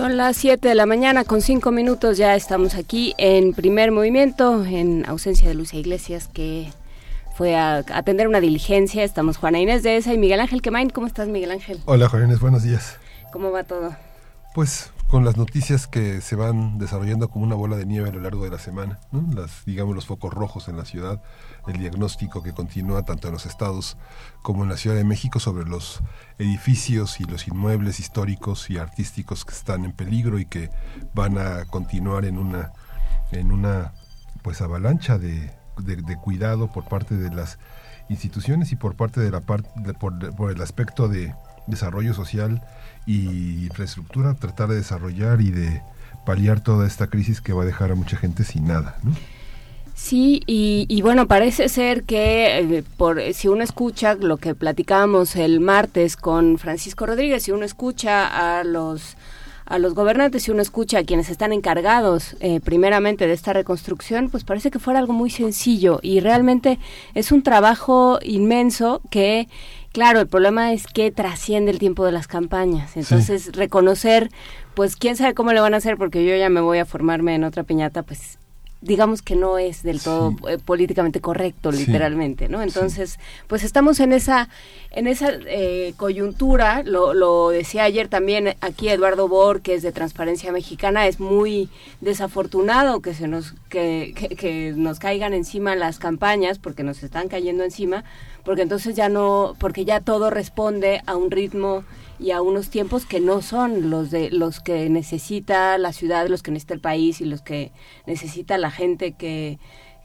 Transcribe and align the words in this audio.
Son 0.00 0.16
las 0.16 0.38
7 0.38 0.66
de 0.66 0.74
la 0.74 0.86
mañana 0.86 1.24
con 1.24 1.42
5 1.42 1.72
minutos, 1.72 2.16
ya 2.16 2.34
estamos 2.34 2.74
aquí 2.74 3.12
en 3.18 3.52
primer 3.52 3.92
movimiento, 3.92 4.64
en 4.64 5.04
ausencia 5.06 5.46
de 5.46 5.52
Lucia 5.52 5.78
Iglesias 5.78 6.26
que 6.32 6.72
fue 7.36 7.54
a 7.54 7.84
atender 7.92 8.26
una 8.26 8.40
diligencia. 8.40 9.04
Estamos 9.04 9.36
Juana 9.36 9.60
Inés 9.60 9.82
de 9.82 9.98
esa 9.98 10.14
y 10.14 10.16
Miguel 10.16 10.40
Ángel 10.40 10.62
Quemain. 10.62 10.88
¿Cómo 10.88 11.06
estás 11.06 11.28
Miguel 11.28 11.50
Ángel? 11.50 11.82
Hola 11.84 12.08
Juana 12.08 12.24
Inés, 12.24 12.40
buenos 12.40 12.62
días. 12.62 12.96
¿Cómo 13.30 13.50
va 13.50 13.62
todo? 13.62 13.94
Pues 14.54 14.90
con 15.10 15.24
las 15.24 15.36
noticias 15.36 15.88
que 15.88 16.20
se 16.20 16.36
van 16.36 16.78
desarrollando 16.78 17.28
como 17.28 17.44
una 17.44 17.56
bola 17.56 17.76
de 17.76 17.84
nieve 17.84 18.08
a 18.08 18.12
lo 18.12 18.20
largo 18.20 18.44
de 18.44 18.50
la 18.50 18.60
semana, 18.60 19.00
las, 19.34 19.64
digamos 19.64 19.96
los 19.96 20.06
focos 20.06 20.32
rojos 20.32 20.68
en 20.68 20.76
la 20.76 20.84
ciudad, 20.84 21.20
el 21.66 21.78
diagnóstico 21.78 22.44
que 22.44 22.52
continúa 22.52 23.04
tanto 23.04 23.26
en 23.26 23.34
los 23.34 23.44
estados 23.44 23.96
como 24.42 24.62
en 24.62 24.68
la 24.68 24.76
Ciudad 24.76 24.94
de 24.94 25.02
México 25.02 25.40
sobre 25.40 25.68
los 25.68 26.00
edificios 26.38 27.18
y 27.18 27.24
los 27.24 27.48
inmuebles 27.48 27.98
históricos 27.98 28.70
y 28.70 28.78
artísticos 28.78 29.44
que 29.44 29.52
están 29.52 29.84
en 29.84 29.92
peligro 29.92 30.38
y 30.38 30.46
que 30.46 30.70
van 31.12 31.38
a 31.38 31.64
continuar 31.64 32.24
en 32.24 32.38
una 32.38 32.72
en 33.32 33.50
una 33.50 33.92
pues 34.42 34.60
avalancha 34.60 35.18
de, 35.18 35.50
de, 35.78 36.16
cuidado 36.16 36.70
por 36.72 36.84
parte 36.84 37.16
de 37.16 37.34
las 37.34 37.58
instituciones 38.08 38.70
y 38.70 38.76
por 38.76 38.94
parte 38.94 39.20
de 39.20 39.30
la 39.32 39.40
parte 39.40 39.68
por 39.94 40.52
el 40.52 40.62
aspecto 40.62 41.08
de 41.08 41.34
desarrollo 41.66 42.14
social 42.14 42.62
y 43.06 43.64
infraestructura, 43.64 44.34
tratar 44.34 44.68
de 44.68 44.76
desarrollar 44.76 45.40
y 45.40 45.50
de 45.50 45.82
paliar 46.24 46.62
toda 46.62 46.86
esta 46.86 47.08
crisis 47.08 47.40
que 47.40 47.52
va 47.52 47.62
a 47.62 47.66
dejar 47.66 47.92
a 47.92 47.94
mucha 47.94 48.16
gente 48.16 48.44
sin 48.44 48.66
nada. 48.66 48.98
¿no? 49.02 49.12
Sí, 50.00 50.42
y, 50.46 51.02
bueno, 51.02 51.28
parece 51.28 51.68
ser 51.68 52.04
que 52.04 52.58
eh, 52.58 52.84
por 52.96 53.20
si 53.34 53.48
uno 53.48 53.62
escucha 53.62 54.14
lo 54.14 54.38
que 54.38 54.54
platicábamos 54.54 55.36
el 55.36 55.60
martes 55.60 56.16
con 56.16 56.56
Francisco 56.56 57.04
Rodríguez, 57.04 57.42
si 57.42 57.52
uno 57.52 57.64
escucha 57.64 58.58
a 58.58 58.64
los 58.64 59.16
a 59.66 59.78
los 59.78 59.94
gobernantes, 59.94 60.42
si 60.42 60.50
uno 60.50 60.62
escucha 60.62 60.98
a 60.98 61.04
quienes 61.04 61.28
están 61.28 61.52
encargados 61.52 62.34
eh, 62.40 62.58
primeramente 62.58 63.28
de 63.28 63.34
esta 63.34 63.52
reconstrucción, 63.52 64.28
pues 64.28 64.42
parece 64.42 64.72
que 64.72 64.80
fuera 64.80 64.98
algo 64.98 65.12
muy 65.12 65.30
sencillo 65.30 66.00
y 66.02 66.18
realmente 66.18 66.80
es 67.14 67.30
un 67.30 67.44
trabajo 67.44 68.18
inmenso 68.22 69.00
que 69.10 69.48
Claro, 69.92 70.20
el 70.20 70.28
problema 70.28 70.72
es 70.72 70.86
que 70.86 71.10
trasciende 71.10 71.70
el 71.70 71.78
tiempo 71.78 72.04
de 72.04 72.12
las 72.12 72.26
campañas. 72.26 72.96
Entonces, 72.96 73.56
reconocer, 73.56 74.30
pues 74.74 74.96
quién 74.96 75.16
sabe 75.16 75.34
cómo 75.34 75.52
le 75.52 75.60
van 75.60 75.74
a 75.74 75.78
hacer, 75.78 75.96
porque 75.96 76.24
yo 76.24 76.36
ya 76.36 76.48
me 76.48 76.60
voy 76.60 76.78
a 76.78 76.84
formarme 76.84 77.34
en 77.34 77.44
otra 77.44 77.64
piñata, 77.64 78.02
pues 78.02 78.39
digamos 78.80 79.20
que 79.20 79.36
no 79.36 79.58
es 79.58 79.82
del 79.82 80.00
todo 80.00 80.34
eh, 80.48 80.58
políticamente 80.58 81.20
correcto 81.20 81.70
literalmente 81.70 82.48
no 82.48 82.62
entonces 82.62 83.18
pues 83.46 83.62
estamos 83.62 84.00
en 84.00 84.12
esa 84.12 84.48
en 84.90 85.06
esa 85.06 85.32
eh, 85.46 85.92
coyuntura 85.98 86.82
lo, 86.82 87.12
lo 87.12 87.50
decía 87.50 87.84
ayer 87.84 88.08
también 88.08 88.56
aquí 88.60 88.88
Eduardo 88.88 89.28
Bor 89.28 89.60
que 89.60 89.74
es 89.74 89.82
de 89.82 89.92
Transparencia 89.92 90.50
Mexicana 90.50 91.06
es 91.06 91.20
muy 91.20 91.68
desafortunado 92.00 93.00
que 93.00 93.12
se 93.12 93.28
nos 93.28 93.54
que, 93.68 94.14
que 94.38 94.72
nos 94.74 94.98
caigan 94.98 95.34
encima 95.34 95.76
las 95.76 95.98
campañas 95.98 96.58
porque 96.58 96.82
nos 96.82 97.02
están 97.02 97.28
cayendo 97.28 97.64
encima 97.64 98.04
porque 98.44 98.62
entonces 98.62 98.96
ya 98.96 99.10
no 99.10 99.56
porque 99.58 99.84
ya 99.84 100.00
todo 100.00 100.30
responde 100.30 101.02
a 101.04 101.16
un 101.16 101.30
ritmo 101.30 101.84
y 102.20 102.32
a 102.32 102.42
unos 102.42 102.68
tiempos 102.68 103.06
que 103.06 103.18
no 103.18 103.40
son 103.40 103.88
los 103.88 104.10
de 104.10 104.30
los 104.30 104.60
que 104.60 104.90
necesita 104.90 105.78
la 105.78 105.92
ciudad, 105.92 106.28
los 106.28 106.42
que 106.42 106.50
necesita 106.50 106.74
el 106.74 106.80
país 106.80 107.20
y 107.20 107.24
los 107.24 107.40
que 107.40 107.72
necesita 108.06 108.58
la 108.58 108.70
gente 108.70 109.12
que, 109.12 109.58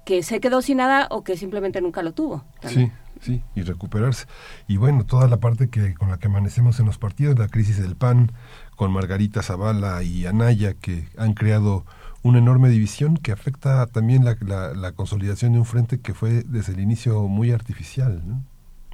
que 0.06 0.24
se 0.24 0.40
quedó 0.40 0.62
sin 0.62 0.78
nada 0.78 1.08
o 1.12 1.24
que 1.24 1.36
simplemente 1.36 1.82
nunca 1.82 2.02
lo 2.04 2.14
tuvo. 2.14 2.46
Sí, 2.68 2.90
sí, 3.20 3.44
y 3.54 3.64
recuperarse. 3.64 4.28
Y 4.68 4.78
bueno, 4.78 5.06
toda 5.06 5.28
la 5.28 5.38
parte 5.38 5.70
que 5.70 5.94
con 5.94 6.10
la 6.10 6.18
que 6.18 6.28
amanecemos 6.28 6.80
en 6.80 6.86
los 6.86 6.98
partidos, 6.98 7.38
la 7.38 7.50
crisis 7.50 7.82
del 7.82 7.98
PAN, 7.98 8.32
con 8.78 8.94
Margarita 8.94 9.44
Zavala 9.44 10.02
y 10.04 10.26
Anaya, 10.26 10.74
que 10.74 11.10
han 11.18 11.34
creado 11.34 11.86
una 12.24 12.40
enorme 12.40 12.70
división 12.70 13.18
que 13.18 13.34
afecta 13.34 13.86
también 13.88 14.24
la, 14.24 14.38
la, 14.40 14.74
la 14.74 14.94
consolidación 14.94 15.52
de 15.52 15.60
un 15.60 15.66
frente 15.66 16.00
que 16.00 16.14
fue 16.14 16.44
desde 16.44 16.74
el 16.74 16.80
inicio 16.80 17.24
muy 17.24 17.52
artificial. 17.52 18.24
¿no? 18.26 18.42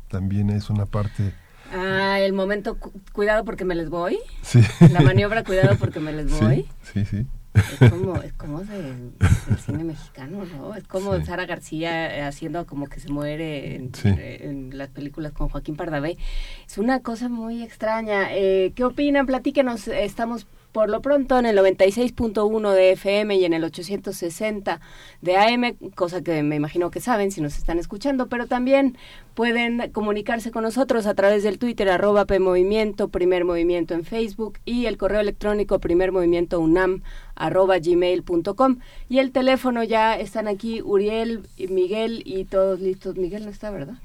También 0.10 0.50
es 0.50 0.70
una 0.70 0.88
parte 0.88 1.34
Ah, 1.72 2.20
el 2.20 2.34
momento 2.34 2.78
cuidado 3.14 3.46
porque 3.46 3.66
me 3.66 3.76
les 3.76 3.90
voy. 3.90 4.20
Sí. 4.42 4.62
La 4.92 5.02
maniobra 5.02 5.44
cuidado 5.44 5.78
porque 5.78 6.00
me 6.00 6.12
les 6.12 6.40
voy. 6.40 6.68
Sí, 6.84 7.06
sí. 7.06 7.26
Es 7.54 7.90
como, 7.90 8.16
es 8.22 8.32
como 8.34 8.62
de, 8.62 8.82
del 8.82 9.60
cine 9.66 9.84
mexicano, 9.84 10.46
¿no? 10.46 10.74
Es 10.74 10.88
como 10.88 11.20
Sara 11.26 11.46
García 11.46 12.26
haciendo 12.28 12.66
como 12.66 12.88
que 12.88 13.02
se 13.02 13.10
muere 13.10 13.76
en, 13.76 13.92
en, 14.06 14.78
las 14.78 14.90
películas 14.90 15.34
con 15.34 15.50
Joaquín 15.50 15.76
Pardavé. 15.76 16.18
Es 16.66 16.78
una 16.78 17.02
cosa 17.02 17.28
muy 17.28 17.62
extraña. 17.62 18.34
Eh, 18.34 18.72
¿Qué 18.74 18.86
opinan? 18.86 19.26
Platíquenos. 19.26 19.90
Estamos 19.90 20.48
por 20.72 20.90
lo 20.90 21.02
pronto 21.02 21.38
en 21.38 21.46
el 21.46 21.58
96.1 21.58 22.72
de 22.74 22.92
FM 22.92 23.36
y 23.36 23.46
en 23.46 23.54
el 23.54 23.64
860 23.64 24.80
de 25.22 25.38
AM, 25.38 25.76
cosa 25.96 26.22
que 26.22 26.44
me 26.44 26.56
imagino 26.56 26.92
que 26.92 27.00
saben 27.00 27.32
si 27.32 27.42
nos 27.42 27.58
están 27.58 27.80
escuchando, 27.80 28.28
pero 28.28 28.48
también 28.48 28.98
pueden 29.34 29.92
comunicarse 29.92 30.52
con 30.52 30.64
nosotros 30.64 31.06
a 31.06 31.14
través 31.14 31.44
del 31.44 31.60
Twitter 31.60 31.90
arroba 31.90 32.26
PMovimiento, 32.26 33.10
Primer 33.10 33.46
Movimiento 33.46 33.94
en 33.94 34.06
Facebook 34.06 34.60
y 34.66 34.86
el 34.86 34.98
correo 34.98 35.20
electrónico 35.20 35.80
Primer 35.80 36.12
Movimiento 36.12 36.60
UNAM 36.60 37.04
arroba 37.36 37.80
gmail.com 37.80 38.78
y 39.10 39.20
el 39.20 39.32
teléfono 39.32 39.84
ya 39.84 40.18
están 40.18 40.48
aquí 40.48 40.82
Uriel, 40.82 41.48
Miguel 41.70 42.22
y 42.26 42.46
todos 42.46 42.80
listos. 42.80 43.16
Miguel 43.16 43.46
no 43.46 43.52
está, 43.52 43.72
¿verdad? 43.72 43.96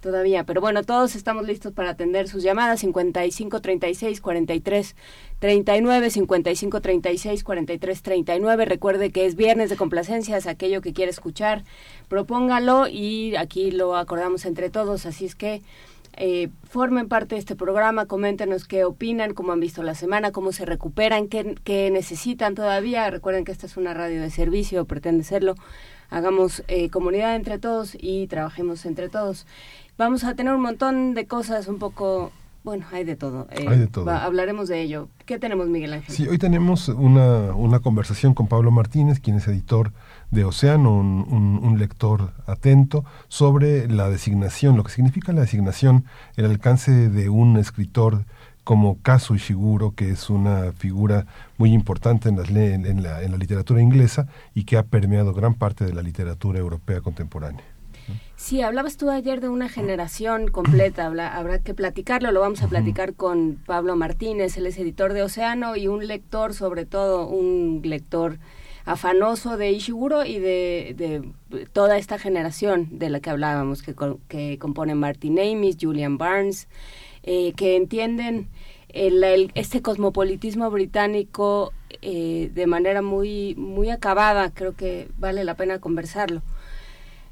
Todavía. 0.00 0.44
Pero 0.44 0.60
bueno, 0.60 0.82
todos 0.82 1.14
estamos 1.14 1.46
listos 1.46 1.72
para 1.72 1.90
atender 1.90 2.28
sus 2.28 2.42
llamadas 2.42 2.80
55 2.80 3.60
36 3.60 4.20
43 4.20 4.96
39 5.38 6.10
55 6.10 6.80
36 6.80 7.44
43 7.44 8.02
39. 8.02 8.64
Recuerde 8.64 9.10
que 9.10 9.26
es 9.26 9.34
viernes 9.34 9.70
de 9.70 9.76
complacencias, 9.76 10.46
aquello 10.46 10.80
que 10.80 10.92
quiere 10.92 11.10
escuchar, 11.10 11.64
propóngalo 12.08 12.88
y 12.88 13.36
aquí 13.36 13.70
lo 13.70 13.96
acordamos 13.96 14.44
entre 14.46 14.70
todos. 14.70 15.06
Así 15.06 15.24
es 15.24 15.34
que 15.34 15.62
eh, 16.20 16.48
formen 16.68 17.08
parte 17.08 17.36
de 17.36 17.38
este 17.38 17.54
programa, 17.54 18.06
coméntenos 18.06 18.64
qué 18.64 18.84
opinan, 18.84 19.34
cómo 19.34 19.52
han 19.52 19.60
visto 19.60 19.84
la 19.84 19.94
semana, 19.94 20.32
cómo 20.32 20.50
se 20.50 20.64
recuperan, 20.64 21.28
qué, 21.28 21.54
qué 21.62 21.92
necesitan 21.92 22.56
todavía. 22.56 23.08
Recuerden 23.08 23.44
que 23.44 23.52
esta 23.52 23.66
es 23.66 23.76
una 23.76 23.94
radio 23.94 24.20
de 24.20 24.30
servicio, 24.30 24.84
pretende 24.84 25.22
serlo. 25.22 25.54
Hagamos 26.10 26.64
eh, 26.68 26.90
comunidad 26.90 27.36
entre 27.36 27.58
todos 27.58 27.96
y 28.00 28.26
trabajemos 28.26 28.84
entre 28.84 29.08
todos. 29.08 29.46
Vamos 29.98 30.22
a 30.22 30.36
tener 30.36 30.54
un 30.54 30.62
montón 30.62 31.14
de 31.14 31.26
cosas 31.26 31.66
un 31.66 31.80
poco 31.80 32.30
bueno, 32.62 32.86
hay 32.92 33.02
de 33.02 33.16
todo. 33.16 33.48
Eh, 33.50 33.66
hay 33.66 33.78
de 33.78 33.86
todo. 33.86 34.10
hablaremos 34.10 34.68
de 34.68 34.82
ello. 34.82 35.08
¿Qué 35.26 35.38
tenemos, 35.38 35.68
Miguel 35.68 35.94
Ángel? 35.94 36.14
Sí, 36.14 36.28
hoy 36.28 36.38
tenemos 36.38 36.88
una, 36.88 37.54
una 37.54 37.80
conversación 37.80 38.34
con 38.34 38.46
Pablo 38.46 38.70
Martínez, 38.70 39.20
quien 39.20 39.36
es 39.38 39.48
editor 39.48 39.92
de 40.30 40.44
Océano, 40.44 40.94
un, 40.94 41.60
un, 41.62 41.78
lector 41.78 42.32
atento, 42.46 43.04
sobre 43.28 43.88
la 43.88 44.08
designación, 44.10 44.76
lo 44.76 44.84
que 44.84 44.92
significa 44.92 45.32
la 45.32 45.40
designación, 45.40 46.04
el 46.36 46.44
alcance 46.44 47.08
de 47.08 47.28
un 47.28 47.56
escritor 47.56 48.24
como 48.64 48.98
Kazu 49.00 49.34
Ishiguro, 49.34 49.94
que 49.94 50.10
es 50.10 50.28
una 50.28 50.72
figura 50.72 51.26
muy 51.56 51.72
importante 51.72 52.28
en, 52.28 52.36
las, 52.36 52.50
en, 52.50 53.02
la, 53.02 53.22
en 53.22 53.32
la 53.32 53.38
literatura 53.38 53.80
inglesa 53.80 54.28
y 54.54 54.64
que 54.64 54.76
ha 54.76 54.82
permeado 54.82 55.32
gran 55.32 55.54
parte 55.54 55.86
de 55.86 55.94
la 55.94 56.02
literatura 56.02 56.58
europea 56.58 57.00
contemporánea. 57.00 57.64
Sí, 58.38 58.62
hablabas 58.62 58.96
tú 58.96 59.10
ayer 59.10 59.40
de 59.40 59.48
una 59.48 59.68
generación 59.68 60.46
completa, 60.46 61.06
habrá 61.06 61.58
que 61.58 61.74
platicarlo, 61.74 62.30
lo 62.30 62.38
vamos 62.38 62.62
a 62.62 62.68
platicar 62.68 63.14
con 63.14 63.56
Pablo 63.66 63.96
Martínez, 63.96 64.56
él 64.56 64.66
es 64.68 64.78
editor 64.78 65.12
de 65.12 65.24
Océano 65.24 65.74
y 65.74 65.88
un 65.88 66.06
lector, 66.06 66.54
sobre 66.54 66.86
todo 66.86 67.26
un 67.26 67.80
lector 67.82 68.38
afanoso 68.84 69.56
de 69.56 69.72
Ishiguro 69.72 70.24
y 70.24 70.38
de, 70.38 71.32
toda 71.72 71.98
esta 71.98 72.16
generación 72.16 72.86
de 72.92 73.10
la 73.10 73.18
que 73.18 73.30
hablábamos, 73.30 73.82
que, 73.82 73.96
que 74.28 74.56
componen 74.60 74.98
Martin 74.98 75.40
Amis, 75.40 75.76
Julian 75.78 76.16
Barnes, 76.16 76.68
eh, 77.24 77.52
que 77.54 77.74
entienden 77.74 78.48
el, 78.88 79.50
este 79.56 79.82
cosmopolitismo 79.82 80.70
británico 80.70 81.72
eh, 82.02 82.52
de 82.54 82.66
manera 82.68 83.02
muy, 83.02 83.56
muy 83.56 83.90
acabada, 83.90 84.50
creo 84.54 84.76
que 84.76 85.08
vale 85.18 85.42
la 85.42 85.56
pena 85.56 85.80
conversarlo. 85.80 86.40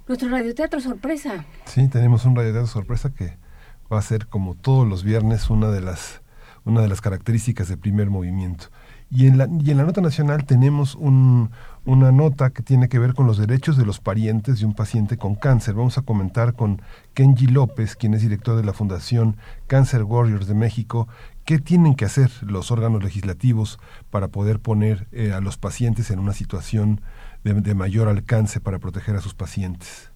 Nuestro 0.08 0.28
radioteatro 0.28 0.80
sorpresa. 0.80 1.44
Sí, 1.64 1.88
tenemos 1.88 2.24
un 2.24 2.36
radioteatro 2.36 2.68
sorpresa 2.68 3.12
que 3.12 3.36
va 3.92 3.98
a 3.98 4.02
ser 4.02 4.26
como 4.26 4.54
todos 4.54 4.86
los 4.86 5.04
viernes 5.04 5.50
una 5.50 5.68
de 5.68 5.80
las 5.80 6.22
una 6.66 6.82
de 6.82 6.88
las 6.88 7.00
características 7.00 7.68
del 7.68 7.78
primer 7.78 8.10
movimiento. 8.10 8.66
Y 9.08 9.28
en 9.28 9.38
la, 9.38 9.48
y 9.48 9.70
en 9.70 9.76
la 9.76 9.84
nota 9.84 10.00
nacional 10.00 10.44
tenemos 10.46 10.96
un, 10.96 11.50
una 11.84 12.10
nota 12.10 12.50
que 12.50 12.64
tiene 12.64 12.88
que 12.88 12.98
ver 12.98 13.14
con 13.14 13.28
los 13.28 13.38
derechos 13.38 13.76
de 13.76 13.86
los 13.86 14.00
parientes 14.00 14.58
de 14.58 14.66
un 14.66 14.74
paciente 14.74 15.16
con 15.16 15.36
cáncer. 15.36 15.74
Vamos 15.74 15.96
a 15.96 16.02
comentar 16.02 16.54
con 16.54 16.82
Kenji 17.14 17.46
López, 17.46 17.94
quien 17.94 18.14
es 18.14 18.22
director 18.22 18.56
de 18.56 18.64
la 18.64 18.72
Fundación 18.72 19.36
Cancer 19.68 20.02
Warriors 20.02 20.48
de 20.48 20.54
México, 20.54 21.06
qué 21.44 21.60
tienen 21.60 21.94
que 21.94 22.04
hacer 22.04 22.32
los 22.42 22.72
órganos 22.72 23.04
legislativos 23.04 23.78
para 24.10 24.26
poder 24.26 24.58
poner 24.58 25.06
eh, 25.12 25.32
a 25.32 25.40
los 25.40 25.58
pacientes 25.58 26.10
en 26.10 26.18
una 26.18 26.32
situación 26.32 27.00
de, 27.54 27.60
de 27.60 27.74
mayor 27.74 28.08
alcance 28.08 28.60
para 28.60 28.78
proteger 28.78 29.16
a 29.16 29.20
sus 29.20 29.34
pacientes. 29.34 30.10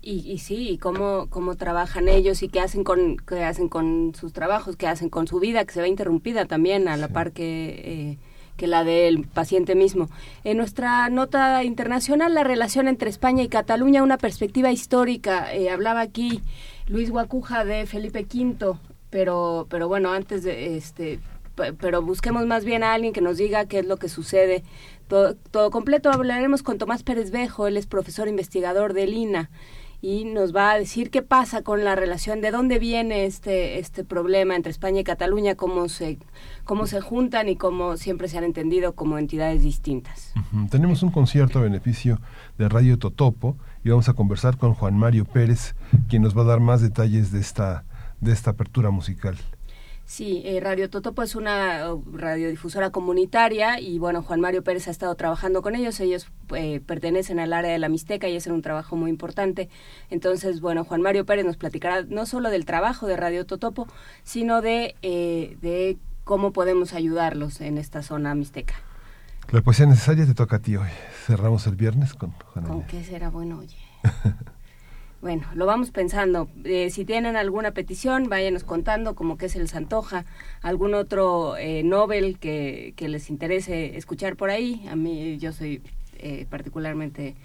Y, 0.00 0.30
y 0.30 0.38
sí, 0.38 0.78
cómo, 0.82 1.28
cómo 1.30 1.54
trabajan 1.54 2.08
ellos 2.08 2.42
y 2.42 2.48
qué 2.48 2.60
hacen, 2.60 2.84
con, 2.84 3.16
qué 3.16 3.42
hacen 3.42 3.68
con 3.68 4.14
sus 4.14 4.34
trabajos, 4.34 4.76
qué 4.76 4.86
hacen 4.86 5.08
con 5.08 5.26
su 5.26 5.40
vida, 5.40 5.64
que 5.64 5.72
se 5.72 5.80
ve 5.80 5.88
interrumpida 5.88 6.44
también 6.44 6.88
a 6.88 6.98
la 6.98 7.08
par 7.08 7.32
que, 7.32 7.80
eh, 7.84 8.18
que 8.58 8.66
la 8.66 8.84
del 8.84 9.26
paciente 9.26 9.74
mismo. 9.74 10.10
En 10.44 10.58
nuestra 10.58 11.08
nota 11.08 11.64
internacional, 11.64 12.34
la 12.34 12.44
relación 12.44 12.86
entre 12.86 13.08
España 13.08 13.42
y 13.42 13.48
Cataluña, 13.48 14.02
una 14.02 14.18
perspectiva 14.18 14.70
histórica. 14.70 15.54
Eh, 15.54 15.70
hablaba 15.70 16.02
aquí 16.02 16.42
Luis 16.86 17.10
Guacuja 17.10 17.64
de 17.64 17.86
Felipe 17.86 18.26
V, 18.30 18.78
pero, 19.08 19.66
pero 19.70 19.88
bueno, 19.88 20.12
antes 20.12 20.42
de 20.42 20.76
este 20.76 21.18
pero 21.54 22.02
busquemos 22.02 22.46
más 22.46 22.64
bien 22.64 22.82
a 22.82 22.94
alguien 22.94 23.12
que 23.12 23.20
nos 23.20 23.36
diga 23.36 23.66
qué 23.66 23.78
es 23.78 23.86
lo 23.86 23.96
que 23.96 24.08
sucede. 24.08 24.64
Todo, 25.08 25.70
completo 25.70 26.10
hablaremos 26.10 26.62
con 26.62 26.78
Tomás 26.78 27.02
Pérez 27.02 27.30
Bejo, 27.30 27.66
él 27.66 27.76
es 27.76 27.86
profesor 27.86 28.28
investigador 28.28 28.92
del 28.94 29.14
INA 29.14 29.50
y 30.04 30.26
nos 30.26 30.54
va 30.54 30.72
a 30.72 30.78
decir 30.78 31.10
qué 31.10 31.22
pasa 31.22 31.62
con 31.62 31.82
la 31.82 31.94
relación, 31.94 32.42
de 32.42 32.50
dónde 32.50 32.78
viene 32.78 33.24
este, 33.24 33.78
este 33.78 34.04
problema 34.04 34.54
entre 34.54 34.70
España 34.70 35.00
y 35.00 35.04
Cataluña, 35.04 35.54
cómo 35.54 35.88
se, 35.88 36.18
cómo 36.64 36.86
se 36.86 37.00
juntan 37.00 37.48
y 37.48 37.56
cómo 37.56 37.96
siempre 37.96 38.28
se 38.28 38.36
han 38.36 38.44
entendido 38.44 38.94
como 38.94 39.16
entidades 39.16 39.62
distintas. 39.62 40.34
Tenemos 40.70 41.02
un 41.02 41.10
concierto 41.10 41.58
a 41.58 41.62
beneficio 41.62 42.20
de 42.58 42.68
Radio 42.68 42.98
Totopo 42.98 43.56
y 43.82 43.88
vamos 43.88 44.10
a 44.10 44.12
conversar 44.12 44.58
con 44.58 44.74
Juan 44.74 44.98
Mario 44.98 45.24
Pérez, 45.24 45.74
quien 46.06 46.20
nos 46.20 46.36
va 46.36 46.42
a 46.42 46.46
dar 46.46 46.60
más 46.60 46.82
detalles 46.82 47.32
de 47.32 47.40
esta, 47.40 47.84
de 48.20 48.32
esta 48.32 48.50
apertura 48.50 48.90
musical. 48.90 49.38
Sí, 50.06 50.42
eh, 50.44 50.60
Radio 50.60 50.90
Totopo 50.90 51.22
es 51.22 51.34
una 51.34 51.92
uh, 51.92 52.04
radiodifusora 52.12 52.90
comunitaria 52.90 53.80
y 53.80 53.98
bueno, 53.98 54.22
Juan 54.22 54.38
Mario 54.40 54.62
Pérez 54.62 54.86
ha 54.86 54.90
estado 54.90 55.14
trabajando 55.14 55.62
con 55.62 55.74
ellos. 55.74 55.98
Ellos 55.98 56.30
eh, 56.54 56.80
pertenecen 56.84 57.40
al 57.40 57.54
área 57.54 57.72
de 57.72 57.78
la 57.78 57.88
Mixteca 57.88 58.28
y 58.28 58.36
es 58.36 58.46
un 58.46 58.60
trabajo 58.60 58.96
muy 58.96 59.10
importante. 59.10 59.70
Entonces, 60.10 60.60
bueno, 60.60 60.84
Juan 60.84 61.00
Mario 61.00 61.24
Pérez 61.24 61.46
nos 61.46 61.56
platicará 61.56 62.02
no 62.02 62.26
solo 62.26 62.50
del 62.50 62.66
trabajo 62.66 63.06
de 63.06 63.16
Radio 63.16 63.46
Totopo, 63.46 63.88
sino 64.24 64.60
de, 64.60 64.94
eh, 65.00 65.56
de 65.62 65.96
cómo 66.24 66.52
podemos 66.52 66.92
ayudarlos 66.92 67.62
en 67.62 67.78
esta 67.78 68.02
zona 68.02 68.34
mixteca. 68.34 68.74
La 69.50 69.62
poesía 69.62 69.86
necesaria 69.86 70.26
te 70.26 70.34
toca 70.34 70.56
a 70.56 70.58
ti 70.58 70.76
hoy. 70.76 70.88
Cerramos 71.26 71.66
el 71.66 71.76
viernes 71.76 72.12
con 72.12 72.32
Juan 72.32 72.66
¿Con 72.66 72.82
qué 72.86 73.02
será 73.04 73.30
bueno, 73.30 73.58
oye? 73.58 73.78
Bueno, 75.24 75.46
lo 75.54 75.64
vamos 75.64 75.90
pensando. 75.90 76.50
Eh, 76.64 76.90
si 76.90 77.06
tienen 77.06 77.34
alguna 77.34 77.70
petición, 77.70 78.28
váyanos 78.28 78.62
contando 78.62 79.14
como 79.14 79.38
que 79.38 79.48
se 79.48 79.58
les 79.58 79.74
antoja, 79.74 80.26
algún 80.60 80.92
otro 80.92 81.56
eh, 81.56 81.82
Nobel 81.82 82.38
que, 82.38 82.92
que, 82.94 83.08
les 83.08 83.30
interese 83.30 83.96
escuchar 83.96 84.36
por 84.36 84.50
ahí. 84.50 84.86
A 84.90 84.96
mí 84.96 85.38
yo 85.38 85.52
soy 85.52 85.80
eh, 86.18 86.44
particularmente, 86.50 87.36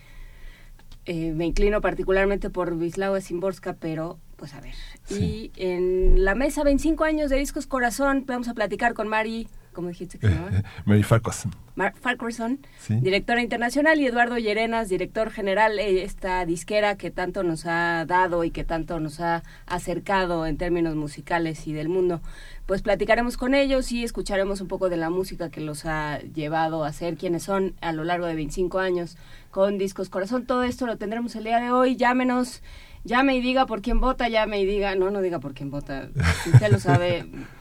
eh, 1.05 1.31
me 1.31 1.45
inclino 1.45 1.79
particularmente 1.79 2.49
por 2.49 2.73
Wisława 2.73 3.21
Szymborska, 3.21 3.71
pero 3.71 4.19
pues 4.35 4.53
a 4.55 4.59
ver. 4.59 4.75
Sí. 5.05 5.49
Y 5.55 5.63
en 5.63 6.25
la 6.25 6.35
mesa 6.35 6.65
25 6.65 7.05
años 7.05 7.29
de 7.29 7.37
Discos 7.37 7.65
Corazón 7.65 8.25
vamos 8.27 8.49
a 8.49 8.53
platicar 8.53 8.93
con 8.93 9.07
Mari 9.07 9.47
¿cómo 9.79 9.87
dijiste 9.87 10.19
que 10.19 10.27
se 10.27 10.33
llama? 10.33 10.61
Mary 10.85 11.03
Farquharson. 11.03 11.55
Mar 11.75 11.93
Farquharson, 11.95 12.59
sí. 12.79 12.95
directora 12.95 13.41
internacional, 13.41 13.97
y 14.01 14.07
Eduardo 14.07 14.37
Llerenas, 14.37 14.89
director 14.89 15.31
general 15.31 15.77
de 15.77 16.03
esta 16.03 16.45
disquera 16.45 16.97
que 16.97 17.11
tanto 17.11 17.43
nos 17.43 17.65
ha 17.65 18.03
dado 18.05 18.43
y 18.43 18.51
que 18.51 18.65
tanto 18.65 18.99
nos 18.99 19.21
ha 19.21 19.41
acercado 19.67 20.45
en 20.45 20.57
términos 20.57 20.95
musicales 20.95 21.65
y 21.65 21.71
del 21.71 21.87
mundo. 21.87 22.19
Pues 22.65 22.81
platicaremos 22.81 23.37
con 23.37 23.55
ellos 23.55 23.93
y 23.93 24.03
escucharemos 24.03 24.59
un 24.59 24.67
poco 24.67 24.89
de 24.89 24.97
la 24.97 25.09
música 25.09 25.49
que 25.49 25.61
los 25.61 25.85
ha 25.85 26.19
llevado 26.35 26.83
a 26.83 26.91
ser 26.91 27.15
quienes 27.15 27.43
son 27.43 27.73
a 27.79 27.93
lo 27.93 28.03
largo 28.03 28.25
de 28.25 28.35
25 28.35 28.79
años 28.79 29.15
con 29.49 29.77
Discos 29.77 30.09
Corazón. 30.09 30.45
Todo 30.45 30.63
esto 30.63 30.87
lo 30.87 30.97
tendremos 30.97 31.37
el 31.37 31.45
día 31.45 31.61
de 31.61 31.71
hoy. 31.71 31.95
Llámenos, 31.95 32.63
llame 33.05 33.37
y 33.37 33.39
diga 33.39 33.65
por 33.65 33.81
quién 33.81 34.01
vota, 34.01 34.27
llame 34.27 34.59
y 34.59 34.65
diga, 34.65 34.95
no, 34.95 35.09
no 35.09 35.21
diga 35.21 35.39
por 35.39 35.53
quién 35.53 35.71
vota, 35.71 36.09
si 36.43 36.49
usted 36.49 36.69
lo 36.69 36.79
sabe 36.79 37.25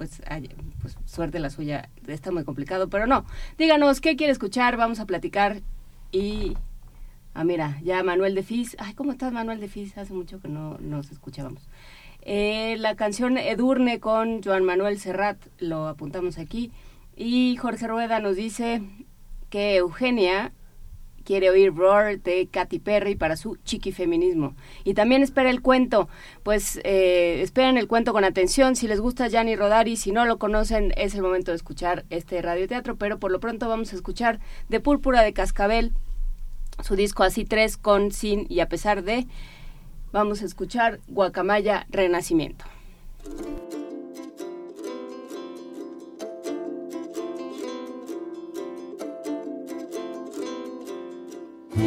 pues, 0.00 0.22
ay, 0.26 0.48
pues 0.80 0.96
suerte 1.04 1.38
la 1.40 1.50
suya, 1.50 1.90
está 2.06 2.32
muy 2.32 2.42
complicado, 2.44 2.88
pero 2.88 3.06
no. 3.06 3.26
Díganos 3.58 4.00
qué 4.00 4.16
quiere 4.16 4.32
escuchar, 4.32 4.78
vamos 4.78 4.98
a 4.98 5.04
platicar 5.04 5.60
y... 6.10 6.54
Ah, 7.34 7.44
mira, 7.44 7.78
ya 7.82 8.02
Manuel 8.02 8.34
de 8.34 8.42
Fis. 8.42 8.76
Ay, 8.80 8.94
¿cómo 8.94 9.12
estás, 9.12 9.30
Manuel 9.30 9.60
de 9.60 9.68
Fis? 9.68 9.98
Hace 9.98 10.14
mucho 10.14 10.40
que 10.40 10.48
no 10.48 10.78
nos 10.78 11.12
escuchábamos. 11.12 11.68
Eh, 12.22 12.76
la 12.78 12.96
canción 12.96 13.36
Edurne 13.36 14.00
con 14.00 14.42
Joan 14.42 14.64
Manuel 14.64 14.98
Serrat, 14.98 15.36
lo 15.58 15.86
apuntamos 15.86 16.38
aquí. 16.38 16.72
Y 17.14 17.56
Jorge 17.56 17.86
Rueda 17.86 18.20
nos 18.20 18.36
dice 18.36 18.80
que 19.50 19.76
Eugenia 19.76 20.54
quiere 21.24 21.50
oír 21.50 21.74
Roar 21.74 22.20
de 22.20 22.48
Katy 22.50 22.78
Perry 22.78 23.14
para 23.14 23.36
su 23.36 23.56
chiquifeminismo. 23.64 24.54
Y 24.84 24.94
también 24.94 25.22
espera 25.22 25.50
el 25.50 25.62
cuento, 25.62 26.08
pues 26.42 26.80
eh, 26.84 27.40
esperen 27.42 27.76
el 27.76 27.88
cuento 27.88 28.12
con 28.12 28.24
atención. 28.24 28.76
Si 28.76 28.88
les 28.88 29.00
gusta 29.00 29.28
Gianni 29.28 29.56
Rodari, 29.56 29.96
si 29.96 30.12
no 30.12 30.24
lo 30.24 30.38
conocen, 30.38 30.92
es 30.96 31.14
el 31.14 31.22
momento 31.22 31.50
de 31.50 31.56
escuchar 31.56 32.04
este 32.10 32.40
radioteatro, 32.42 32.96
pero 32.96 33.18
por 33.18 33.30
lo 33.30 33.40
pronto 33.40 33.68
vamos 33.68 33.92
a 33.92 33.96
escuchar 33.96 34.40
De 34.68 34.80
Púrpura 34.80 35.22
de 35.22 35.32
Cascabel, 35.32 35.92
su 36.82 36.96
disco 36.96 37.22
Así 37.22 37.44
tres 37.44 37.76
con, 37.76 38.12
sin 38.12 38.46
y 38.48 38.60
a 38.60 38.68
pesar 38.68 39.02
de. 39.02 39.26
Vamos 40.12 40.42
a 40.42 40.46
escuchar 40.46 41.00
Guacamaya 41.06 41.86
Renacimiento. 41.90 42.64
Ave 51.72 51.86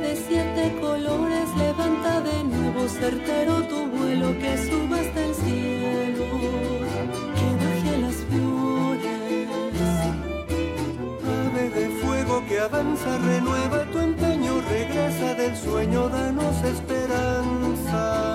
de 0.00 0.16
siete 0.16 0.76
colores, 0.80 1.48
levanta 1.56 2.20
de 2.20 2.44
nuevo 2.44 2.88
certero 2.88 3.62
tu 3.68 3.86
vuelo 3.86 4.38
que 4.38 4.58
suba 4.58 5.00
hasta 5.00 5.24
el 5.24 5.34
cielo, 5.34 6.26
que 7.36 7.46
baje 7.64 7.98
las 7.98 8.16
flores. 8.28 9.38
Ave 11.46 11.70
de 11.70 11.88
fuego 12.02 12.44
que 12.46 12.60
avanza, 12.60 13.18
renueva 13.18 13.84
tu 13.90 13.98
empeño, 13.98 14.60
regresa 14.68 15.34
del 15.34 15.56
sueño, 15.56 16.10
danos 16.10 16.62
esperanza 16.62 18.31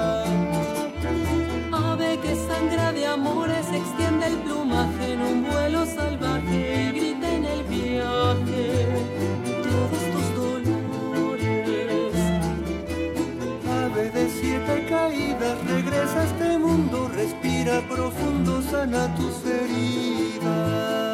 profundo, 17.87 18.61
sana 18.61 19.13
tus 19.15 19.43
heridas. 19.45 21.06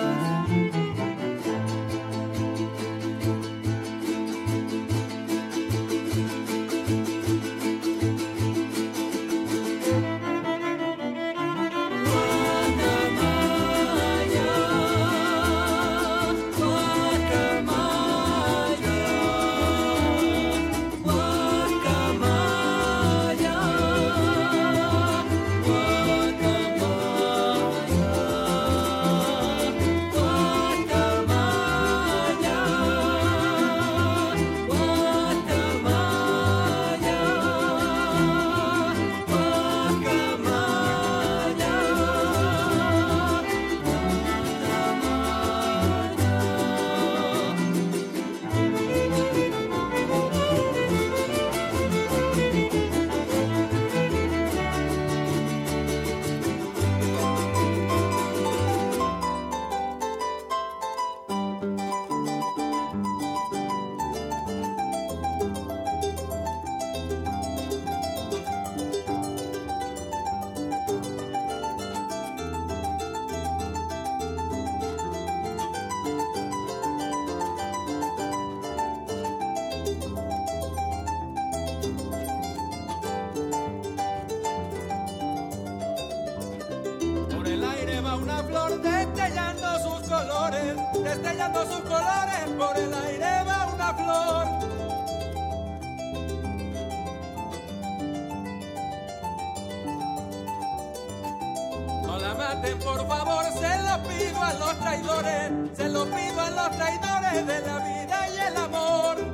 Por 102.63 103.05
favor, 103.07 103.43
se 103.59 103.83
lo 103.83 104.03
pido 104.07 104.41
a 104.41 104.53
los 104.53 104.79
traidores, 104.79 105.51
se 105.75 105.89
lo 105.89 106.05
pido 106.05 106.41
a 106.41 106.49
los 106.49 106.77
traidores 106.77 107.45
de 107.45 107.59
la 107.59 107.79
vida 107.79 108.27
y 108.29 108.37
el 108.37 108.57
amor. 108.57 109.32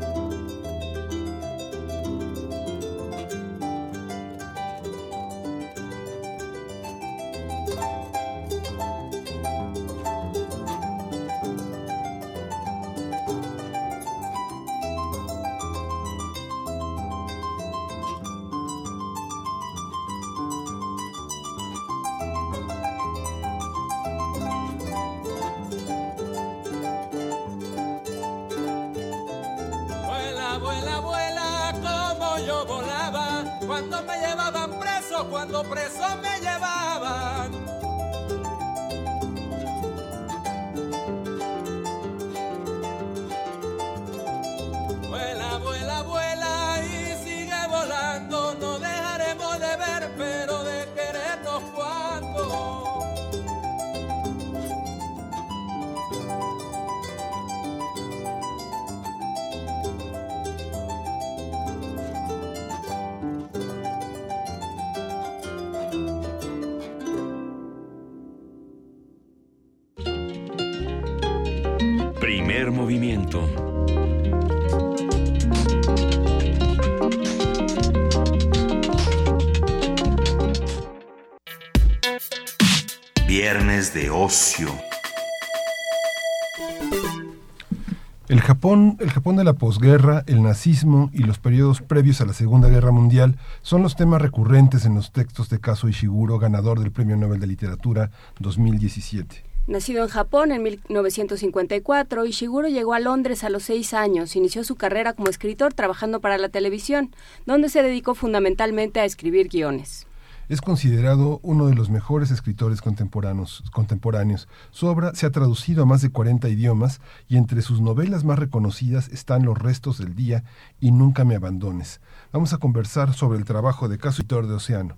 Japón, 88.50 88.98
el 89.00 89.12
Japón 89.12 89.36
de 89.36 89.44
la 89.44 89.54
posguerra, 89.54 90.24
el 90.26 90.42
nazismo 90.42 91.12
y 91.14 91.20
los 91.20 91.38
periodos 91.38 91.84
previos 91.84 92.20
a 92.20 92.26
la 92.26 92.34
Segunda 92.34 92.68
Guerra 92.68 92.90
Mundial 92.90 93.36
son 93.62 93.84
los 93.84 93.96
temas 93.96 94.24
recurrentes 94.24 94.86
en 94.86 94.96
los 94.96 95.12
textos 95.12 95.52
de 95.52 95.60
Kazuo 95.60 95.88
Ishiguro, 95.88 96.40
ganador 96.40 96.80
del 96.80 96.92
Premio 96.92 97.16
Nobel 97.16 97.40
de 97.40 97.46
Literatura 97.46 98.10
2017. 98.40 99.44
Nacido 99.68 100.02
en 100.02 100.10
Japón 100.10 100.52
en 100.52 100.64
1954, 100.64 102.26
Ishiguro 102.26 102.68
llegó 102.70 102.96
a 102.96 103.00
Londres 103.00 103.44
a 103.44 103.52
los 103.52 103.62
seis 103.62 103.94
años. 103.94 104.36
Inició 104.36 104.64
su 104.64 104.76
carrera 104.76 105.14
como 105.14 105.30
escritor 105.30 105.76
trabajando 105.76 106.20
para 106.20 106.40
la 106.40 106.50
televisión, 106.50 107.14
donde 107.46 107.70
se 107.70 107.84
dedicó 107.84 108.16
fundamentalmente 108.16 109.00
a 109.00 109.06
escribir 109.06 109.50
guiones. 109.50 110.08
Es 110.50 110.62
considerado 110.62 111.40
uno 111.44 111.68
de 111.68 111.76
los 111.76 111.92
mejores 111.92 112.32
escritores 112.32 112.82
contemporáneos, 112.82 113.64
contemporáneos. 113.72 114.48
Su 114.72 114.88
obra 114.88 115.14
se 115.14 115.28
ha 115.28 115.30
traducido 115.30 115.84
a 115.84 115.86
más 115.86 116.02
de 116.02 116.10
40 116.10 116.50
idiomas 116.50 117.02
y 117.28 117.38
entre 117.38 117.62
sus 117.62 117.82
novelas 117.82 118.24
más 118.24 118.40
reconocidas 118.40 119.10
están 119.10 119.46
Los 119.46 119.60
restos 119.60 120.00
del 120.00 120.16
día 120.16 120.44
y 120.82 120.90
Nunca 120.90 121.24
me 121.24 121.36
abandones. 121.36 122.02
Vamos 122.34 122.52
a 122.54 122.58
conversar 122.58 123.14
sobre 123.14 123.38
el 123.38 123.46
trabajo 123.46 123.88
de 123.90 124.00
Kazuo 124.00 124.42
de 124.42 124.56
Océano. 124.56 124.98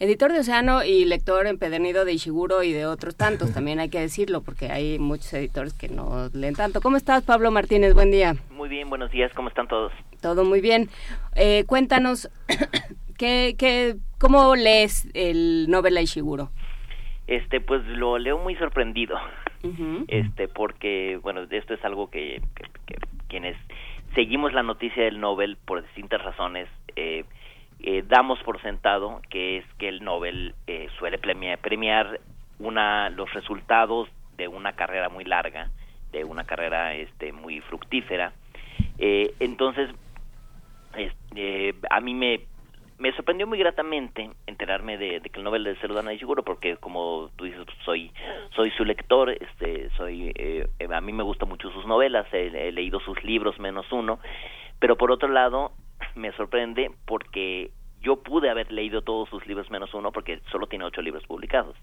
Editor 0.00 0.32
de 0.32 0.40
Océano 0.40 0.82
y 0.82 1.04
lector 1.04 1.46
empedernido 1.46 2.04
de 2.04 2.14
Ishiguro 2.14 2.64
y 2.64 2.72
de 2.72 2.86
otros 2.86 3.14
tantos, 3.14 3.52
también 3.54 3.78
hay 3.78 3.90
que 3.90 4.00
decirlo, 4.00 4.42
porque 4.42 4.72
hay 4.72 4.98
muchos 4.98 5.32
editores 5.34 5.72
que 5.72 5.88
no 5.88 6.30
leen 6.32 6.56
tanto. 6.56 6.80
¿Cómo 6.80 6.96
estás, 6.96 7.22
Pablo 7.22 7.52
Martínez? 7.52 7.94
Buen 7.94 8.10
día. 8.10 8.34
Muy 8.50 8.68
bien, 8.68 8.88
buenos 8.90 9.12
días, 9.12 9.30
¿cómo 9.34 9.50
están 9.50 9.68
todos? 9.68 9.92
Todo 10.20 10.44
muy 10.44 10.60
bien. 10.60 10.90
Eh, 11.36 11.62
cuéntanos, 11.68 12.28
¿qué, 13.16 13.54
qué, 13.56 13.96
¿cómo 14.24 14.56
lees 14.56 15.06
el 15.12 15.66
novela 15.68 16.00
Ishiguro? 16.00 16.48
Este, 17.26 17.60
pues 17.60 17.84
lo 17.84 18.16
leo 18.16 18.38
muy 18.38 18.54
sorprendido, 18.56 19.18
este, 20.08 20.48
porque, 20.48 21.18
bueno, 21.22 21.42
esto 21.50 21.74
es 21.74 21.84
algo 21.84 22.08
que, 22.08 22.40
que, 22.54 22.64
que 22.86 22.96
quienes 23.28 23.54
seguimos 24.14 24.54
la 24.54 24.62
noticia 24.62 25.04
del 25.04 25.20
Nobel 25.20 25.58
por 25.62 25.82
distintas 25.82 26.22
razones, 26.22 26.68
eh, 26.96 27.24
eh, 27.80 28.02
damos 28.06 28.38
por 28.44 28.62
sentado 28.62 29.20
que 29.28 29.58
es 29.58 29.64
que 29.78 29.88
el 29.88 30.02
Nobel 30.02 30.54
eh, 30.66 30.88
suele 30.98 31.18
premiar, 31.18 31.58
premiar 31.58 32.20
una 32.58 33.10
los 33.10 33.30
resultados 33.34 34.08
de 34.38 34.48
una 34.48 34.72
carrera 34.72 35.10
muy 35.10 35.24
larga, 35.24 35.68
de 36.12 36.24
una 36.24 36.44
carrera 36.44 36.94
este 36.94 37.32
muy 37.32 37.60
fructífera. 37.60 38.32
Eh, 38.96 39.34
entonces, 39.40 39.90
este, 40.96 41.74
a 41.90 42.00
mí 42.00 42.14
me 42.14 42.40
me 42.98 43.12
sorprendió 43.12 43.46
muy 43.46 43.58
gratamente 43.58 44.30
enterarme 44.46 44.96
de, 44.98 45.20
de 45.20 45.30
que 45.30 45.38
el 45.38 45.44
Nobel 45.44 45.64
de 45.64 45.76
Cerudana 45.76 46.10
de 46.10 46.16
Ishiguro 46.16 46.42
porque 46.42 46.76
como 46.76 47.30
tú 47.36 47.44
dices 47.44 47.66
soy 47.84 48.12
soy 48.54 48.70
su 48.72 48.84
lector 48.84 49.30
este 49.30 49.90
soy 49.96 50.32
eh, 50.34 50.66
a 50.92 51.00
mí 51.00 51.12
me 51.12 51.22
gustan 51.22 51.48
mucho 51.48 51.70
sus 51.70 51.86
novelas 51.86 52.26
he, 52.32 52.68
he 52.68 52.72
leído 52.72 53.00
sus 53.00 53.22
libros 53.24 53.58
menos 53.58 53.90
uno 53.90 54.20
pero 54.78 54.96
por 54.96 55.10
otro 55.10 55.28
lado 55.28 55.72
me 56.14 56.32
sorprende 56.32 56.90
porque 57.06 57.70
yo 58.04 58.22
pude 58.22 58.50
haber 58.50 58.70
leído 58.70 59.02
todos 59.02 59.28
sus 59.30 59.46
libros 59.46 59.70
menos 59.70 59.92
uno 59.94 60.12
porque 60.12 60.40
solo 60.52 60.66
tiene 60.66 60.84
ocho 60.84 61.00
libros 61.00 61.24
publicados. 61.26 61.74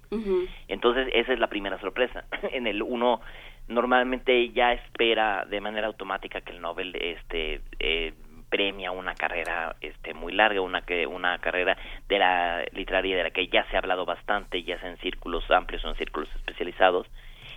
Entonces 0.67 1.09
esa 1.13 1.33
es 1.33 1.39
la 1.39 1.47
primera 1.47 1.79
sorpresa. 1.81 2.25
en 2.51 2.67
el 2.67 2.83
uno 2.83 3.21
normalmente 3.67 4.51
ya 4.51 4.73
espera 4.73 5.45
de 5.49 5.59
manera 5.61 5.87
automática 5.87 6.41
que 6.41 6.51
el 6.51 6.61
Nobel 6.61 6.95
este 6.95 7.61
eh, 7.79 8.13
premia 8.51 8.91
una 8.91 9.15
carrera 9.15 9.77
este 9.81 10.13
muy 10.13 10.34
larga, 10.34 10.62
una 10.62 10.81
que 10.81 11.08
una 11.08 11.39
carrera 11.39 11.77
de 12.08 12.20
la 12.20 12.63
literaria 12.74 13.15
de 13.15 13.24
la 13.24 13.31
que 13.31 13.48
ya 13.48 13.65
se 13.72 13.77
ha 13.77 13.79
hablado 13.79 14.05
bastante, 14.05 14.62
ya 14.62 14.79
sea 14.79 14.89
en 14.89 14.98
círculos 14.98 15.50
amplios 15.50 15.84
o 15.86 15.89
en 15.89 15.96
círculos 15.96 16.29
especializados 16.36 17.08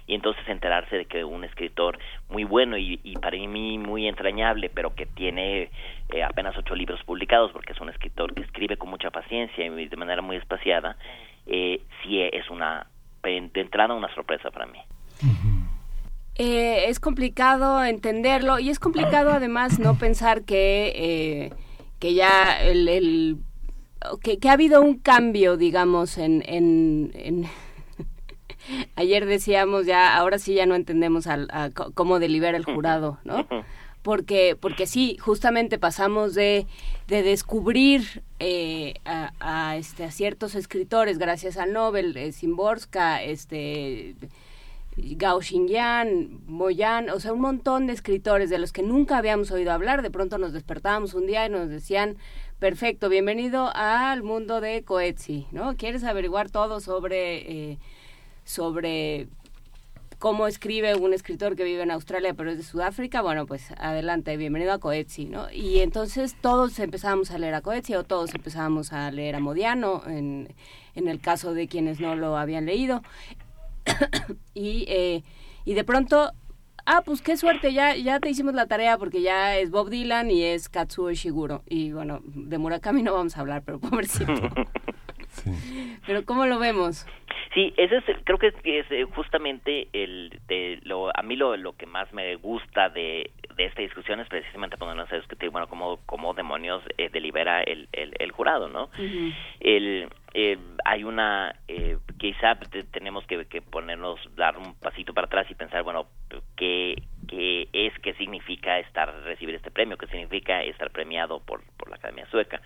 y 0.07 0.15
entonces 0.15 0.47
enterarse 0.47 0.97
de 0.97 1.07
que 1.07 1.25
un 1.25 1.45
escritor 1.45 1.99
muy 2.29 2.45
bueno 2.45 2.77
y, 2.77 3.01
y 3.03 3.17
para 3.17 3.37
mí 3.37 3.79
muy 3.79 4.07
entrañable, 4.07 4.71
pero 4.73 4.95
que 4.95 5.07
tiene 5.07 5.71
eh, 6.11 6.23
apenas 6.23 6.57
ocho 6.57 6.75
libros 6.75 7.03
publicados, 7.05 7.51
porque 7.53 7.73
es 7.73 7.81
un 7.81 7.89
escritor 7.89 8.33
que 8.33 8.43
escribe 8.43 8.77
con 8.77 8.91
mucha 8.91 9.11
paciencia 9.11 9.67
y 9.67 9.89
de 9.89 9.97
manera 9.97 10.23
muy 10.23 10.37
espaciada, 10.37 10.97
eh, 11.47 11.81
sí 12.03 12.21
es 12.21 12.49
una, 12.51 12.87
de 13.23 13.51
entrada 13.55 13.95
una 13.95 14.15
sorpresa 14.15 14.51
para 14.51 14.67
mí. 14.67 14.79
Eh, 16.37 16.87
es 16.89 16.99
complicado 16.99 17.85
entenderlo 17.85 18.59
y 18.59 18.69
es 18.69 18.81
complicado 18.81 19.31
además 19.31 19.79
no 19.79 19.97
pensar 19.97 20.43
que, 20.43 20.93
eh, 20.97 21.53
que 22.01 22.15
ya 22.15 22.61
el, 22.61 23.39
que, 24.21 24.49
ha 24.49 24.53
habido 24.53 24.83
un 24.83 24.99
cambio, 24.99 25.57
digamos, 25.57 26.19
en, 26.19 26.43
en, 26.47 27.13
en 27.15 27.47
ayer 28.97 29.27
decíamos 29.27 29.87
ya, 29.87 30.17
ahora 30.17 30.39
sí 30.39 30.55
ya 30.55 30.67
no 30.67 30.75
entendemos 30.75 31.27
al, 31.27 31.49
a 31.53 31.71
cómo 31.71 32.19
delibera 32.19 32.57
el 32.57 32.65
jurado, 32.65 33.19
¿no? 33.25 33.47
Porque, 34.03 34.57
porque 34.61 34.87
sí, 34.87 35.17
justamente 35.19 35.79
pasamos 35.79 36.35
de, 36.35 36.67
de 37.07 37.23
descubrir 37.23 38.23
eh, 38.39 38.95
a, 39.05 39.33
a, 39.41 39.77
este, 39.77 40.05
a 40.05 40.11
ciertos 40.11 40.55
escritores 40.57 41.19
gracias 41.19 41.57
al 41.57 41.73
Nobel, 41.73 42.17
eh, 42.17 42.33
Szymborska, 42.33 43.23
este, 43.23 44.15
Gao 44.97 45.41
Xingyan, 45.41 46.41
Moyan, 46.47 47.11
o 47.11 47.19
sea, 47.19 47.33
un 47.33 47.41
montón 47.41 47.89
de 47.89 47.93
escritores 47.93 48.49
de 48.49 48.59
los 48.59 48.73
que 48.73 48.83
nunca 48.83 49.19
habíamos 49.19 49.51
oído 49.51 49.73
hablar. 49.73 50.03
De 50.03 50.11
pronto 50.11 50.39
nos 50.39 50.53
despertábamos 50.53 51.15
un 51.15 51.27
día 51.27 51.47
y 51.47 51.51
nos 51.51 51.69
decían, 51.69 52.17
perfecto, 52.61 53.09
bienvenido 53.09 53.73
al 53.75 54.23
mundo 54.23 54.61
de 54.61 54.85
Coetzee, 54.85 55.47
¿no? 55.51 55.77
¿Quieres 55.77 56.05
averiguar 56.05 56.49
todo 56.49 56.79
sobre, 56.79 57.73
eh, 57.73 57.79
sobre 58.45 59.27
cómo 60.21 60.47
escribe 60.47 60.95
un 60.95 61.13
escritor 61.13 61.57
que 61.57 61.65
vive 61.65 61.83
en 61.83 61.91
Australia 61.91 62.33
pero 62.35 62.53
es 62.53 62.57
de 62.57 62.63
Sudáfrica? 62.63 63.21
Bueno, 63.21 63.47
pues 63.47 63.73
adelante, 63.79 64.37
bienvenido 64.37 64.73
a 64.73 64.79
Coetzee, 64.79 65.27
¿no? 65.27 65.51
Y 65.51 65.81
entonces 65.81 66.37
todos 66.41 66.79
empezábamos 66.79 67.33
a 67.33 67.39
leer 67.39 67.55
a 67.55 67.63
Coetzee 67.63 67.97
o 67.97 68.05
todos 68.05 68.33
empezábamos 68.33 68.93
a 68.93 69.11
leer 69.11 69.35
a 69.35 69.41
Modiano, 69.41 70.05
en, 70.07 70.55
en 70.95 71.09
el 71.09 71.21
caso 71.21 71.53
de 71.53 71.67
quienes 71.67 71.99
no 71.99 72.15
lo 72.15 72.37
habían 72.37 72.65
leído 72.65 73.03
y, 74.55 74.85
eh, 74.89 75.23
y 75.65 75.75
de 75.75 75.85
pronto 75.85 76.33
ah, 76.87 77.03
pues 77.05 77.23
qué 77.23 77.37
suerte, 77.37 77.73
ya, 77.73 77.97
ya 77.97 78.21
te 78.21 78.31
hicimos 78.31 78.55
la 78.55 78.67
tarea 78.67 78.99
porque 78.99 79.23
ya 79.23 79.57
es 79.57 79.71
Bob 79.71 79.91
Dylan 79.91 80.31
y 80.31 80.43
es 80.43 80.69
Katsuo 80.69 81.11
Ishiguro. 81.11 81.63
Y 81.67 81.93
bueno, 81.93 82.21
de 82.25 82.59
Murakami 82.59 83.03
no 83.03 83.15
vamos 83.15 83.37
a 83.37 83.41
hablar, 83.41 83.63
pero 83.65 83.79
pobrecito. 83.81 84.33
Pero 86.07 86.25
¿cómo 86.25 86.47
lo 86.47 86.59
vemos? 86.59 87.07
Sí, 87.53 87.73
ese 87.77 87.99
es, 87.99 88.05
creo 88.25 88.39
que 88.39 88.49
es, 88.49 88.87
eh, 88.91 89.05
justamente 89.15 89.89
el, 89.93 90.41
de 90.49 90.81
lo, 90.83 91.17
a 91.17 91.23
mí 91.23 91.37
lo, 91.37 91.57
lo 91.57 91.77
que 91.77 91.87
más 91.87 92.13
me 92.13 92.35
gusta 92.37 92.89
de, 92.89 93.31
de 93.57 93.65
esta 93.65 93.83
discusión 93.83 94.21
es 94.21 94.29
precisamente 94.29 94.77
ponernos 94.77 95.11
a 95.13 95.17
discutir, 95.17 95.51
bueno, 95.51 95.69
cómo, 95.69 96.01
cómo 96.07 96.35
demonios 96.35 96.83
eh, 96.99 97.09
delibera 97.11 97.63
el, 97.63 97.89
el, 97.93 98.33
jurado, 98.33 98.69
¿no? 98.69 98.91
el, 99.61 100.09
eh, 100.33 100.59
hay 100.85 101.05
una, 101.05 101.55
eh, 101.69 101.99
quizá 102.19 102.57
tenemos 102.91 103.25
que, 103.27 103.45
que, 103.47 103.63
ponernos, 103.63 104.19
dar 104.35 104.59
un 104.59 104.75
pasito 104.75 105.15
para 105.15 105.27
atrás 105.27 105.47
y 105.51 105.55
pensar, 105.55 105.83
bueno, 105.85 106.09
¿qué, 106.57 107.01
qué 107.29 107.69
es, 107.73 107.97
qué 108.01 108.15
significa 108.15 108.79
estar, 108.81 109.15
recibir 109.23 109.55
este 109.55 109.71
premio, 109.71 109.97
qué 109.97 110.07
significa 110.09 110.63
estar 110.63 110.91
premiado 110.91 111.41
por, 111.41 111.63
por 111.77 111.89
la 111.89 111.97
Academia 111.97 112.27
Sueca? 112.27 112.61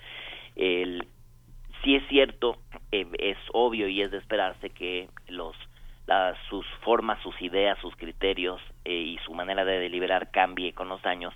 El, 0.57 1.07
sí 1.83 1.97
es 1.97 2.07
cierto, 2.09 2.59
eh, 2.93 3.07
es 3.19 3.39
obvio 3.53 3.89
y 3.89 4.03
es 4.03 4.11
de 4.11 4.19
esperarse 4.19 4.71
que 4.71 5.09
los 5.29 5.57
sus 6.49 6.67
formas, 6.81 7.23
sus 7.23 7.41
ideas, 7.43 7.79
sus 7.81 7.95
criterios 7.97 8.63
eh, 8.87 8.95
y 8.95 9.19
su 9.27 9.35
manera 9.35 9.65
de 9.67 9.79
deliberar 9.79 10.31
cambie 10.31 10.73
con 10.73 10.89
los 10.89 11.05
años, 11.05 11.35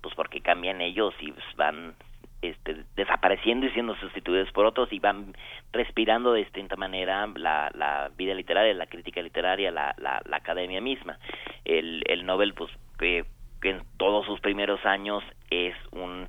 pues 0.00 0.14
porque 0.14 0.40
cambian 0.40 0.80
ellos 0.80 1.14
y 1.20 1.30
pues, 1.30 1.44
van 1.56 1.94
este, 2.40 2.84
desapareciendo 2.96 3.66
y 3.66 3.70
siendo 3.70 3.94
sustituidos 3.96 4.50
por 4.52 4.66
otros 4.66 4.92
y 4.92 4.98
van 4.98 5.34
respirando 5.72 6.32
de 6.32 6.40
distinta 6.40 6.76
manera 6.76 7.26
la, 7.36 7.70
la 7.74 8.10
vida 8.16 8.34
literaria, 8.34 8.74
la 8.74 8.86
crítica 8.86 9.22
literaria, 9.22 9.70
la, 9.70 9.94
la, 9.98 10.22
academia 10.36 10.80
misma. 10.80 11.18
El, 11.64 12.02
el 12.06 12.26
Nobel, 12.26 12.54
pues, 12.54 12.70
que, 12.98 13.24
en 13.62 13.82
todos 13.96 14.26
sus 14.26 14.40
primeros 14.40 14.84
años 14.84 15.24
es 15.50 15.74
un 15.92 16.28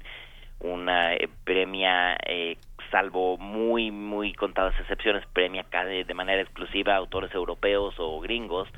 una 0.61 1.13
eh, 1.15 1.27
premia 1.43 2.15
eh, 2.25 2.57
salvo 2.95 3.37
muy, 3.37 3.91
muy 3.91 4.31
contadas 4.31 4.73
excepciones, 4.79 5.25
premia 5.33 5.65
de 5.85 6.13
manera 6.13 6.41
exclusiva 6.41 6.93
a 6.93 6.97
autores 6.97 7.33
europeos 7.35 7.93
o 7.97 8.21
gringos, 8.21 8.69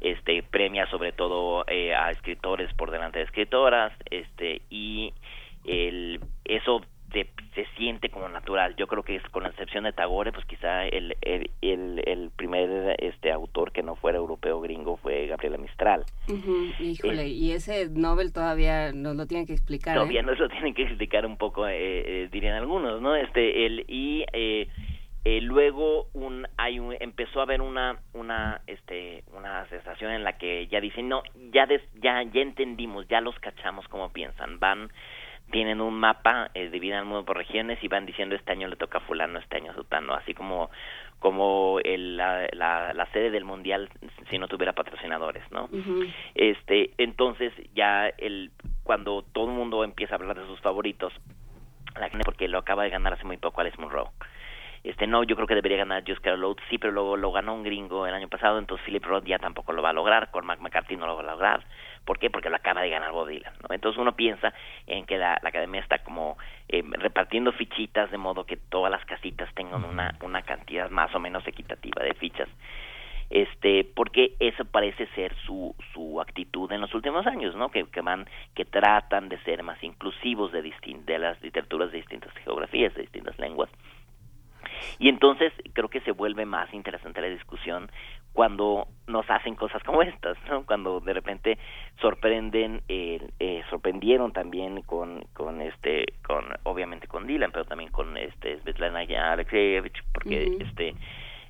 este 0.00 0.42
premia 0.42 0.90
sobre 0.90 1.12
todo 1.12 1.64
eh, 1.68 1.94
a 1.94 2.10
escritores 2.10 2.74
por 2.74 2.90
delante 2.90 3.20
de 3.20 3.24
escritoras, 3.24 3.92
este 4.10 4.62
y 4.68 5.14
el 5.64 6.18
eso 6.44 6.82
se, 7.12 7.66
siente 7.76 8.08
como 8.08 8.28
natural. 8.28 8.74
Yo 8.76 8.86
creo 8.86 9.02
que 9.02 9.16
es 9.16 9.22
con 9.30 9.42
la 9.42 9.50
excepción 9.50 9.84
de 9.84 9.92
Tagore, 9.92 10.32
pues 10.32 10.44
quizá 10.46 10.86
el, 10.86 11.16
el, 11.20 11.50
el, 11.60 12.30
primer 12.36 12.96
este 12.98 13.30
autor 13.30 13.72
que 13.72 13.82
no 13.82 13.96
fuera 13.96 14.18
europeo 14.18 14.60
gringo 14.60 14.96
fue 14.96 15.26
Gabriela 15.26 15.58
Mistral. 15.58 16.04
Híjole, 16.80 17.28
y 17.28 17.52
ese 17.52 17.88
Nobel 17.90 18.32
todavía 18.32 18.92
nos 18.92 19.16
lo 19.16 19.26
tienen 19.26 19.46
que 19.46 19.52
explicar. 19.52 19.94
Todavía 19.94 20.20
¿eh? 20.20 20.24
nos 20.24 20.38
lo 20.38 20.48
tienen 20.48 20.74
que 20.74 20.82
explicar 20.82 21.26
un 21.26 21.36
poco, 21.36 21.68
eh, 21.68 21.74
eh, 21.76 22.28
dirían 22.32 22.54
algunos, 22.54 23.00
¿no? 23.00 23.14
Este, 23.14 23.66
el, 23.66 23.84
y 23.88 24.24
eh, 25.24 25.40
luego 25.40 26.08
un, 26.14 26.48
hay 26.56 26.80
un, 26.80 26.96
empezó 26.98 27.38
a 27.38 27.42
haber 27.44 27.60
una 27.60 27.96
una 28.12 28.60
este 28.66 29.22
una 29.32 29.68
sensación 29.68 30.10
en 30.10 30.24
la 30.24 30.36
que 30.36 30.66
ya 30.66 30.80
dicen 30.80 31.08
no 31.08 31.22
ya 31.52 31.68
ya 32.02 32.24
ya 32.24 32.40
entendimos 32.40 33.06
ya 33.06 33.20
los 33.20 33.38
cachamos 33.38 33.86
como 33.86 34.12
piensan 34.12 34.58
van 34.58 34.90
tienen 35.52 35.80
un 35.80 35.94
mapa, 35.94 36.50
eh, 36.54 36.68
dividen 36.70 36.98
el 36.98 37.04
mundo 37.04 37.24
por 37.24 37.36
regiones 37.36 37.78
y 37.82 37.88
van 37.88 38.06
diciendo 38.06 38.34
este 38.34 38.50
año 38.50 38.66
le 38.66 38.74
toca 38.74 38.98
a 38.98 39.02
fulano, 39.02 39.38
este 39.38 39.58
año 39.58 39.70
a 39.70 39.74
sutano, 39.74 40.14
así 40.14 40.34
como 40.34 40.70
como 41.20 41.78
el, 41.84 42.16
la, 42.16 42.48
la, 42.52 43.08
sede 43.12 43.30
del 43.30 43.44
mundial 43.44 43.88
si 44.28 44.38
no 44.38 44.48
tuviera 44.48 44.72
patrocinadores, 44.72 45.44
¿no? 45.52 45.68
Este, 46.34 46.90
entonces 46.98 47.52
ya 47.76 48.08
el 48.08 48.50
cuando 48.82 49.22
todo 49.32 49.44
el 49.44 49.52
mundo 49.52 49.84
empieza 49.84 50.16
a 50.16 50.18
hablar 50.18 50.40
de 50.40 50.46
sus 50.46 50.58
favoritos, 50.60 51.12
la 51.94 52.08
gente 52.08 52.24
porque 52.24 52.48
lo 52.48 52.58
acaba 52.58 52.82
de 52.82 52.90
ganar 52.90 53.12
hace 53.12 53.24
muy 53.24 53.36
poco 53.36 53.60
Alex 53.60 53.78
Monroe 53.78 54.08
este 54.84 55.06
no 55.06 55.22
yo 55.22 55.36
creo 55.36 55.46
que 55.46 55.54
debería 55.54 55.78
ganar 55.78 56.02
Just 56.06 56.22
Carol 56.22 56.56
sí 56.68 56.78
pero 56.78 56.92
luego 56.92 57.16
lo 57.16 57.30
ganó 57.30 57.54
un 57.54 57.62
gringo 57.62 58.06
el 58.06 58.14
año 58.14 58.28
pasado 58.28 58.58
entonces 58.58 58.84
Philip 58.84 59.04
Roth 59.04 59.24
ya 59.24 59.38
tampoco 59.38 59.72
lo 59.72 59.82
va 59.82 59.90
a 59.90 59.92
lograr 59.92 60.30
Cormac 60.30 60.60
McCarthy 60.60 60.96
no 60.96 61.06
lo 61.06 61.14
va 61.14 61.22
a 61.22 61.32
lograr 61.32 61.64
¿por 62.04 62.18
qué? 62.18 62.30
porque 62.30 62.50
lo 62.50 62.56
acaba 62.56 62.82
de 62.82 62.90
ganar 62.90 63.12
Bob 63.12 63.28
Dylan 63.28 63.52
¿no? 63.62 63.74
entonces 63.74 64.00
uno 64.00 64.12
piensa 64.14 64.52
en 64.86 65.06
que 65.06 65.18
la, 65.18 65.38
academia 65.42 65.80
está 65.80 65.98
como 65.98 66.38
eh, 66.68 66.82
repartiendo 66.92 67.52
fichitas 67.52 68.10
de 68.10 68.18
modo 68.18 68.44
que 68.44 68.56
todas 68.56 68.90
las 68.90 69.04
casitas 69.04 69.52
tengan 69.54 69.84
una 69.84 70.14
una 70.22 70.42
cantidad 70.42 70.90
más 70.90 71.14
o 71.14 71.20
menos 71.20 71.46
equitativa 71.46 72.02
de 72.02 72.14
fichas 72.14 72.48
este 73.30 73.84
porque 73.94 74.34
eso 74.40 74.64
parece 74.64 75.06
ser 75.14 75.34
su 75.46 75.74
su 75.92 76.20
actitud 76.20 76.70
en 76.72 76.80
los 76.80 76.94
últimos 76.94 77.26
años 77.26 77.54
no 77.54 77.70
que, 77.70 77.84
que 77.86 78.00
van 78.00 78.26
que 78.54 78.64
tratan 78.64 79.28
de 79.28 79.38
ser 79.42 79.62
más 79.62 79.82
inclusivos 79.82 80.52
de 80.52 80.62
distin 80.62 81.04
de 81.06 81.18
las 81.18 81.40
literaturas 81.42 81.90
de 81.92 81.98
distintas 81.98 82.32
geografías 82.44 82.94
de 82.94 83.02
distintas 83.02 83.38
lenguas 83.38 83.70
y 84.98 85.08
entonces 85.08 85.52
creo 85.72 85.88
que 85.88 86.00
se 86.00 86.12
vuelve 86.12 86.46
más 86.46 86.72
interesante 86.74 87.20
la 87.20 87.28
discusión 87.28 87.90
cuando 88.32 88.88
nos 89.06 89.28
hacen 89.28 89.54
cosas 89.54 89.82
como 89.82 90.02
estas, 90.02 90.36
¿no? 90.48 90.64
Cuando 90.64 91.00
de 91.00 91.12
repente 91.12 91.58
sorprenden, 92.00 92.82
eh, 92.88 93.20
eh, 93.38 93.62
sorprendieron 93.68 94.32
también 94.32 94.82
con, 94.82 95.24
con 95.34 95.60
este, 95.60 96.06
con, 96.26 96.44
obviamente 96.62 97.06
con 97.06 97.26
Dylan, 97.26 97.52
pero 97.52 97.64
también 97.64 97.90
con 97.90 98.16
este 98.16 98.58
Svetlana 98.60 99.00
Alexeyevich, 99.32 100.02
porque 100.12 100.56
este, 100.60 100.94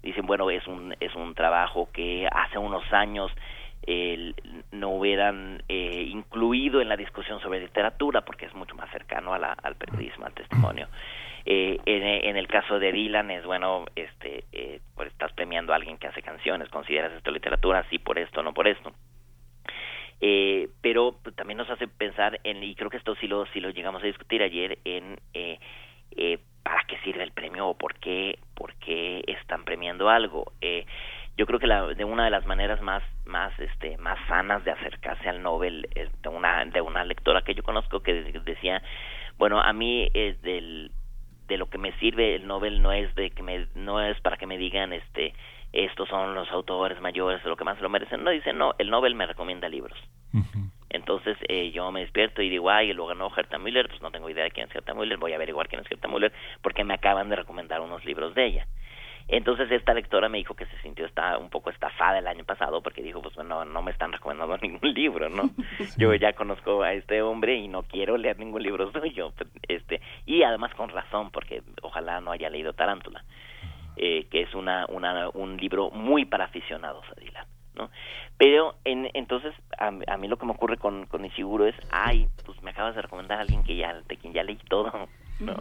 dicen, 0.03 0.27
bueno, 0.27 0.51
es 0.51 0.67
un, 0.67 0.95
es 0.99 1.15
un 1.15 1.35
trabajo 1.35 1.89
que 1.93 2.27
hace 2.31 2.59
unos 2.59 2.83
años 2.93 3.31
no 4.71 4.91
hubieran 4.91 5.63
eh, 5.69 6.07
incluido 6.09 6.81
en 6.81 6.89
la 6.89 6.97
discusión 6.97 7.41
sobre 7.41 7.61
literatura 7.61 8.23
porque 8.23 8.47
es 8.47 8.55
mucho 8.55 8.75
más 8.75 8.91
cercano 8.91 9.35
a 9.35 9.39
la, 9.39 9.53
al 9.53 9.75
periodismo, 9.77 10.27
al 10.27 10.35
testimonio. 10.35 10.89
Eh, 11.45 11.79
en, 11.87 12.37
el 12.37 12.47
caso 12.47 12.79
de 12.79 12.93
Dylan 12.93 13.31
es 13.33 13.45
bueno, 13.45 13.85
este, 13.97 14.45
eh, 14.53 14.81
pues 14.95 15.09
estás 15.09 15.33
premiando 15.33 15.73
a 15.73 15.77
alguien 15.77 15.99
que 15.99 16.07
hace 16.07 16.23
canciones, 16.23 16.69
consideras 16.69 17.13
esto 17.13 17.33
literatura, 17.33 17.85
sí 17.91 17.99
por 17.99 18.19
esto, 18.19 18.43
no 18.43 18.55
por 18.55 18.69
esto. 18.69 18.93
Eh, 20.25 20.69
pero 20.81 21.17
también 21.35 21.59
nos 21.59 21.69
hace 21.69 21.89
pensar 21.89 22.41
en, 22.45 22.63
y 22.63 22.77
creo 22.77 22.89
que 22.89 22.97
esto 22.97 23.17
sí 23.17 23.27
lo, 23.27 23.45
lo 23.53 23.71
llegamos 23.71 24.05
a 24.05 24.07
discutir 24.07 24.41
ayer, 24.41 24.79
en 24.85 25.19
eh, 25.35 25.59
eh, 26.13 26.39
para 26.63 26.85
qué 26.87 26.97
sirve 26.99 27.25
el 27.25 27.33
premio 27.33 27.67
o 27.67 27.77
por 27.77 27.97
qué, 27.97 28.39
por 28.55 28.73
qué 28.77 29.25
están 29.27 29.65
premiando 29.65 30.09
algo. 30.09 30.53
Eh, 31.33 31.37
yo 31.37 31.47
creo 31.47 31.59
que 31.59 31.67
la, 31.67 31.87
de 31.87 32.05
una 32.05 32.25
de 32.25 32.31
las 32.31 32.47
maneras 32.47 32.81
más 32.83 33.03
más 33.25 33.59
este 33.59 33.97
más 33.99 34.19
sanas 34.29 34.65
de 34.65 34.71
acercarse 34.71 35.29
al 35.29 35.43
Nobel 35.43 35.89
de 36.23 36.29
una 36.29 36.65
de 36.65 36.81
una 36.81 37.05
lectora 37.05 37.43
que 37.43 37.55
yo 37.55 37.63
conozco 37.63 38.01
que 38.01 38.15
decía 38.45 38.83
bueno 39.39 39.61
a 39.61 39.73
mí 39.73 40.09
es 40.15 40.41
del 40.43 40.91
de 41.49 41.57
lo 41.57 41.67
que 41.67 41.79
me 41.79 41.93
sirve 41.99 42.37
el 42.37 42.47
Nobel 42.47 42.83
no 42.83 42.93
es 42.93 43.15
de 43.15 43.31
que 43.31 43.43
me 43.43 43.67
no 43.75 44.01
es 44.01 44.21
para 44.21 44.37
que 44.37 44.47
me 44.47 44.59
digan 44.59 44.93
este 44.93 45.35
estos 45.73 46.09
son 46.09 46.35
los 46.35 46.51
autores 46.51 47.01
mayores 47.01 47.43
lo 47.45 47.57
que 47.57 47.65
más 47.65 47.81
lo 47.81 47.89
merecen 47.89 48.23
no 48.25 48.31
dicen 48.31 48.59
no 48.59 48.75
el 48.79 48.91
Nobel 48.91 49.15
me 49.15 49.27
recomienda 49.27 49.69
libros 49.69 49.99
entonces 50.91 51.37
eh, 51.49 51.71
yo 51.73 51.91
me 51.93 52.01
despierto 52.01 52.43
y 52.43 52.51
digo 52.51 52.71
ay 52.71 52.93
lo 52.93 53.07
ganó 53.07 53.31
Herta 53.35 53.59
Müller 53.59 53.89
pues 53.89 54.03
no 54.03 54.11
tengo 54.11 54.29
idea 54.29 54.45
de 54.45 54.51
quién 54.51 54.69
es 54.69 54.75
Herta 54.75 54.95
Müller 54.95 55.19
voy 55.19 55.33
a 55.33 55.37
averiguar 55.37 55.69
quién 55.69 55.81
es 55.81 55.91
Herta 55.91 56.09
Müller 56.09 56.33
porque 56.63 56.85
me 56.85 56.95
acaban 56.95 57.29
de 57.29 57.37
recomendar 57.37 57.81
unos 57.81 58.05
libros 58.05 58.35
de 58.35 58.47
ella 58.47 58.67
entonces 59.29 59.71
esta 59.71 59.95
lectora 59.95 60.29
me 60.29 60.39
dijo 60.39 60.55
que 60.55 60.67
se 60.67 60.79
sintió 60.83 61.07
está 61.07 61.39
un 61.39 61.51
poco 61.51 61.71
estafada 61.71 62.19
el 62.19 62.27
año 62.27 62.45
pasado 62.45 62.83
porque 62.83 63.03
dijo, 63.03 63.23
pues 63.23 63.35
bueno, 63.35 63.65
no 63.65 63.83
me 63.83 63.91
están 63.91 64.13
recomendando 64.13 64.57
ningún 64.63 64.93
libro, 64.93 65.29
¿no? 65.29 65.51
Yo 65.97 66.15
ya 66.15 66.33
conozco 66.33 66.83
a 66.83 66.93
este 66.93 67.23
hombre 67.23 67.57
y 67.57 67.69
no 67.69 67.83
quiero 67.83 68.17
leer 68.17 68.39
ningún 68.39 68.63
libro 68.63 68.91
suyo, 68.93 69.33
pues, 69.37 69.49
este 69.69 70.01
y 70.27 70.43
además 70.43 70.75
con 70.75 70.89
razón 70.91 71.31
porque 71.31 71.63
ojalá 71.83 72.21
no 72.21 72.33
haya 72.33 72.51
leído 72.51 72.73
Tarántula, 72.73 73.25
eh, 73.97 74.27
que 74.31 74.43
es 74.43 74.55
una, 74.55 74.87
una 74.89 75.29
un 75.31 75.57
libro 75.57 75.91
muy 75.91 76.25
para 76.25 76.45
aficionados 76.45 77.05
a 77.11 77.21
Dylan. 77.21 77.47
¿no? 77.75 77.91
Pero 78.37 78.75
en, 78.85 79.09
entonces 79.15 79.55
a, 79.79 79.89
a, 79.89 80.17
mí 80.17 80.29
lo 80.29 80.37
que 80.37 80.47
me 80.47 80.53
ocurre 80.53 80.77
con, 80.77 81.07
con 81.07 81.25
Isiguro 81.25 81.67
es, 81.67 81.75
ay, 81.91 82.29
pues 82.45 82.63
me 82.63 82.71
acabas 82.71 82.95
de 82.95 83.03
recomendar 83.03 83.39
a 83.39 83.43
alguien 83.43 83.63
que 83.63 83.77
ya, 83.77 83.95
de 83.95 84.17
quien 84.17 84.33
ya 84.33 84.43
leí 84.43 84.57
todo, 84.69 85.09
¿no? 85.41 85.55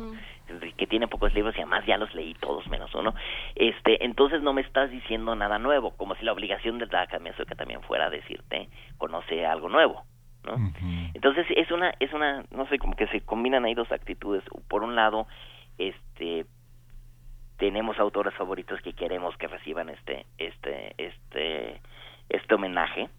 Que 0.78 0.88
tiene 0.88 1.08
pocos 1.08 1.34
libros 1.34 1.56
y 1.56 1.62
además 1.62 1.86
ya 1.86 1.98
los 1.98 2.14
leí 2.14 2.34
todos 2.36 2.68
menos 2.68 2.94
uno. 2.96 3.14
Este 3.56 4.04
entonces 4.06 4.42
no 4.42 4.54
me 4.54 4.62
estás 4.62 4.90
diciendo 4.90 5.36
nada 5.36 5.60
nuevo 5.60 5.92
como 5.98 6.16
si 6.16 6.26
la 6.26 6.34
obligación 6.34 6.80
de 6.80 6.88
la 6.88 7.04
academia 7.04 7.36
sueca 7.36 7.56
también 7.56 7.82
fuera 7.84 8.10
decirte 8.10 8.70
conoce 8.98 9.46
algo 9.46 9.70
nuevo 9.70 10.04
no 10.44 10.56
entonces 11.14 11.46
es 11.56 11.72
una 11.72 11.94
es 12.00 12.12
una 12.14 12.44
no 12.52 12.68
sé 12.68 12.80
como 12.80 12.96
que 12.96 13.08
se 13.08 13.22
combinan 13.22 13.66
ahí 13.66 13.74
dos 13.74 13.92
actitudes. 13.92 14.44
Por 14.68 14.84
un 14.84 14.96
lado 14.96 15.28
este 15.78 16.46
tenemos 17.58 18.00
autores 18.00 18.34
favoritos 18.34 18.82
que 18.82 18.94
queremos 18.94 19.36
que 19.38 19.48
reciban 19.48 19.90
este 19.90 20.26
este 20.38 20.96
este 20.98 21.82
este 22.30 22.56
homenaje 22.56 23.10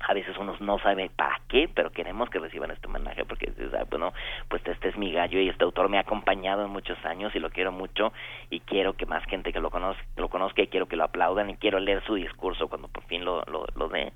a 0.00 0.14
veces 0.14 0.36
uno 0.38 0.56
no 0.60 0.78
sabe 0.78 1.10
para 1.10 1.40
qué, 1.48 1.68
pero 1.72 1.90
queremos 1.90 2.30
que 2.30 2.38
reciban 2.38 2.70
este 2.70 2.86
homenaje 2.86 3.24
porque 3.24 3.52
bueno, 3.90 4.12
pues 4.48 4.66
este 4.66 4.88
es 4.88 4.96
mi 4.96 5.12
gallo 5.12 5.40
y 5.40 5.48
este 5.48 5.64
autor 5.64 5.88
me 5.88 5.98
ha 5.98 6.02
acompañado 6.02 6.64
en 6.64 6.70
muchos 6.70 7.02
años 7.04 7.34
y 7.34 7.40
lo 7.40 7.50
quiero 7.50 7.72
mucho 7.72 8.12
y 8.50 8.60
quiero 8.60 8.94
que 8.94 9.06
más 9.06 9.24
gente 9.24 9.52
que 9.52 9.60
lo 9.60 9.70
conozca, 9.70 10.02
lo 10.16 10.28
conozca 10.28 10.62
y 10.62 10.68
quiero 10.68 10.86
que 10.86 10.96
lo 10.96 11.04
aplaudan 11.04 11.50
y 11.50 11.56
quiero 11.56 11.80
leer 11.80 12.02
su 12.04 12.14
discurso 12.14 12.68
cuando 12.68 12.88
por 12.88 13.04
fin 13.04 13.24
lo, 13.24 13.42
lo, 13.44 13.66
lo 13.74 13.88
dé. 13.88 14.12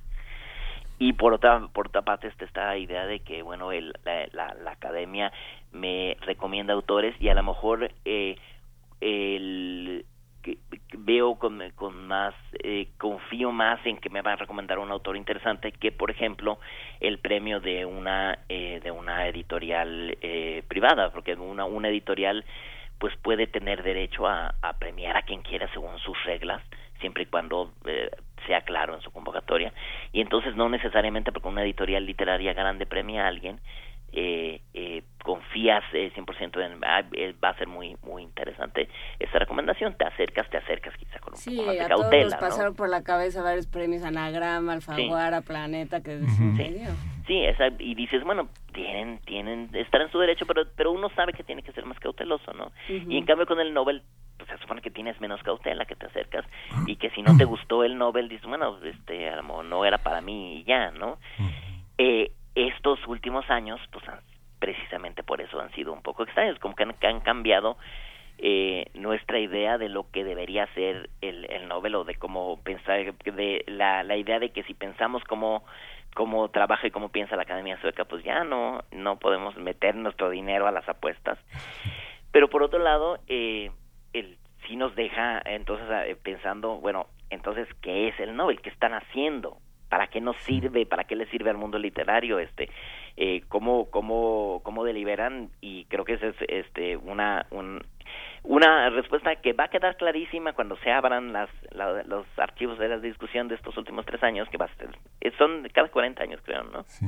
Y 0.98 1.14
por 1.14 1.32
otra, 1.32 1.66
por 1.72 1.88
otra 1.88 2.02
parte 2.02 2.28
está 2.28 2.44
esta 2.44 2.76
idea 2.76 3.06
de 3.06 3.20
que, 3.20 3.42
bueno, 3.42 3.72
el, 3.72 3.92
la, 4.04 4.54
la, 4.54 4.70
academia 4.70 5.32
me 5.72 6.16
recomienda 6.20 6.74
autores 6.74 7.16
y 7.20 7.28
a 7.28 7.34
lo 7.34 7.42
mejor 7.42 7.90
eh, 8.04 8.36
el, 9.00 10.04
que 10.42 10.58
veo 10.98 11.36
con, 11.36 11.60
más, 12.06 12.34
eh, 12.62 12.88
confío 12.98 13.52
más 13.52 13.84
en 13.86 13.96
que 13.98 14.10
me 14.10 14.22
va 14.22 14.32
a 14.32 14.36
recomendar 14.36 14.78
un 14.78 14.90
autor 14.90 15.16
interesante 15.16 15.72
que, 15.72 15.92
por 15.92 16.10
ejemplo, 16.10 16.58
el 17.00 17.18
premio 17.18 17.60
de 17.60 17.86
una, 17.86 18.38
eh, 18.48 18.80
de 18.82 18.90
una 18.90 19.26
editorial 19.28 20.16
eh, 20.20 20.62
privada, 20.68 21.10
porque 21.10 21.34
una, 21.34 21.64
una 21.64 21.88
editorial 21.88 22.44
pues 22.98 23.16
puede 23.16 23.48
tener 23.48 23.82
derecho 23.82 24.28
a, 24.28 24.54
a 24.62 24.78
premiar 24.78 25.16
a 25.16 25.22
quien 25.22 25.42
quiera 25.42 25.68
según 25.72 25.98
sus 25.98 26.16
reglas, 26.24 26.62
siempre 27.00 27.24
y 27.24 27.26
cuando 27.26 27.72
eh, 27.84 28.10
sea 28.46 28.62
claro 28.62 28.94
en 28.94 29.00
su 29.02 29.10
convocatoria. 29.10 29.72
Y 30.12 30.20
entonces 30.20 30.56
no 30.56 30.68
necesariamente 30.68 31.32
porque 31.32 31.48
una 31.48 31.62
editorial 31.62 32.06
literaria 32.06 32.52
grande 32.54 32.86
premia 32.86 33.24
a 33.24 33.28
alguien, 33.28 33.60
eh, 34.12 34.60
eh, 34.74 35.02
confías 35.22 35.82
eh, 35.92 36.12
100% 36.14 36.64
en 36.64 36.84
ah, 36.84 37.02
eh, 37.12 37.34
va 37.42 37.50
a 37.50 37.56
ser 37.56 37.66
muy 37.66 37.96
muy 38.02 38.22
interesante 38.22 38.88
esta 39.18 39.38
recomendación 39.38 39.94
te 39.94 40.04
acercas 40.04 40.48
te 40.50 40.58
acercas 40.58 40.94
quizá 40.96 41.18
con 41.20 41.32
un 41.32 41.38
sí, 41.38 41.56
poco 41.56 41.68
más 41.68 41.76
de 41.76 41.80
a 41.82 41.88
cautela 41.88 42.10
todos 42.10 42.32
nos 42.32 42.40
pasaron 42.40 42.74
por 42.74 42.88
la 42.88 43.02
cabeza 43.02 43.42
varios 43.42 43.66
premios 43.66 44.02
Anagrama 44.02 44.74
Alfaguara 44.74 45.40
Planeta 45.40 46.02
que 46.02 46.20
sí. 46.20 46.86
sí 47.26 47.44
esa, 47.44 47.68
y 47.78 47.94
dices 47.94 48.22
bueno 48.24 48.48
tienen 48.74 49.18
tienen 49.20 49.70
estar 49.72 50.02
en 50.02 50.10
su 50.10 50.18
derecho 50.18 50.44
pero 50.46 50.64
pero 50.76 50.92
uno 50.92 51.08
sabe 51.16 51.32
que 51.32 51.44
tiene 51.44 51.62
que 51.62 51.72
ser 51.72 51.86
más 51.86 51.98
cauteloso 52.00 52.52
no 52.52 52.72
y 52.88 53.16
en 53.16 53.24
cambio 53.24 53.46
con 53.46 53.60
el 53.60 53.72
Nobel 53.72 54.02
pues 54.36 54.50
se 54.50 54.58
supone 54.58 54.82
que 54.82 54.90
tienes 54.90 55.20
menos 55.20 55.42
cautela 55.42 55.86
que 55.86 55.94
te 55.94 56.06
acercas 56.06 56.44
y 56.86 56.96
que 56.96 57.10
si 57.10 57.22
no 57.22 57.36
te 57.36 57.44
gustó 57.46 57.84
el 57.84 57.96
Nobel 57.96 58.28
dices 58.28 58.46
bueno 58.46 58.78
este 58.84 59.30
a 59.30 59.36
lo 59.36 59.44
mejor 59.44 59.64
no 59.64 59.84
era 59.84 59.98
para 59.98 60.20
mí 60.20 60.58
y 60.58 60.64
ya 60.64 60.90
no 60.90 61.18
eh, 61.96 62.32
estos 62.54 63.06
últimos 63.06 63.48
años, 63.50 63.80
pues 63.90 64.04
precisamente 64.58 65.22
por 65.22 65.40
eso 65.40 65.60
han 65.60 65.72
sido 65.72 65.92
un 65.92 66.02
poco 66.02 66.22
extraños, 66.22 66.58
como 66.58 66.74
que 66.74 66.84
han, 66.84 66.94
que 66.94 67.06
han 67.06 67.20
cambiado 67.20 67.76
eh, 68.38 68.86
nuestra 68.94 69.38
idea 69.38 69.78
de 69.78 69.88
lo 69.88 70.10
que 70.10 70.24
debería 70.24 70.66
ser 70.74 71.10
el, 71.20 71.44
el 71.50 71.68
Nobel 71.68 71.94
o 71.94 72.04
de 72.04 72.16
cómo 72.16 72.60
pensar, 72.62 73.14
de 73.14 73.64
la, 73.66 74.16
idea 74.16 74.38
de 74.38 74.50
que 74.50 74.64
si 74.64 74.74
pensamos 74.74 75.22
cómo, 75.24 75.64
cómo 76.14 76.48
trabaja 76.48 76.86
y 76.86 76.90
cómo 76.90 77.10
piensa 77.10 77.36
la 77.36 77.42
Academia 77.42 77.80
Sueca, 77.80 78.04
pues 78.04 78.24
ya 78.24 78.44
no, 78.44 78.82
no 78.90 79.18
podemos 79.18 79.56
meter 79.56 79.94
nuestro 79.94 80.30
dinero 80.30 80.66
a 80.66 80.72
las 80.72 80.88
apuestas. 80.88 81.38
Pero 82.32 82.48
por 82.48 82.62
otro 82.62 82.78
lado, 82.80 83.18
eh, 83.28 83.70
el, 84.12 84.38
sí 84.66 84.76
nos 84.76 84.94
deja 84.96 85.40
entonces 85.44 85.86
eh, 85.90 86.16
pensando, 86.20 86.78
bueno, 86.78 87.06
entonces, 87.30 87.66
¿qué 87.80 88.08
es 88.08 88.20
el 88.20 88.36
Nobel? 88.36 88.60
¿Qué 88.60 88.70
están 88.70 88.92
haciendo? 88.92 89.58
Para 89.92 90.06
qué 90.06 90.22
nos 90.22 90.38
sirve, 90.38 90.86
para 90.86 91.04
qué 91.04 91.14
le 91.14 91.26
sirve 91.26 91.50
al 91.50 91.58
mundo 91.58 91.78
literario, 91.78 92.38
este, 92.38 92.70
eh, 93.18 93.42
cómo, 93.50 93.90
cómo, 93.90 94.62
cómo 94.62 94.84
deliberan 94.84 95.50
y 95.60 95.84
creo 95.84 96.06
que 96.06 96.14
esa 96.14 96.28
es 96.28 96.36
este 96.48 96.96
una 96.96 97.44
un, 97.50 97.84
una 98.42 98.88
respuesta 98.88 99.36
que 99.36 99.52
va 99.52 99.64
a 99.64 99.68
quedar 99.68 99.98
clarísima 99.98 100.54
cuando 100.54 100.78
se 100.78 100.90
abran 100.90 101.34
las, 101.34 101.50
la, 101.72 102.04
los 102.04 102.24
archivos 102.38 102.78
de 102.78 102.88
la 102.88 103.00
discusión 103.00 103.48
de 103.48 103.56
estos 103.56 103.76
últimos 103.76 104.06
tres 104.06 104.22
años, 104.22 104.48
que 104.48 104.56
va 104.56 104.64
a 104.64 104.74
ser, 104.76 104.88
son 105.36 105.68
cada 105.74 105.88
40 105.88 106.22
años, 106.22 106.40
creo, 106.42 106.64
¿no? 106.64 106.84
Sí. 106.86 107.04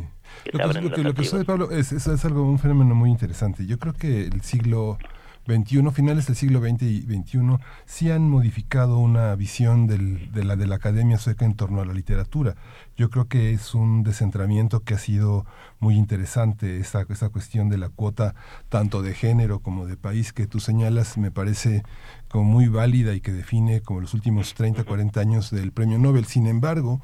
Lo 0.53 0.59
que, 0.69 0.81
lo, 0.83 0.91
que, 0.91 1.03
lo 1.05 1.15
que, 1.15 1.25
sucede, 1.25 1.47
Pablo, 1.47 1.71
es, 1.71 1.91
es, 1.91 2.07
es, 2.07 2.25
algo, 2.27 2.43
un 2.43 2.59
fenómeno 2.59 2.95
muy 2.95 3.09
interesante. 3.09 3.67
Yo 3.67 3.79
creo 3.79 3.95
que 3.95 4.27
el 4.27 4.43
siglo 4.43 4.99
21, 5.47 5.91
finales 5.93 6.27
del 6.27 6.37
siglo 6.37 6.61
XX 6.61 6.83
y 6.83 7.03
XXI, 7.03 7.59
sí 7.85 8.11
han 8.11 8.31
modificado 8.31 8.99
una 8.99 9.35
visión 9.35 9.87
del, 9.87 10.33
de, 10.33 10.45
la, 10.45 10.57
de 10.57 10.67
la 10.67 10.77
academia 10.77 11.19
sueca 11.19 11.45
en 11.45 11.55
torno 11.55 11.83
a 11.83 11.85
la 11.85 11.93
literatura. 11.93 12.55
Yo 12.97 13.11
creo 13.11 13.29
que 13.29 13.53
es 13.53 13.75
un 13.75 14.03
descentramiento 14.03 14.81
que 14.81 14.95
ha 14.95 14.99
sido 14.99 15.45
muy 15.81 15.97
interesante, 15.97 16.79
esta, 16.79 17.05
esta 17.09 17.29
cuestión 17.29 17.69
de 17.69 17.79
la 17.79 17.91
cuota 17.91 18.35
tanto 18.69 19.03
de 19.03 19.15
género 19.15 19.61
como 19.61 19.87
de 19.87 19.97
país 19.97 20.33
que 20.33 20.47
tú 20.47 20.61
señalas, 20.61 21.19
me 21.19 21.31
parece 21.31 21.83
como 22.29 22.45
muy 22.45 22.69
válida 22.69 23.15
y 23.15 23.21
que 23.21 23.33
define 23.33 23.83
como 23.83 24.01
los 24.01 24.15
últimos 24.15 24.55
30, 24.55 24.85
40 24.85 25.21
años 25.21 25.51
del 25.51 25.73
premio 25.73 25.99
Nobel. 25.99 26.25
Sin 26.25 26.47
embargo, 26.47 27.01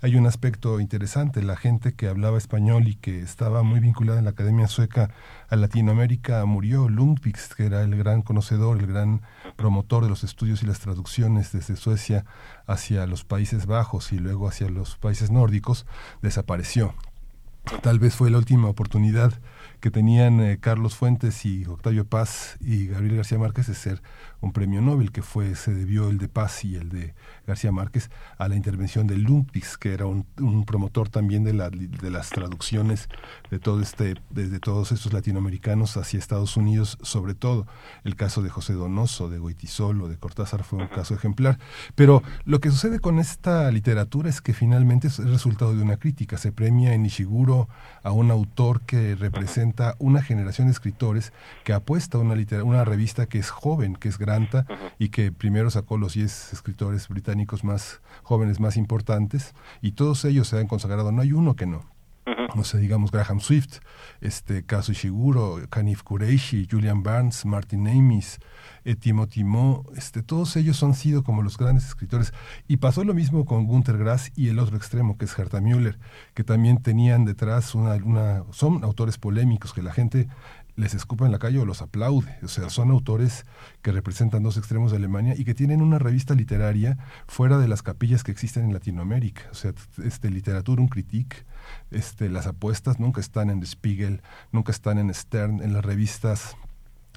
hay 0.00 0.14
un 0.16 0.26
aspecto 0.26 0.78
interesante. 0.80 1.42
La 1.42 1.56
gente 1.56 1.94
que 1.94 2.08
hablaba 2.08 2.38
español 2.38 2.86
y 2.86 2.94
que 2.94 3.20
estaba 3.20 3.62
muy 3.62 3.80
vinculada 3.80 4.18
en 4.18 4.24
la 4.24 4.30
Academia 4.30 4.68
Sueca 4.68 5.10
a 5.48 5.56
Latinoamérica 5.56 6.44
murió. 6.44 6.88
Lundvik, 6.88 7.36
que 7.56 7.66
era 7.66 7.82
el 7.82 7.96
gran 7.96 8.22
conocedor, 8.22 8.78
el 8.78 8.86
gran 8.86 9.22
promotor 9.56 10.04
de 10.04 10.10
los 10.10 10.22
estudios 10.22 10.62
y 10.62 10.66
las 10.66 10.80
traducciones 10.80 11.52
desde 11.52 11.76
Suecia 11.76 12.24
hacia 12.66 13.06
los 13.06 13.24
Países 13.24 13.66
Bajos 13.66 14.12
y 14.12 14.18
luego 14.18 14.48
hacia 14.48 14.68
los 14.68 14.96
países 14.96 15.30
nórdicos, 15.30 15.86
desapareció. 16.22 16.94
Tal 17.82 17.98
vez 17.98 18.14
fue 18.14 18.30
la 18.30 18.38
última 18.38 18.68
oportunidad 18.68 19.34
que 19.80 19.90
tenían 19.90 20.40
eh, 20.40 20.58
Carlos 20.58 20.96
Fuentes 20.96 21.44
y 21.44 21.66
Octavio 21.66 22.06
Paz 22.06 22.56
y 22.60 22.86
Gabriel 22.86 23.16
García 23.16 23.38
Márquez 23.38 23.66
de 23.66 23.74
ser 23.74 24.02
un 24.40 24.52
premio 24.52 24.80
Nobel, 24.80 25.10
que 25.10 25.22
fue, 25.22 25.54
se 25.54 25.74
debió 25.74 26.08
el 26.08 26.18
de 26.18 26.28
Paz 26.28 26.64
y 26.64 26.76
el 26.76 26.90
de 26.90 27.14
García 27.46 27.72
Márquez 27.72 28.10
a 28.36 28.48
la 28.48 28.56
intervención 28.56 29.06
de 29.06 29.16
Lundqvist, 29.16 29.76
que 29.76 29.92
era 29.92 30.06
un, 30.06 30.26
un 30.38 30.64
promotor 30.64 31.08
también 31.08 31.44
de, 31.44 31.52
la, 31.52 31.70
de 31.70 32.10
las 32.10 32.30
traducciones 32.30 33.08
de 33.50 33.58
todo 33.58 33.80
este, 33.80 34.14
desde 34.30 34.60
todos 34.60 34.92
estos 34.92 35.12
latinoamericanos 35.12 35.96
hacia 35.96 36.18
Estados 36.18 36.56
Unidos, 36.56 36.98
sobre 37.02 37.34
todo. 37.34 37.66
El 38.04 38.14
caso 38.16 38.42
de 38.42 38.50
José 38.50 38.74
Donoso, 38.74 39.28
de 39.28 39.38
Goitisol 39.38 40.02
o 40.02 40.08
de 40.08 40.16
Cortázar 40.16 40.62
fue 40.62 40.78
un 40.78 40.88
caso 40.88 41.14
ejemplar. 41.14 41.58
Pero 41.94 42.22
lo 42.44 42.60
que 42.60 42.70
sucede 42.70 43.00
con 43.00 43.18
esta 43.18 43.70
literatura 43.70 44.28
es 44.28 44.40
que 44.40 44.54
finalmente 44.54 45.08
es 45.08 45.18
el 45.18 45.30
resultado 45.30 45.74
de 45.74 45.82
una 45.82 45.96
crítica. 45.96 46.38
Se 46.38 46.52
premia 46.52 46.94
en 46.94 47.06
Ishiguro 47.06 47.68
a 48.02 48.12
un 48.12 48.30
autor 48.30 48.82
que 48.82 49.14
representa 49.14 49.94
una 49.98 50.22
generación 50.22 50.68
de 50.68 50.72
escritores 50.72 51.32
que 51.64 51.72
apuesta 51.72 52.18
a 52.18 52.20
una, 52.20 52.34
una 52.62 52.84
revista 52.84 53.26
que 53.26 53.38
es 53.38 53.50
joven, 53.50 53.96
que 53.96 54.08
es 54.08 54.18
Granta, 54.28 54.66
y 54.98 55.08
que 55.08 55.32
primero 55.32 55.70
sacó 55.70 55.96
los 55.96 56.12
10 56.12 56.52
escritores 56.52 57.08
británicos 57.08 57.64
más 57.64 58.02
jóvenes, 58.22 58.60
más 58.60 58.76
importantes, 58.76 59.54
y 59.80 59.92
todos 59.92 60.24
ellos 60.26 60.48
se 60.48 60.58
han 60.58 60.66
consagrado. 60.66 61.12
No 61.12 61.22
hay 61.22 61.32
uno 61.32 61.56
que 61.56 61.66
no. 61.66 61.86
No 62.54 62.62
sé, 62.64 62.78
digamos 62.78 63.10
Graham 63.10 63.40
Swift, 63.40 63.78
este 64.20 64.62
Kazu 64.62 64.92
Ishiguro, 64.92 65.60
Kanif 65.70 66.02
Kureishi, 66.02 66.68
Julian 66.70 67.02
Barnes, 67.02 67.46
Martin 67.46 67.88
Amis, 67.88 68.38
eh, 68.84 68.96
Timothy 68.96 69.44
Mo, 69.44 69.84
este, 69.96 70.22
todos 70.22 70.56
ellos 70.56 70.82
han 70.82 70.94
sido 70.94 71.24
como 71.24 71.42
los 71.42 71.56
grandes 71.56 71.86
escritores. 71.86 72.34
Y 72.66 72.78
pasó 72.78 73.04
lo 73.04 73.14
mismo 73.14 73.46
con 73.46 73.66
Gunther 73.66 73.96
Grass 73.96 74.30
y 74.36 74.48
el 74.48 74.58
otro 74.58 74.76
extremo, 74.76 75.16
que 75.16 75.24
es 75.24 75.38
Herta 75.38 75.60
Müller, 75.60 75.98
que 76.34 76.44
también 76.44 76.82
tenían 76.82 77.24
detrás 77.24 77.74
una, 77.74 77.94
una, 77.94 78.44
son 78.50 78.84
autores 78.84 79.16
polémicos 79.16 79.72
que 79.72 79.82
la 79.82 79.92
gente 79.92 80.28
les 80.78 80.94
escupa 80.94 81.26
en 81.26 81.32
la 81.32 81.40
calle 81.40 81.58
o 81.58 81.64
los 81.64 81.82
aplaude. 81.82 82.38
O 82.42 82.48
sea, 82.48 82.70
son 82.70 82.90
autores 82.90 83.44
que 83.82 83.90
representan 83.90 84.44
dos 84.44 84.56
extremos 84.56 84.92
de 84.92 84.98
Alemania 84.98 85.34
y 85.36 85.44
que 85.44 85.54
tienen 85.54 85.82
una 85.82 85.98
revista 85.98 86.34
literaria 86.34 86.96
fuera 87.26 87.58
de 87.58 87.66
las 87.66 87.82
capillas 87.82 88.22
que 88.22 88.30
existen 88.30 88.64
en 88.64 88.72
Latinoamérica. 88.72 89.42
O 89.50 89.54
sea, 89.54 89.74
este, 90.04 90.30
literatura, 90.30 90.80
un 90.80 90.88
critique, 90.88 91.44
este, 91.90 92.28
las 92.30 92.46
apuestas 92.46 93.00
nunca 93.00 93.20
están 93.20 93.50
en 93.50 93.58
The 93.58 93.66
Spiegel, 93.66 94.22
nunca 94.52 94.70
están 94.70 94.98
en 94.98 95.12
Stern, 95.12 95.60
en 95.62 95.72
las 95.72 95.84
revistas 95.84 96.56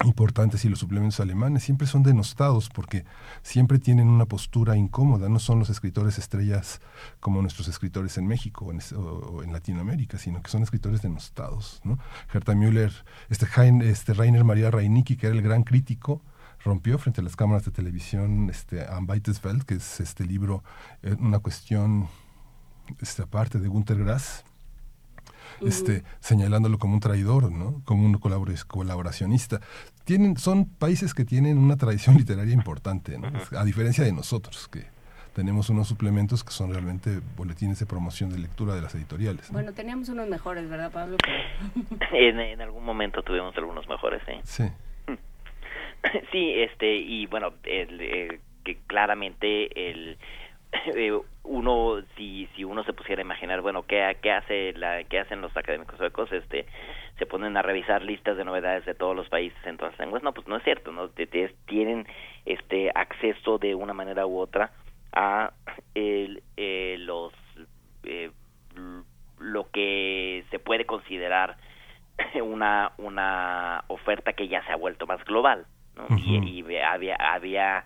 importantes 0.04 0.64
y 0.64 0.68
los 0.68 0.78
suplementos 0.78 1.20
alemanes 1.20 1.62
siempre 1.62 1.86
son 1.86 2.02
denostados 2.02 2.68
porque 2.68 3.04
siempre 3.42 3.78
tienen 3.78 4.08
una 4.08 4.26
postura 4.26 4.76
incómoda, 4.76 5.28
no 5.28 5.38
son 5.38 5.58
los 5.58 5.70
escritores 5.70 6.18
estrellas 6.18 6.80
como 7.20 7.40
nuestros 7.42 7.68
escritores 7.68 8.18
en 8.18 8.26
México 8.26 8.66
o 8.66 9.42
en, 9.42 9.52
Latinoamérica, 9.52 10.18
sino 10.18 10.42
que 10.42 10.50
son 10.50 10.62
escritores 10.62 11.02
denostados. 11.02 11.80
¿no? 11.84 11.98
Herta 12.32 12.54
Müller, 12.54 12.92
este, 13.28 13.46
este 13.88 14.14
Rainer 14.14 14.44
María 14.44 14.70
Reinicki, 14.70 15.16
que 15.16 15.26
era 15.26 15.36
el 15.36 15.42
gran 15.42 15.62
crítico, 15.62 16.22
rompió 16.64 16.98
frente 16.98 17.20
a 17.20 17.24
las 17.24 17.36
cámaras 17.36 17.64
de 17.64 17.72
televisión 17.72 18.48
este, 18.50 18.86
Am 18.86 19.06
que 19.66 19.74
es 19.74 20.00
este 20.00 20.24
libro, 20.24 20.62
eh, 21.02 21.16
una 21.18 21.40
cuestión 21.40 22.08
esta 23.00 23.26
parte 23.26 23.58
de 23.58 23.68
Günter 23.68 23.98
Grass, 23.98 24.44
este, 25.60 26.02
señalándolo 26.20 26.78
como 26.78 26.94
un 26.94 27.00
traidor, 27.00 27.52
¿no? 27.52 27.82
como 27.84 28.04
un 28.04 28.18
colaboracionista. 28.18 29.60
Tienen, 30.04 30.36
son 30.36 30.66
países 30.66 31.14
que 31.14 31.24
tienen 31.24 31.58
una 31.58 31.76
tradición 31.76 32.16
literaria 32.18 32.54
importante, 32.54 33.18
¿no? 33.18 33.30
a 33.56 33.64
diferencia 33.64 34.04
de 34.04 34.12
nosotros, 34.12 34.68
que 34.68 34.86
tenemos 35.34 35.70
unos 35.70 35.88
suplementos 35.88 36.44
que 36.44 36.50
son 36.50 36.70
realmente 36.70 37.20
boletines 37.36 37.78
de 37.78 37.86
promoción 37.86 38.30
de 38.30 38.38
lectura 38.38 38.74
de 38.74 38.82
las 38.82 38.94
editoriales. 38.94 39.50
¿no? 39.50 39.54
Bueno, 39.54 39.72
teníamos 39.72 40.08
unos 40.08 40.28
mejores, 40.28 40.68
¿verdad, 40.68 40.92
Pablo? 40.92 41.16
en, 42.12 42.40
en, 42.40 42.60
algún 42.60 42.84
momento 42.84 43.22
tuvimos 43.22 43.56
algunos 43.56 43.88
mejores, 43.88 44.22
¿eh? 44.28 44.40
Sí. 44.44 44.64
Sí, 46.32 46.52
este, 46.56 46.96
y 46.96 47.26
bueno, 47.26 47.52
el, 47.62 48.00
el, 48.00 48.40
que 48.64 48.78
claramente 48.88 49.90
el 49.90 50.18
eh, 50.94 51.18
uno 51.44 52.02
si 52.16 52.48
si 52.56 52.64
uno 52.64 52.82
se 52.84 52.92
pusiera 52.92 53.20
a 53.20 53.24
imaginar 53.24 53.60
bueno 53.60 53.82
qué 53.82 54.16
qué 54.22 54.32
hace 54.32 54.72
la 54.74 55.04
qué 55.04 55.20
hacen 55.20 55.40
los 55.40 55.54
académicos 55.56 55.98
suecos 55.98 56.32
este 56.32 56.66
se 57.18 57.26
ponen 57.26 57.56
a 57.56 57.62
revisar 57.62 58.02
listas 58.02 58.36
de 58.36 58.44
novedades 58.44 58.84
de 58.86 58.94
todos 58.94 59.14
los 59.14 59.28
países 59.28 59.58
en 59.64 59.76
todas 59.76 59.92
las 59.92 60.00
lenguas. 60.00 60.22
No 60.22 60.32
pues 60.32 60.46
no 60.48 60.56
es 60.56 60.64
cierto 60.64 60.92
no 60.92 61.08
tienen 61.66 62.06
este 62.46 62.90
acceso 62.94 63.58
de 63.58 63.74
una 63.74 63.92
manera 63.92 64.26
u 64.26 64.38
otra 64.38 64.72
a 65.12 65.52
el, 65.94 66.42
eh, 66.56 66.96
los 66.98 67.32
eh, 68.04 68.30
lo 69.38 69.70
que 69.70 70.44
se 70.50 70.58
puede 70.58 70.86
considerar 70.86 71.56
una 72.42 72.92
una 72.96 73.84
oferta 73.88 74.32
que 74.32 74.48
ya 74.48 74.64
se 74.64 74.72
ha 74.72 74.76
vuelto 74.76 75.06
más 75.06 75.22
global 75.24 75.66
¿no? 75.96 76.16
y, 76.16 76.38
y 76.38 76.76
había 76.78 77.16
había 77.16 77.84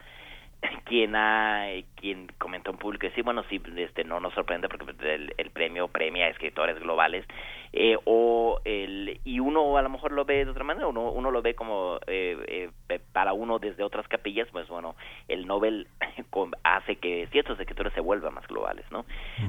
quien 0.85 1.14
ha 1.16 1.66
quien 1.97 2.29
comentó 2.38 2.71
en 2.71 2.79
público 2.79 3.07
sí 3.14 3.23
bueno 3.23 3.45
sí 3.49 3.61
este 3.77 4.05
no 4.05 4.21
nos 4.21 4.35
sorprende 4.35 4.69
porque 4.69 4.95
el, 5.14 5.35
el 5.37 5.51
premio 5.51 5.88
premia 5.88 6.27
a 6.27 6.29
escritores 6.29 6.79
globales 6.81 7.25
eh, 7.73 7.97
o 8.05 8.61
el 8.64 9.21
y 9.25 9.40
uno 9.40 9.77
a 9.77 9.83
lo 9.83 9.90
mejor 9.90 10.12
lo 10.12 10.25
ve 10.25 10.45
de 10.45 10.51
otra 10.51 10.64
manera 10.64 10.87
uno 10.87 11.11
uno 11.11 11.31
lo 11.31 11.42
ve 11.42 11.55
como 11.55 11.99
eh, 12.07 12.71
eh, 12.88 13.01
para 13.12 13.33
uno 13.33 13.59
desde 13.59 13.83
otras 13.83 14.07
capillas 14.09 14.49
pues 14.53 14.69
bueno 14.69 14.97
el 15.29 15.47
Nobel 15.47 15.88
hace 16.64 16.97
que 16.97 17.27
ciertos 17.33 17.59
escritores 17.59 17.92
se 17.92 18.01
vuelvan 18.01 18.35
más 18.35 18.47
globales 18.47 18.85
no 18.90 19.05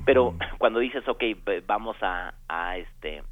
pero 0.06 0.36
cuando 0.58 0.80
dices 0.80 1.08
ok 1.08 1.24
vamos 1.66 1.98
a 2.02 2.34
a 2.48 2.78
este 2.78 3.24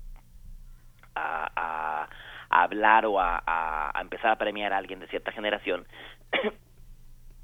a, 1.15 1.49
a, 1.55 2.09
hablar 2.49 3.05
o 3.05 3.19
a, 3.19 3.41
a, 3.45 4.01
empezar 4.01 4.31
a 4.31 4.37
premiar 4.37 4.73
a 4.73 4.77
alguien 4.77 4.99
de 4.99 5.07
cierta 5.07 5.31
generación 5.31 5.85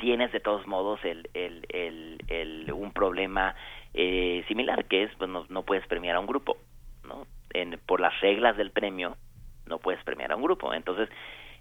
tienes 0.01 0.31
de 0.31 0.39
todos 0.39 0.65
modos 0.67 0.99
el, 1.05 1.29
el, 1.35 2.17
el, 2.27 2.71
un 2.73 2.91
problema 2.91 3.55
eh, 3.93 4.43
similar 4.47 4.85
que 4.85 5.03
es 5.03 5.11
pues 5.17 5.29
no, 5.29 5.45
no, 5.49 5.63
puedes 5.63 5.85
premiar 5.87 6.15
a 6.15 6.19
un 6.19 6.25
grupo 6.25 6.57
no 7.07 7.27
en, 7.53 7.79
por 7.85 8.01
las 8.01 8.19
reglas 8.19 8.57
del 8.57 8.71
premio 8.71 9.15
no 9.67 9.77
puedes 9.77 10.03
premiar 10.03 10.31
a 10.31 10.35
un 10.35 10.41
grupo. 10.41 10.73
Entonces 10.73 11.07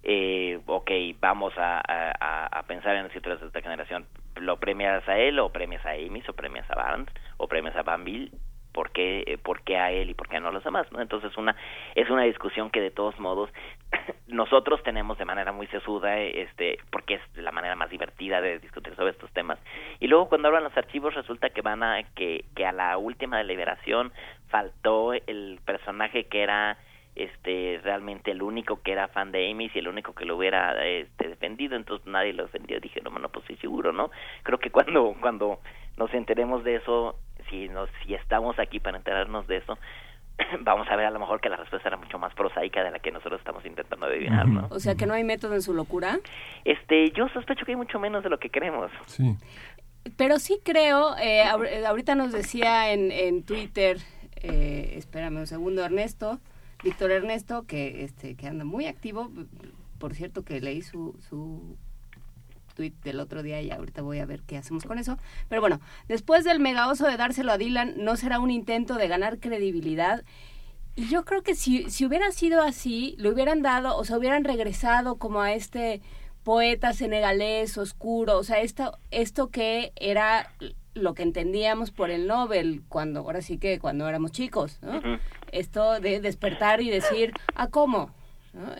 eh, 0.02 0.58
ok 0.66 0.90
vamos 1.20 1.52
a, 1.58 1.82
a, 1.86 2.62
pensar 2.64 2.96
en 2.96 3.06
escritores 3.06 3.40
de 3.40 3.46
esta 3.46 3.60
generación. 3.60 4.06
Lo 4.36 4.58
premias 4.58 5.06
a 5.06 5.18
él 5.18 5.38
o 5.38 5.50
premias 5.52 5.84
a 5.84 5.90
Amy 5.90 6.22
o 6.26 6.32
premias 6.32 6.68
a 6.70 6.74
Barnes 6.74 7.08
o 7.36 7.46
premias 7.46 7.76
a 7.76 7.82
Banville 7.82 8.32
por 8.72 8.90
qué, 8.90 9.24
eh, 9.26 9.38
por 9.38 9.62
qué 9.62 9.76
a 9.76 9.90
él 9.90 10.10
y 10.10 10.14
por 10.14 10.28
qué 10.28 10.40
no 10.40 10.48
a 10.48 10.52
los 10.52 10.64
demás, 10.64 10.90
¿no? 10.92 11.00
Entonces 11.00 11.36
una, 11.36 11.56
es 11.94 12.08
una 12.10 12.22
discusión 12.22 12.70
que 12.70 12.80
de 12.80 12.90
todos 12.90 13.18
modos 13.18 13.50
nosotros 14.26 14.82
tenemos 14.82 15.18
de 15.18 15.24
manera 15.24 15.52
muy 15.52 15.66
sesuda, 15.68 16.18
este, 16.18 16.78
porque 16.90 17.14
es 17.14 17.36
la 17.36 17.52
manera 17.52 17.76
más 17.76 17.90
divertida 17.90 18.40
de 18.40 18.58
discutir 18.58 18.94
sobre 18.96 19.10
estos 19.10 19.30
temas. 19.32 19.58
Y 19.98 20.06
luego 20.06 20.28
cuando 20.28 20.48
hablan 20.48 20.64
los 20.64 20.76
archivos 20.76 21.14
resulta 21.14 21.50
que 21.50 21.62
van 21.62 21.82
a, 21.82 22.02
que, 22.14 22.44
que 22.54 22.66
a 22.66 22.72
la 22.72 22.96
última 22.98 23.38
deliberación 23.38 24.12
faltó 24.48 25.12
el 25.12 25.60
personaje 25.64 26.24
que 26.24 26.42
era 26.42 26.78
este 27.16 27.80
realmente 27.82 28.30
el 28.30 28.42
único 28.42 28.82
que 28.82 28.92
era 28.92 29.08
fan 29.08 29.32
de 29.32 29.50
Amy 29.50 29.70
y 29.74 29.78
el 29.78 29.88
único 29.88 30.14
que 30.14 30.24
lo 30.24 30.36
hubiera 30.36 30.84
este, 30.86 31.28
defendido 31.28 31.76
entonces 31.76 32.06
nadie 32.06 32.32
lo 32.32 32.44
defendió 32.44 32.78
dije 32.80 33.00
no 33.02 33.10
bueno 33.10 33.28
pues 33.28 33.44
sí 33.46 33.56
seguro 33.56 33.92
no 33.92 34.10
creo 34.44 34.58
que 34.58 34.70
cuando 34.70 35.14
cuando 35.20 35.58
nos 35.96 36.12
enteremos 36.14 36.62
de 36.64 36.76
eso 36.76 37.16
si, 37.50 37.68
nos, 37.68 37.90
si 38.04 38.14
estamos 38.14 38.58
aquí 38.58 38.80
para 38.80 38.96
enterarnos 38.96 39.46
de 39.46 39.58
eso, 39.58 39.78
vamos 40.60 40.88
a 40.88 40.96
ver 40.96 41.06
a 41.06 41.10
lo 41.10 41.18
mejor 41.18 41.40
que 41.40 41.48
la 41.48 41.56
respuesta 41.56 41.88
era 41.88 41.96
mucho 41.96 42.18
más 42.18 42.34
prosaica 42.34 42.82
de 42.82 42.90
la 42.90 42.98
que 42.98 43.10
nosotros 43.10 43.40
estamos 43.40 43.64
intentando 43.66 44.06
adivinar, 44.06 44.48
¿no? 44.48 44.68
O 44.70 44.80
sea, 44.80 44.94
que 44.94 45.06
no 45.06 45.14
hay 45.14 45.24
método 45.24 45.54
en 45.54 45.62
su 45.62 45.74
locura. 45.74 46.20
Este, 46.64 47.10
yo 47.10 47.28
sospecho 47.28 47.64
que 47.64 47.72
hay 47.72 47.76
mucho 47.76 47.98
menos 47.98 48.22
de 48.22 48.30
lo 48.30 48.38
que 48.38 48.50
creemos. 48.50 48.90
Sí. 49.06 49.36
Pero 50.16 50.38
sí 50.38 50.60
creo, 50.64 51.16
eh, 51.18 51.42
ahorita 51.86 52.14
nos 52.14 52.32
decía 52.32 52.92
en, 52.92 53.12
en 53.12 53.44
Twitter, 53.44 53.98
eh, 54.36 54.94
espérame 54.96 55.36
un 55.36 55.46
segundo, 55.46 55.84
Ernesto, 55.84 56.40
Víctor 56.82 57.10
Ernesto, 57.10 57.66
que 57.66 58.04
este 58.04 58.34
que 58.34 58.46
anda 58.46 58.64
muy 58.64 58.86
activo, 58.86 59.30
por 59.98 60.14
cierto 60.14 60.42
que 60.42 60.60
leí 60.60 60.80
su, 60.80 61.18
su 61.28 61.76
del 62.76 63.20
otro 63.20 63.42
día 63.42 63.60
y 63.60 63.70
ahorita 63.70 64.02
voy 64.02 64.18
a 64.18 64.26
ver 64.26 64.42
qué 64.42 64.56
hacemos 64.56 64.84
con 64.84 64.98
eso. 64.98 65.18
Pero 65.48 65.60
bueno, 65.60 65.80
después 66.08 66.44
del 66.44 66.60
mega 66.60 66.88
oso 66.88 67.06
de 67.06 67.16
dárselo 67.16 67.52
a 67.52 67.58
Dylan, 67.58 67.94
no 67.96 68.16
será 68.16 68.40
un 68.40 68.50
intento 68.50 68.94
de 68.94 69.08
ganar 69.08 69.38
credibilidad. 69.38 70.24
Y 70.96 71.08
yo 71.08 71.24
creo 71.24 71.42
que 71.42 71.54
si, 71.54 71.90
si 71.90 72.04
hubiera 72.04 72.30
sido 72.32 72.62
así, 72.62 73.14
le 73.18 73.30
hubieran 73.30 73.62
dado, 73.62 73.96
o 73.96 74.04
sea, 74.04 74.18
hubieran 74.18 74.44
regresado 74.44 75.16
como 75.16 75.40
a 75.40 75.52
este 75.52 76.02
poeta 76.42 76.92
senegalés 76.92 77.76
oscuro, 77.78 78.38
o 78.38 78.44
sea, 78.44 78.60
esto, 78.60 78.98
esto 79.10 79.48
que 79.50 79.92
era 79.96 80.50
lo 80.94 81.14
que 81.14 81.22
entendíamos 81.22 81.90
por 81.90 82.10
el 82.10 82.26
Nobel 82.26 82.82
cuando 82.88 83.20
ahora 83.20 83.42
sí 83.42 83.58
que 83.58 83.78
cuando 83.78 84.08
éramos 84.08 84.32
chicos, 84.32 84.78
¿no? 84.82 85.00
Esto 85.52 86.00
de 86.00 86.20
despertar 86.20 86.80
y 86.80 86.90
decir, 86.90 87.32
¿a 87.54 87.68
cómo? 87.68 88.10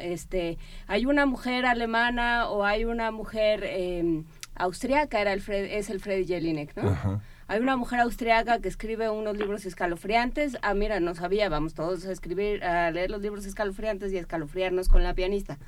Este, 0.01 0.59
hay 0.87 1.07
una 1.07 1.27
mujer 1.27 1.65
alemana 1.67 2.49
o 2.49 2.65
hay 2.65 2.85
una 2.85 3.11
mujer 3.11 3.63
eh, 3.65 4.23
austriaca, 4.57 5.21
era 5.21 5.33
el 5.33 5.43
es 5.49 5.91
el 5.91 6.01
Freddy 6.01 6.27
Jelinek, 6.27 6.77
¿no? 6.77 7.21
Hay 7.47 7.59
una 7.59 7.77
mujer 7.77 7.99
austriaca 7.99 8.61
que 8.61 8.69
escribe 8.69 9.11
unos 9.11 9.37
libros 9.37 9.67
escalofriantes. 9.67 10.57
Ah, 10.63 10.73
mira, 10.73 11.01
no 11.01 11.17
sabía, 11.17 11.49
vamos 11.49 11.75
todos 11.75 12.07
a 12.07 12.13
escribir, 12.13 12.63
a 12.63 12.93
leer 12.93 13.11
los 13.11 13.21
libros 13.23 13.45
escalofriantes 13.45 14.13
y 14.13 14.19
a 14.19 14.21
escalofriarnos 14.21 14.89
con 14.89 15.03
la 15.03 15.15
pianista. 15.15 15.59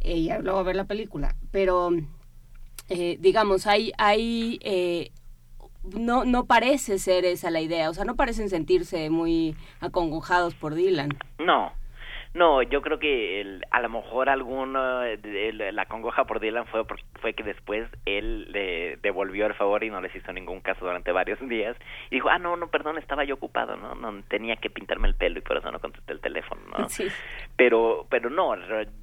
Eh, 0.00 0.18
y 0.18 0.28
luego 0.42 0.58
a 0.58 0.62
ver 0.62 0.76
la 0.76 0.84
película. 0.84 1.34
Pero, 1.50 1.90
eh, 2.90 3.16
digamos, 3.18 3.66
hay, 3.66 3.92
hay 3.96 4.58
eh, 4.62 5.10
no, 5.84 6.24
no 6.24 6.44
parece 6.44 6.98
ser 6.98 7.24
esa 7.24 7.50
la 7.50 7.60
idea, 7.60 7.88
o 7.88 7.94
sea, 7.94 8.04
no 8.04 8.14
parecen 8.14 8.48
sentirse 8.48 9.08
muy 9.10 9.56
acongojados 9.80 10.54
por 10.54 10.74
Dylan. 10.74 11.16
No, 11.38 11.72
no, 12.34 12.62
yo 12.62 12.80
creo 12.80 12.98
que 12.98 13.42
el, 13.42 13.66
a 13.70 13.80
lo 13.80 13.90
mejor 13.90 14.30
alguno, 14.30 15.02
la 15.02 15.86
congoja 15.86 16.24
por 16.24 16.40
Dylan 16.40 16.66
fue, 16.66 16.84
fue 17.20 17.34
que 17.34 17.42
después 17.42 17.90
él 18.06 18.50
le 18.50 18.96
devolvió 19.02 19.46
el 19.46 19.54
favor 19.54 19.84
y 19.84 19.90
no 19.90 20.00
les 20.00 20.14
hizo 20.14 20.32
ningún 20.32 20.60
caso 20.60 20.86
durante 20.86 21.12
varios 21.12 21.38
días. 21.48 21.76
Y 22.10 22.16
dijo, 22.16 22.30
ah, 22.30 22.38
no, 22.38 22.56
no, 22.56 22.68
perdón, 22.68 22.96
estaba 22.96 23.24
yo 23.24 23.34
ocupado, 23.34 23.76
¿no? 23.76 23.94
no 23.94 24.22
tenía 24.28 24.56
que 24.56 24.70
pintarme 24.70 25.08
el 25.08 25.14
pelo 25.14 25.38
y 25.38 25.42
por 25.42 25.58
eso 25.58 25.70
no 25.70 25.78
contesté 25.78 26.12
el 26.12 26.20
teléfono, 26.20 26.62
¿no? 26.78 26.88
Sí. 26.88 27.06
Pero, 27.56 28.06
pero 28.08 28.30
no, 28.30 28.54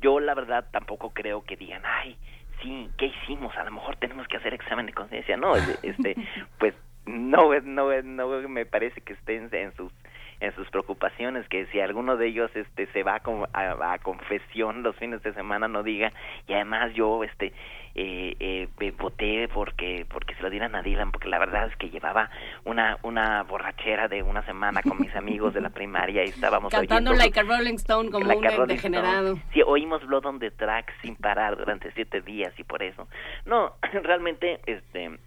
yo 0.02 0.20
la 0.20 0.34
verdad 0.34 0.66
tampoco 0.72 1.12
creo 1.12 1.44
que 1.44 1.56
digan, 1.56 1.84
ay, 1.86 2.18
sí, 2.64 2.90
¿qué 2.98 3.08
hicimos? 3.08 3.56
A 3.58 3.64
lo 3.64 3.72
mejor 3.72 3.96
tenemos 3.98 4.28
que 4.28 4.38
hacer 4.38 4.56
examen 4.56 4.88
de 4.88 4.94
conciencia. 4.94 5.38
No, 5.38 5.56
este, 5.84 6.16
pues 6.58 6.74
no, 7.06 7.54
no, 7.62 8.02
no 8.02 8.50
me 8.50 8.66
parece 8.66 9.02
que 9.02 9.14
estén 9.14 9.50
en 9.52 9.76
sus 9.76 9.92
en 10.40 10.56
sus 10.56 10.70
preocupaciones, 10.70 11.48
que 11.50 11.66
si 11.68 11.80
alguno 11.80 12.16
de 12.16 12.28
ellos 12.28 12.50
este 12.56 12.88
se 12.88 13.04
va 13.04 13.22
a, 13.54 13.94
a, 13.94 14.00
confesión 14.00 14.84
los 14.84 14.96
fines 14.96 15.22
de 15.22 15.34
semana 15.34 15.68
no 15.68 15.84
diga 15.84 16.14
y 16.48 16.54
además 16.54 16.94
yo 16.94 17.24
este 17.24 17.54
eh, 17.96 18.36
eh, 18.80 18.94
voté 18.98 19.50
porque 19.54 20.06
porque 20.10 20.36
se 20.36 20.42
lo 20.44 20.50
dieran 20.50 20.76
a 20.76 20.82
Dylan 20.82 21.12
porque 21.12 21.28
la 21.28 21.40
verdad 21.40 21.68
es 21.68 21.76
que 21.76 21.90
llevaba 21.90 22.30
una 22.64 22.98
una 23.04 23.44
borrachera 23.44 24.08
de 24.08 24.24
una 24.24 24.46
semana 24.46 24.82
con 24.82 25.00
mis 25.00 25.14
amigos 25.16 25.54
de 25.54 25.62
la 25.62 25.72
primaria 25.72 26.24
y 26.24 26.30
estábamos 26.30 26.72
cantando 26.72 27.12
oyendo, 27.12 27.24
like 27.24 27.40
a 27.40 27.44
Rolling 27.44 27.76
Stone 27.76 28.10
como 28.10 28.30
un 28.30 28.68
degenerado. 28.68 29.38
Sí 29.54 29.62
oímos 29.66 30.06
Blood 30.06 30.26
on 30.26 30.40
the 30.40 30.52
Track 30.52 30.94
sin 31.02 31.16
parar 31.16 31.58
durante 31.58 31.92
siete 31.92 32.22
días 32.22 32.54
y 32.58 32.64
por 32.64 32.84
eso. 32.84 33.08
No 33.46 33.74
realmente 34.04 34.62
este 34.66 35.20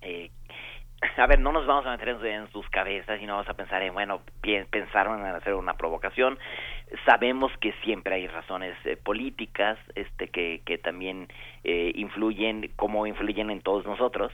eh, 0.00 0.30
a 1.16 1.26
ver, 1.26 1.40
no 1.40 1.52
nos 1.52 1.66
vamos 1.66 1.86
a 1.86 1.92
meter 1.92 2.08
en, 2.24 2.50
sus 2.52 2.68
cabezas 2.70 3.20
y 3.20 3.26
no 3.26 3.34
vamos 3.34 3.48
a 3.48 3.54
pensar 3.54 3.82
en, 3.82 3.94
bueno, 3.94 4.20
pensaron 4.70 5.20
en 5.20 5.34
hacer 5.34 5.54
una 5.54 5.74
provocación. 5.74 6.38
Sabemos 7.04 7.52
que 7.60 7.72
siempre 7.84 8.14
hay 8.14 8.26
razones 8.26 8.74
eh, 8.84 8.96
políticas 8.96 9.78
este, 9.94 10.28
que, 10.28 10.62
que 10.64 10.78
también 10.78 11.28
eh, 11.64 11.92
influyen, 11.94 12.70
como 12.76 13.06
influyen 13.06 13.50
en 13.50 13.60
todos 13.60 13.84
nosotros. 13.84 14.32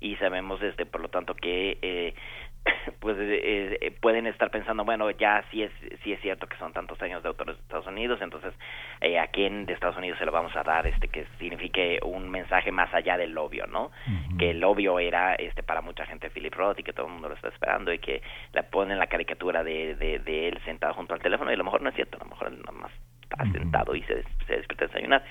Y 0.00 0.16
sabemos, 0.16 0.62
este, 0.62 0.84
por 0.84 1.00
lo 1.00 1.08
tanto, 1.08 1.34
que 1.34 1.78
eh, 1.80 2.14
pues 3.00 3.16
eh, 3.18 3.78
eh, 3.80 3.90
pueden 4.00 4.26
estar 4.26 4.50
pensando 4.50 4.84
bueno 4.84 5.10
ya 5.10 5.44
sí 5.50 5.62
es 5.62 5.72
sí 6.02 6.12
es 6.12 6.20
cierto 6.20 6.46
que 6.46 6.56
son 6.56 6.72
tantos 6.72 7.00
años 7.02 7.22
de 7.22 7.28
autores 7.28 7.56
de 7.56 7.62
Estados 7.62 7.86
Unidos 7.86 8.20
entonces 8.22 8.54
eh, 9.00 9.18
a 9.18 9.26
quién 9.28 9.66
de 9.66 9.74
Estados 9.74 9.96
Unidos 9.96 10.18
se 10.18 10.24
lo 10.24 10.32
vamos 10.32 10.54
a 10.56 10.62
dar 10.62 10.86
este 10.86 11.08
que 11.08 11.26
signifique 11.38 11.98
un 12.02 12.30
mensaje 12.30 12.72
más 12.72 12.92
allá 12.94 13.16
del 13.16 13.36
obvio 13.36 13.66
no 13.66 13.90
que 14.38 14.50
el 14.50 14.64
obvio 14.64 14.98
era 14.98 15.34
este 15.34 15.62
para 15.62 15.82
mucha 15.82 16.06
gente 16.06 16.30
Philip 16.30 16.54
Roth 16.54 16.78
y 16.78 16.82
que 16.82 16.92
todo 16.92 17.06
el 17.06 17.12
mundo 17.12 17.28
lo 17.28 17.34
está 17.34 17.48
esperando 17.48 17.92
y 17.92 17.98
que 17.98 18.22
le 18.52 18.62
ponen 18.62 18.98
la 18.98 19.06
caricatura 19.06 19.62
de, 19.62 19.94
de, 19.94 20.48
él 20.48 20.58
sentado 20.64 20.94
junto 20.94 21.14
al 21.14 21.20
teléfono 21.20 21.50
y 21.50 21.54
a 21.54 21.58
lo 21.58 21.64
mejor 21.64 21.82
no 21.82 21.90
es 21.90 21.94
cierto 21.94 22.16
a 22.16 22.24
lo 22.24 22.30
mejor 22.30 22.48
él 22.48 22.58
nada 22.60 22.72
más 22.72 22.92
está 23.22 23.44
sentado 23.52 23.94
y 23.94 24.02
se, 24.02 24.22
se 24.46 24.56
despierta 24.56 24.84
a 24.84 24.88
desayunar. 24.88 25.24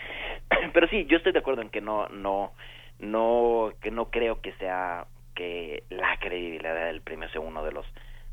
Pero 0.73 0.87
sí 0.87 1.05
yo 1.05 1.17
estoy 1.17 1.31
de 1.31 1.39
acuerdo 1.39 1.61
en 1.61 1.69
que 1.69 1.81
no 1.81 2.07
no 2.09 2.53
no 2.99 3.71
que 3.81 3.91
no 3.91 4.09
creo 4.09 4.41
que 4.41 4.53
sea 4.53 5.05
que 5.35 5.83
la 5.89 6.17
credibilidad 6.19 6.85
del 6.85 7.01
premio 7.01 7.29
sea 7.29 7.41
uno 7.41 7.63
de 7.63 7.71
los 7.71 7.85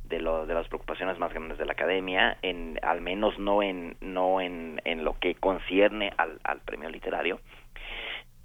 de, 0.05 0.21
lo, 0.21 0.45
de 0.45 0.55
las 0.55 0.67
preocupaciones 0.69 1.19
más 1.19 1.33
grandes 1.33 1.57
de 1.57 1.65
la 1.65 1.73
academia, 1.73 2.37
en, 2.43 2.79
al 2.83 3.01
menos 3.01 3.39
no 3.39 3.63
en, 3.63 3.97
no 4.01 4.41
en, 4.41 4.81
en 4.85 5.05
lo 5.05 5.19
que 5.19 5.37
concierne 5.37 6.13
al, 6.17 6.41
al 6.43 6.61
premio 6.61 6.91
literario. 6.91 7.41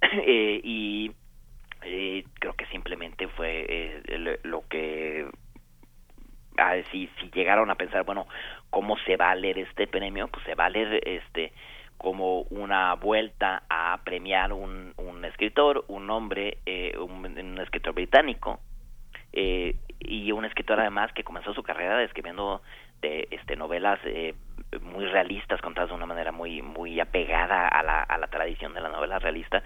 eh, 0.00 0.60
y 0.62 1.10
eh, 1.82 2.24
creo 2.38 2.54
que 2.54 2.66
simplemente 2.66 3.28
fue 3.28 3.66
eh, 3.68 4.38
lo 4.44 4.66
que 4.68 5.28
a, 6.56 6.74
si, 6.90 7.08
si 7.20 7.30
llegaron 7.32 7.70
a 7.70 7.74
pensar 7.74 8.04
bueno 8.04 8.26
cómo 8.70 8.96
se 8.98 9.16
va 9.16 9.30
a 9.30 9.34
leer 9.34 9.58
este 9.58 9.86
premio 9.86 10.28
pues 10.28 10.44
se 10.44 10.54
va 10.54 10.66
a 10.66 10.70
leer 10.70 11.00
este 11.06 11.52
como 11.98 12.42
una 12.42 12.94
vuelta 12.94 13.62
a 13.68 13.98
premiar 14.04 14.52
un, 14.52 14.92
un 14.96 15.24
escritor 15.24 15.84
un 15.88 16.10
hombre 16.10 16.58
eh, 16.66 16.96
un, 16.98 17.58
escritor 17.60 17.94
británico 17.94 18.60
eh, 19.32 19.76
y 19.98 20.32
un 20.32 20.44
escritor 20.44 20.80
además 20.80 21.12
que 21.12 21.24
comenzó 21.24 21.54
su 21.54 21.62
carrera 21.62 22.02
escribiendo 22.02 22.62
de 23.00 23.28
este 23.30 23.56
novelas 23.56 23.98
eh, 24.04 24.34
muy 24.80 25.06
realistas 25.06 25.60
contadas 25.60 25.90
de 25.90 25.96
una 25.96 26.06
manera 26.06 26.32
muy 26.32 26.62
muy 26.62 27.00
apegada 27.00 27.68
a 27.68 27.82
la, 27.82 28.26
tradición 28.28 28.74
de 28.74 28.80
la 28.80 28.88
novela 28.88 29.18
realista 29.18 29.62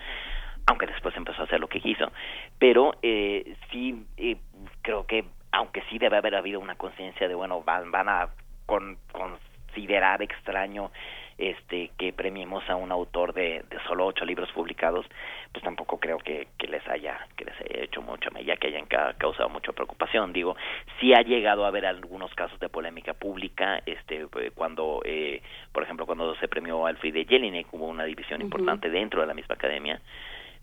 aunque 0.67 0.87
después 0.87 1.17
empezó 1.17 1.43
a 1.43 1.45
hacer 1.47 1.59
lo 1.59 1.69
que 1.69 1.81
quiso. 1.81 2.13
Pero 2.59 2.95
eh, 3.03 3.57
sí 3.73 4.07
eh, 4.17 4.37
creo 4.83 5.07
que 5.07 5.25
aunque 5.51 5.83
sí 5.91 5.99
debe 5.99 6.17
haber 6.17 6.37
habido 6.37 6.61
una 6.61 6.77
conciencia 6.77 7.27
de 7.27 7.35
bueno 7.35 7.63
van 7.63 7.91
van 7.91 8.09
a 8.09 8.29
con, 8.67 8.99
considerar 9.11 10.23
extraño 10.23 10.93
este 11.41 11.91
que 11.99 12.13
premiemos 12.13 12.69
a 12.69 12.77
un 12.77 12.93
autor 12.93 13.33
de, 13.33 13.65
de 13.69 13.83
solo 13.87 14.07
ocho 14.07 14.25
libros 14.25 14.51
publicados 14.53 15.07
pues 15.53 15.65
tampoco 15.65 15.99
creo 15.99 16.19
que, 16.19 16.49
que 16.59 16.67
les 16.67 16.87
haya 16.89 17.27
que 17.37 17.45
les 17.45 17.55
haya 17.61 17.85
hecho 17.85 18.03
mucho 18.03 18.31
ya 18.45 18.57
que 18.57 18.69
hayan 18.69 18.87
causado 18.87 19.49
mucha 19.49 19.73
preocupación. 19.73 20.33
Digo 20.33 20.57
sí 21.01 21.13
ha 21.15 21.23
llegado 21.23 21.65
a 21.65 21.69
haber 21.69 21.87
algunos 21.87 22.33
casos 22.35 22.59
de 22.61 22.69
polémica 22.69 23.15
pública 23.15 23.83
este 23.87 24.27
eh, 24.39 24.51
cuando 24.55 25.03
eh, 25.05 25.43
por 25.73 25.83
ejemplo 25.83 26.07
cuando 26.07 26.35
se 26.37 26.49
premió 26.49 26.87
al 26.87 27.01
de 27.01 27.25
Jelinek 27.25 27.73
hubo 27.73 27.87
una 27.87 28.05
división 28.05 28.41
importante 28.43 28.91
dentro 28.91 29.21
de 29.21 29.27
la 29.27 29.35
misma 29.35 29.55
academia 29.55 30.01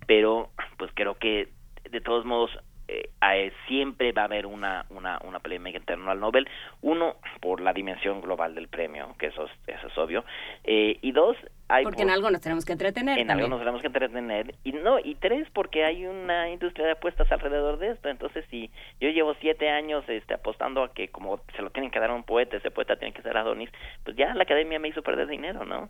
pero 0.05 0.49
pues 0.77 0.91
creo 0.93 1.15
que 1.15 1.49
de 1.89 2.01
todos 2.01 2.25
modos 2.25 2.51
eh, 2.87 3.51
siempre 3.67 4.11
va 4.11 4.23
a 4.23 4.25
haber 4.25 4.45
una, 4.45 4.85
una, 4.89 5.19
una 5.23 5.39
polémica 5.39 5.77
en 5.77 5.85
torno 5.85 6.11
al 6.11 6.19
Nobel. 6.19 6.47
Uno, 6.81 7.17
por 7.41 7.61
la 7.61 7.73
dimensión 7.73 8.21
global 8.21 8.55
del 8.55 8.67
premio, 8.67 9.15
que 9.19 9.27
eso 9.27 9.45
es, 9.45 9.51
eso 9.67 9.87
es 9.87 9.97
obvio. 9.97 10.23
Eh, 10.63 10.97
y 11.01 11.11
dos, 11.11 11.37
hay 11.69 11.83
porque 11.83 12.03
en 12.03 12.09
algo 12.09 12.31
nos 12.31 12.41
tenemos 12.41 12.63
que 12.63 12.71
entretener. 12.71 13.19
En 13.19 13.29
algo 13.29 13.47
nos 13.47 13.59
tenemos 13.59 13.81
que 13.81 13.87
entretener. 13.87 14.55
Y 14.63 14.71
no 14.71 14.99
y 14.99 15.15
tres, 15.15 15.47
porque 15.53 15.83
hay 15.83 16.05
una 16.05 16.49
industria 16.49 16.85
de 16.85 16.91
apuestas 16.93 17.29
alrededor 17.31 17.77
de 17.77 17.91
esto. 17.91 18.09
Entonces, 18.09 18.45
si 18.49 18.71
yo 19.01 19.09
llevo 19.09 19.35
siete 19.41 19.69
años 19.69 20.03
este, 20.07 20.33
apostando 20.33 20.83
a 20.83 20.93
que 20.93 21.09
como 21.09 21.41
se 21.55 21.61
lo 21.61 21.71
tienen 21.71 21.91
que 21.91 21.99
dar 21.99 22.11
a 22.11 22.13
un 22.13 22.23
poeta, 22.23 22.57
ese 22.57 22.71
poeta 22.71 22.95
tiene 22.95 23.13
que 23.13 23.21
ser 23.21 23.35
Adonis, 23.35 23.69
pues 24.03 24.15
ya 24.15 24.33
la 24.33 24.43
academia 24.43 24.79
me 24.79 24.87
hizo 24.87 25.01
perder 25.01 25.27
dinero, 25.27 25.65
¿no? 25.65 25.89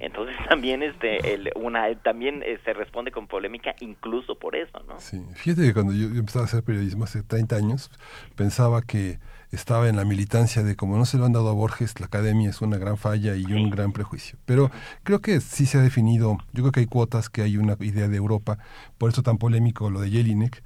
Entonces 0.00 0.36
también 0.48 0.82
este 0.82 1.34
el, 1.34 1.50
una 1.54 1.94
también 2.02 2.42
eh, 2.44 2.58
se 2.64 2.72
responde 2.72 3.10
con 3.10 3.26
polémica 3.26 3.74
incluso 3.80 4.38
por 4.38 4.56
eso, 4.56 4.78
¿no? 4.88 4.98
Sí, 5.00 5.22
fíjate 5.34 5.62
que 5.62 5.74
cuando 5.74 5.92
yo, 5.92 6.06
empezaba 6.08 6.44
a 6.44 6.46
hacer 6.46 6.62
periodismo 6.62 7.04
hace 7.04 7.22
30 7.22 7.56
años, 7.56 7.90
pensaba 8.36 8.82
que 8.82 9.18
estaba 9.50 9.88
en 9.88 9.96
la 9.96 10.04
militancia 10.04 10.62
de 10.62 10.76
como 10.76 10.96
no 10.96 11.04
se 11.04 11.18
lo 11.18 11.26
han 11.26 11.32
dado 11.32 11.50
a 11.50 11.52
Borges, 11.52 12.00
la 12.00 12.06
academia 12.06 12.48
es 12.50 12.62
una 12.62 12.78
gran 12.78 12.96
falla 12.96 13.36
y 13.36 13.44
un 13.44 13.70
gran 13.70 13.92
prejuicio. 13.92 14.38
Pero 14.46 14.70
creo 15.02 15.20
que 15.20 15.40
sí 15.40 15.66
se 15.66 15.78
ha 15.78 15.82
definido, 15.82 16.38
yo 16.52 16.62
creo 16.62 16.72
que 16.72 16.80
hay 16.80 16.86
cuotas, 16.86 17.28
que 17.28 17.42
hay 17.42 17.58
una 17.58 17.76
idea 17.80 18.08
de 18.08 18.16
Europa, 18.16 18.58
por 18.96 19.10
eso 19.10 19.22
tan 19.22 19.38
polémico 19.38 19.90
lo 19.90 20.00
de 20.00 20.10
Jelinek. 20.10 20.62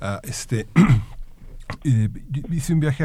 Uh, 0.00 0.26
este 0.26 0.66
Eh, 1.84 2.08
hice 2.50 2.72
un 2.72 2.80
viaje 2.80 3.04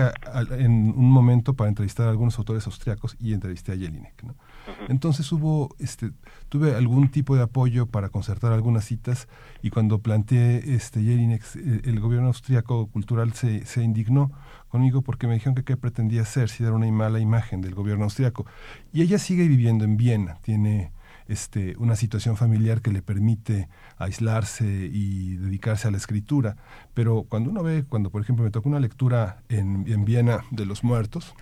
en 0.57 0.71
un 0.71 1.11
momento 1.11 1.53
para 1.53 1.69
entrevistar 1.69 2.07
a 2.07 2.09
algunos 2.09 2.37
autores 2.37 2.65
austriacos 2.65 3.15
y 3.19 3.33
entrevisté 3.33 3.71
a 3.71 3.75
Jelinek. 3.75 4.23
¿no? 4.23 4.35
Entonces 4.87 5.31
hubo, 5.31 5.75
este, 5.79 6.11
tuve 6.49 6.75
algún 6.75 7.09
tipo 7.09 7.35
de 7.35 7.43
apoyo 7.43 7.87
para 7.87 8.09
concertar 8.09 8.53
algunas 8.53 8.85
citas 8.85 9.27
y 9.61 9.69
cuando 9.69 9.99
planteé 9.99 10.75
este 10.75 10.99
eh, 10.99 11.81
el 11.83 11.99
gobierno 11.99 12.27
austriaco 12.27 12.87
cultural 12.87 13.33
se, 13.33 13.83
indignó 13.83 14.31
conmigo 14.69 15.01
porque 15.01 15.27
me 15.27 15.33
dijeron 15.33 15.55
que 15.55 15.63
qué 15.63 15.77
pretendía 15.77 16.21
hacer, 16.21 16.49
si 16.49 16.63
dar 16.63 16.73
una 16.73 16.91
mala 16.91 17.19
imagen 17.19 17.61
del 17.61 17.75
gobierno 17.75 18.05
austriaco. 18.05 18.45
Y 18.93 19.01
ella 19.01 19.19
sigue 19.19 19.47
viviendo 19.47 19.85
en 19.85 19.97
Viena, 19.97 20.35
tiene 20.41 20.91
este, 21.27 21.75
una 21.77 21.95
situación 21.95 22.37
familiar 22.37 22.81
que 22.81 22.91
le 22.91 23.01
permite 23.01 23.69
aislarse 23.97 24.65
y 24.65 25.37
dedicarse 25.37 25.87
a 25.87 25.91
la 25.91 25.97
escritura. 25.97 26.57
Pero 26.93 27.23
cuando 27.23 27.49
uno 27.49 27.63
ve, 27.63 27.83
cuando 27.87 28.09
por 28.09 28.21
ejemplo 28.21 28.45
me 28.45 28.51
tocó 28.51 28.69
una 28.69 28.79
lectura 28.79 29.43
en 29.49 30.05
Viena 30.05 30.43
de 30.51 30.65
los 30.65 30.83
muertos, 30.83 31.33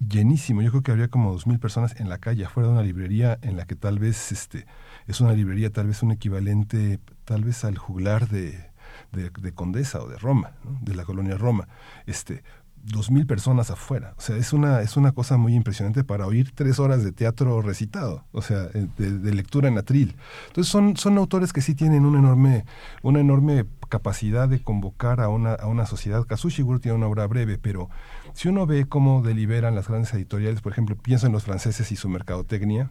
llenísimo. 0.00 0.62
Yo 0.62 0.70
creo 0.70 0.82
que 0.82 0.90
habría 0.90 1.08
como 1.08 1.32
dos 1.32 1.46
mil 1.46 1.58
personas 1.58 1.98
en 2.00 2.08
la 2.08 2.18
calle, 2.18 2.44
afuera 2.44 2.68
de 2.68 2.74
una 2.74 2.82
librería 2.82 3.38
en 3.42 3.56
la 3.56 3.66
que 3.66 3.76
tal 3.76 3.98
vez 3.98 4.32
este, 4.32 4.66
es 5.06 5.20
una 5.20 5.32
librería, 5.32 5.70
tal 5.70 5.86
vez 5.86 6.02
un 6.02 6.12
equivalente, 6.12 6.98
tal 7.24 7.44
vez 7.44 7.64
al 7.64 7.78
juglar 7.78 8.28
de, 8.28 8.70
de, 9.12 9.52
Condesa 9.52 10.00
o 10.02 10.08
de 10.08 10.18
Roma, 10.18 10.52
de 10.80 10.94
la 10.94 11.04
colonia 11.04 11.36
Roma. 11.36 11.68
Este, 12.06 12.42
dos 12.82 13.10
mil 13.10 13.26
personas 13.26 13.70
afuera. 13.70 14.14
O 14.16 14.20
sea, 14.20 14.36
es 14.36 14.52
una, 14.52 14.80
es 14.82 14.96
una 14.96 15.12
cosa 15.12 15.36
muy 15.36 15.54
impresionante 15.54 16.04
para 16.04 16.26
oír 16.26 16.52
tres 16.54 16.78
horas 16.78 17.04
de 17.04 17.12
teatro 17.12 17.62
recitado, 17.62 18.24
o 18.32 18.42
sea, 18.42 18.68
eh, 18.74 18.86
de, 18.96 19.34
lectura 19.34 19.68
en 19.68 19.78
atril. 19.78 20.16
Entonces 20.48 20.70
son, 20.70 20.96
son 20.96 21.18
autores 21.18 21.52
que 21.52 21.60
sí 21.60 21.74
tienen 21.74 22.04
una 22.04 22.18
enorme, 22.18 22.64
una 23.02 23.20
enorme 23.20 23.66
capacidad 23.88 24.48
de 24.48 24.62
convocar 24.62 25.20
a 25.20 25.28
una, 25.28 25.54
a 25.54 25.66
una 25.66 25.86
sociedad. 25.86 26.24
Kazushiguro 26.26 26.80
tiene 26.80 26.96
una 26.96 27.06
obra 27.06 27.26
breve, 27.26 27.58
pero 27.58 27.90
si 28.32 28.48
uno 28.48 28.66
ve 28.66 28.86
cómo 28.86 29.22
deliberan 29.22 29.74
las 29.74 29.88
grandes 29.88 30.12
editoriales, 30.14 30.60
por 30.60 30.72
ejemplo, 30.72 30.96
pienso 30.96 31.26
en 31.26 31.32
los 31.32 31.44
franceses 31.44 31.90
y 31.92 31.96
su 31.96 32.08
mercadotecnia, 32.08 32.90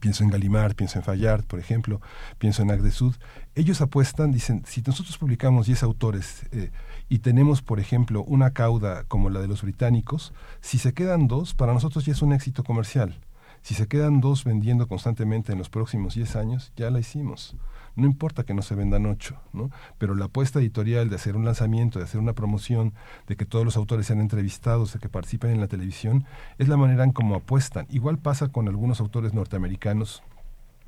pienso 0.00 0.24
en 0.24 0.30
Gallimard, 0.30 0.74
pienso 0.74 0.98
en 0.98 1.04
Fayard, 1.04 1.44
por 1.44 1.58
ejemplo, 1.58 2.00
pienso 2.38 2.62
en 2.62 2.70
Agde 2.70 2.90
Sud, 2.90 3.16
ellos 3.54 3.80
apuestan, 3.80 4.30
dicen, 4.30 4.62
si 4.66 4.82
nosotros 4.82 5.18
publicamos 5.18 5.66
10 5.66 5.82
autores, 5.82 6.46
eh, 6.52 6.70
y 7.08 7.20
tenemos, 7.20 7.62
por 7.62 7.80
ejemplo, 7.80 8.22
una 8.24 8.52
cauda 8.52 9.04
como 9.04 9.30
la 9.30 9.40
de 9.40 9.48
los 9.48 9.62
británicos, 9.62 10.32
si 10.60 10.78
se 10.78 10.92
quedan 10.92 11.26
dos, 11.26 11.54
para 11.54 11.72
nosotros 11.72 12.04
ya 12.04 12.12
es 12.12 12.22
un 12.22 12.32
éxito 12.32 12.64
comercial. 12.64 13.18
Si 13.62 13.74
se 13.74 13.88
quedan 13.88 14.20
dos 14.20 14.44
vendiendo 14.44 14.86
constantemente 14.86 15.52
en 15.52 15.58
los 15.58 15.68
próximos 15.68 16.14
10 16.14 16.36
años, 16.36 16.72
ya 16.76 16.90
la 16.90 17.00
hicimos. 17.00 17.56
No 17.96 18.06
importa 18.06 18.44
que 18.44 18.54
no 18.54 18.62
se 18.62 18.76
vendan 18.76 19.06
ocho, 19.06 19.36
¿no? 19.52 19.70
Pero 19.98 20.14
la 20.14 20.26
apuesta 20.26 20.60
editorial 20.60 21.08
de 21.08 21.16
hacer 21.16 21.34
un 21.34 21.44
lanzamiento, 21.44 21.98
de 21.98 22.04
hacer 22.04 22.20
una 22.20 22.32
promoción, 22.32 22.94
de 23.26 23.36
que 23.36 23.44
todos 23.44 23.64
los 23.64 23.76
autores 23.76 24.06
sean 24.06 24.20
entrevistados, 24.20 24.92
de 24.92 25.00
que 25.00 25.08
participen 25.08 25.50
en 25.50 25.60
la 25.60 25.66
televisión, 25.66 26.24
es 26.58 26.68
la 26.68 26.76
manera 26.76 27.02
en 27.02 27.12
cómo 27.12 27.34
apuestan. 27.34 27.86
Igual 27.90 28.18
pasa 28.18 28.48
con 28.48 28.68
algunos 28.68 29.00
autores 29.00 29.34
norteamericanos 29.34 30.22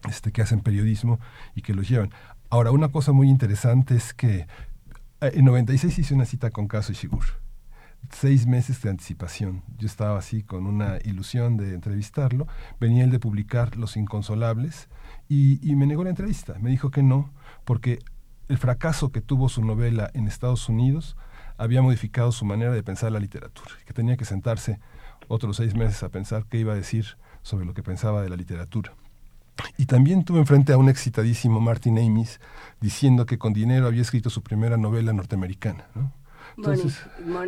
este, 0.09 0.31
que 0.31 0.43
hacen 0.43 0.61
periodismo 0.61 1.19
y 1.57 1.63
que 1.63 1.75
los 1.75 1.89
llevan. 1.89 2.11
Ahora, 2.49 2.71
una 2.71 2.89
cosa 2.89 3.13
muy 3.13 3.29
interesante 3.29 3.97
es 3.97 4.15
que 4.15 4.47
en 5.21 5.45
96 5.45 5.99
hice 5.99 6.15
una 6.15 6.25
cita 6.25 6.51
con 6.51 6.67
Caso 6.67 6.93
Shigur. 6.93 7.25
Seis 8.11 8.47
meses 8.47 8.81
de 8.81 8.89
anticipación. 8.89 9.63
Yo 9.77 9.87
estaba 9.87 10.19
así 10.19 10.43
con 10.43 10.67
una 10.67 10.99
ilusión 11.05 11.59
de 11.59 11.75
entrevistarlo. 11.75 12.47
Venía 12.81 13.05
él 13.05 13.11
de 13.11 13.19
publicar 13.19 13.77
Los 13.77 13.97
Inconsolables 13.97 14.89
y, 15.29 15.61
y 15.69 15.77
me 15.77 15.87
negó 15.87 16.05
la 16.05 16.11
entrevista. 16.11 16.55
Me 16.59 16.71
dijo 16.71 16.91
que 16.91 17.03
no, 17.03 17.31
porque 17.65 17.99
el 18.49 18.57
fracaso 18.57 19.13
que 19.13 19.21
tuvo 19.21 19.51
su 19.51 19.63
novela 19.63 20.11
en 20.15 20.27
Estados 20.27 20.69
Unidos 20.69 21.17
había 21.59 21.83
modificado 21.83 22.33
su 22.33 22.47
manera 22.47 22.73
de 22.73 22.83
pensar 22.83 23.13
la 23.13 23.21
literatura, 23.21 23.71
que 23.85 23.93
tenía 23.93 24.17
que 24.17 24.25
sentarse 24.25 24.81
otros 25.29 25.59
seis 25.59 25.75
meses 25.75 26.03
a 26.03 26.09
pensar 26.09 26.47
qué 26.49 26.59
iba 26.59 26.73
a 26.73 26.77
decir 26.77 27.19
sobre 27.43 27.67
lo 27.67 27.75
que 27.75 27.83
pensaba 27.83 28.23
de 28.23 28.31
la 28.31 28.37
literatura. 28.37 28.95
Y 29.79 29.87
también 29.87 30.25
tuve 30.25 30.39
enfrente 30.41 30.73
a 30.73 30.79
un 30.79 30.89
excitadísimo 30.89 31.61
Martin 31.61 31.99
Amis 31.99 32.41
diciendo 32.81 33.27
que 33.27 33.39
con 33.39 33.53
dinero 33.53 33.87
había 33.87 34.03
escrito 34.03 34.31
su 34.31 34.43
primera 34.43 34.77
novela 34.77 35.13
norteamericana. 35.13 35.87
¿no? 35.95 36.13
Entonces, 36.57 37.01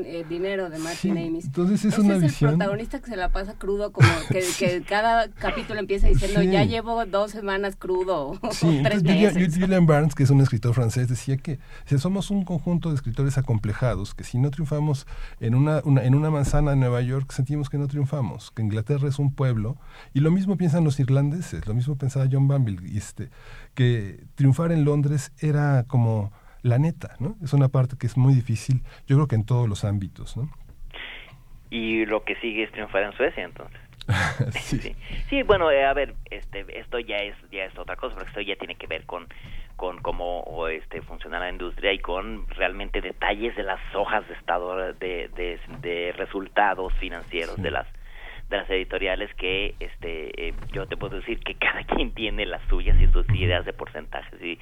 eh, 0.04 0.24
dinero 0.28 0.70
de 0.70 0.78
Martin 0.78 1.18
Amis. 1.18 1.46
Entonces 1.46 1.84
es 1.84 1.98
una 1.98 2.16
es 2.16 2.42
el 2.42 2.48
protagonista 2.48 3.00
que 3.00 3.10
se 3.10 3.16
la 3.16 3.28
pasa 3.28 3.54
crudo, 3.54 3.92
como 3.92 4.08
que, 4.30 4.82
cada 4.88 5.28
capítulo 5.28 5.80
empieza 5.80 6.08
diciendo, 6.08 6.42
ya 6.42 6.64
llevo 6.64 7.04
dos 7.06 7.30
semanas 7.30 7.76
crudo, 7.76 8.38
sí, 8.52 8.80
tres 8.82 9.02
meses. 9.02 9.56
Julian 9.58 9.86
Barnes, 9.86 10.14
que 10.14 10.22
es 10.22 10.30
un 10.30 10.40
escritor 10.40 10.74
francés, 10.74 11.08
decía 11.08 11.36
que 11.36 11.58
si 11.84 11.98
somos 11.98 12.30
un 12.30 12.44
conjunto 12.44 12.90
de 12.90 12.96
escritores 12.96 13.38
acomplejados, 13.38 14.14
que 14.14 14.24
si 14.24 14.38
no 14.38 14.50
triunfamos 14.50 15.06
en 15.40 15.54
una, 15.54 15.80
en 15.80 16.14
una 16.14 16.30
manzana 16.30 16.72
de 16.72 16.76
Nueva 16.76 17.00
York, 17.02 17.32
sentimos 17.32 17.68
que 17.68 17.78
no 17.78 17.88
triunfamos, 17.88 18.50
que 18.50 18.62
Inglaterra 18.62 19.08
es 19.08 19.18
un 19.18 19.34
pueblo, 19.34 19.76
y 20.14 20.20
lo 20.20 20.30
mismo 20.30 20.56
piensan 20.56 20.84
los 20.84 20.98
irlandeses, 21.00 21.66
lo 21.66 21.74
mismo 21.74 21.96
pensaba 21.96 22.26
John 22.30 22.48
Banville, 22.48 22.88
y 22.88 22.98
este, 22.98 23.30
que 23.74 24.24
triunfar 24.34 24.72
en 24.72 24.84
Londres 24.84 25.32
era 25.38 25.84
como 25.86 26.32
la 26.62 26.78
neta, 26.78 27.16
¿no? 27.18 27.36
Es 27.42 27.52
una 27.52 27.68
parte 27.68 27.96
que 27.98 28.06
es 28.06 28.16
muy 28.16 28.34
difícil, 28.34 28.82
yo 29.06 29.16
creo 29.16 29.28
que 29.28 29.36
en 29.36 29.44
todos 29.44 29.68
los 29.68 29.84
ámbitos, 29.84 30.36
¿no? 30.36 30.48
Y 31.70 32.04
lo 32.06 32.24
que 32.24 32.36
sigue 32.36 32.64
es 32.64 32.72
triunfar 32.72 33.02
en 33.04 33.12
Suecia, 33.12 33.44
entonces. 33.44 33.80
sí. 34.60 34.94
sí. 35.28 35.42
bueno, 35.42 35.70
eh, 35.70 35.84
a 35.84 35.94
ver, 35.94 36.14
este, 36.30 36.66
esto 36.78 36.98
ya 36.98 37.16
es 37.16 37.36
ya 37.50 37.64
es 37.64 37.78
otra 37.78 37.96
cosa, 37.96 38.14
porque 38.14 38.28
esto 38.28 38.40
ya 38.40 38.56
tiene 38.56 38.74
que 38.74 38.86
ver 38.86 39.04
con 39.04 39.26
con 39.76 39.98
cómo 40.00 40.68
este 40.68 41.02
funciona 41.02 41.38
la 41.38 41.50
industria 41.50 41.92
y 41.92 41.98
con 41.98 42.48
realmente 42.50 43.00
detalles 43.00 43.56
de 43.56 43.62
las 43.62 43.80
hojas 43.94 44.26
de 44.28 44.34
estado 44.34 44.76
de, 44.76 45.28
de, 45.28 45.60
de 45.80 46.12
resultados 46.12 46.92
financieros 46.94 47.60
de 47.60 47.70
las 47.70 47.86
de 48.48 48.58
las 48.58 48.70
editoriales 48.70 49.34
que 49.34 49.74
este 49.80 50.48
eh, 50.48 50.54
yo 50.72 50.86
te 50.86 50.96
puedo 50.96 51.16
decir 51.16 51.40
que 51.40 51.54
cada 51.58 51.84
quien 51.84 52.12
tiene 52.12 52.46
las 52.46 52.62
suyas 52.68 52.96
y 53.00 53.06
sus 53.08 53.28
ideas 53.30 53.64
de 53.64 53.72
porcentajes 53.72 54.40
y 54.40 54.58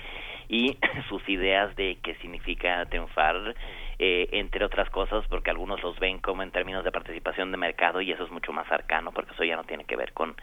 y 0.51 0.76
sus 1.09 1.26
ideas 1.28 1.74
de 1.76 1.98
qué 2.03 2.16
significa 2.16 2.84
triunfar, 2.86 3.55
eh, 3.98 4.28
entre 4.32 4.64
otras 4.64 4.90
cosas, 4.90 5.24
porque 5.28 5.51
algunos 5.51 5.82
los 5.82 5.98
ven 5.98 6.18
como 6.18 6.42
en 6.42 6.51
términos 6.51 6.84
de 6.84 6.90
participación 6.90 7.53
de 7.53 7.57
mercado 7.57 8.01
y 8.01 8.11
eso 8.11 8.24
es 8.24 8.30
mucho 8.30 8.53
más 8.53 8.70
arcano, 8.70 9.12
porque 9.12 9.32
eso 9.32 9.44
ya 9.44 9.57
no 9.57 9.64
tiene 9.64 9.84
que 9.84 9.96
ver 9.96 10.12
con, 10.12 10.34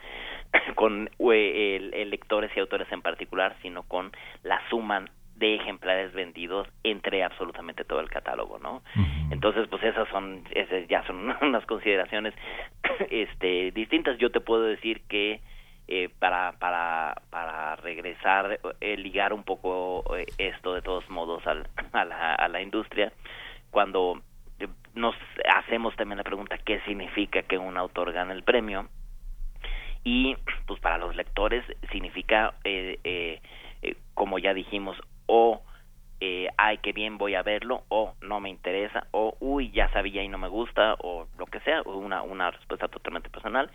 con 0.74 1.10
el, 1.18 2.10
lectores 2.10 2.50
y 2.56 2.60
autores 2.60 2.90
en 2.90 3.02
particular, 3.02 3.54
sino 3.60 3.82
con 3.82 4.10
la 4.42 4.60
suma 4.70 5.04
de 5.36 5.54
ejemplares 5.54 6.12
vendidos 6.14 6.66
entre 6.82 7.22
absolutamente 7.22 7.84
todo 7.84 8.00
el 8.00 8.10
catálogo, 8.10 8.58
¿no? 8.58 8.82
Entonces, 9.30 9.68
pues 9.68 9.84
esas 9.84 10.08
son, 10.08 10.42
esas 10.50 10.88
ya 10.88 11.06
son 11.06 11.32
unas 11.42 11.64
consideraciones 11.66 12.34
este, 13.10 13.70
distintas. 13.70 14.18
Yo 14.18 14.30
te 14.30 14.40
puedo 14.40 14.62
decir 14.62 15.02
que 15.08 15.40
eh, 15.88 16.10
para, 16.18 16.52
para, 16.52 17.22
para 17.30 17.76
regresar, 17.76 18.60
eh, 18.80 18.96
ligar 18.96 19.32
un 19.32 19.42
poco 19.42 20.16
eh, 20.16 20.26
esto 20.38 20.74
de 20.74 20.82
todos 20.82 21.08
modos 21.08 21.46
al, 21.46 21.66
a, 21.92 22.04
la, 22.04 22.34
a 22.34 22.48
la 22.48 22.60
industria, 22.60 23.12
cuando 23.70 24.22
nos 24.94 25.14
hacemos 25.54 25.94
también 25.96 26.18
la 26.18 26.24
pregunta 26.24 26.58
qué 26.58 26.80
significa 26.80 27.42
que 27.42 27.58
un 27.58 27.76
autor 27.76 28.12
gane 28.12 28.34
el 28.34 28.42
premio 28.42 28.88
y 30.04 30.36
pues 30.66 30.80
para 30.80 30.98
los 30.98 31.14
lectores 31.14 31.64
significa 31.92 32.54
eh, 32.64 32.98
eh, 33.04 33.40
como 34.14 34.38
ya 34.38 34.54
dijimos 34.54 34.96
o 35.26 35.62
eh, 36.20 36.48
ay, 36.56 36.78
qué 36.78 36.92
bien 36.92 37.16
voy 37.16 37.36
a 37.36 37.42
verlo, 37.42 37.84
o 37.88 38.14
no 38.22 38.40
me 38.40 38.50
interesa, 38.50 39.06
o 39.12 39.36
uy, 39.38 39.70
ya 39.70 39.88
sabía 39.92 40.22
y 40.24 40.28
no 40.28 40.36
me 40.36 40.48
gusta, 40.48 40.96
o 40.98 41.28
lo 41.38 41.46
que 41.46 41.60
sea, 41.60 41.82
una, 41.82 42.22
una 42.22 42.50
respuesta 42.50 42.88
totalmente 42.88 43.30
personal. 43.30 43.70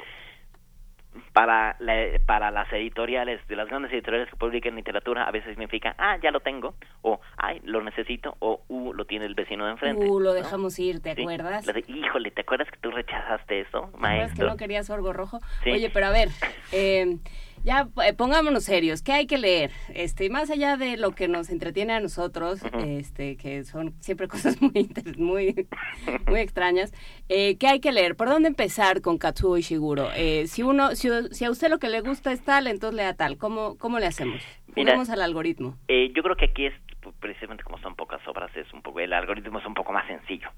Para, 1.32 1.78
para 2.26 2.52
las 2.52 2.72
editoriales, 2.74 3.46
de 3.48 3.56
las 3.56 3.68
grandes 3.68 3.92
editoriales 3.92 4.30
que 4.30 4.36
publican 4.36 4.76
literatura, 4.76 5.24
a 5.24 5.32
veces 5.32 5.50
significa, 5.50 5.96
ah, 5.98 6.18
ya 6.22 6.32
lo 6.32 6.40
tengo, 6.40 6.76
o 7.02 7.20
ay, 7.38 7.60
lo 7.64 7.84
necesito, 7.84 8.36
o 8.40 8.62
uh, 8.68 8.94
lo 8.94 9.06
tiene 9.06 9.26
el 9.26 9.36
vecino 9.36 9.66
de 9.66 9.72
enfrente. 9.72 10.06
Uh, 10.08 10.20
lo 10.20 10.34
dejamos 10.34 10.78
ir, 10.80 11.02
¿te 11.02 11.12
acuerdas? 11.12 11.66
Híjole, 11.88 12.32
¿te 12.32 12.42
acuerdas 12.42 12.70
que 12.72 12.78
tú 12.78 12.92
rechazaste 12.92 13.62
eso, 13.62 13.92
maestro? 13.98 14.46
que 14.46 14.52
no 14.52 14.58
querías 14.58 14.90
orgo 14.90 15.14
rojo? 15.14 15.40
Oye, 15.66 15.90
pero 15.92 16.08
a 16.08 16.12
ver, 16.12 16.30
eh, 16.72 17.18
ya 17.64 17.90
eh, 18.06 18.14
pongámonos 18.14 18.64
serios, 18.64 19.02
¿qué 19.02 19.14
hay 19.14 19.28
que 19.28 19.38
leer? 19.38 19.72
Este, 19.94 20.30
más 20.30 20.50
allá 20.50 20.78
de 20.78 20.98
lo 20.98 21.12
que 21.12 21.28
nos 21.28 21.50
entretiene 21.50 21.94
a 21.94 22.00
nosotros, 22.00 22.62
este, 22.86 23.38
que 23.38 23.64
son 23.64 23.94
siempre 24.00 24.28
cosas 24.34 24.62
muy 24.62 24.90
muy, 25.18 25.68
muy 26.28 26.40
extrañas, 26.40 26.94
eh, 27.30 27.58
¿qué 27.58 27.68
hay 27.68 27.80
que 27.80 27.92
leer? 27.92 28.16
¿Por 28.16 28.30
dónde 28.30 28.50
empezar 28.50 29.02
con 29.02 29.18
Katsuo 29.18 29.58
Ishiguro? 29.58 30.10
Eh, 30.16 30.48
si 30.48 30.64
uno, 30.64 30.96
si, 30.96 31.10
si, 31.32 31.46
a 31.46 31.52
usted 31.52 31.70
lo 31.70 31.80
que 31.80 31.90
le 31.90 32.02
gusta 32.02 32.32
es 32.32 32.44
tal, 32.44 32.68
entonces 32.68 32.98
lea 32.98 33.14
tal. 33.14 33.38
¿Cómo, 33.38 33.78
cómo 33.78 34.00
le 34.00 34.08
hacemos? 34.08 34.42
Vamos 34.76 35.10
al 35.10 35.22
algoritmo. 35.22 35.78
Eh, 35.88 36.12
yo 36.16 36.24
creo 36.24 36.36
que 36.36 36.46
aquí 36.46 36.66
es 36.66 36.74
precisamente 37.20 37.64
como 37.64 37.78
son 37.80 37.96
pocas 37.96 38.26
obras 38.28 38.56
es 38.56 38.72
un 38.74 38.82
poco 38.82 39.00
el 39.00 39.14
algoritmo 39.14 39.60
es 39.60 39.66
un 39.66 39.74
poco 39.74 39.92
más 39.94 40.08
sencillo. 40.08 40.50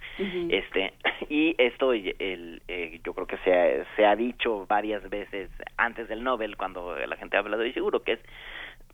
Este 0.49 0.93
y 1.29 1.55
esto 1.57 1.93
el, 1.93 2.61
eh, 2.67 2.99
yo 3.03 3.13
creo 3.13 3.27
que 3.27 3.37
se 3.39 3.53
ha, 3.53 3.95
se 3.95 4.05
ha 4.05 4.15
dicho 4.15 4.65
varias 4.67 5.09
veces 5.09 5.49
antes 5.77 6.07
del 6.07 6.23
Nobel 6.23 6.57
cuando 6.57 6.95
la 6.95 7.17
gente 7.17 7.37
ha 7.37 7.39
hablado 7.39 7.65
y 7.65 7.73
seguro 7.73 8.03
que 8.03 8.13
es 8.13 8.19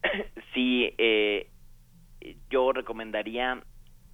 si 0.53 0.93
eh, 0.97 1.47
yo 2.49 2.71
recomendaría 2.71 3.61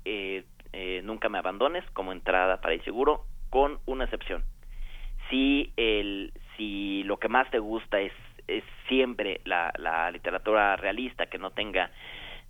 eh, 0.05 0.45
eh, 0.73 1.01
nunca 1.03 1.29
me 1.29 1.38
abandones 1.38 1.83
como 1.91 2.11
entrada 2.11 2.61
para 2.61 2.75
ir 2.75 2.83
seguro 2.83 3.25
con 3.49 3.79
una 3.85 4.05
excepción. 4.05 4.43
Si 5.29 5.73
el 5.75 6.33
si 6.55 7.03
lo 7.03 7.17
que 7.17 7.29
más 7.29 7.49
te 7.51 7.59
gusta 7.59 7.99
es 7.99 8.13
es 8.47 8.63
siempre 8.88 9.41
la, 9.43 9.73
la 9.77 10.09
literatura 10.11 10.77
realista 10.77 11.25
que 11.25 11.38
no 11.38 11.51
tenga 11.51 11.91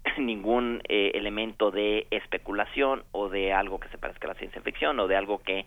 ningún 0.18 0.82
eh, 0.88 1.12
elemento 1.16 1.72
de 1.72 2.08
especulación 2.12 3.04
o 3.12 3.30
de 3.30 3.54
algo 3.54 3.80
que 3.80 3.90
se 3.90 3.98
parezca 3.98 4.28
a 4.28 4.34
la 4.34 4.40
ciencia 4.40 4.62
ficción 4.62 5.00
o 5.00 5.08
de 5.08 5.16
algo 5.16 5.40
que 5.40 5.66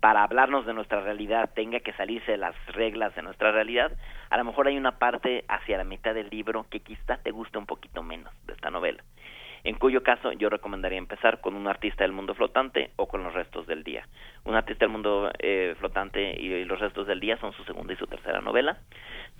para 0.00 0.24
hablarnos 0.24 0.66
de 0.66 0.74
nuestra 0.74 1.00
realidad 1.00 1.50
tenga 1.54 1.78
que 1.78 1.92
salirse 1.92 2.32
de 2.32 2.38
las 2.38 2.56
reglas 2.66 3.14
de 3.14 3.22
nuestra 3.22 3.52
realidad, 3.52 3.92
a 4.30 4.36
lo 4.36 4.44
mejor 4.44 4.66
hay 4.66 4.76
una 4.76 4.98
parte 4.98 5.44
hacia 5.46 5.78
la 5.78 5.84
mitad 5.84 6.12
del 6.12 6.28
libro 6.28 6.66
que 6.68 6.80
quizá 6.80 7.18
te 7.18 7.30
guste 7.30 7.56
un 7.56 7.66
poquito 7.66 8.02
menos 8.02 8.34
de 8.44 8.54
esta 8.54 8.68
novela. 8.70 9.04
En 9.64 9.76
cuyo 9.76 10.02
caso 10.02 10.32
yo 10.32 10.48
recomendaría 10.48 10.98
empezar 10.98 11.40
con 11.40 11.54
un 11.54 11.68
artista 11.68 12.02
del 12.02 12.12
mundo 12.12 12.34
flotante 12.34 12.90
o 12.96 13.06
con 13.06 13.22
los 13.22 13.32
restos 13.32 13.66
del 13.68 13.84
día. 13.84 14.08
Un 14.44 14.56
artista 14.56 14.86
del 14.86 14.92
mundo 14.92 15.30
eh, 15.38 15.76
flotante 15.78 16.34
y, 16.40 16.64
los 16.64 16.80
restos 16.80 17.06
del 17.06 17.20
día 17.20 17.36
son 17.36 17.52
su 17.52 17.62
segunda 17.62 17.92
y 17.92 17.96
su 17.96 18.08
tercera 18.08 18.40
novela. 18.40 18.78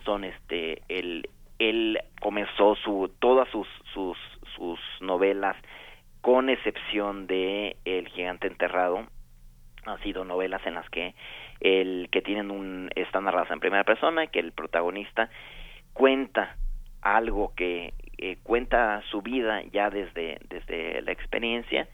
Son 0.04 0.22
este 0.22 0.82
el 0.88 1.28
él 1.68 1.98
comenzó 2.20 2.74
su 2.76 3.10
todas 3.18 3.48
sus 3.50 3.66
sus 3.92 4.16
sus 4.56 4.78
novelas 5.00 5.56
con 6.20 6.48
excepción 6.50 7.26
de 7.26 7.76
El 7.84 8.08
gigante 8.08 8.46
enterrado. 8.46 9.06
Han 9.84 10.00
sido 10.02 10.24
novelas 10.24 10.64
en 10.66 10.74
las 10.74 10.88
que 10.90 11.14
el 11.60 12.08
que 12.10 12.22
tienen 12.22 12.50
un 12.50 12.90
están 12.94 13.24
narradas 13.24 13.50
en 13.50 13.60
primera 13.60 13.84
persona 13.84 14.26
que 14.28 14.38
el 14.38 14.52
protagonista 14.52 15.28
cuenta 15.92 16.56
algo 17.00 17.52
que 17.56 17.94
eh, 18.18 18.38
cuenta 18.42 19.02
su 19.10 19.22
vida 19.22 19.62
ya 19.72 19.90
desde 19.90 20.38
desde 20.48 21.02
la 21.02 21.12
experiencia 21.12 21.88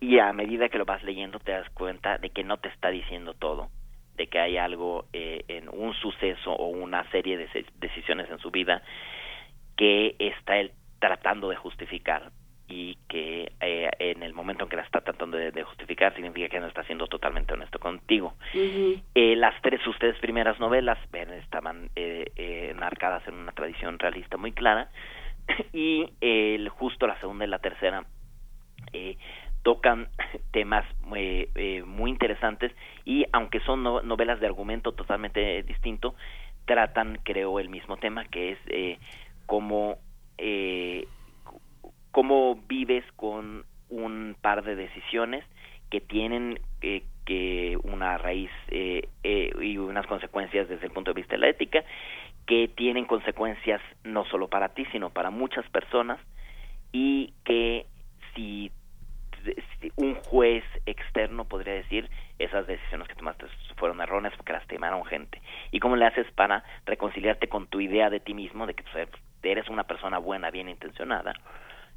y 0.00 0.18
a 0.18 0.32
medida 0.32 0.68
que 0.68 0.78
lo 0.78 0.84
vas 0.84 1.02
leyendo 1.04 1.38
te 1.38 1.52
das 1.52 1.68
cuenta 1.70 2.18
de 2.18 2.30
que 2.30 2.42
no 2.42 2.56
te 2.58 2.68
está 2.68 2.88
diciendo 2.90 3.34
todo 3.34 3.68
de 4.18 4.26
que 4.26 4.38
hay 4.38 4.58
algo 4.58 5.06
eh, 5.12 5.44
en 5.48 5.68
un 5.70 5.94
suceso 5.94 6.52
o 6.52 6.66
una 6.68 7.08
serie 7.10 7.38
de 7.38 7.48
decisiones 7.80 8.28
en 8.30 8.38
su 8.38 8.50
vida 8.50 8.82
que 9.76 10.16
está 10.18 10.58
él 10.58 10.72
tratando 10.98 11.48
de 11.48 11.56
justificar 11.56 12.30
y 12.68 12.98
que 13.08 13.52
eh, 13.60 13.90
en 13.98 14.22
el 14.22 14.34
momento 14.34 14.64
en 14.64 14.68
que 14.68 14.76
la 14.76 14.82
está 14.82 15.00
tratando 15.00 15.38
de, 15.38 15.62
justificar 15.62 16.14
significa 16.14 16.48
que 16.48 16.60
no 16.60 16.66
está 16.66 16.84
siendo 16.84 17.06
totalmente 17.06 17.54
honesto 17.54 17.78
contigo. 17.78 18.34
eh, 18.52 19.36
las 19.36 19.60
tres, 19.62 19.80
sus 19.82 19.98
tres 19.98 20.18
primeras 20.18 20.60
novelas 20.60 20.98
estaban 21.42 21.88
eh, 21.96 22.30
eh, 22.36 22.74
marcadas 22.78 23.26
en 23.26 23.34
una 23.34 23.52
tradición 23.52 23.98
realista 23.98 24.36
muy 24.36 24.52
clara 24.52 24.90
y 25.72 26.12
el, 26.20 26.68
justo 26.68 27.06
la 27.06 27.18
segunda 27.20 27.46
y 27.46 27.48
la 27.48 27.58
tercera 27.58 28.04
eh, 28.92 29.16
tocan 29.62 30.08
temas 30.52 30.84
muy, 31.02 31.48
eh, 31.54 31.82
muy 31.84 32.10
interesantes 32.10 32.72
y 33.04 33.26
aunque 33.32 33.60
son 33.60 33.82
novelas 33.82 34.40
de 34.40 34.46
argumento 34.46 34.92
totalmente 34.92 35.62
distinto, 35.62 36.14
tratan, 36.66 37.18
creo, 37.24 37.58
el 37.58 37.68
mismo 37.68 37.96
tema 37.96 38.24
que 38.26 38.52
es 38.52 38.58
eh, 38.66 38.98
cómo, 39.46 39.96
eh, 40.36 41.06
cómo 42.10 42.56
vives 42.68 43.04
con 43.16 43.64
un 43.88 44.36
par 44.40 44.62
de 44.64 44.76
decisiones 44.76 45.44
que 45.90 46.00
tienen 46.00 46.60
eh, 46.82 47.02
que 47.24 47.78
una 47.82 48.18
raíz 48.18 48.50
eh, 48.68 49.08
eh, 49.22 49.50
y 49.60 49.78
unas 49.78 50.06
consecuencias 50.06 50.68
desde 50.68 50.86
el 50.86 50.92
punto 50.92 51.12
de 51.12 51.20
vista 51.20 51.34
de 51.34 51.40
la 51.40 51.48
ética 51.48 51.84
que 52.46 52.68
tienen 52.68 53.04
consecuencias 53.04 53.80
no 54.04 54.24
solo 54.26 54.48
para 54.48 54.70
ti 54.70 54.86
sino 54.92 55.10
para 55.10 55.30
muchas 55.30 55.68
personas 55.70 56.18
y 56.92 57.32
que 57.44 57.86
si 58.34 58.70
un 59.96 60.14
juez 60.14 60.64
externo 60.86 61.44
podría 61.44 61.74
decir 61.74 62.08
esas 62.38 62.66
decisiones 62.66 63.08
que 63.08 63.14
tomaste 63.14 63.46
fueron 63.76 64.00
erróneas 64.00 64.34
porque 64.36 64.52
lastimaron 64.52 65.04
gente. 65.04 65.40
¿Y 65.70 65.80
cómo 65.80 65.96
le 65.96 66.06
haces 66.06 66.26
para 66.32 66.64
reconciliarte 66.86 67.48
con 67.48 67.66
tu 67.66 67.80
idea 67.80 68.10
de 68.10 68.20
ti 68.20 68.34
mismo, 68.34 68.66
de 68.66 68.74
que 68.74 68.84
pues, 68.84 69.08
eres 69.42 69.68
una 69.68 69.84
persona 69.84 70.18
buena, 70.18 70.50
bien 70.50 70.68
intencionada? 70.68 71.34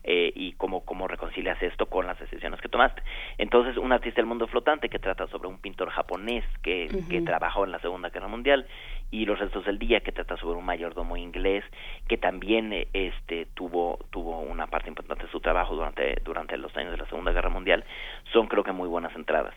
Eh, 0.04 0.32
y 0.36 0.54
cómo, 0.54 0.84
cómo 0.84 1.08
reconcilias 1.08 1.62
esto 1.62 1.86
con 1.86 2.08
las 2.08 2.20
decisiones 2.20 2.60
que 2.60 2.68
tomaste. 2.68 3.04
Entonces, 3.38 3.78
un 3.78 3.92
artista 3.92 4.16
del 4.16 4.26
mundo 4.26 4.48
flotante 4.48 4.90
que 4.90 4.98
trata 4.98 5.28
sobre 5.28 5.48
un 5.48 5.60
pintor 5.60 5.92
japonés 5.92 6.44
que, 6.64 6.90
que 7.08 7.22
trabajó 7.22 7.66
en 7.66 7.72
la 7.72 7.80
Segunda 7.80 8.10
Guerra 8.10 8.28
Mundial 8.28 8.66
y 9.12 9.26
Los 9.26 9.40
restos 9.40 9.66
del 9.66 9.78
día 9.78 10.00
que 10.00 10.12
trata 10.12 10.38
sobre 10.38 10.58
un 10.58 10.66
mayordomo 10.66 11.18
inglés 11.18 11.64
que 12.08 12.18
también 12.18 12.72
eh, 12.72 12.88
este 12.94 13.48
tuvo 13.54 14.00
tuvo 14.10 14.40
una 14.40 14.68
parte 14.68 14.90
importante 14.90 15.26
de 15.26 15.32
su 15.32 15.42
trabajo 15.42 15.76
durante 15.76 16.16
durante 16.24 16.58
los 16.58 16.76
años 16.78 16.92
de 16.92 16.98
la 16.98 17.06
Segunda 17.08 17.32
Guerra 17.34 17.50
Mundial 17.50 17.84
son 18.32 18.48
creo 18.48 18.64
que 18.64 18.72
muy 18.72 18.88
buenas 18.88 19.16
entradas. 19.16 19.54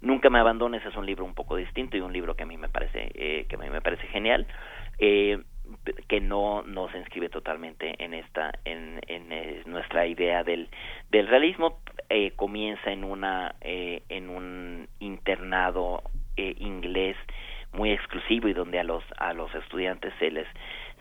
Nunca 0.00 0.30
me 0.30 0.38
abandones 0.38 0.84
es 0.84 0.94
un 0.94 1.06
libro 1.06 1.24
un 1.24 1.34
poco 1.34 1.56
distinto 1.56 1.96
y 1.96 2.00
un 2.00 2.12
libro 2.12 2.36
que 2.36 2.44
a 2.44 2.46
mí 2.46 2.56
me 2.56 2.68
parece 2.68 3.10
eh, 3.14 3.46
que 3.48 3.56
a 3.56 3.58
mí 3.58 3.70
me 3.70 3.80
parece 3.80 4.06
genial. 4.08 4.46
Eh, 4.98 5.38
que 6.08 6.20
no 6.20 6.62
no 6.62 6.90
se 6.90 6.98
inscribe 6.98 7.28
totalmente 7.28 8.02
en 8.02 8.14
esta 8.14 8.52
en, 8.64 9.00
en 9.06 9.32
eh, 9.32 9.62
nuestra 9.66 10.06
idea 10.06 10.42
del 10.42 10.68
del 11.10 11.26
realismo 11.26 11.80
eh, 12.08 12.32
comienza 12.36 12.90
en 12.90 13.04
una 13.04 13.54
eh, 13.60 14.02
en 14.08 14.30
un 14.30 14.88
internado 15.00 16.02
eh, 16.36 16.54
inglés 16.58 17.16
muy 17.72 17.90
exclusivo 17.92 18.48
y 18.48 18.52
donde 18.52 18.78
a 18.78 18.84
los 18.84 19.04
a 19.18 19.32
los 19.32 19.54
estudiantes 19.54 20.12
se 20.18 20.30
les 20.30 20.46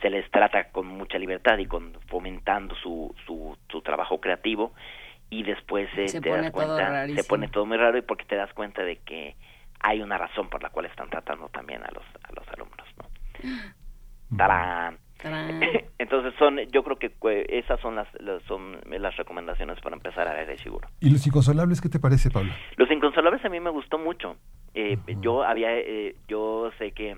se 0.01 0.09
les 0.09 0.29
trata 0.31 0.69
con 0.69 0.87
mucha 0.87 1.17
libertad 1.17 1.57
y 1.57 1.65
con 1.65 1.97
fomentando 2.07 2.75
su 2.75 3.15
su, 3.25 3.57
su 3.69 3.81
trabajo 3.81 4.19
creativo 4.19 4.73
y 5.29 5.43
después 5.43 5.89
eh, 5.97 6.07
se 6.07 6.21
te 6.21 6.29
pone 6.29 6.43
das 6.43 6.51
cuenta 6.51 7.05
todo 7.05 7.15
se 7.15 7.23
pone 7.23 7.47
todo 7.47 7.65
muy 7.65 7.77
raro 7.77 7.97
y 7.97 8.01
porque 8.01 8.25
te 8.25 8.35
das 8.35 8.53
cuenta 8.53 8.83
de 8.83 8.97
que 8.97 9.35
hay 9.79 10.01
una 10.01 10.17
razón 10.17 10.49
por 10.49 10.61
la 10.61 10.69
cual 10.69 10.85
están 10.85 11.09
tratando 11.09 11.49
también 11.49 11.83
a 11.83 11.91
los 11.91 12.03
a 12.23 12.33
los 12.33 12.47
alumnos 12.49 12.87
no 12.97 14.37
¡Tarán! 14.37 14.97
Entonces 15.97 16.33
son, 16.37 16.59
yo 16.71 16.83
creo 16.83 16.99
que 16.99 17.45
esas 17.49 17.79
son 17.79 17.95
las, 17.95 18.07
son 18.47 18.79
las 18.85 19.15
recomendaciones 19.15 19.79
para 19.81 19.95
empezar 19.95 20.27
a 20.27 20.33
leer 20.33 20.59
seguro. 20.59 20.87
¿Y 20.99 21.09
los 21.09 21.25
inconsolables 21.25 21.81
qué 21.81 21.89
te 21.89 21.99
parece, 21.99 22.29
Pablo? 22.29 22.53
Los 22.75 22.89
inconsolables 22.91 23.43
a 23.43 23.49
mí 23.49 23.59
me 23.59 23.69
gustó 23.69 23.97
mucho. 23.97 24.37
Eh, 24.79 24.99
yo 25.21 25.41
había, 25.41 25.75
eh, 25.75 26.15
yo 26.27 26.69
sé 26.77 26.91
que 26.91 27.17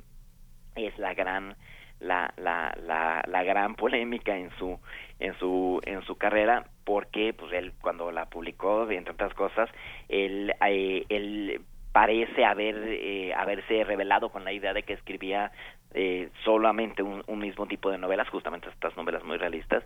es 0.76 0.98
la 0.98 1.14
gran 1.14 1.58
la, 2.00 2.34
la, 2.38 2.74
la, 2.88 3.22
la, 3.28 3.44
gran 3.44 3.76
polémica 3.76 4.38
en 4.38 4.50
su 4.58 4.80
en 5.20 5.38
su 5.40 5.82
en 5.84 6.02
su 6.04 6.16
carrera 6.18 6.68
porque 6.86 7.34
pues 7.34 7.52
él 7.52 7.74
cuando 7.82 8.14
la 8.14 8.28
publicó 8.28 8.90
entre 8.90 9.12
otras 9.12 9.34
cosas 9.34 9.70
él 10.08 10.54
eh, 10.66 11.04
él 11.10 11.60
parece 11.92 12.46
haber 12.46 12.78
eh, 12.88 13.34
haberse 13.34 13.84
revelado 13.84 14.30
con 14.30 14.46
la 14.46 14.54
idea 14.54 14.74
de 14.74 14.84
que 14.84 14.94
escribía 14.94 15.52
eh, 15.94 16.30
solamente 16.46 17.04
un, 17.04 17.24
un, 17.28 17.40
mismo 17.40 17.66
tipo 17.66 17.92
de 17.92 17.98
novelas 17.98 18.30
justamente 18.30 18.70
estas 18.70 18.96
novelas 18.96 19.26
muy 19.26 19.38
realistas 19.38 19.84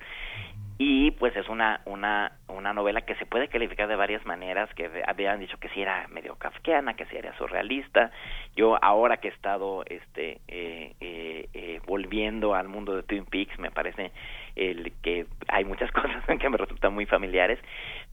y 0.78 1.12
pues 1.12 1.36
es 1.36 1.48
una 1.50 1.82
una 1.86 2.32
una 2.48 2.74
novela 2.74 3.02
que 3.02 3.16
se 3.16 3.26
puede 3.26 3.48
calificar 3.48 3.88
de 3.88 3.96
varias 3.96 4.26
maneras 4.26 4.74
que 4.74 4.90
habían 5.06 5.40
dicho 5.40 5.58
que 5.60 5.70
si 5.70 5.82
era 5.82 6.08
medio 6.08 6.36
kafkiana 6.36 6.96
que 6.96 7.06
si 7.06 7.16
era 7.16 7.36
surrealista. 7.38 8.12
Yo 8.56 8.78
ahora 8.84 9.18
que 9.18 9.28
he 9.28 9.32
estado 9.32 9.84
este 9.86 10.42
eh, 10.48 10.94
eh, 11.00 11.50
eh, 11.54 11.82
volviendo 11.86 12.56
al 12.56 12.70
mundo 12.70 12.96
de 12.96 13.04
Twin 13.04 13.26
Peaks 13.26 13.58
me 13.60 13.72
parece 13.72 14.12
el 14.56 14.94
que 15.02 15.28
hay 15.48 15.64
muchas 15.66 15.92
cosas 15.94 16.24
que 16.40 16.50
me 16.50 16.58
resultan 16.58 16.94
muy 16.94 17.06
familiares. 17.06 17.60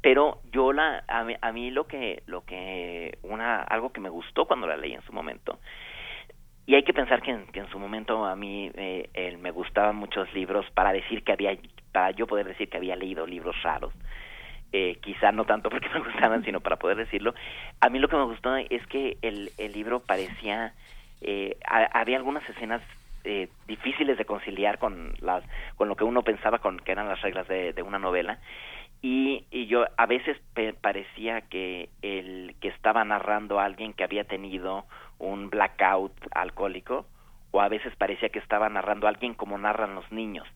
Pero 0.03 0.41
yo 0.53 0.73
la 0.73 1.05
a 1.09 1.25
mí, 1.25 1.37
a 1.41 1.53
mí 1.53 1.71
lo 1.71 1.87
que 1.87 2.23
lo 2.27 2.45
que 2.45 3.19
una 3.23 3.63
algo 3.63 3.91
que 3.91 4.01
me 4.01 4.11
gustó 4.11 4.47
cuando 4.47 4.67
la 4.67 4.77
leí 4.77 4.93
en 4.93 5.03
su 5.03 5.13
momento 5.13 5.59
y 6.71 6.77
hay 6.77 6.85
que 6.85 6.93
pensar 6.93 7.21
que 7.21 7.33
en, 7.33 7.47
que 7.47 7.59
en 7.59 7.69
su 7.69 7.81
momento 7.81 8.25
a 8.25 8.37
mí 8.37 8.71
eh, 8.75 9.37
me 9.41 9.51
gustaban 9.51 9.97
muchos 9.97 10.33
libros 10.33 10.65
para 10.71 10.93
decir 10.93 11.25
que 11.25 11.33
había 11.33 11.59
para 11.91 12.13
yo 12.13 12.29
poder 12.29 12.47
decir 12.47 12.69
que 12.69 12.77
había 12.77 12.95
leído 12.95 13.27
libros 13.27 13.61
raros. 13.65 13.93
Eh, 14.73 14.99
quizá 15.03 15.33
no 15.33 15.45
tanto 15.47 15.69
porque 15.69 15.89
me 15.93 15.99
gustaban 15.99 16.45
sino 16.45 16.61
para 16.61 16.77
poder 16.77 16.99
decirlo. 16.99 17.35
A 17.81 17.89
mí 17.89 17.99
lo 17.99 18.07
que 18.07 18.15
me 18.15 18.23
gustó 18.23 18.55
es 18.55 18.87
que 18.87 19.19
el, 19.21 19.51
el 19.59 19.73
libro 19.73 19.99
parecía 19.99 20.73
eh, 21.23 21.57
había 21.93 22.19
algunas 22.19 22.49
escenas 22.49 22.83
eh, 23.25 23.49
difíciles 23.67 24.17
de 24.17 24.25
conciliar 24.25 24.79
con 24.79 25.15
las 25.19 25.43
con 25.75 25.89
lo 25.89 25.97
que 25.97 26.05
uno 26.05 26.23
pensaba 26.23 26.61
con 26.61 26.79
que 26.79 26.93
eran 26.93 27.09
las 27.09 27.21
reglas 27.21 27.49
de, 27.49 27.73
de 27.73 27.83
una 27.83 27.99
novela. 27.99 28.39
Y, 29.03 29.45
y 29.51 29.67
yo 29.67 29.87
a 29.97 30.07
veces 30.07 30.37
parecía 30.81 31.41
que 31.41 31.89
el 32.03 32.55
que 32.61 32.69
estaba 32.69 33.03
narrando 33.03 33.59
a 33.59 33.65
alguien 33.65 33.93
que 33.93 34.05
había 34.05 34.23
tenido 34.23 34.85
un 35.21 35.51
blackout 35.51 36.13
alcohólico 36.33 37.07
o 37.53 37.61
a 37.61 37.69
veces 37.69 37.95
parecía 37.97 38.29
que 38.31 38.39
estaba 38.39 38.69
narrando 38.69 39.07
alguien 39.07 39.35
como 39.35 39.59
narran 39.59 39.95
los 39.95 40.11
niños 40.11 40.47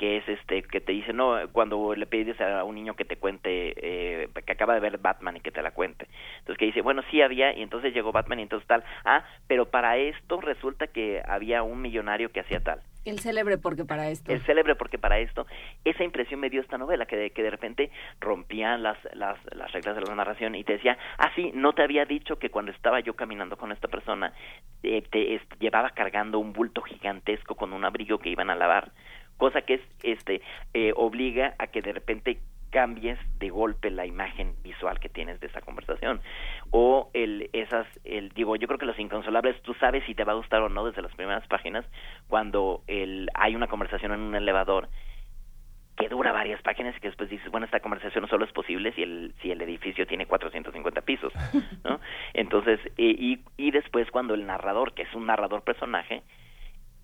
que 0.00 0.16
es 0.16 0.26
este 0.30 0.62
que 0.62 0.80
te 0.80 0.92
dice 0.92 1.12
no 1.12 1.36
cuando 1.52 1.94
le 1.94 2.06
pides 2.06 2.40
a 2.40 2.64
un 2.64 2.74
niño 2.74 2.96
que 2.96 3.04
te 3.04 3.18
cuente 3.18 3.74
eh, 3.76 4.28
que 4.46 4.52
acaba 4.52 4.72
de 4.72 4.80
ver 4.80 4.96
Batman 4.96 5.36
y 5.36 5.40
que 5.40 5.50
te 5.50 5.60
la 5.60 5.72
cuente. 5.72 6.06
Entonces 6.38 6.56
que 6.56 6.64
dice 6.64 6.80
bueno 6.80 7.02
sí 7.10 7.20
había 7.20 7.54
y 7.54 7.60
entonces 7.60 7.92
llegó 7.92 8.10
Batman 8.10 8.38
y 8.38 8.44
entonces 8.44 8.66
tal 8.66 8.82
ah 9.04 9.26
pero 9.46 9.66
para 9.66 9.98
esto 9.98 10.40
resulta 10.40 10.86
que 10.86 11.20
había 11.28 11.62
un 11.62 11.82
millonario 11.82 12.32
que 12.32 12.40
hacía 12.40 12.60
tal. 12.60 12.80
El 13.04 13.18
célebre 13.18 13.58
porque 13.58 13.84
para 13.84 14.08
esto. 14.08 14.32
El 14.32 14.40
célebre 14.40 14.74
porque 14.74 14.98
para 14.98 15.18
esto. 15.18 15.46
Esa 15.84 16.04
impresión 16.04 16.40
me 16.40 16.50
dio 16.50 16.60
esta 16.60 16.78
novela 16.78 17.06
que 17.06 17.16
de, 17.16 17.30
que 17.30 17.42
de 17.42 17.50
repente 17.50 17.90
rompían 18.20 18.82
las, 18.82 18.96
las 19.12 19.38
las 19.54 19.70
reglas 19.72 19.96
de 19.96 20.02
la 20.02 20.14
narración 20.14 20.54
y 20.54 20.64
te 20.64 20.74
decía 20.74 20.96
ah 21.18 21.30
sí 21.36 21.50
no 21.52 21.74
te 21.74 21.82
había 21.82 22.06
dicho 22.06 22.38
que 22.38 22.48
cuando 22.48 22.72
estaba 22.72 23.00
yo 23.00 23.14
caminando 23.14 23.58
con 23.58 23.70
esta 23.70 23.88
persona 23.88 24.32
eh, 24.82 25.02
te 25.10 25.42
llevaba 25.58 25.90
cargando 25.90 26.38
un 26.38 26.54
bulto 26.54 26.80
gigantesco 26.80 27.54
con 27.54 27.74
un 27.74 27.84
abrigo 27.84 28.18
que 28.18 28.30
iban 28.30 28.48
a 28.48 28.54
lavar 28.54 28.92
cosa 29.40 29.62
que 29.62 29.74
es 29.74 29.80
este 30.02 30.42
eh, 30.74 30.92
obliga 30.94 31.54
a 31.58 31.66
que 31.68 31.80
de 31.80 31.92
repente 31.92 32.38
cambies 32.70 33.18
de 33.40 33.48
golpe 33.48 33.90
la 33.90 34.06
imagen 34.06 34.54
visual 34.62 35.00
que 35.00 35.08
tienes 35.08 35.40
de 35.40 35.48
esa 35.48 35.62
conversación 35.62 36.20
o 36.70 37.10
el 37.14 37.48
esas 37.52 37.86
el 38.04 38.28
digo 38.28 38.54
yo 38.54 38.68
creo 38.68 38.78
que 38.78 38.86
los 38.86 38.98
inconsolables 38.98 39.60
tú 39.62 39.74
sabes 39.74 40.04
si 40.04 40.14
te 40.14 40.24
va 40.24 40.32
a 40.32 40.36
gustar 40.36 40.60
o 40.60 40.68
no 40.68 40.86
desde 40.86 41.02
las 41.02 41.14
primeras 41.16 41.44
páginas 41.48 41.84
cuando 42.28 42.84
el 42.86 43.28
hay 43.34 43.56
una 43.56 43.66
conversación 43.66 44.12
en 44.12 44.20
un 44.20 44.34
elevador 44.36 44.88
que 45.96 46.08
dura 46.08 46.32
varias 46.32 46.62
páginas 46.62 46.96
y 46.96 47.00
que 47.00 47.08
después 47.08 47.28
dices, 47.28 47.50
bueno, 47.50 47.66
esta 47.66 47.80
conversación 47.80 48.26
solo 48.26 48.46
es 48.46 48.52
posible 48.52 48.90
si 48.92 49.02
el, 49.02 49.34
si 49.42 49.50
el 49.50 49.60
edificio 49.60 50.06
tiene 50.06 50.24
450 50.24 51.02
pisos, 51.02 51.30
¿no? 51.84 52.00
Entonces, 52.32 52.80
y, 52.96 53.40
y 53.58 53.70
después 53.70 54.10
cuando 54.10 54.32
el 54.32 54.46
narrador, 54.46 54.94
que 54.94 55.02
es 55.02 55.14
un 55.14 55.26
narrador 55.26 55.62
personaje, 55.62 56.22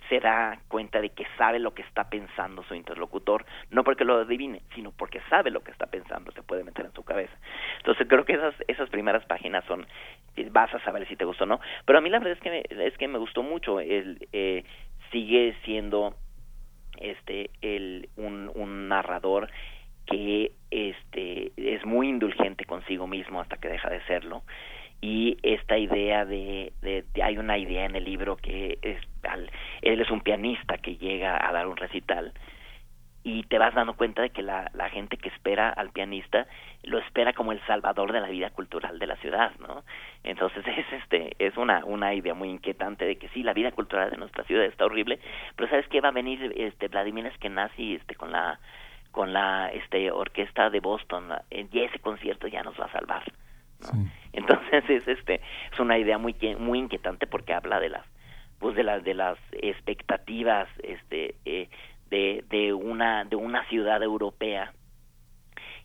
se 0.08 0.20
da 0.20 0.58
cuenta 0.68 1.00
de 1.00 1.10
que 1.10 1.26
sabe 1.36 1.58
lo 1.58 1.74
que 1.74 1.82
está 1.82 2.08
pensando 2.08 2.62
su 2.64 2.74
interlocutor, 2.74 3.44
no 3.70 3.84
porque 3.84 4.04
lo 4.04 4.18
adivine, 4.18 4.62
sino 4.74 4.92
porque 4.92 5.20
sabe 5.28 5.50
lo 5.50 5.60
que 5.60 5.72
está 5.72 5.86
pensando, 5.86 6.32
se 6.32 6.42
puede 6.42 6.64
meter 6.64 6.86
en 6.86 6.92
su 6.92 7.02
cabeza. 7.02 7.34
Entonces 7.78 8.06
creo 8.08 8.24
que 8.24 8.34
esas 8.34 8.54
esas 8.68 8.88
primeras 8.90 9.24
páginas 9.26 9.64
son 9.64 9.86
eh, 10.36 10.48
vas 10.50 10.72
a 10.74 10.80
saber 10.80 11.06
si 11.08 11.16
te 11.16 11.24
gustó 11.24 11.44
o 11.44 11.46
no, 11.46 11.60
pero 11.84 11.98
a 11.98 12.02
mí 12.02 12.10
la 12.10 12.18
verdad 12.18 12.34
es 12.34 12.40
que 12.40 12.50
me, 12.50 12.84
es 12.86 12.96
que 12.98 13.08
me 13.08 13.18
gustó 13.18 13.42
mucho, 13.42 13.80
el 13.80 14.28
eh, 14.32 14.64
sigue 15.10 15.56
siendo 15.64 16.14
este 16.98 17.50
el 17.60 18.08
un, 18.16 18.88
narrador 18.88 19.50
que 20.06 20.52
este 20.70 21.52
es 21.56 21.84
muy 21.84 22.08
indulgente 22.08 22.64
consigo 22.64 23.06
mismo 23.06 23.40
hasta 23.40 23.56
que 23.56 23.68
deja 23.68 23.90
de 23.90 24.00
serlo 24.04 24.42
y 25.00 25.36
esta 25.42 25.78
idea 25.78 26.24
de, 26.24 26.72
de, 26.82 27.04
hay 27.22 27.38
una 27.38 27.58
idea 27.58 27.84
en 27.84 27.96
el 27.96 28.04
libro 28.04 28.36
que 28.36 28.78
es 28.82 28.98
él 29.82 30.00
es 30.00 30.10
un 30.10 30.20
pianista 30.20 30.78
que 30.78 30.96
llega 30.96 31.36
a 31.46 31.52
dar 31.52 31.66
un 31.66 31.76
recital 31.76 32.32
y 33.28 33.42
te 33.42 33.58
vas 33.58 33.74
dando 33.74 33.94
cuenta 33.94 34.22
de 34.22 34.30
que 34.30 34.42
la, 34.42 34.70
gente 34.92 35.16
que 35.16 35.30
espera 35.30 35.68
al 35.70 35.90
pianista 35.90 36.46
lo 36.84 36.98
espera 36.98 37.32
como 37.32 37.50
el 37.50 37.60
salvador 37.66 38.12
de 38.12 38.20
la 38.20 38.28
vida 38.28 38.50
cultural 38.50 39.00
de 39.00 39.06
la 39.08 39.16
ciudad, 39.16 39.50
¿no? 39.58 39.82
Entonces 40.22 40.64
es 40.78 40.92
este 40.92 41.34
es 41.40 41.56
una 41.56 41.84
una 41.84 42.14
idea 42.14 42.34
muy 42.34 42.48
inquietante 42.48 43.04
de 43.04 43.16
que 43.16 43.28
sí 43.30 43.42
la 43.42 43.52
vida 43.52 43.72
cultural 43.72 44.10
de 44.10 44.16
nuestra 44.16 44.44
ciudad 44.44 44.64
está 44.64 44.84
horrible, 44.84 45.18
pero 45.56 45.68
sabes 45.68 45.88
que 45.88 46.00
va 46.00 46.10
a 46.10 46.12
venir 46.12 46.54
este 46.56 46.86
Vladimir 46.86 47.26
Eskenazi 47.26 47.96
este 47.96 48.14
con 48.14 48.30
la 48.30 48.60
con 49.10 49.32
la 49.32 49.70
este 49.72 50.12
orquesta 50.12 50.70
de 50.70 50.78
Boston 50.78 51.32
y 51.50 51.80
ese 51.80 51.98
concierto 51.98 52.46
ya 52.46 52.62
nos 52.62 52.78
va 52.78 52.84
a 52.84 52.92
salvar. 52.92 53.24
Entonces 54.32 54.84
es 54.88 55.08
este 55.08 55.40
es 55.72 55.80
una 55.80 55.98
idea 55.98 56.18
muy 56.18 56.34
muy 56.58 56.78
inquietante 56.78 57.26
porque 57.26 57.54
habla 57.54 57.80
de 57.80 57.90
las 57.90 58.04
pues 58.58 58.74
de 58.76 58.84
las 58.84 59.04
de 59.04 59.14
las 59.14 59.38
expectativas 59.52 60.68
este 60.82 61.36
eh, 61.44 61.68
de 62.10 62.44
de 62.48 62.72
una 62.72 63.24
de 63.24 63.36
una 63.36 63.66
ciudad 63.68 64.02
europea. 64.02 64.72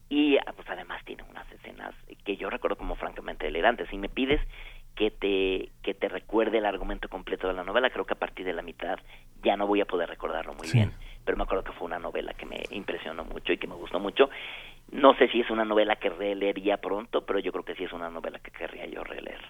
Y 0.09 0.37
ah, 0.37 0.53
pues 0.53 0.69
además 0.69 1.03
tiene 1.05 1.23
unas 1.23 1.49
escenas 1.53 1.95
que 2.25 2.35
yo 2.35 2.49
recuerdo 2.49 2.77
como 2.77 2.95
francamente 2.95 3.47
elegantes. 3.47 3.89
Si 3.89 3.97
me 3.97 4.09
pides 4.09 4.41
que 4.95 5.09
te 5.09 5.69
que 5.81 5.93
te 5.93 6.09
recuerde 6.09 6.57
el 6.57 6.65
argumento 6.65 7.07
completo 7.07 7.47
de 7.47 7.53
la 7.53 7.63
novela 7.63 7.89
creo 7.89 8.05
que 8.05 8.13
a 8.13 8.19
partir 8.19 8.45
de 8.45 8.53
la 8.53 8.61
mitad 8.61 8.99
ya 9.41 9.55
no 9.55 9.65
voy 9.67 9.81
a 9.81 9.85
poder 9.85 10.09
recordarlo 10.09 10.53
muy 10.53 10.69
bien. 10.71 10.91
Pero 11.23 11.37
me 11.37 11.43
acuerdo 11.43 11.63
que 11.63 11.71
fue 11.73 11.85
una 11.85 11.99
novela 11.99 12.33
que 12.33 12.45
me 12.45 12.63
impresionó 12.71 13.23
mucho 13.23 13.53
y 13.53 13.57
que 13.57 13.67
me 13.67 13.75
gustó 13.75 13.99
mucho 13.99 14.29
no 14.91 15.15
sé 15.15 15.29
si 15.29 15.41
es 15.41 15.49
una 15.49 15.65
novela 15.65 15.95
que 15.97 16.09
releería 16.09 16.77
pronto, 16.77 17.25
pero 17.25 17.39
yo 17.39 17.51
creo 17.51 17.65
que 17.65 17.75
sí 17.75 17.83
es 17.83 17.93
una 17.93 18.09
novela 18.09 18.39
que 18.39 18.51
querría 18.51 18.85
yo 18.87 19.03
releer. 19.03 19.41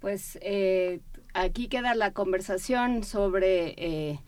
Pues 0.00 0.38
eh, 0.42 1.00
aquí 1.34 1.68
queda 1.68 1.94
la 1.94 2.12
conversación 2.12 3.02
sobre, 3.02 3.74
eh, 3.78 4.18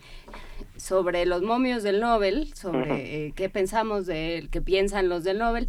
sobre 0.77 1.27
los 1.27 1.43
momios 1.43 1.83
del 1.83 2.01
Nobel, 2.01 2.55
sobre 2.55 3.27
eh, 3.27 3.33
qué 3.37 3.49
pensamos 3.49 4.07
de 4.07 4.49
qué 4.51 4.63
piensan 4.63 5.09
los 5.09 5.25
del 5.25 5.39
Nobel 5.39 5.69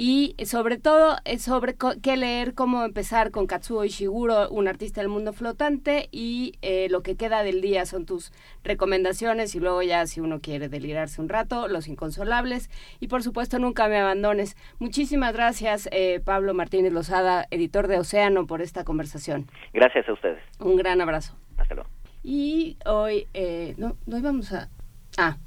y 0.00 0.36
sobre 0.44 0.78
todo 0.78 1.16
es 1.24 1.42
sobre 1.42 1.74
qué 2.00 2.16
leer, 2.16 2.54
cómo 2.54 2.84
empezar 2.84 3.32
con 3.32 3.48
Katsuo 3.48 3.84
Ishiguro, 3.84 4.48
un 4.48 4.68
artista 4.68 5.00
del 5.00 5.10
mundo 5.10 5.32
flotante 5.32 6.08
y 6.12 6.52
eh, 6.62 6.86
lo 6.88 7.02
que 7.02 7.16
queda 7.16 7.42
del 7.42 7.60
día 7.60 7.84
son 7.84 8.06
tus 8.06 8.32
recomendaciones 8.62 9.56
y 9.56 9.58
luego 9.58 9.82
ya 9.82 10.06
si 10.06 10.20
uno 10.20 10.38
quiere 10.38 10.68
delirarse 10.68 11.20
un 11.20 11.28
rato, 11.28 11.66
Los 11.66 11.88
Inconsolables 11.88 12.70
y 13.00 13.08
por 13.08 13.24
supuesto 13.24 13.58
nunca 13.58 13.88
me 13.88 13.98
abandones. 13.98 14.56
Muchísimas 14.78 15.32
gracias 15.32 15.88
eh, 15.90 16.20
Pablo 16.24 16.54
Martínez 16.54 16.92
Lozada, 16.92 17.48
editor 17.50 17.88
de 17.88 17.98
Océano, 17.98 18.46
por 18.46 18.62
esta 18.62 18.84
conversación. 18.84 19.46
Gracias 19.72 20.08
a 20.08 20.12
ustedes. 20.12 20.40
Un 20.60 20.76
gran 20.76 21.00
abrazo. 21.00 21.34
Hasta 21.56 21.74
luego. 21.74 21.90
Y 22.22 22.76
hoy, 22.86 23.26
eh, 23.34 23.74
no, 23.78 23.96
no 24.06 24.16
íbamos 24.16 24.52
a... 24.52 24.68
Ah, 25.16 25.38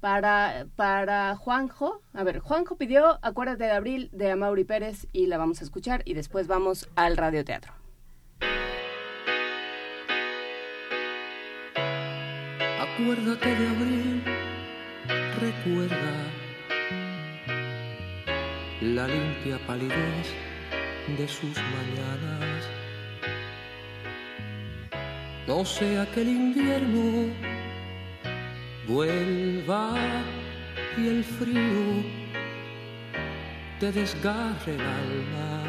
para, 0.00 0.66
para 0.76 1.36
Juanjo, 1.36 2.00
a 2.12 2.24
ver, 2.24 2.40
Juanjo 2.40 2.76
pidió 2.76 3.18
Acuérdate 3.22 3.64
de 3.64 3.72
Abril 3.72 4.10
de 4.12 4.30
Amaury 4.30 4.64
Pérez 4.64 5.06
y 5.12 5.26
la 5.26 5.38
vamos 5.38 5.60
a 5.60 5.64
escuchar 5.64 6.02
y 6.04 6.14
después 6.14 6.46
vamos 6.46 6.88
al 6.96 7.16
radioteatro. 7.16 7.72
Acuérdate 12.80 13.54
de 13.54 13.68
abril, 13.68 14.22
recuerda 15.40 16.12
la 18.80 19.06
limpia 19.06 19.58
palidez 19.66 20.34
de 21.18 21.28
sus 21.28 21.56
mañanas. 21.56 22.64
No 25.46 25.64
sea 25.64 26.02
aquel 26.02 26.28
invierno 26.28 27.55
vuelva 28.86 29.94
y 30.96 31.08
el 31.08 31.24
frío 31.24 32.04
te 33.80 33.92
desgarre 33.92 34.74
el 34.74 34.80
alma. 34.80 35.62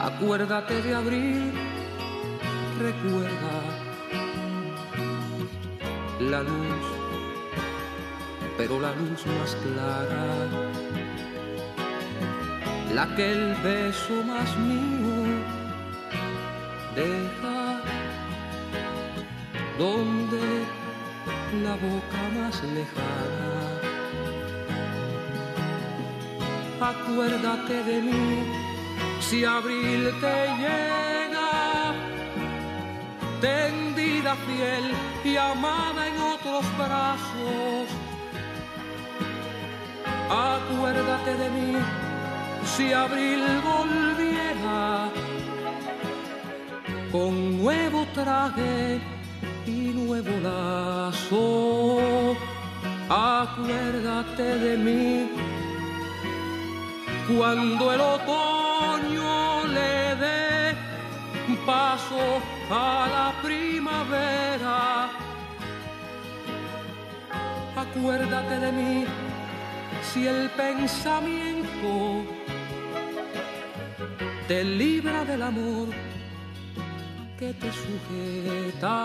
Acuérdate 0.00 0.82
de 0.82 0.94
abril, 0.94 1.52
recuerda 2.80 3.54
la 6.20 6.42
luz, 6.42 6.84
pero 8.58 8.80
la 8.80 8.92
luz 8.94 9.26
más 9.26 9.56
clara, 9.62 10.48
la 12.92 13.16
que 13.16 13.32
el 13.32 13.54
beso 13.62 14.22
más 14.24 14.56
mío 14.58 15.42
deja, 16.96 17.61
donde 19.82 20.44
la 21.64 21.74
boca 21.86 22.22
más 22.38 22.54
lejana. 22.78 23.52
Acuérdate 26.92 27.76
de 27.90 27.96
mí 28.08 28.26
si 29.26 29.44
abril 29.44 30.02
te 30.24 30.38
llega, 30.62 31.50
tendida 33.40 34.32
fiel 34.46 34.84
y 35.30 35.36
amada 35.36 36.00
en 36.10 36.16
otros 36.34 36.64
brazos. 36.82 37.86
Acuérdate 40.54 41.32
de 41.42 41.48
mí 41.56 41.72
si 42.72 42.92
abril 42.92 43.42
volviera 43.70 45.10
con 47.10 47.32
nuevo 47.62 48.06
traje 48.14 49.00
nuevo 49.70 50.30
lazo. 50.42 52.36
Acuérdate 53.08 54.58
de 54.58 54.76
mí 54.76 55.28
cuando 57.28 57.92
el 57.92 58.00
otoño 58.00 59.64
le 59.66 60.16
dé 60.16 60.74
paso 61.66 62.40
a 62.70 63.08
la 63.16 63.42
primavera. 63.42 65.10
Acuérdate 67.76 68.58
de 68.58 68.72
mí 68.72 69.04
si 70.12 70.26
el 70.26 70.50
pensamiento 70.50 72.24
te 74.48 74.64
libra 74.64 75.24
del 75.24 75.42
amor 75.42 75.88
que 77.42 77.52
te 77.54 77.70
sujeta. 77.72 78.98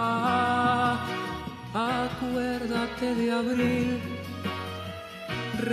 Acuérdate 1.73 3.15
de 3.15 3.31
abril, 3.31 3.99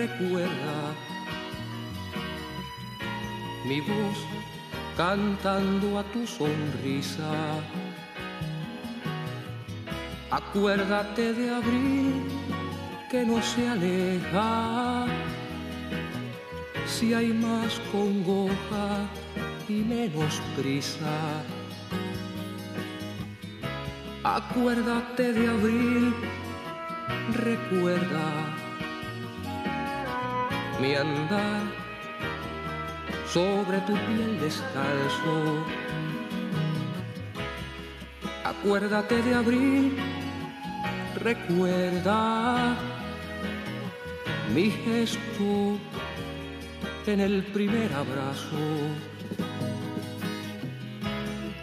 recuerda 0.00 0.78
mi 3.68 3.80
voz 3.80 4.18
cantando 4.96 5.98
a 5.98 6.04
tu 6.12 6.26
sonrisa. 6.26 7.32
Acuérdate 10.30 11.34
de 11.34 11.46
abril 11.60 12.14
que 13.10 13.26
no 13.26 13.42
se 13.42 13.68
aleja, 13.68 15.04
si 16.86 17.12
hay 17.12 17.30
más 17.46 17.78
congoja 17.92 18.86
y 19.68 19.76
menos 19.94 20.40
prisa. 20.56 21.16
Acuérdate 24.24 25.34
de 25.34 25.48
abril, 25.48 26.14
recuerda 27.34 28.56
mi 30.80 30.94
andar 30.94 31.60
sobre 33.30 33.80
tu 33.80 33.92
piel 33.92 34.40
descalzo. 34.40 35.66
Acuérdate 38.44 39.20
de 39.20 39.34
abril, 39.34 39.94
recuerda 41.16 42.74
mi 44.54 44.70
gesto 44.70 45.78
en 47.06 47.20
el 47.20 47.42
primer 47.52 47.92
abrazo. 47.92 48.64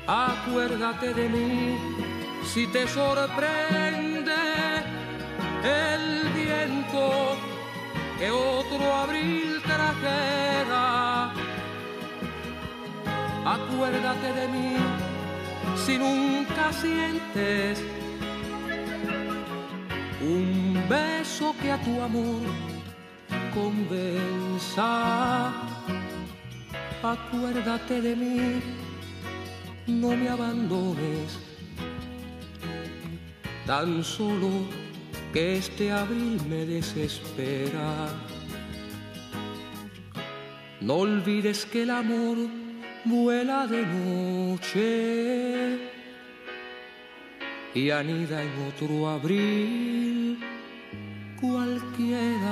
Acuérdate 0.05 1.12
de 1.16 1.28
mí 1.28 2.11
si 2.46 2.68
te 2.68 2.88
sorprende 2.88 4.34
el 5.64 6.30
viento 6.34 7.38
que 8.20 8.32
otro 8.32 8.94
abril 8.94 9.62
trajera. 9.64 11.34
Acuérdate 13.46 14.34
de 14.34 14.48
mí 14.48 14.76
si 15.86 15.98
nunca 15.98 16.72
sientes 16.72 17.82
un 20.22 20.84
beso 20.88 21.56
que 21.62 21.72
a 21.72 21.82
tu 21.82 22.02
amor 22.02 22.42
convenza. 23.54 25.52
Acuérdate 27.04 28.02
de 28.02 28.16
mí, 28.16 28.62
no 29.88 30.10
me 30.10 30.30
abandones, 30.30 31.39
tan 33.66 34.03
solo 34.03 34.49
que 35.34 35.57
este 35.57 35.91
abril 35.91 36.39
me 36.49 36.66
desespera. 36.66 38.09
No 40.80 40.95
olvides 40.95 41.66
que 41.66 41.84
el 41.84 41.91
amor 41.91 42.38
vuela 43.05 43.68
de 43.68 43.86
noche 43.86 45.80
y 47.74 47.89
anida 47.89 48.43
en 48.43 48.51
otro 48.68 49.09
abril 49.09 50.39
cualquiera. 51.39 52.51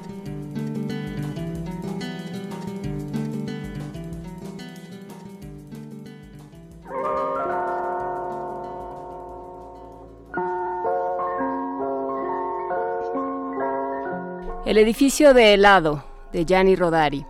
El 14.63 14.77
edificio 14.77 15.33
de 15.33 15.55
helado, 15.55 16.03
de 16.31 16.45
Gianni 16.45 16.75
Rodari. 16.75 17.25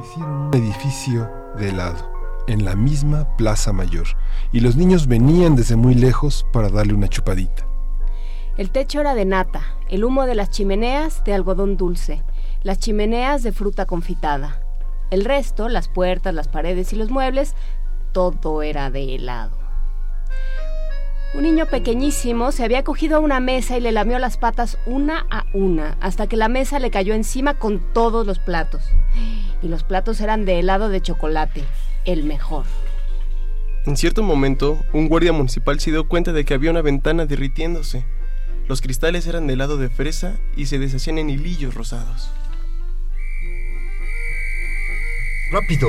Hicieron 0.00 0.32
un 0.32 0.50
edificio 0.54 1.28
de 1.58 1.70
helado 1.70 2.12
en 2.46 2.64
la 2.64 2.76
misma 2.76 3.36
Plaza 3.36 3.72
Mayor 3.72 4.06
y 4.52 4.60
los 4.60 4.76
niños 4.76 5.08
venían 5.08 5.56
desde 5.56 5.74
muy 5.74 5.96
lejos 5.96 6.46
para 6.52 6.68
darle 6.68 6.94
una 6.94 7.08
chupadita. 7.08 7.66
El 8.56 8.70
techo 8.70 9.00
era 9.00 9.16
de 9.16 9.24
nata, 9.24 9.74
el 9.88 10.04
humo 10.04 10.24
de 10.26 10.36
las 10.36 10.50
chimeneas 10.50 11.24
de 11.24 11.34
algodón 11.34 11.76
dulce, 11.76 12.22
las 12.62 12.78
chimeneas 12.78 13.42
de 13.42 13.50
fruta 13.50 13.86
confitada. 13.86 14.61
El 15.12 15.26
resto, 15.26 15.68
las 15.68 15.88
puertas, 15.88 16.34
las 16.34 16.48
paredes 16.48 16.94
y 16.94 16.96
los 16.96 17.10
muebles, 17.10 17.54
todo 18.12 18.62
era 18.62 18.90
de 18.90 19.14
helado. 19.14 19.58
Un 21.34 21.42
niño 21.42 21.66
pequeñísimo 21.66 22.50
se 22.50 22.64
había 22.64 22.82
cogido 22.82 23.18
a 23.18 23.20
una 23.20 23.38
mesa 23.38 23.76
y 23.76 23.82
le 23.82 23.92
lamió 23.92 24.18
las 24.18 24.38
patas 24.38 24.78
una 24.86 25.26
a 25.30 25.44
una, 25.52 25.98
hasta 26.00 26.28
que 26.28 26.38
la 26.38 26.48
mesa 26.48 26.78
le 26.78 26.90
cayó 26.90 27.12
encima 27.12 27.52
con 27.58 27.80
todos 27.92 28.26
los 28.26 28.38
platos. 28.38 28.84
Y 29.60 29.68
los 29.68 29.84
platos 29.84 30.18
eran 30.22 30.46
de 30.46 30.60
helado 30.60 30.88
de 30.88 31.02
chocolate, 31.02 31.62
el 32.06 32.24
mejor. 32.24 32.64
En 33.84 33.98
cierto 33.98 34.22
momento, 34.22 34.78
un 34.94 35.08
guardia 35.10 35.34
municipal 35.34 35.78
se 35.78 35.90
dio 35.90 36.08
cuenta 36.08 36.32
de 36.32 36.46
que 36.46 36.54
había 36.54 36.70
una 36.70 36.80
ventana 36.80 37.26
derritiéndose. 37.26 38.06
Los 38.66 38.80
cristales 38.80 39.26
eran 39.26 39.46
de 39.46 39.52
helado 39.52 39.76
de 39.76 39.90
fresa 39.90 40.36
y 40.56 40.66
se 40.66 40.78
deshacían 40.78 41.18
en 41.18 41.28
hilillos 41.28 41.74
rosados. 41.74 42.32
¡Rápido! 45.52 45.88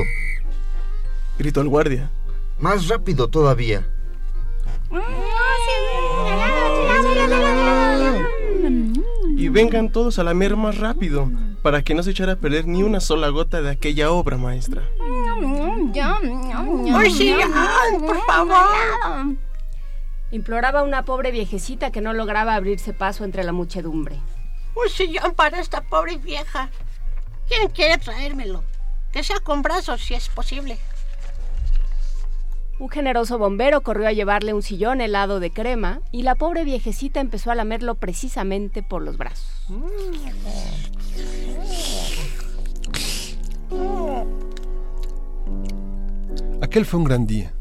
Gritó 1.40 1.62
el 1.62 1.70
guardia. 1.70 2.12
Más 2.60 2.90
rápido 2.90 3.30
todavía. 3.30 3.88
Y 9.38 9.48
vengan 9.48 9.90
todos 9.90 10.20
a 10.20 10.24
lamer 10.24 10.58
más 10.58 10.78
rápido, 10.78 11.32
para 11.62 11.82
que 11.82 11.96
no 11.96 12.04
se 12.04 12.12
echara 12.12 12.34
a 12.34 12.36
perder 12.36 12.68
ni 12.68 12.84
una 12.84 13.00
sola 13.00 13.30
gota 13.30 13.62
de 13.62 13.72
aquella 13.72 14.12
obra 14.12 14.38
maestra. 14.38 14.84
¡Ay, 16.94 17.12
sí, 17.12 17.32
ay, 17.34 18.00
por 18.00 18.22
favor! 18.26 19.36
Imploraba 20.32 20.84
una 20.84 21.06
pobre 21.06 21.32
viejecita 21.32 21.90
que 21.92 22.02
no 22.02 22.12
lograba 22.12 22.56
abrirse 22.56 22.92
paso 22.92 23.24
entre 23.24 23.46
la 23.46 23.54
muchedumbre. 23.54 24.20
Un 24.76 24.90
sillón 24.90 25.34
para 25.36 25.62
esta 25.62 25.82
pobre 25.82 26.18
vieja. 26.18 26.70
¿Quién 27.48 27.70
quiere 27.70 27.98
traérmelo? 27.98 28.64
Que 29.14 29.24
sea 29.24 29.40
con 29.40 29.62
brazos, 29.62 30.02
si 30.02 30.16
es 30.16 30.28
posible. 30.28 30.80
Un 32.80 32.90
generoso 32.90 33.38
bombero 33.38 33.82
corrió 33.82 34.08
a 34.08 34.12
llevarle 34.12 34.54
un 34.54 34.64
sillón 34.64 35.00
helado 35.00 35.40
de 35.40 35.52
crema 35.52 36.02
y 36.12 36.24
la 36.24 36.34
pobre 36.36 36.64
viejecita 36.64 37.20
empezó 37.22 37.52
a 37.52 37.56
lamerlo 37.56 37.96
precisamente 37.96 38.82
por 38.82 39.04
los 39.04 39.18
brazos. 39.18 39.48
Aquel 46.62 46.86
fue 46.86 47.00
un 47.00 47.06
gran 47.06 47.28
día, 47.28 47.54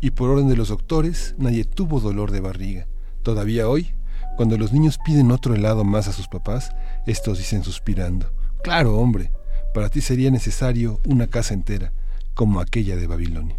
y 0.00 0.12
por 0.12 0.30
orden 0.30 0.48
de 0.48 0.56
los 0.56 0.68
doctores 0.68 1.34
nadie 1.36 1.64
tuvo 1.64 2.00
dolor 2.00 2.30
de 2.30 2.40
barriga. 2.40 2.86
Todavía 3.22 3.68
hoy, 3.68 3.94
cuando 4.36 4.56
los 4.56 4.72
niños 4.72 4.98
piden 5.04 5.30
otro 5.30 5.54
helado 5.54 5.84
más 5.84 6.08
a 6.08 6.12
sus 6.12 6.28
papás, 6.28 6.70
estos 7.06 7.38
dicen 7.38 7.62
suspirando, 7.62 8.32
Claro, 8.62 8.96
hombre, 8.96 9.30
para 9.76 9.90
ti 9.90 10.00
sería 10.00 10.30
necesario 10.30 11.00
una 11.04 11.26
casa 11.26 11.52
entera, 11.52 11.92
como 12.32 12.60
aquella 12.60 12.96
de 12.96 13.06
Babilonia. 13.06 13.58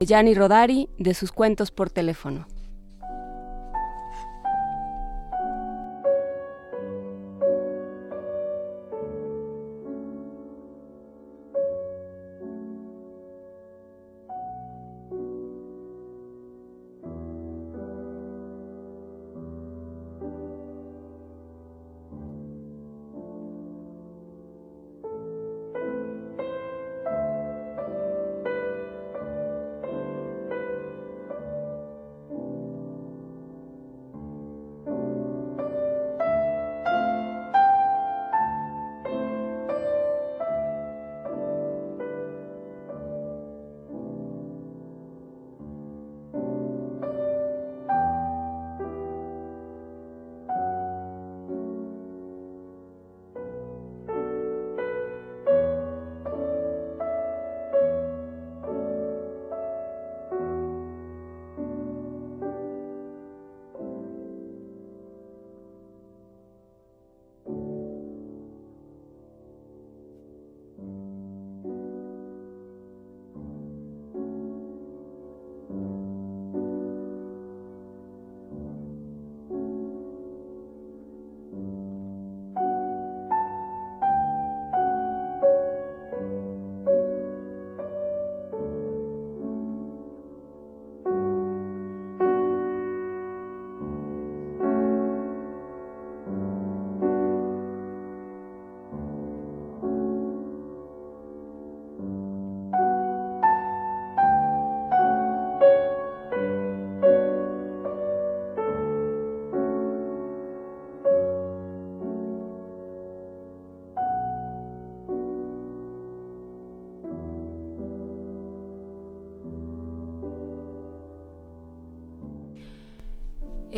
Gianni 0.00 0.32
Rodari 0.32 0.88
de 0.96 1.12
sus 1.12 1.32
cuentos 1.32 1.70
por 1.70 1.90
teléfono. 1.90 2.46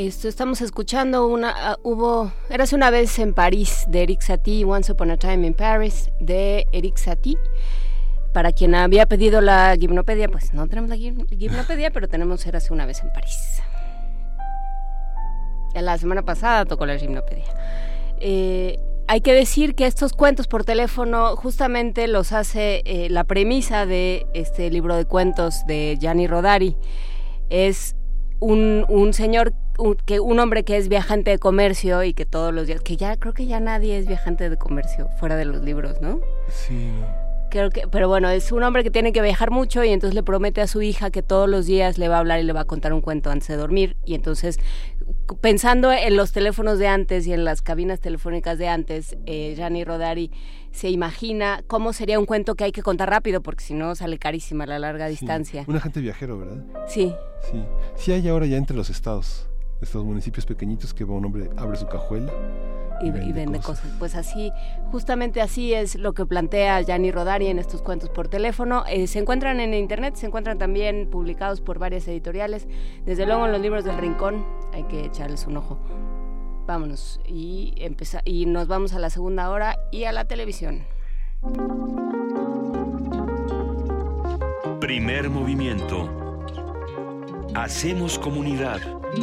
Esto 0.01 0.28
estamos 0.28 0.62
escuchando 0.62 1.26
una 1.26 1.76
uh, 1.84 1.86
hubo 1.86 2.32
Érase 2.48 2.74
una 2.74 2.88
vez 2.88 3.18
en 3.18 3.34
París 3.34 3.84
de 3.86 4.05
Eric 4.05 4.22
Satie, 4.22 4.64
Once 4.64 4.90
Upon 4.90 5.11
a 5.11 5.18
Time 5.18 5.46
in 5.46 5.53
Paris 5.53 6.11
de 6.20 6.66
Eric 6.72 6.96
Satie. 6.96 7.36
Para 8.32 8.53
quien 8.53 8.74
había 8.74 9.05
pedido 9.05 9.42
la 9.42 9.76
gimnopedia, 9.78 10.30
pues 10.30 10.55
no 10.55 10.66
tenemos 10.68 10.88
la 10.88 10.96
gimnopedia, 10.96 11.90
pero 11.90 12.09
tenemos 12.09 12.46
Érase 12.46 12.72
una 12.72 12.86
vez 12.86 13.03
en 13.03 13.12
París. 13.12 13.61
La 15.74 15.98
semana 15.98 16.22
pasada 16.22 16.64
tocó 16.64 16.86
la 16.86 16.96
gimnopedia. 16.96 17.44
Eh, 18.20 18.78
hay 19.07 19.20
que 19.20 19.34
decir 19.34 19.74
que 19.74 19.84
estos 19.84 20.14
cuentos 20.14 20.48
por 20.48 20.64
teléfono 20.64 21.36
justamente 21.36 22.09
los 22.09 22.32
hace 22.32 22.80
eh, 22.86 23.11
la 23.11 23.24
premisa 23.24 23.84
de 23.84 24.26
este 24.32 24.70
libro 24.70 24.96
de 24.96 25.05
cuentos 25.05 25.66
de 25.66 25.98
Gianni 26.01 26.26
Rodari. 26.26 26.74
Es 27.51 27.96
un, 28.38 28.86
un 28.88 29.12
señor 29.12 29.53
un, 29.80 29.96
que 29.96 30.20
un 30.20 30.38
hombre 30.38 30.64
que 30.64 30.76
es 30.76 30.88
viajante 30.88 31.30
de 31.30 31.38
comercio 31.38 32.04
y 32.04 32.12
que 32.12 32.26
todos 32.26 32.52
los 32.54 32.66
días, 32.66 32.80
que 32.82 32.96
ya 32.96 33.16
creo 33.16 33.34
que 33.34 33.46
ya 33.46 33.60
nadie 33.60 33.98
es 33.98 34.06
viajante 34.06 34.48
de 34.48 34.56
comercio 34.56 35.08
fuera 35.18 35.36
de 35.36 35.44
los 35.44 35.62
libros, 35.62 36.00
¿no? 36.00 36.20
Sí. 36.48 36.92
Creo 37.50 37.70
que, 37.70 37.88
pero 37.88 38.06
bueno, 38.06 38.30
es 38.30 38.52
un 38.52 38.62
hombre 38.62 38.84
que 38.84 38.92
tiene 38.92 39.12
que 39.12 39.20
viajar 39.22 39.50
mucho 39.50 39.82
y 39.82 39.88
entonces 39.88 40.14
le 40.14 40.22
promete 40.22 40.60
a 40.60 40.68
su 40.68 40.82
hija 40.82 41.10
que 41.10 41.22
todos 41.22 41.48
los 41.48 41.66
días 41.66 41.98
le 41.98 42.08
va 42.08 42.16
a 42.16 42.18
hablar 42.20 42.38
y 42.38 42.44
le 42.44 42.52
va 42.52 42.60
a 42.60 42.64
contar 42.64 42.92
un 42.92 43.00
cuento 43.00 43.30
antes 43.30 43.48
de 43.48 43.56
dormir 43.56 43.96
y 44.04 44.14
entonces 44.14 44.60
pensando 45.40 45.90
en 45.90 46.16
los 46.16 46.30
teléfonos 46.30 46.78
de 46.78 46.86
antes 46.86 47.26
y 47.26 47.32
en 47.32 47.44
las 47.44 47.60
cabinas 47.60 47.98
telefónicas 47.98 48.56
de 48.58 48.68
antes, 48.68 49.16
eh, 49.26 49.54
Gianni 49.56 49.82
Rodari 49.82 50.30
se 50.70 50.90
imagina 50.90 51.64
cómo 51.66 51.92
sería 51.92 52.20
un 52.20 52.26
cuento 52.26 52.54
que 52.54 52.62
hay 52.62 52.72
que 52.72 52.82
contar 52.82 53.10
rápido 53.10 53.40
porque 53.40 53.64
si 53.64 53.74
no 53.74 53.96
sale 53.96 54.18
carísima 54.18 54.64
la 54.64 54.78
larga 54.78 55.08
distancia. 55.08 55.64
Un 55.66 55.76
agente 55.76 56.00
viajero, 56.00 56.38
¿verdad? 56.38 56.64
Sí. 56.86 57.12
Sí. 57.50 57.64
Sí 57.96 58.12
hay 58.12 58.28
ahora 58.28 58.46
ya 58.46 58.58
entre 58.58 58.76
los 58.76 58.90
estados 58.90 59.49
estos 59.80 60.04
municipios 60.04 60.46
pequeñitos 60.46 60.92
que 60.94 61.04
va 61.04 61.14
un 61.14 61.24
hombre, 61.24 61.50
abre 61.56 61.76
su 61.76 61.86
cajuela. 61.86 62.32
Y, 63.02 63.10
vende, 63.10 63.60
cosas. 63.60 63.90
Pues 63.98 64.14
así, 64.14 64.52
justamente 64.92 65.40
así 65.40 65.72
es 65.72 65.94
lo 65.94 66.12
que 66.12 66.26
plantea 66.26 66.82
Gianni 66.82 67.10
Rodari 67.10 67.46
en 67.46 67.58
estos 67.58 67.80
cuentos 67.80 68.10
por 68.10 68.28
teléfono. 68.28 68.84
Eh, 68.90 69.06
se 69.06 69.18
encuentran 69.18 69.58
en 69.58 69.72
internet, 69.72 70.16
se 70.16 70.26
encuentran 70.26 70.58
también 70.58 71.08
publicados 71.08 71.62
por 71.62 71.78
varias 71.78 72.06
editoriales. 72.08 72.68
Desde 73.06 73.24
luego 73.24 73.46
en 73.46 73.52
los 73.52 73.60
libros 73.62 73.84
del 73.84 73.96
Rincón 73.96 74.44
hay 74.74 74.82
que 74.82 75.06
echarles 75.06 75.46
un 75.46 75.56
ojo. 75.56 75.78
Vámonos 76.66 77.20
y, 77.26 77.74
y 78.26 78.44
nos 78.44 78.68
vamos 78.68 78.92
a 78.92 78.98
la 78.98 79.08
segunda 79.08 79.48
hora 79.48 79.78
y 79.90 80.04
a 80.04 80.12
la 80.12 80.26
televisión. 80.26 80.84
Primer 84.78 85.30
movimiento. 85.30 86.06
Hacemos 87.54 88.18
comunidad. 88.18 88.99
Los 89.11 89.22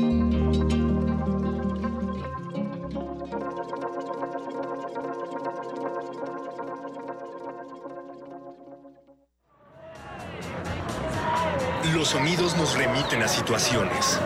sonidos 12.10 12.58
nos 12.58 12.76
remiten 12.76 13.22
a 13.22 13.30
situaciones, 13.30 14.20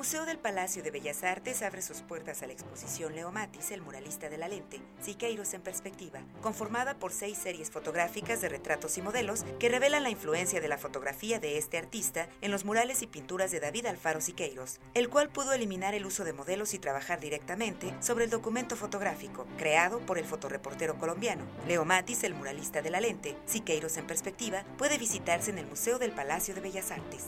Museo 0.00 0.24
del 0.24 0.38
Palacio 0.38 0.82
de 0.82 0.90
Bellas 0.90 1.22
Artes 1.24 1.60
abre 1.60 1.82
sus 1.82 2.00
puertas 2.00 2.42
a 2.42 2.46
la 2.46 2.54
exposición 2.54 3.14
Leo 3.14 3.30
Matis, 3.32 3.70
el 3.70 3.82
muralista 3.82 4.30
de 4.30 4.38
la 4.38 4.48
lente, 4.48 4.80
Siqueiros 5.02 5.52
en 5.52 5.60
perspectiva, 5.60 6.22
conformada 6.40 6.94
por 6.94 7.12
seis 7.12 7.36
series 7.36 7.70
fotográficas 7.70 8.40
de 8.40 8.48
retratos 8.48 8.96
y 8.96 9.02
modelos 9.02 9.44
que 9.58 9.68
revelan 9.68 10.02
la 10.02 10.08
influencia 10.08 10.62
de 10.62 10.68
la 10.68 10.78
fotografía 10.78 11.38
de 11.38 11.58
este 11.58 11.76
artista 11.76 12.30
en 12.40 12.50
los 12.50 12.64
murales 12.64 13.02
y 13.02 13.08
pinturas 13.08 13.50
de 13.50 13.60
David 13.60 13.84
Alfaro 13.84 14.22
Siqueiros, 14.22 14.80
el 14.94 15.10
cual 15.10 15.28
pudo 15.28 15.52
eliminar 15.52 15.92
el 15.92 16.06
uso 16.06 16.24
de 16.24 16.32
modelos 16.32 16.72
y 16.72 16.78
trabajar 16.78 17.20
directamente 17.20 17.94
sobre 18.00 18.24
el 18.24 18.30
documento 18.30 18.76
fotográfico, 18.76 19.46
creado 19.58 20.00
por 20.06 20.16
el 20.16 20.24
fotoreportero 20.24 20.98
colombiano. 20.98 21.44
Leo 21.68 21.84
Matis, 21.84 22.24
el 22.24 22.32
muralista 22.32 22.80
de 22.80 22.88
la 22.88 23.02
lente, 23.02 23.36
Siqueiros 23.44 23.98
en 23.98 24.06
perspectiva, 24.06 24.64
puede 24.78 24.96
visitarse 24.96 25.50
en 25.50 25.58
el 25.58 25.66
Museo 25.66 25.98
del 25.98 26.12
Palacio 26.12 26.54
de 26.54 26.62
Bellas 26.62 26.90
Artes. 26.90 27.26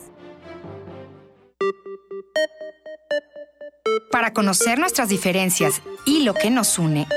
Para 4.11 4.33
conocer 4.33 4.79
nuestras 4.79 5.09
diferencias 5.09 5.81
y 6.05 6.23
lo 6.23 6.33
que 6.33 6.49
nos 6.49 6.77
une, 6.77 7.07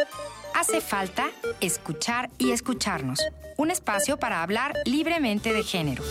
hace 0.54 0.80
falta 0.80 1.30
escuchar 1.60 2.30
y 2.38 2.52
escucharnos. 2.52 3.20
Un 3.56 3.70
espacio 3.70 4.18
para 4.18 4.42
hablar 4.42 4.74
libremente 4.84 5.52
de 5.52 5.62
género. 5.62 6.02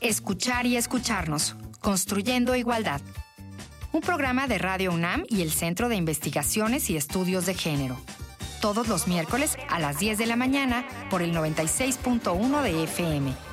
Escuchar 0.00 0.66
y 0.66 0.76
escucharnos, 0.76 1.56
construyendo 1.80 2.54
igualdad. 2.56 3.00
Un 3.92 4.00
programa 4.00 4.46
de 4.46 4.58
Radio 4.58 4.92
UNAM 4.92 5.24
y 5.28 5.42
el 5.42 5.50
Centro 5.50 5.88
de 5.88 5.96
Investigaciones 5.96 6.90
y 6.90 6.96
Estudios 6.96 7.46
de 7.46 7.54
Género. 7.54 7.96
Todos 8.60 8.86
los 8.88 9.08
miércoles 9.08 9.56
a 9.68 9.78
las 9.78 9.98
10 9.98 10.18
de 10.18 10.26
la 10.26 10.36
mañana 10.36 10.86
por 11.10 11.22
el 11.22 11.34
96.1 11.34 12.62
de 12.62 12.84
FM 12.84 13.47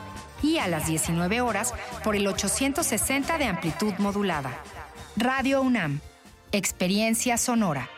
y 0.46 0.60
a 0.60 0.68
las 0.68 0.86
19 0.88 1.41
horas 1.41 1.74
por 2.04 2.16
el 2.16 2.28
860 2.28 3.39
de 3.39 3.46
amplitud 3.46 3.93
modulada. 3.98 4.52
Radio 5.18 5.62
UNAM, 5.62 6.02
Experiencia 6.52 7.38
Sonora. 7.38 7.89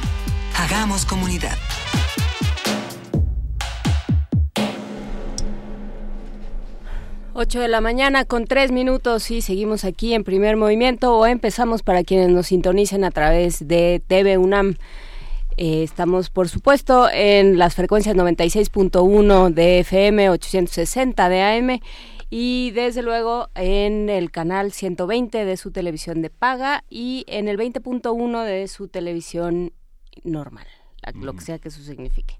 Hagamos 0.57 1.07
comunidad. 1.07 1.57
8 7.39 7.61
de 7.61 7.69
la 7.69 7.83
mañana 7.83 8.25
con 8.25 8.47
3 8.47 8.73
minutos 8.73 9.31
y 9.31 9.43
seguimos 9.43 9.85
aquí 9.85 10.15
en 10.15 10.25
primer 10.25 10.57
movimiento 10.57 11.19
o 11.19 11.27
empezamos 11.27 11.83
para 11.83 12.03
quienes 12.03 12.31
nos 12.31 12.47
sintonicen 12.47 13.05
a 13.05 13.11
través 13.11 13.69
de 13.69 14.03
TV 14.07 14.39
UNAM. 14.39 14.77
Eh, 15.59 15.83
estamos, 15.83 16.31
por 16.31 16.49
supuesto, 16.49 17.11
en 17.13 17.59
las 17.59 17.75
frecuencias 17.75 18.17
96.1 18.17 19.53
de 19.53 19.81
FM, 19.81 20.31
860 20.31 21.29
de 21.29 21.43
AM 21.43 21.81
y 22.31 22.71
desde 22.71 23.03
luego 23.03 23.51
en 23.55 24.09
el 24.09 24.31
canal 24.31 24.73
120 24.73 25.45
de 25.45 25.57
su 25.59 25.73
televisión 25.73 26.23
de 26.23 26.31
paga 26.31 26.85
y 26.89 27.27
en 27.29 27.49
el 27.49 27.59
20.1 27.59 28.45
de 28.45 28.67
su 28.67 28.89
televisión 28.89 29.75
normal, 30.25 30.67
lo 31.13 31.35
que 31.35 31.43
sea 31.43 31.59
que 31.59 31.69
eso 31.69 31.83
signifique. 31.83 32.39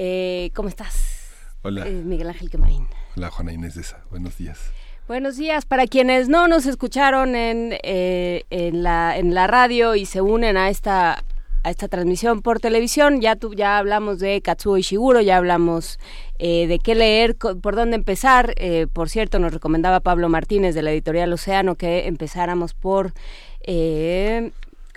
Eh, 0.00 0.50
¿Cómo 0.54 0.68
estás? 0.70 1.28
Hola. 1.62 1.86
Eh, 1.86 1.90
Miguel 1.90 2.28
Ángel 2.28 2.48
Quemarín. 2.48 2.86
Juana 3.26 3.52
Inés 3.52 3.74
de. 3.74 3.96
Buenos 4.10 4.38
días. 4.38 4.70
Buenos 5.08 5.36
días. 5.36 5.64
Para 5.66 5.86
quienes 5.86 6.28
no 6.28 6.46
nos 6.48 6.66
escucharon 6.66 7.34
en, 7.34 7.76
eh, 7.82 8.44
en, 8.50 8.82
la, 8.82 9.18
en 9.18 9.34
la 9.34 9.46
radio 9.46 9.94
y 9.94 10.06
se 10.06 10.20
unen 10.20 10.56
a 10.56 10.68
esta 10.70 11.24
a 11.64 11.70
esta 11.70 11.88
transmisión 11.88 12.40
por 12.40 12.60
televisión. 12.60 13.20
Ya 13.20 13.36
ya 13.56 13.78
hablamos 13.78 14.20
de 14.20 14.40
Katsuo 14.40 14.78
Ishiguro, 14.78 15.20
ya 15.20 15.36
hablamos 15.36 15.98
eh, 16.38 16.68
de 16.68 16.78
qué 16.78 16.94
leer, 16.94 17.34
por 17.36 17.74
dónde 17.74 17.96
empezar. 17.96 18.54
Eh, 18.56 18.86
por 18.92 19.08
cierto, 19.08 19.40
nos 19.40 19.52
recomendaba 19.52 19.98
Pablo 19.98 20.28
Martínez 20.28 20.76
de 20.76 20.82
la 20.82 20.92
editorial 20.92 21.32
Océano 21.32 21.74
que 21.74 22.06
empezáramos 22.06 22.74
por 22.74 23.12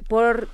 por 0.08 0.48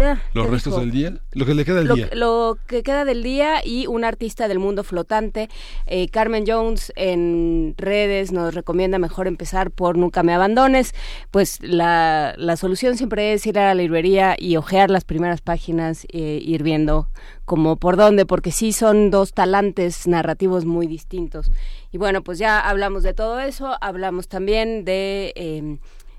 ah, 0.00 0.20
los 0.32 0.46
¿qué 0.46 0.50
restos 0.52 0.72
dijo? 0.72 0.80
del 0.80 0.90
día, 0.90 1.20
lo 1.32 1.46
que 1.46 1.54
le 1.54 1.64
queda 1.64 1.76
del 1.78 1.88
lo, 1.88 1.94
día. 1.94 2.08
lo 2.12 2.58
que 2.66 2.82
queda 2.82 3.04
del 3.04 3.22
día 3.22 3.64
y 3.64 3.86
un 3.86 4.04
artista 4.04 4.48
del 4.48 4.58
mundo 4.58 4.84
flotante. 4.84 5.48
Eh, 5.86 6.08
Carmen 6.08 6.44
Jones 6.46 6.92
en 6.96 7.74
redes 7.76 8.32
nos 8.32 8.54
recomienda 8.54 8.98
mejor 8.98 9.26
empezar 9.26 9.70
por 9.70 9.96
Nunca 9.98 10.22
me 10.22 10.34
abandones. 10.34 10.94
Pues 11.30 11.58
la, 11.62 12.34
la 12.36 12.56
solución 12.56 12.96
siempre 12.96 13.32
es 13.32 13.46
ir 13.46 13.58
a 13.58 13.66
la 13.66 13.74
librería 13.74 14.36
y 14.38 14.56
ojear 14.56 14.90
las 14.90 15.04
primeras 15.04 15.40
páginas, 15.40 16.06
eh, 16.12 16.40
ir 16.42 16.62
viendo 16.62 17.08
como 17.44 17.76
por 17.76 17.96
dónde, 17.96 18.26
porque 18.26 18.52
sí 18.52 18.72
son 18.72 19.10
dos 19.10 19.32
talantes 19.32 20.06
narrativos 20.06 20.64
muy 20.66 20.86
distintos. 20.86 21.50
Y 21.92 21.98
bueno, 21.98 22.22
pues 22.22 22.38
ya 22.38 22.60
hablamos 22.60 23.02
de 23.02 23.14
todo 23.14 23.40
eso, 23.40 23.74
hablamos 23.80 24.28
también 24.28 24.84
de... 24.84 25.32
eh, 25.34 25.78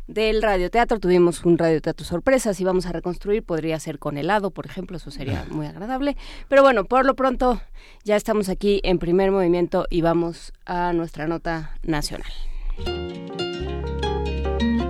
del 0.09 0.41
radioteatro. 0.41 0.99
Tuvimos 0.99 1.45
un 1.45 1.57
radioteatro 1.57 2.05
sorpresa. 2.05 2.53
Si 2.53 2.63
vamos 2.63 2.85
a 2.85 2.91
reconstruir, 2.91 3.43
podría 3.43 3.79
ser 3.79 3.99
con 3.99 4.17
helado, 4.17 4.51
por 4.51 4.65
ejemplo. 4.65 4.97
Eso 4.97 5.11
sería 5.11 5.45
muy 5.49 5.67
agradable. 5.67 6.17
Pero 6.47 6.63
bueno, 6.63 6.83
por 6.83 7.05
lo 7.05 7.15
pronto 7.15 7.61
ya 8.03 8.15
estamos 8.15 8.49
aquí 8.49 8.81
en 8.83 8.99
primer 8.99 9.31
movimiento 9.31 9.85
y 9.89 10.01
vamos 10.01 10.51
a 10.65 10.93
nuestra 10.93 11.27
nota 11.27 11.75
nacional. 11.83 12.31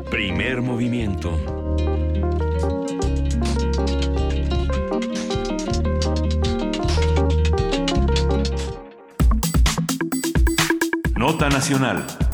Primer 0.10 0.62
movimiento. 0.62 1.38
Nota 11.16 11.50
nacional. 11.50 12.29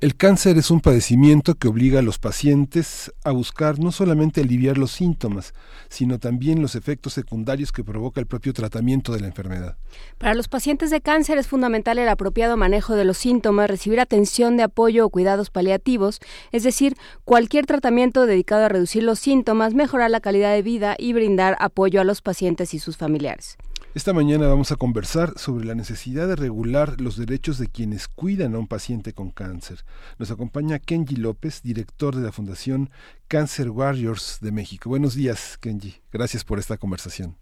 El 0.00 0.16
cáncer 0.16 0.56
es 0.56 0.70
un 0.70 0.80
padecimiento 0.80 1.56
que 1.56 1.68
obliga 1.68 1.98
a 1.98 2.02
los 2.02 2.18
pacientes 2.18 3.12
a 3.22 3.32
buscar 3.32 3.78
no 3.78 3.92
solamente 3.92 4.40
aliviar 4.40 4.78
los 4.78 4.92
síntomas, 4.92 5.52
sino 5.90 6.18
también 6.18 6.62
los 6.62 6.74
efectos 6.74 7.12
secundarios 7.12 7.70
que 7.70 7.84
provoca 7.84 8.18
el 8.18 8.26
propio 8.26 8.54
tratamiento 8.54 9.12
de 9.12 9.20
la 9.20 9.26
enfermedad. 9.26 9.76
Para 10.16 10.34
los 10.34 10.48
pacientes 10.48 10.88
de 10.88 11.02
cáncer 11.02 11.36
es 11.36 11.48
fundamental 11.48 11.98
el 11.98 12.08
apropiado 12.08 12.56
manejo 12.56 12.94
de 12.94 13.04
los 13.04 13.18
síntomas, 13.18 13.68
recibir 13.68 14.00
atención 14.00 14.56
de 14.56 14.62
apoyo 14.62 15.04
o 15.04 15.10
cuidados 15.10 15.50
paliativos, 15.50 16.20
es 16.50 16.62
decir, 16.62 16.96
cualquier 17.26 17.66
tratamiento 17.66 18.24
dedicado 18.24 18.64
a 18.64 18.68
reducir 18.70 19.02
los 19.02 19.18
síntomas, 19.18 19.74
mejorar 19.74 20.10
la 20.10 20.20
calidad 20.20 20.54
de 20.54 20.62
vida 20.62 20.96
y 20.98 21.12
brindar 21.12 21.58
apoyo 21.60 22.00
a 22.00 22.04
los 22.04 22.22
pacientes 22.22 22.72
y 22.72 22.78
sus 22.78 22.96
familiares. 22.96 23.58
Esta 23.92 24.12
mañana 24.12 24.46
vamos 24.46 24.70
a 24.70 24.76
conversar 24.76 25.30
sobre 25.36 25.64
la 25.64 25.74
necesidad 25.74 26.28
de 26.28 26.36
regular 26.36 27.00
los 27.00 27.16
derechos 27.16 27.58
de 27.58 27.66
quienes 27.66 28.06
cuidan 28.06 28.54
a 28.54 28.60
un 28.60 28.68
paciente 28.68 29.12
con 29.12 29.32
cáncer. 29.32 29.78
Nos 30.16 30.30
acompaña 30.30 30.78
Kenji 30.78 31.16
López, 31.16 31.60
director 31.64 32.14
de 32.14 32.22
la 32.22 32.30
Fundación 32.30 32.90
Cancer 33.26 33.68
Warriors 33.68 34.38
de 34.40 34.52
México. 34.52 34.88
Buenos 34.88 35.16
días, 35.16 35.58
Kenji. 35.58 35.96
Gracias 36.12 36.44
por 36.44 36.60
esta 36.60 36.76
conversación. 36.76 37.34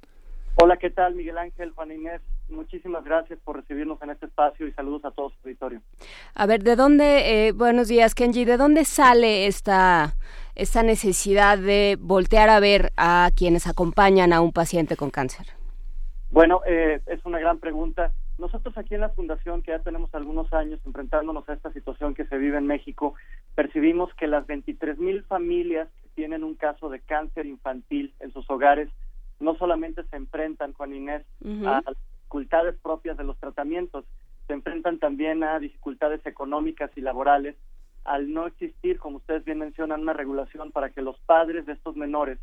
Hola, 0.55 0.79
¿qué 0.79 0.89
tal, 0.89 1.15
Miguel 1.17 1.37
Ángel, 1.37 1.71
Juan 1.73 1.93
Inés? 1.93 2.23
Muchísimas 2.49 3.05
gracias 3.05 3.39
por 3.45 3.57
recibirnos 3.57 4.01
en 4.01 4.09
este 4.09 4.25
espacio 4.25 4.67
y 4.67 4.73
saludos 4.73 5.05
a 5.05 5.11
todo 5.11 5.29
su 5.29 5.37
auditorio. 5.45 5.83
A 6.35 6.47
ver, 6.47 6.63
¿de 6.65 6.77
dónde, 6.77 7.49
eh, 7.49 7.53
buenos 7.53 7.89
días, 7.89 8.15
Kenji, 8.15 8.47
¿de 8.47 8.57
dónde 8.57 8.87
sale 8.87 9.47
esta, 9.47 10.17
esta 10.55 10.83
necesidad 10.83 11.59
de 11.59 11.99
voltear 12.01 12.49
a 12.49 12.59
ver 12.59 12.91
a 12.97 13.31
quienes 13.37 13.67
acompañan 13.67 14.33
a 14.33 14.41
un 14.41 14.55
paciente 14.55 14.97
con 14.97 15.11
cáncer? 15.11 15.58
Bueno, 16.31 16.61
eh, 16.67 17.01
es 17.07 17.25
una 17.25 17.39
gran 17.39 17.59
pregunta. 17.59 18.13
Nosotros 18.39 18.77
aquí 18.77 18.95
en 18.95 19.01
la 19.01 19.09
Fundación, 19.09 19.63
que 19.63 19.73
ya 19.73 19.81
tenemos 19.81 20.15
algunos 20.15 20.53
años 20.53 20.81
enfrentándonos 20.85 21.49
a 21.49 21.55
esta 21.55 21.73
situación 21.73 22.15
que 22.15 22.27
se 22.27 22.39
vive 22.39 22.59
en 22.59 22.67
México, 22.67 23.15
percibimos 23.55 24.13
que 24.15 24.27
las 24.27 24.47
23 24.47 24.99
mil 24.99 25.25
familias 25.25 25.89
que 26.03 26.09
tienen 26.15 26.45
un 26.45 26.55
caso 26.55 26.89
de 26.91 27.01
cáncer 27.01 27.47
infantil 27.47 28.15
en 28.21 28.33
sus 28.33 28.49
hogares 28.51 28.89
no 29.41 29.57
solamente 29.57 30.05
se 30.05 30.17
enfrentan, 30.17 30.73
Juan 30.75 30.95
Inés, 30.95 31.25
a 31.65 31.83
dificultades 32.19 32.77
propias 32.83 33.17
de 33.17 33.25
los 33.25 33.39
tratamientos, 33.39 34.05
se 34.47 34.53
enfrentan 34.53 34.99
también 34.99 35.45
a 35.45 35.59
dificultades 35.59 36.25
económicas 36.27 36.91
y 36.97 37.01
laborales 37.01 37.57
al 38.05 38.33
no 38.33 38.47
existir, 38.47 38.99
como 38.99 39.19
ustedes 39.19 39.45
bien 39.45 39.59
mencionan, 39.59 40.01
una 40.01 40.13
regulación 40.13 40.73
para 40.73 40.91
que 40.91 41.03
los 41.03 41.19
padres 41.21 41.67
de 41.67 41.75
estos 41.75 41.95
menores, 41.97 42.39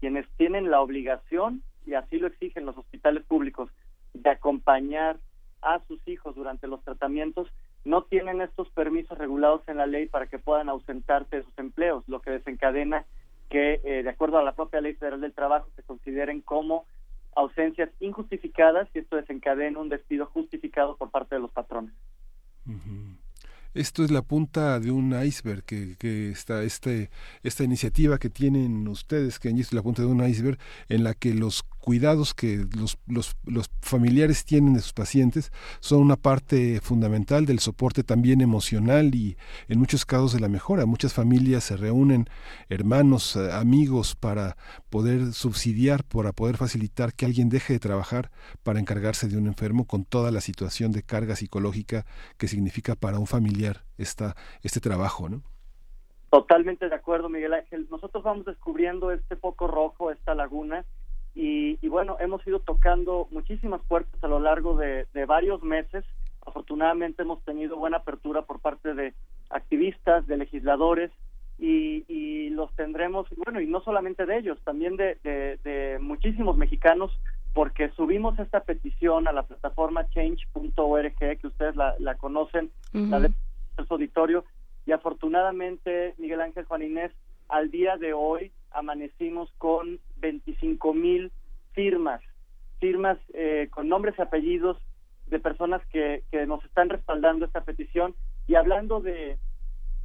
quienes 0.00 0.26
tienen 0.36 0.70
la 0.70 0.80
obligación 0.80 1.62
y 1.90 1.94
así 1.94 2.18
lo 2.18 2.28
exigen 2.28 2.66
los 2.66 2.78
hospitales 2.78 3.24
públicos, 3.24 3.70
de 4.14 4.30
acompañar 4.30 5.18
a 5.62 5.80
sus 5.86 6.06
hijos 6.08 6.34
durante 6.34 6.66
los 6.66 6.82
tratamientos, 6.84 7.48
no 7.84 8.04
tienen 8.04 8.40
estos 8.40 8.70
permisos 8.70 9.18
regulados 9.18 9.62
en 9.66 9.78
la 9.78 9.86
ley 9.86 10.06
para 10.06 10.26
que 10.26 10.38
puedan 10.38 10.68
ausentarse 10.68 11.36
de 11.36 11.42
sus 11.42 11.58
empleos, 11.58 12.04
lo 12.06 12.20
que 12.20 12.30
desencadena 12.30 13.04
que, 13.48 13.80
eh, 13.84 14.02
de 14.02 14.10
acuerdo 14.10 14.38
a 14.38 14.44
la 14.44 14.54
propia 14.54 14.80
Ley 14.80 14.94
Federal 14.94 15.20
del 15.20 15.34
Trabajo, 15.34 15.68
se 15.74 15.82
consideren 15.82 16.40
como 16.40 16.86
ausencias 17.34 17.90
injustificadas 18.00 18.88
y 18.94 19.00
esto 19.00 19.16
desencadena 19.16 19.80
un 19.80 19.88
despido 19.88 20.26
justificado 20.26 20.96
por 20.96 21.10
parte 21.10 21.34
de 21.34 21.40
los 21.40 21.50
patrones. 21.50 21.92
Esto 23.72 24.02
es 24.02 24.10
la 24.10 24.22
punta 24.22 24.80
de 24.80 24.90
un 24.90 25.12
iceberg 25.22 25.62
que, 25.64 25.96
que 25.96 26.30
está 26.30 26.64
este, 26.64 27.08
esta 27.44 27.62
iniciativa 27.62 28.18
que 28.18 28.28
tienen 28.28 28.86
ustedes, 28.88 29.38
que 29.38 29.48
es 29.48 29.72
la 29.72 29.82
punta 29.82 30.02
de 30.02 30.08
un 30.08 30.24
iceberg 30.24 30.58
en 30.88 31.04
la 31.04 31.14
que 31.14 31.34
los 31.34 31.62
cuidados 31.80 32.34
que 32.34 32.66
los, 32.76 32.98
los, 33.06 33.36
familiares 33.80 34.44
tienen 34.44 34.74
de 34.74 34.80
sus 34.80 34.92
pacientes 34.92 35.50
son 35.80 36.00
una 36.00 36.16
parte 36.16 36.80
fundamental 36.80 37.46
del 37.46 37.58
soporte 37.58 38.04
también 38.04 38.40
emocional 38.40 39.14
y 39.14 39.36
en 39.68 39.78
muchos 39.78 40.04
casos 40.04 40.32
de 40.32 40.40
la 40.40 40.48
mejora. 40.48 40.86
Muchas 40.86 41.14
familias 41.14 41.64
se 41.64 41.76
reúnen, 41.76 42.26
hermanos, 42.68 43.36
eh, 43.36 43.50
amigos, 43.52 44.14
para 44.14 44.56
poder 44.90 45.32
subsidiar, 45.32 46.04
para 46.04 46.32
poder 46.32 46.56
facilitar 46.56 47.14
que 47.14 47.26
alguien 47.26 47.48
deje 47.48 47.72
de 47.72 47.80
trabajar 47.80 48.30
para 48.62 48.78
encargarse 48.78 49.28
de 49.28 49.36
un 49.36 49.46
enfermo 49.46 49.86
con 49.86 50.04
toda 50.04 50.30
la 50.30 50.40
situación 50.40 50.92
de 50.92 51.02
carga 51.02 51.36
psicológica 51.36 52.04
que 52.36 52.48
significa 52.48 52.94
para 52.94 53.18
un 53.18 53.26
familiar 53.26 53.84
esta, 53.98 54.36
este 54.62 54.80
trabajo, 54.80 55.28
¿no? 55.28 55.42
Totalmente 56.30 56.88
de 56.88 56.94
acuerdo, 56.94 57.28
Miguel 57.28 57.54
Ángel. 57.54 57.88
Nosotros 57.90 58.22
vamos 58.22 58.46
descubriendo 58.46 59.10
este 59.10 59.34
foco 59.34 59.66
rojo, 59.66 60.12
esta 60.12 60.34
laguna, 60.36 60.84
y, 61.34 61.88
bueno, 61.88 62.16
hemos 62.20 62.44
ido 62.46 62.60
tocando 62.60 63.28
muchísimas 63.30 63.80
puertas 63.82 64.22
a 64.22 64.28
lo 64.28 64.40
largo 64.40 64.76
de, 64.76 65.06
varios 65.26 65.62
meses. 65.62 66.04
Afortunadamente 66.46 67.22
hemos 67.22 67.42
tenido 67.44 67.76
buena 67.76 67.98
apertura 67.98 68.42
por 68.42 68.60
parte 68.60 68.94
de 68.94 69.14
activistas, 69.50 70.26
de 70.26 70.36
legisladores, 70.36 71.10
y, 71.58 72.50
los 72.50 72.74
tendremos, 72.74 73.26
bueno, 73.36 73.60
y 73.60 73.66
no 73.66 73.80
solamente 73.80 74.26
de 74.26 74.38
ellos, 74.38 74.58
también 74.64 74.96
de, 74.96 75.98
muchísimos 76.00 76.56
mexicanos, 76.56 77.10
porque 77.54 77.90
subimos 77.90 78.38
esta 78.38 78.60
petición 78.60 79.26
a 79.28 79.32
la 79.32 79.44
plataforma 79.44 80.08
change.org, 80.10 81.16
que 81.16 81.46
ustedes 81.46 81.76
la, 81.76 82.14
conocen, 82.16 82.70
la 82.92 83.20
de 83.20 83.30
su 83.86 83.94
auditorio, 83.94 84.44
y 84.86 84.92
afortunadamente, 84.92 86.14
Miguel 86.18 86.40
Ángel 86.40 86.64
Juan 86.64 86.82
Inés, 86.82 87.12
al 87.48 87.70
día 87.70 87.96
de 87.96 88.12
hoy 88.12 88.52
amanecimos 88.70 89.52
con 89.58 89.98
25 90.20 90.94
mil 90.94 91.32
firmas, 91.72 92.20
firmas 92.78 93.18
eh, 93.34 93.68
con 93.70 93.88
nombres 93.88 94.14
y 94.18 94.22
apellidos 94.22 94.76
de 95.26 95.38
personas 95.38 95.82
que, 95.86 96.24
que 96.30 96.46
nos 96.46 96.64
están 96.64 96.88
respaldando 96.88 97.44
esta 97.44 97.64
petición 97.64 98.14
y 98.48 98.56
hablando 98.56 99.00
de, 99.00 99.38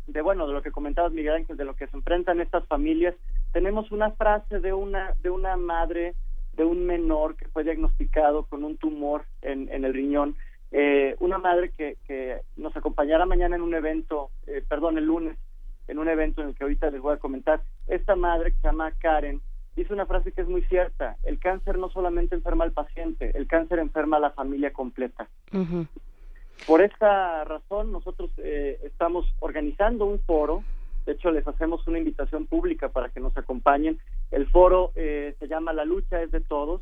de 0.08 0.22
bueno 0.22 0.48
de 0.48 0.54
lo 0.54 0.62
que 0.62 0.72
comentabas 0.72 1.12
Miguel 1.12 1.36
Ángel 1.36 1.58
de 1.58 1.66
lo 1.66 1.76
que 1.76 1.88
se 1.88 1.98
enfrentan 1.98 2.42
estas 2.42 2.68
familias 2.68 3.16
tenemos 3.52 3.92
una 3.92 4.12
frase 4.12 4.60
de 4.60 4.74
una 4.74 5.16
de 5.24 5.32
una 5.32 5.58
madre 5.58 6.14
de 6.54 6.64
un 6.64 6.86
menor 6.86 7.36
que 7.36 7.48
fue 7.48 7.64
diagnosticado 7.64 8.46
con 8.46 8.64
un 8.64 8.78
tumor 8.78 9.26
en, 9.42 9.68
el 9.72 9.94
riñón 9.94 10.36
eh, 10.72 11.16
una 11.20 11.40
madre 11.40 11.72
que, 11.76 11.98
que 12.06 12.42
nos 12.56 12.78
acompañará 12.78 13.26
mañana 13.26 13.56
en 13.56 13.64
un 13.64 13.74
evento 13.74 14.30
eh, 14.46 14.64
perdón 14.70 15.00
el 15.00 15.06
lunes 15.06 15.38
en 15.88 16.00
un 16.00 16.08
evento 16.08 16.42
en 16.42 16.50
el 16.50 16.56
que 16.56 16.64
ahorita 16.64 16.90
les 16.90 17.02
voy 17.02 17.14
a 17.14 17.20
comentar. 17.20 17.62
Esta 17.88 18.16
madre 18.16 18.52
que 18.52 18.58
se 18.58 18.68
llama 18.68 18.92
Karen 19.00 19.42
dice 19.76 19.94
una 19.94 20.06
frase 20.06 20.32
que 20.32 20.42
es 20.42 20.48
muy 20.48 20.64
cierta. 20.64 21.18
El 21.24 21.40
cáncer 21.40 21.78
no 21.78 21.90
solamente 21.90 22.36
enferma 22.36 22.64
al 22.64 22.72
paciente, 22.72 23.32
el 23.36 23.48
cáncer 23.48 23.80
enferma 23.80 24.18
a 24.18 24.22
la 24.22 24.32
familia 24.32 24.72
completa. 24.74 25.28
Por 26.68 26.82
esta 26.82 27.44
razón, 27.44 27.92
nosotros 27.92 28.32
eh, 28.38 28.80
estamos 28.84 29.26
organizando 29.40 30.06
un 30.06 30.20
foro. 30.20 30.64
De 31.06 31.14
hecho, 31.14 31.32
les 31.32 31.48
hacemos 31.48 31.86
una 31.88 32.00
invitación 32.00 32.46
pública 32.46 32.90
para 32.90 33.10
que 33.10 33.20
nos 33.20 33.36
acompañen. 33.38 34.00
El 34.32 34.48
foro 34.48 34.92
eh, 34.96 35.36
se 35.40 35.48
llama 35.48 35.74
La 35.74 35.86
lucha 35.86 36.22
es 36.22 36.32
de 36.32 36.42
todos 36.42 36.82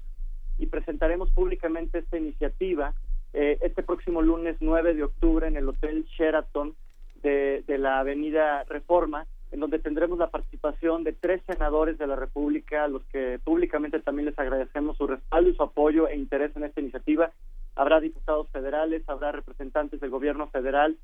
y 0.58 0.68
presentaremos 0.68 1.32
públicamente 1.32 2.00
esta 2.00 2.18
iniciativa 2.18 2.94
eh, 3.34 3.58
este 3.62 3.82
próximo 3.82 4.22
lunes 4.22 4.58
9 4.60 4.94
de 4.94 5.04
octubre 5.04 5.48
en 5.48 5.58
el 5.58 5.68
Hotel 5.68 6.06
Sheraton 6.18 6.76
de, 7.24 7.64
la 7.80 8.00
Avenida 8.00 8.64
Reforma, 8.66 9.26
en 9.54 9.60
donde 9.60 9.78
tendremos 9.78 10.18
la 10.18 10.32
participación 10.32 11.04
de 11.04 11.14
tres 11.14 11.44
senadores 11.46 12.00
de 12.00 12.08
la 12.08 12.16
República, 12.16 12.86
a 12.86 12.88
los 12.88 13.04
que 13.06 13.40
públicamente 13.44 14.00
también 14.00 14.26
les 14.26 14.40
agradecemos 14.40 14.98
su 14.98 15.06
respaldo 15.06 15.52
y 15.52 15.56
su 15.56 15.62
apoyo 15.62 16.08
e 16.08 16.18
interés 16.18 16.56
en 16.56 16.64
esta 16.64 16.82
iniciativa. 16.82 17.32
Habrá 17.76 18.00
diputados 18.00 18.50
federales, 18.50 19.08
habrá 19.08 19.32
representantes 19.32 20.02
del 20.02 20.10
gobierno 20.10 20.48
federal, 20.48 20.98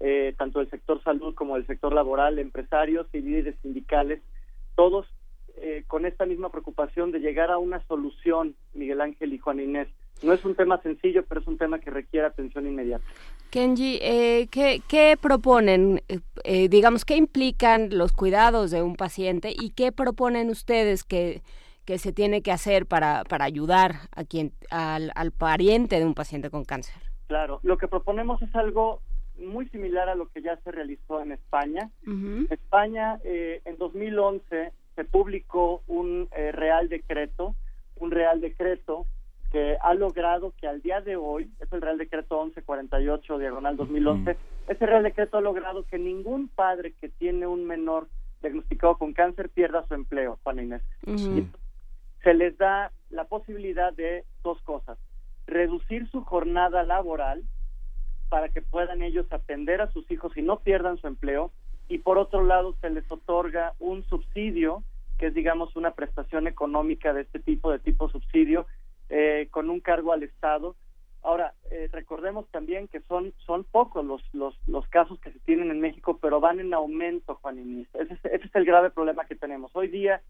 eh, 0.00 0.34
tanto 0.36 0.58
del 0.58 0.68
sector 0.68 1.00
salud 1.04 1.32
como 1.36 1.54
del 1.54 1.66
sector 1.68 1.92
laboral, 1.92 2.40
empresarios 2.40 3.06
y 3.12 3.20
líderes 3.20 3.54
sindicales, 3.62 4.20
todos 4.74 5.06
eh, 5.58 5.84
con 5.86 6.04
esta 6.04 6.26
misma 6.26 6.50
preocupación 6.50 7.12
de 7.12 7.20
llegar 7.20 7.52
a 7.52 7.58
una 7.58 7.86
solución, 7.86 8.56
Miguel 8.74 9.00
Ángel 9.00 9.32
y 9.32 9.38
Juan 9.38 9.60
Inés, 9.60 9.86
no 10.24 10.32
es 10.32 10.44
un 10.44 10.56
tema 10.56 10.82
sencillo, 10.82 11.24
pero 11.28 11.40
es 11.40 11.46
un 11.46 11.56
tema 11.56 11.78
que 11.78 11.92
requiere 11.92 12.26
atención 12.26 12.66
inmediata. 12.66 13.04
Kenji, 13.52 13.98
eh, 14.00 14.48
¿qué, 14.50 15.18
proponen, 15.20 16.00
eh, 16.08 16.20
eh, 16.44 16.70
digamos, 16.70 17.04
qué 17.04 17.16
implican 17.16 17.90
los 17.90 18.14
cuidados 18.14 18.70
de 18.70 18.80
un 18.80 18.96
paciente 18.96 19.52
y 19.54 19.72
qué 19.72 19.92
proponen 19.92 20.48
ustedes 20.48 21.04
que, 21.04 21.42
que 21.84 21.98
se 21.98 22.14
tiene 22.14 22.40
que 22.40 22.50
hacer 22.50 22.86
para, 22.86 23.24
para 23.24 23.44
ayudar 23.44 24.08
a 24.16 24.24
quien, 24.24 24.52
al, 24.70 25.12
al 25.16 25.32
pariente 25.32 25.98
de 25.98 26.06
un 26.06 26.14
paciente 26.14 26.48
con 26.48 26.64
cáncer? 26.64 26.94
Claro, 27.26 27.60
lo 27.62 27.76
que 27.76 27.88
proponemos 27.88 28.40
es 28.40 28.56
algo 28.56 29.02
muy 29.36 29.68
similar 29.68 30.08
a 30.08 30.14
lo 30.14 30.28
que 30.28 30.40
ya 30.40 30.56
se 30.64 30.72
realizó 30.72 31.20
en 31.20 31.32
España. 31.32 31.90
En 32.06 32.46
España, 32.48 33.20
en 33.22 33.76
2011, 33.76 34.72
se 34.96 35.04
publicó 35.04 35.82
un 35.88 36.26
real 36.32 36.88
decreto, 36.88 37.54
un 37.96 38.12
real 38.12 38.40
decreto 38.40 39.04
que 39.52 39.76
ha 39.82 39.92
logrado 39.92 40.54
que 40.58 40.66
al 40.66 40.80
día 40.80 41.02
de 41.02 41.16
hoy, 41.16 41.50
es 41.60 41.70
el 41.70 41.82
Real 41.82 41.98
Decreto 41.98 42.42
1148, 42.42 43.38
diagonal 43.38 43.76
2011, 43.76 44.36
ese 44.66 44.86
Real 44.86 45.02
Decreto 45.02 45.36
ha 45.36 45.42
logrado 45.42 45.84
que 45.84 45.98
ningún 45.98 46.48
padre 46.48 46.94
que 46.98 47.10
tiene 47.10 47.46
un 47.46 47.66
menor 47.66 48.08
diagnosticado 48.40 48.96
con 48.96 49.12
cáncer 49.12 49.50
pierda 49.50 49.86
su 49.86 49.94
empleo, 49.94 50.38
Juan 50.42 50.58
Inés. 50.58 50.82
Se 52.24 52.32
les 52.32 52.56
da 52.56 52.92
la 53.10 53.24
posibilidad 53.24 53.92
de 53.92 54.24
dos 54.42 54.60
cosas, 54.62 54.96
reducir 55.46 56.08
su 56.10 56.24
jornada 56.24 56.82
laboral 56.82 57.42
para 58.30 58.48
que 58.48 58.62
puedan 58.62 59.02
ellos 59.02 59.26
atender 59.30 59.82
a 59.82 59.92
sus 59.92 60.10
hijos 60.10 60.34
y 60.34 60.40
no 60.40 60.60
pierdan 60.60 60.96
su 60.96 61.06
empleo. 61.08 61.52
Y 61.88 61.98
por 61.98 62.16
otro 62.16 62.42
lado, 62.42 62.74
se 62.80 62.88
les 62.88 63.10
otorga 63.12 63.74
un 63.78 64.02
subsidio, 64.04 64.82
que 65.18 65.26
es, 65.26 65.34
digamos, 65.34 65.76
una 65.76 65.90
prestación 65.90 66.46
económica 66.46 67.12
de 67.12 67.20
este 67.20 67.38
tipo, 67.38 67.70
de 67.70 67.80
tipo 67.80 68.08
subsidio, 68.08 68.66
eh, 69.14 69.46
con 69.50 69.68
un 69.70 69.80
cargo 69.80 70.12
al 70.12 70.22
Estado. 70.22 70.74
Ahora, 71.22 71.52
eh, 71.70 71.88
recordemos 71.92 72.48
también 72.50 72.88
que 72.88 73.00
son, 73.02 73.32
son 73.46 73.62
pocos 73.64 74.04
los, 74.04 74.22
los, 74.32 74.56
los 74.66 74.88
casos 74.88 75.20
que 75.20 75.30
se 75.30 75.38
tienen 75.40 75.70
en 75.70 75.80
México, 75.80 76.18
pero 76.20 76.40
van 76.40 76.58
en 76.60 76.72
aumento, 76.74 77.36
Juan 77.36 77.58
Inés. 77.58 77.88
Ese, 77.94 78.14
es- 78.14 78.24
ese 78.24 78.46
es 78.46 78.54
el 78.54 78.64
grave 78.64 78.90
problema 78.90 79.26
que 79.26 79.36
tenemos. 79.36 79.70
Hoy 79.74 79.88
día 79.88 80.22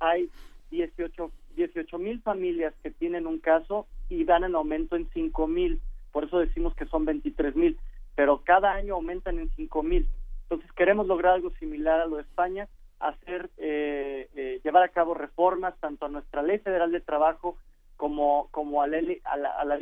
hay 0.00 0.30
18 0.70 1.98
mil 1.98 2.20
familias 2.22 2.74
que 2.82 2.90
tienen 2.90 3.26
un 3.26 3.38
caso 3.38 3.86
y 4.08 4.24
van 4.24 4.44
en 4.44 4.54
aumento 4.54 4.96
en 4.96 5.08
5 5.12 5.46
mil. 5.46 5.80
Por 6.12 6.24
eso 6.24 6.38
decimos 6.38 6.74
que 6.74 6.86
son 6.86 7.04
23 7.04 7.54
mil, 7.56 7.78
pero 8.16 8.42
cada 8.42 8.72
año 8.72 8.94
aumentan 8.94 9.38
en 9.38 9.50
5 9.50 9.82
mil. 9.82 10.08
Entonces 10.44 10.72
queremos 10.72 11.06
lograr 11.06 11.34
algo 11.34 11.50
similar 11.60 12.00
a 12.00 12.06
lo 12.06 12.16
de 12.16 12.22
España, 12.22 12.68
hacer, 12.98 13.50
eh, 13.58 14.28
eh, 14.34 14.60
llevar 14.64 14.82
a 14.82 14.88
cabo 14.88 15.14
reformas 15.14 15.74
tanto 15.80 16.06
a 16.06 16.08
nuestra 16.08 16.42
ley 16.42 16.58
federal 16.58 16.90
de 16.90 17.00
trabajo 17.00 17.56
como, 18.00 18.48
como 18.50 18.80
a, 18.80 18.86
la, 18.86 18.96
a, 19.24 19.36
la, 19.36 19.50
a 19.50 19.64
la 19.66 19.78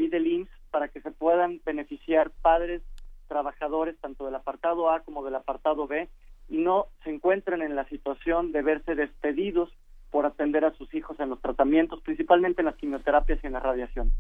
para 0.72 0.88
que 0.88 1.00
se 1.00 1.12
puedan 1.12 1.60
beneficiar 1.64 2.32
padres, 2.42 2.82
trabajadores, 3.28 3.96
tanto 4.00 4.26
del 4.26 4.34
apartado 4.34 4.90
A 4.90 5.04
como 5.04 5.24
del 5.24 5.36
apartado 5.36 5.86
B, 5.86 6.08
y 6.48 6.56
no 6.58 6.88
se 7.04 7.10
encuentren 7.10 7.62
en 7.62 7.76
la 7.76 7.88
situación 7.88 8.50
de 8.50 8.62
verse 8.62 8.96
despedidos 8.96 9.70
por 10.10 10.24
atender 10.26 10.64
a 10.64 10.72
sus 10.74 10.92
hijos 10.94 11.18
en 11.20 11.28
los 11.28 11.40
tratamientos, 11.40 12.00
principalmente 12.02 12.62
en 12.62 12.66
las 12.66 12.76
quimioterapias 12.76 13.38
y 13.42 13.46
en 13.46 13.52
la 13.52 13.60
radiación. 13.60 14.10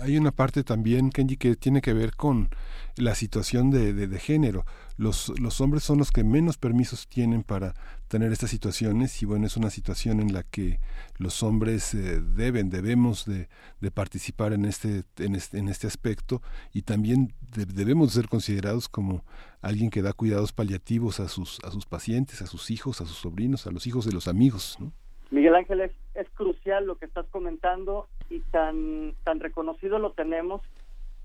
Hay 0.00 0.16
una 0.16 0.30
parte 0.32 0.64
también, 0.64 1.10
Kenji, 1.10 1.36
que 1.36 1.54
tiene 1.56 1.80
que 1.82 1.92
ver 1.92 2.14
con 2.16 2.48
la 2.96 3.14
situación 3.14 3.70
de, 3.70 3.92
de- 3.92 4.06
de 4.08 4.18
género. 4.18 4.64
Los, 4.96 5.32
los 5.40 5.60
hombres 5.60 5.84
son 5.84 5.98
los 5.98 6.10
que 6.12 6.24
menos 6.24 6.56
permisos 6.58 7.06
tienen 7.08 7.42
para 7.42 7.74
tener 8.08 8.32
estas 8.32 8.50
situaciones 8.50 9.22
y 9.22 9.26
bueno, 9.26 9.46
es 9.46 9.56
una 9.56 9.70
situación 9.70 10.20
en 10.20 10.32
la 10.32 10.42
que 10.42 10.80
los 11.18 11.42
hombres 11.42 11.94
eh, 11.94 12.20
deben, 12.20 12.70
debemos 12.70 13.24
de, 13.26 13.48
de 13.80 13.90
participar 13.90 14.52
en 14.52 14.64
este, 14.64 15.04
en 15.18 15.34
este, 15.34 15.58
en 15.58 15.68
este 15.68 15.86
aspecto 15.86 16.42
y 16.72 16.82
también 16.82 17.32
de- 17.54 17.66
debemos 17.66 18.12
ser 18.12 18.28
considerados 18.28 18.88
como 18.88 19.24
alguien 19.60 19.90
que 19.90 20.02
da 20.02 20.12
cuidados 20.12 20.52
paliativos 20.52 21.20
a 21.20 21.28
sus, 21.28 21.58
a 21.64 21.70
sus 21.70 21.86
pacientes, 21.86 22.40
a 22.42 22.46
sus 22.46 22.70
hijos, 22.70 23.00
a 23.00 23.06
sus 23.06 23.18
sobrinos, 23.18 23.66
a 23.66 23.70
los 23.70 23.86
hijos 23.86 24.04
de 24.06 24.12
los 24.12 24.26
amigos. 24.26 24.76
¿no? 24.80 24.92
Miguel 25.30 25.54
Ángel, 25.54 25.80
es, 25.82 25.92
es 26.14 26.28
crucial 26.30 26.86
lo 26.86 26.96
que 26.96 27.06
estás 27.06 27.26
comentando 27.26 28.08
y 28.30 28.40
tan, 28.40 29.14
tan 29.24 29.40
reconocido 29.40 29.98
lo 29.98 30.12
tenemos 30.12 30.62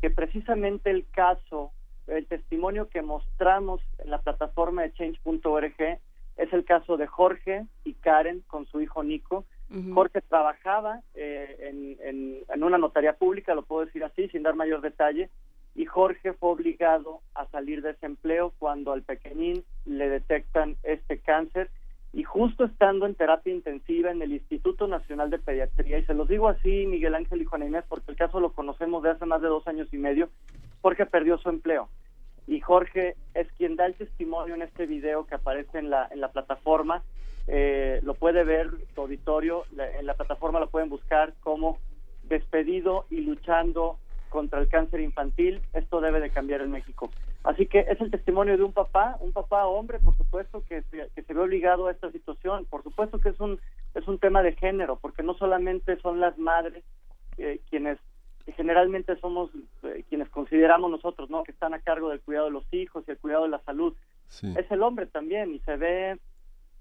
que 0.01 0.09
precisamente 0.09 0.89
el 0.89 1.05
caso, 1.11 1.71
el 2.07 2.25
testimonio 2.27 2.89
que 2.89 3.01
mostramos 3.01 3.81
en 3.99 4.11
la 4.11 4.19
plataforma 4.19 4.81
de 4.81 4.91
change.org 4.91 5.99
es 6.35 6.51
el 6.51 6.65
caso 6.65 6.97
de 6.97 7.07
Jorge 7.07 7.65
y 7.85 7.93
Karen 7.93 8.43
con 8.47 8.65
su 8.65 8.81
hijo 8.81 9.03
Nico. 9.03 9.45
Jorge 9.93 10.21
trabajaba 10.21 11.01
eh, 11.15 11.57
en, 11.61 11.97
en, 12.07 12.37
en 12.53 12.63
una 12.63 12.77
notaría 12.77 13.13
pública, 13.13 13.55
lo 13.55 13.63
puedo 13.63 13.85
decir 13.85 14.03
así, 14.03 14.27
sin 14.27 14.43
dar 14.43 14.55
mayor 14.55 14.81
detalle, 14.81 15.29
y 15.73 15.85
Jorge 15.85 16.33
fue 16.33 16.49
obligado 16.49 17.21
a 17.33 17.47
salir 17.47 17.81
de 17.81 17.91
ese 17.91 18.05
empleo 18.05 18.53
cuando 18.59 18.91
al 18.91 19.01
pequeñín 19.01 19.63
le 19.85 20.09
detectan 20.09 20.75
este 20.83 21.17
cáncer 21.19 21.71
y 22.13 22.23
justo 22.23 22.63
estando 22.63 23.05
en 23.07 23.15
terapia 23.15 23.53
intensiva 23.53 24.11
en 24.11 24.21
el 24.21 24.33
Instituto 24.33 24.87
Nacional 24.87 25.29
de 25.31 25.39
Pediatría, 25.39 25.97
y 25.97 26.05
se 26.05 26.13
los 26.13 26.27
digo 26.27 26.47
así, 26.47 26.85
Miguel 26.85 27.15
Ángel 27.15 27.41
y 27.41 27.45
Juan 27.45 27.63
Inés, 27.63 27.83
porque 27.89 28.11
el 28.11 28.17
caso 28.17 28.39
lo 28.39 28.51
conocemos 28.53 29.01
de 29.01 29.09
hace 29.09 29.25
más 29.25 29.41
de 29.41 29.47
dos 29.47 29.67
años 29.67 29.91
y 29.91 29.97
medio, 29.97 30.29
Jorge 30.81 31.05
perdió 31.07 31.37
su 31.39 31.49
empleo. 31.49 31.89
Y 32.45 32.59
Jorge 32.59 33.15
es 33.33 33.47
quien 33.53 33.77
da 33.77 33.85
el 33.85 33.95
testimonio 33.95 34.53
en 34.53 34.61
este 34.61 34.85
video 34.85 35.25
que 35.25 35.35
aparece 35.35 35.79
en 35.79 35.89
la, 35.89 36.07
en 36.11 36.19
la 36.21 36.31
plataforma. 36.31 37.01
Eh, 37.47 37.99
lo 38.03 38.13
puede 38.15 38.43
ver 38.43 38.69
tu 38.93 39.01
auditorio, 39.01 39.63
la- 39.75 39.89
en 39.97 40.05
la 40.05 40.13
plataforma 40.13 40.59
lo 40.59 40.69
pueden 40.69 40.89
buscar 40.89 41.33
como 41.39 41.79
despedido 42.23 43.05
y 43.09 43.21
luchando 43.21 43.97
contra 44.29 44.59
el 44.59 44.67
cáncer 44.67 44.99
infantil. 44.99 45.61
Esto 45.73 46.01
debe 46.01 46.19
de 46.19 46.29
cambiar 46.29 46.61
en 46.61 46.71
México. 46.71 47.11
Así 47.43 47.65
que 47.65 47.81
es 47.81 47.99
el 47.99 48.09
testimonio 48.09 48.57
de 48.57 48.63
un 48.63 48.71
papá, 48.71 49.17
un 49.19 49.33
papá 49.33 49.65
hombre, 49.65 49.99
por 49.99 50.15
supuesto, 50.15 50.63
que 50.67 50.81
se, 50.83 51.09
que 51.13 51.23
se 51.23 51.33
ve 51.33 51.41
obligado 51.41 51.87
a 51.87 51.91
esta 51.91 52.09
situación. 52.11 52.65
Por 52.65 52.83
supuesto 52.83 53.19
que 53.19 53.29
es 53.29 53.39
un, 53.39 53.59
es 53.95 54.07
un 54.07 54.17
tema 54.17 54.41
de 54.41 54.53
género, 54.53 54.97
porque 54.97 55.23
no 55.23 55.33
solamente 55.33 55.99
son 55.99 56.21
las 56.21 56.37
madres 56.37 56.83
eh, 57.37 57.59
quienes 57.69 57.99
generalmente 58.55 59.15
somos 59.17 59.49
eh, 59.83 60.03
quienes 60.09 60.29
consideramos 60.29 60.91
nosotros, 60.91 61.29
¿no? 61.29 61.43
Que 61.43 61.51
están 61.51 61.73
a 61.73 61.79
cargo 61.79 62.09
del 62.09 62.21
cuidado 62.21 62.45
de 62.45 62.51
los 62.51 62.73
hijos 62.73 63.03
y 63.07 63.11
el 63.11 63.17
cuidado 63.17 63.43
de 63.43 63.49
la 63.49 63.59
salud. 63.59 63.93
Es 64.55 64.71
el 64.71 64.81
hombre 64.81 65.05
también 65.05 65.53
y 65.53 65.59
se 65.59 65.77
ve, 65.77 66.17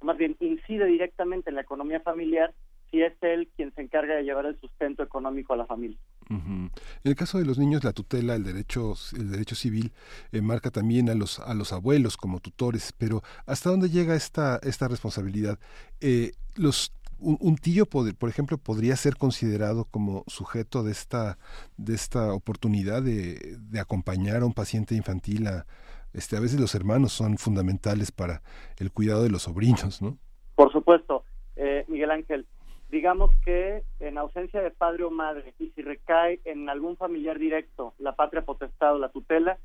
más 0.01 0.17
bien 0.17 0.37
incide 0.41 0.87
directamente 0.87 1.51
en 1.51 1.57
la 1.57 1.63
economía 1.63 2.01
familiar 2.01 2.53
si 2.93 3.03
es 3.03 3.15
él 3.23 3.49
quien 3.57 3.75
se 3.75 3.81
encarga 3.81 4.15
de 4.15 4.23
llevar 4.23 4.47
el 4.47 4.61
sustento 4.61 5.03
económico 5.03 5.55
a 5.55 5.57
la 5.57 5.67
familia. 5.67 5.99
Ujú. 6.31 6.51
En 6.51 6.71
el 7.03 7.17
caso 7.17 7.39
de 7.39 7.47
los 7.47 7.59
niños, 7.59 7.83
la 7.83 7.93
tutela, 7.93 8.37
el 8.37 8.45
derecho, 8.45 8.95
el 9.17 9.31
derecho 9.31 9.57
civil, 9.57 9.93
eh, 10.31 10.43
marca 10.43 10.71
también 10.71 11.09
a 11.09 11.15
los, 11.15 11.41
a 11.41 11.55
los 11.55 11.73
abuelos 11.73 12.17
como 12.17 12.39
tutores, 12.39 12.93
pero 12.97 13.23
¿hasta 13.47 13.71
dónde 13.71 13.89
llega 13.89 14.15
esta, 14.15 14.61
esta 14.63 14.87
responsabilidad? 14.89 15.59
Eh, 16.01 16.33
los 16.55 16.93
un, 17.19 17.39
un 17.41 17.57
tío, 17.57 17.87
pod- 17.87 18.15
por 18.15 18.29
ejemplo, 18.29 18.59
podría 18.59 18.97
ser 18.97 19.17
considerado 19.17 19.85
como 19.87 20.25
sujeto 20.27 20.83
de 20.83 20.93
esta, 20.93 21.39
de 21.77 21.95
esta 21.95 22.33
oportunidad 22.35 23.03
de, 23.03 23.57
de 23.59 23.81
acompañar 23.81 24.43
a 24.43 24.45
un 24.47 24.53
paciente 24.53 24.95
infantil 24.97 25.47
a, 25.47 25.65
este, 26.13 26.37
a 26.37 26.41
veces 26.41 26.61
los 26.61 26.75
hermanos 26.75 27.13
son 27.13 27.39
fundamentales 27.39 28.13
para 28.13 28.43
el 28.77 28.91
cuidado 28.93 29.23
de 29.23 29.31
los 29.31 29.43
sobrinos, 29.43 30.03
¿no? 30.03 30.19
Por 30.57 30.71
supuesto, 30.73 31.25
eh, 31.57 31.85
Miguel 31.89 32.11
Ángel, 32.11 32.47
digamos 32.93 33.31
que 33.43 33.83
en 34.01 34.19
ausencia 34.19 34.61
de 34.61 34.71
padre 34.71 35.05
o 35.05 35.11
madre 35.11 35.55
y 35.59 35.71
si 35.71 35.81
recae 35.81 36.41
en 36.45 36.69
algún 36.69 36.99
familiar 36.99 37.39
directo 37.39 37.95
la 37.99 38.15
patria 38.15 38.43
potestad 38.43 38.95
o 38.95 38.99
la 38.99 39.09
tutela, 39.09 39.57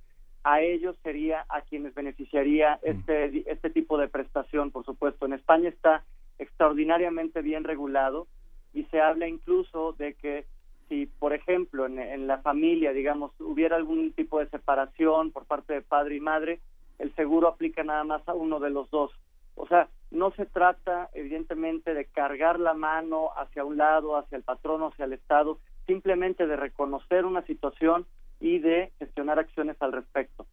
a 0.46 0.62
ellos 0.62 0.98
sería 1.04 1.46
a 1.50 1.60
quienes 1.62 1.94
beneficiaría 1.94 2.80
este, 2.84 3.44
este 3.52 3.70
tipo 3.70 3.98
de 3.98 4.08
prestación, 4.08 4.72
por 4.72 4.86
supuesto. 4.86 5.26
En 5.26 5.34
España 5.34 5.68
está 5.68 6.06
extraordinariamente 6.40 7.42
bien 7.42 7.66
regulado 7.66 8.28
y 8.74 8.86
se 8.86 9.02
habla 9.02 9.28
incluso 9.28 9.92
de 9.92 10.14
que 10.14 10.46
si, 10.88 11.08
por 11.08 11.34
ejemplo, 11.34 11.86
en, 11.86 12.00
en 12.00 12.28
la 12.28 12.38
familia, 12.38 12.94
digamos, 12.94 13.34
hubiera 13.42 13.76
algún 13.76 14.14
tipo 14.14 14.40
de 14.40 14.48
separación 14.48 15.32
por 15.32 15.46
parte 15.46 15.74
de 15.74 15.82
padre 15.82 16.16
y 16.16 16.22
madre, 16.22 16.62
el 16.98 17.14
seguro 17.16 17.50
aplica 17.50 17.84
nada 17.84 18.06
más 18.06 18.26
a 18.26 18.34
uno 18.34 18.62
de 18.62 18.70
los 18.70 18.90
dos. 18.90 19.12
O 19.58 19.68
sea, 19.68 19.90
no 20.12 20.32
se 20.32 20.46
trata, 20.46 21.10
evidentemente, 21.14 21.94
de 21.94 22.06
cargar 22.06 22.60
la 22.60 22.74
mano 22.74 23.32
hacia 23.36 23.66
un 23.66 23.78
lado, 23.78 24.16
hacia 24.16 24.38
el 24.38 24.44
patrón 24.44 24.82
o 24.82 24.88
hacia 24.88 25.06
el 25.06 25.14
Estado, 25.14 25.60
simplemente 25.86 26.48
de 26.48 26.56
reconocer 26.56 27.26
una 27.26 27.42
situación 27.42 28.06
y 28.40 28.60
de 28.60 28.92
gestionar 29.00 29.40
acciones 29.40 29.76
al 29.82 29.92
respecto. 29.92 30.46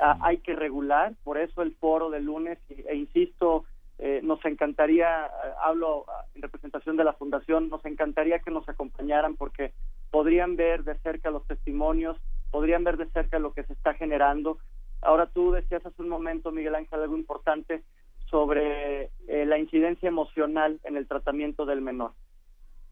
Ah, 0.00 0.18
hay 0.22 0.38
que 0.38 0.54
regular, 0.54 1.14
por 1.22 1.38
eso 1.38 1.62
el 1.62 1.74
foro 1.76 2.10
del 2.10 2.24
lunes, 2.24 2.58
e 2.68 2.96
insisto, 2.96 3.64
eh, 3.98 4.20
nos 4.22 4.44
encantaría, 4.44 5.26
eh, 5.26 5.30
hablo 5.62 6.04
ah, 6.08 6.24
en 6.34 6.42
representación 6.42 6.96
de 6.96 7.04
la 7.04 7.12
Fundación, 7.12 7.68
nos 7.68 7.84
encantaría 7.84 8.40
que 8.40 8.50
nos 8.50 8.68
acompañaran 8.68 9.36
porque 9.36 9.72
podrían 10.10 10.56
ver 10.56 10.82
de 10.84 10.96
cerca 10.98 11.30
los 11.30 11.46
testimonios, 11.46 12.16
podrían 12.50 12.84
ver 12.84 12.96
de 12.96 13.06
cerca 13.10 13.38
lo 13.38 13.52
que 13.52 13.64
se 13.64 13.74
está 13.74 13.94
generando. 13.94 14.58
Ahora 15.02 15.26
tú 15.26 15.52
decías 15.52 15.84
hace 15.84 16.02
un 16.02 16.08
momento, 16.08 16.50
Miguel 16.50 16.74
Ángel, 16.74 17.02
algo 17.02 17.16
importante 17.16 17.82
sobre 18.30 19.10
eh, 19.28 19.46
la 19.46 19.58
incidencia 19.58 20.08
emocional 20.08 20.80
en 20.84 20.96
el 20.96 21.06
tratamiento 21.06 21.66
del 21.66 21.80
menor. 21.80 22.12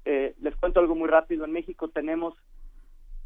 Eh, 0.05 0.35
les 0.40 0.55
cuento 0.56 0.81
algo 0.81 0.94
muy 0.94 1.09
rápido. 1.09 1.44
En 1.44 1.52
México 1.52 1.89
tenemos 1.89 2.35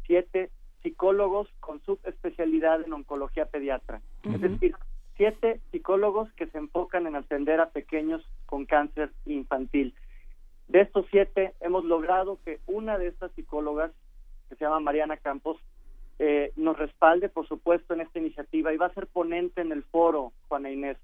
siete 0.05 0.49
psicólogos 0.81 1.49
con 1.59 1.81
subespecialidad 1.81 2.81
en 2.81 2.93
oncología 2.93 3.45
pediatra. 3.45 4.01
Es 4.23 4.41
decir, 4.41 4.75
siete 5.17 5.59
psicólogos 5.71 6.31
que 6.33 6.47
se 6.47 6.57
enfocan 6.57 7.05
en 7.05 7.15
atender 7.15 7.59
a 7.59 7.69
pequeños 7.71 8.25
con 8.45 8.65
cáncer 8.65 9.11
infantil. 9.25 9.93
De 10.69 10.81
estos 10.81 11.05
siete, 11.11 11.53
hemos 11.59 11.83
logrado 11.83 12.39
que 12.45 12.59
una 12.67 12.97
de 12.97 13.07
estas 13.07 13.31
psicólogas, 13.33 13.91
que 14.47 14.55
se 14.55 14.63
llama 14.63 14.79
Mariana 14.79 15.17
Campos, 15.17 15.57
eh, 16.19 16.53
nos 16.55 16.77
respalde, 16.77 17.29
por 17.29 17.47
supuesto, 17.47 17.93
en 17.93 18.01
esta 18.01 18.19
iniciativa 18.19 18.73
y 18.73 18.77
va 18.77 18.87
a 18.87 18.93
ser 18.93 19.07
ponente 19.07 19.61
en 19.61 19.71
el 19.71 19.83
foro, 19.83 20.31
Juana 20.47 20.69
Inés. 20.69 20.97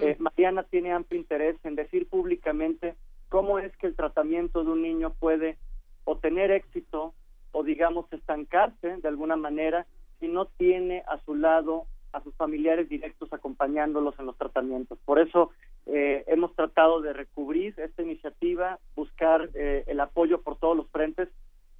Eh, 0.00 0.16
Mariana 0.18 0.62
tiene 0.64 0.92
amplio 0.92 1.20
interés 1.20 1.56
en 1.64 1.74
decir 1.74 2.08
públicamente 2.08 2.94
cómo 3.28 3.58
es 3.58 3.76
que 3.76 3.86
el 3.86 3.96
tratamiento 3.96 4.64
de 4.64 4.70
un 4.70 4.82
niño 4.82 5.12
puede 5.18 5.58
o 6.04 6.16
tener 6.16 6.50
éxito 6.50 7.14
o 7.52 7.62
digamos 7.62 8.10
estancarse 8.12 8.96
de 8.96 9.08
alguna 9.08 9.36
manera 9.36 9.86
si 10.20 10.28
no 10.28 10.46
tiene 10.46 11.02
a 11.06 11.18
su 11.24 11.34
lado 11.34 11.86
a 12.12 12.22
sus 12.22 12.34
familiares 12.36 12.88
directos 12.88 13.32
acompañándolos 13.32 14.18
en 14.18 14.26
los 14.26 14.38
tratamientos. 14.38 14.98
Por 15.04 15.18
eso 15.18 15.50
eh, 15.86 16.24
hemos 16.28 16.54
tratado 16.54 17.00
de 17.02 17.12
recubrir 17.12 17.74
esta 17.78 18.02
iniciativa, 18.02 18.78
buscar 18.94 19.50
eh, 19.54 19.84
el 19.86 20.00
apoyo 20.00 20.40
por 20.40 20.56
todos 20.56 20.76
los 20.76 20.88
frentes 20.90 21.28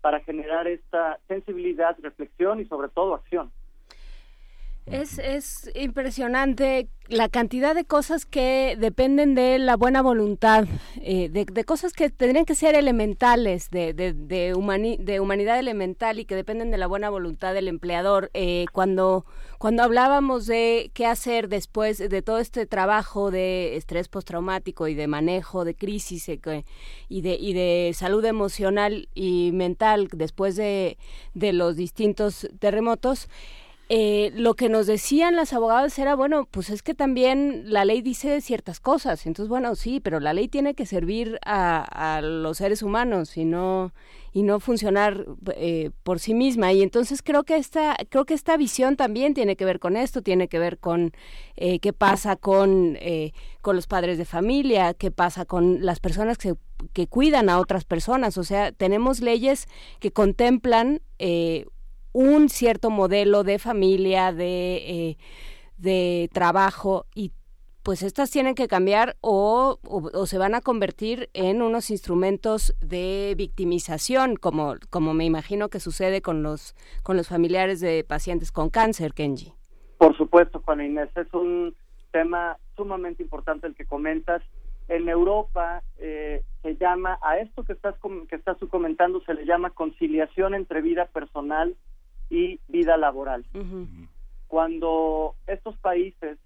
para 0.01 0.21
generar 0.21 0.66
esta 0.66 1.19
sensibilidad, 1.29 1.97
reflexión 2.01 2.61
y 2.61 2.66
sobre 2.66 2.89
todo 2.89 3.15
acción. 3.15 3.53
Es, 4.86 5.19
es 5.19 5.70
impresionante 5.74 6.89
la 7.09 7.28
cantidad 7.28 7.74
de 7.74 7.85
cosas 7.85 8.24
que 8.24 8.77
dependen 8.78 9.35
de 9.35 9.59
la 9.59 9.77
buena 9.77 10.01
voluntad, 10.01 10.66
eh, 11.02 11.28
de, 11.31 11.65
cosas 11.65 11.93
que 11.93 12.09
tendrían 12.09 12.44
que 12.44 12.55
ser 12.55 12.74
elementales, 12.74 13.70
de, 13.70 13.93
de, 13.93 14.12
de, 14.12 14.55
humanidad 14.55 15.59
elemental 15.59 16.19
y 16.19 16.24
que 16.24 16.35
dependen 16.35 16.70
de 16.70 16.78
la 16.78 16.86
buena 16.86 17.11
voluntad 17.11 17.52
del 17.52 17.69
empleador. 17.69 18.31
Eh, 18.32 18.66
cuando, 18.73 19.27
cuando 19.59 19.82
hablábamos 19.82 20.47
de 20.47 20.90
qué 20.94 21.06
hacer 21.06 21.48
después 21.48 21.98
de 21.98 22.23
todo 22.23 22.39
este 22.39 22.66
trabajo 22.66 23.31
de 23.31 23.77
estrés 23.77 24.09
postraumático 24.09 24.89
y 24.89 24.94
de 24.94 25.06
manejo 25.06 25.65
de 25.65 25.74
crisis 25.74 26.28
eh, 26.28 26.65
y 27.09 27.20
de, 27.20 27.35
y 27.35 27.52
de 27.52 27.93
salud 27.94 28.24
emocional 28.24 29.09
y 29.15 29.51
mental 29.52 30.09
después 30.12 30.56
de, 30.56 30.97
de 31.35 31.52
los 31.52 31.77
distintos 31.77 32.48
terremotos, 32.59 33.28
eh, 33.90 34.32
lo 34.35 34.55
que 34.55 34.70
nos 34.70 34.86
decían 34.86 35.36
las 35.36 35.52
abogadas 35.52 35.98
era, 35.98 36.15
bueno, 36.15 36.48
pues 36.51 36.70
es 36.70 36.82
que 36.82 36.94
también 36.94 37.65
la 37.66 37.85
ley 37.85 38.01
dice 38.01 38.40
ciertas 38.40 38.81
cosas. 38.81 39.27
Entonces, 39.27 39.48
bueno, 39.48 39.74
sí, 39.74 40.01
pero 40.01 40.20
la 40.20 40.32
ley 40.32 40.48
tiene 40.48 40.74
que 40.74 40.86
servir 40.86 41.39
a, 41.44 42.20
los 42.23 42.59
seres 42.59 42.82
humanos 42.82 43.36
y 43.36 43.44
no 43.44 43.93
y 44.32 44.43
no 44.43 44.59
funcionar 44.59 45.27
eh, 45.55 45.90
por 46.02 46.19
sí 46.19 46.35
misma. 46.35 46.73
Y 46.73 46.82
entonces 46.82 47.23
creo 47.23 47.44
que 47.44 47.56
esta 47.56 47.97
creo 48.09 48.24
que 48.24 48.35
esta 48.35 48.56
visión 48.56 48.97
también 48.97 49.32
tiene 49.32 49.55
que 49.55 49.65
ver 49.65 49.78
con 49.78 49.97
esto, 49.97 50.23
tiene 50.23 50.48
que 50.48 50.59
ver 50.59 50.78
con 50.78 51.12
eh, 51.56 51.78
qué 51.78 51.93
pasa 51.93 52.36
con 52.36 52.98
con 53.61 53.77
los 53.77 53.86
padres 53.86 54.19
de 54.19 54.24
familia, 54.24 54.94
qué 54.94 55.11
pasa 55.11 55.44
con 55.44 55.85
las 55.85 56.01
personas 56.01 56.39
que 56.39 56.55
que 56.93 57.06
cuidan 57.06 57.48
a 57.48 57.59
otras 57.59 57.85
personas. 57.85 58.39
O 58.39 58.44
sea, 58.44 58.73
tenemos 58.73 59.20
leyes 59.20 59.66
que 60.01 60.11
contemplan 60.11 61.01
eh, 61.19 61.66
un 62.15 62.49
cierto 62.49 62.89
modelo 62.89 63.45
de 63.45 63.59
familia, 63.59 64.32
de, 64.32 64.77
eh, 64.77 65.16
de 65.77 66.31
trabajo 66.32 67.05
y 67.15 67.32
pues 67.82 68.03
estas 68.03 68.31
tienen 68.31 68.55
que 68.55 68.66
cambiar 68.66 69.16
o, 69.20 69.78
o, 69.85 70.27
se 70.27 70.39
van 70.39 70.55
a 70.55 70.62
convertir 70.62 71.28
en 71.35 71.61
unos 71.61 71.91
instrumentos 71.91 72.74
de 72.81 73.35
victimización, 73.36 74.36
como, 74.36 74.77
como 74.89 75.12
me 75.12 75.27
imagino 75.27 75.69
que 75.69 75.81
sucede 75.81 76.23
con 76.23 76.43
los, 76.43 76.74
con 77.03 77.19
los 77.19 77.28
familiares 77.28 77.81
de 77.81 78.03
pacientes 78.03 78.53
con 78.53 78.70
cáncer, 78.70 79.12
Kenji. 79.12 79.53
Por 79.99 80.16
supuesto, 80.16 80.62
Juan 80.65 80.81
Inés, 80.81 81.11
es 81.15 81.32
un 81.35 81.74
tema 82.11 82.57
sumamente 82.74 83.23
importante 83.23 83.66
el 83.66 83.74
que 83.74 83.85
comentas. 83.85 84.43
En 84.89 85.09
Europa 85.11 85.82
eh, 85.99 86.43
se 86.62 86.77
llama, 86.77 87.19
a 87.23 87.39
esto 87.39 87.65
que 87.65 87.74
estás, 87.74 87.97
que 88.31 88.36
estás 88.36 88.57
comentando, 88.70 89.20
se 89.27 89.35
le 89.35 89.45
llama 89.45 89.70
conciliación 89.70 90.55
entre 90.55 90.81
vida 90.81 91.05
personal 91.07 91.77
y 92.35 92.61
vida 92.66 92.97
laboral. 92.97 93.44
Cuando 94.48 95.36
estos 95.47 95.77
países 95.78 96.36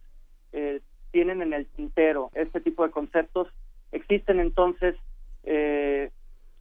eh, 0.53 0.81
tienen 1.11 1.41
en 1.41 1.55
el 1.55 1.67
tintero 1.67 2.31
este 2.35 2.61
tipo 2.61 2.85
de 2.85 2.91
conceptos, 2.91 3.49
existen 3.91 4.39
entonces 4.39 4.97
eh, 5.45 6.11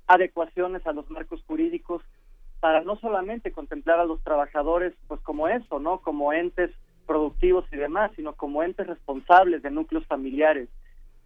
adecuaciones 0.08 0.88
a 0.88 0.94
los 0.94 1.10
marcos 1.10 1.44
jurídicos 1.46 2.02
para 2.62 2.82
no 2.82 2.96
solamente 2.96 3.52
contemplar 3.52 4.00
a 4.00 4.06
los 4.06 4.24
trabajadores 4.24 4.94
pues 5.08 5.20
como 5.22 5.50
eso, 5.50 5.80
¿no? 5.80 6.00
Como 6.00 6.32
entes 6.32 6.72
productivos 7.06 7.66
y 7.74 7.76
demás, 7.76 8.12
sino 8.16 8.34
como 8.34 8.64
entes 8.64 8.88
responsables 8.88 9.62
de 9.62 9.72
núcleos 9.72 10.06
familiares. 10.08 10.70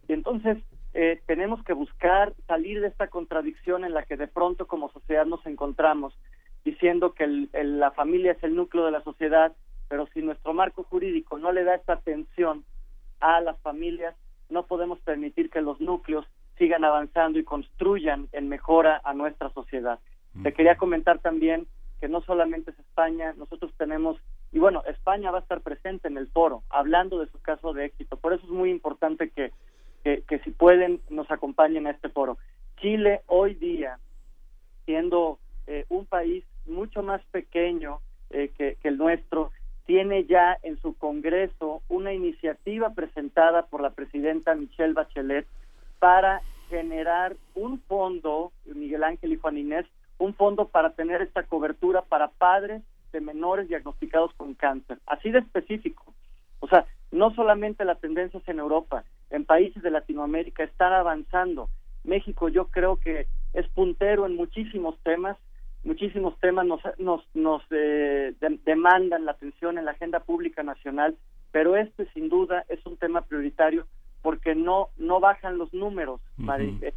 Y 0.08 0.12
entonces 0.12 0.58
eh, 0.94 1.22
tenemos 1.26 1.62
que 1.62 1.72
buscar 1.72 2.34
salir 2.48 2.80
de 2.80 2.88
esta 2.88 3.06
contradicción 3.06 3.84
en 3.84 3.94
la 3.94 4.02
que 4.02 4.16
de 4.16 4.26
pronto 4.26 4.66
como 4.66 4.90
sociedad 4.90 5.24
nos 5.24 5.44
encontramos 5.46 6.12
diciendo 6.64 7.12
que 7.14 7.26
la 7.62 7.90
familia 7.90 8.32
es 8.32 8.42
el 8.42 8.54
núcleo 8.54 8.84
de 8.84 8.92
la 8.92 9.02
sociedad, 9.02 9.52
pero 9.88 10.06
si 10.14 10.22
nuestro 10.22 10.54
marco 10.54 10.84
jurídico 10.84 11.38
no 11.38 11.52
le 11.52 11.64
da 11.64 11.74
esta 11.74 11.94
atención 11.94 12.64
a 13.20 13.40
las 13.40 13.58
familias, 13.60 14.14
no 14.48 14.66
podemos 14.66 15.00
permitir 15.00 15.50
que 15.50 15.60
los 15.60 15.80
núcleos 15.80 16.26
sigan 16.58 16.84
avanzando 16.84 17.38
y 17.38 17.44
construyan 17.44 18.28
en 18.32 18.48
mejora 18.48 19.00
a 19.04 19.14
nuestra 19.14 19.50
sociedad. 19.50 19.98
Te 20.42 20.52
quería 20.52 20.76
comentar 20.76 21.18
también 21.18 21.66
que 22.00 22.08
no 22.08 22.20
solamente 22.22 22.70
es 22.70 22.78
España, 22.78 23.34
nosotros 23.36 23.72
tenemos, 23.76 24.16
y 24.50 24.58
bueno, 24.58 24.82
España 24.86 25.30
va 25.30 25.38
a 25.38 25.42
estar 25.42 25.60
presente 25.60 26.08
en 26.08 26.16
el 26.16 26.26
foro, 26.28 26.62
hablando 26.70 27.18
de 27.20 27.30
su 27.30 27.40
caso 27.40 27.72
de 27.72 27.84
éxito. 27.84 28.16
Por 28.16 28.32
eso 28.32 28.44
es 28.44 28.50
muy 28.50 28.70
importante 28.70 29.30
que, 29.30 29.52
que, 30.02 30.22
que 30.22 30.38
si 30.40 30.50
pueden 30.50 31.00
nos 31.10 31.30
acompañen 31.30 31.86
a 31.86 31.90
este 31.90 32.08
foro. 32.08 32.38
Chile 32.80 33.20
hoy 33.26 33.54
día, 33.54 33.98
siendo 34.84 35.38
eh, 35.66 35.84
un 35.90 36.06
país 36.06 36.44
mucho 36.66 37.02
más 37.02 37.22
pequeño 37.30 38.00
eh, 38.30 38.50
que, 38.56 38.76
el 38.82 38.98
nuestro, 38.98 39.50
tiene 39.86 40.24
ya 40.24 40.58
en 40.62 40.80
su 40.80 40.94
Congreso 40.94 41.82
una 41.88 42.12
iniciativa 42.12 42.90
presentada 42.90 43.66
por 43.66 43.80
la 43.80 43.90
presidenta 43.90 44.54
Michelle 44.54 44.94
Bachelet 44.94 45.46
para 45.98 46.40
generar 46.68 47.36
un 47.54 47.80
fondo, 47.80 48.52
Miguel 48.64 49.04
Ángel 49.04 49.32
y 49.32 49.36
Juan 49.36 49.58
Inés, 49.58 49.86
un 50.18 50.34
fondo 50.34 50.68
para 50.68 50.90
tener 50.90 51.20
esta 51.20 51.42
cobertura 51.42 52.02
para 52.02 52.28
padres 52.28 52.82
de 53.12 53.20
menores 53.20 53.68
diagnosticados 53.68 54.32
con 54.34 54.54
cáncer, 54.54 54.98
así 55.06 55.30
de 55.30 55.40
específico. 55.40 56.14
O 56.60 56.68
sea, 56.68 56.86
no 57.10 57.34
solamente 57.34 57.84
las 57.84 58.00
tendencias 58.00 58.42
en 58.48 58.58
Europa, 58.58 59.04
en 59.30 59.44
países 59.44 59.82
de 59.82 59.90
Latinoamérica 59.90 60.64
están 60.64 60.92
avanzando. 60.92 61.68
México 62.04 62.48
yo 62.48 62.68
creo 62.68 62.96
que 62.96 63.26
es 63.52 63.68
puntero 63.68 64.26
en 64.26 64.34
muchísimos 64.34 64.98
temas, 65.02 65.36
muchísimos 65.84 66.38
temas 66.38 66.66
nos, 66.66 66.80
nos, 66.98 67.22
nos 67.34 67.62
eh, 67.70 68.34
demandan 68.64 69.24
la 69.24 69.32
atención 69.32 69.78
en 69.78 69.84
la 69.84 69.92
agenda 69.92 70.20
pública 70.20 70.62
nacional, 70.62 71.16
pero 71.50 71.76
este 71.76 72.06
sin 72.12 72.28
duda 72.28 72.64
es 72.68 72.84
un 72.86 72.96
tema 72.96 73.22
prioritario 73.22 73.86
porque 74.22 74.54
no 74.54 74.88
no 74.98 75.18
bajan 75.18 75.58
los 75.58 75.72
números, 75.74 76.20
eh, 76.38 76.94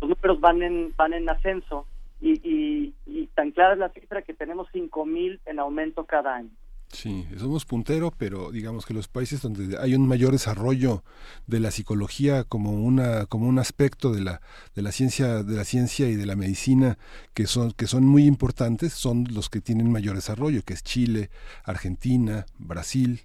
números 0.00 0.40
van 0.40 0.62
en 0.62 0.94
van 0.96 1.12
en 1.12 1.28
ascenso 1.28 1.86
y, 2.20 2.40
y, 2.42 2.94
y 3.04 3.26
tan 3.28 3.50
clara 3.50 3.74
es 3.74 3.78
la 3.78 3.90
cifra 3.90 4.22
que 4.22 4.32
tenemos 4.32 4.68
cinco 4.72 5.04
mil 5.04 5.40
en 5.44 5.58
aumento 5.58 6.04
cada 6.04 6.36
año. 6.36 6.50
Sí, 6.92 7.26
somos 7.36 7.64
puntero, 7.64 8.12
pero 8.16 8.52
digamos 8.52 8.86
que 8.86 8.94
los 8.94 9.08
países 9.08 9.42
donde 9.42 9.76
hay 9.78 9.94
un 9.94 10.06
mayor 10.06 10.32
desarrollo 10.32 11.02
de 11.46 11.60
la 11.60 11.70
psicología 11.70 12.44
como 12.44 12.72
una 12.72 13.26
como 13.26 13.48
un 13.48 13.58
aspecto 13.58 14.12
de 14.12 14.22
la 14.22 14.40
de 14.74 14.82
la 14.82 14.92
ciencia 14.92 15.42
de 15.42 15.56
la 15.56 15.64
ciencia 15.64 16.08
y 16.08 16.14
de 16.14 16.26
la 16.26 16.36
medicina 16.36 16.96
que 17.34 17.46
son 17.46 17.72
que 17.72 17.86
son 17.86 18.04
muy 18.04 18.24
importantes 18.24 18.92
son 18.92 19.26
los 19.32 19.50
que 19.50 19.60
tienen 19.60 19.90
mayor 19.90 20.14
desarrollo, 20.14 20.62
que 20.62 20.74
es 20.74 20.82
Chile, 20.84 21.30
Argentina, 21.64 22.46
Brasil, 22.58 23.22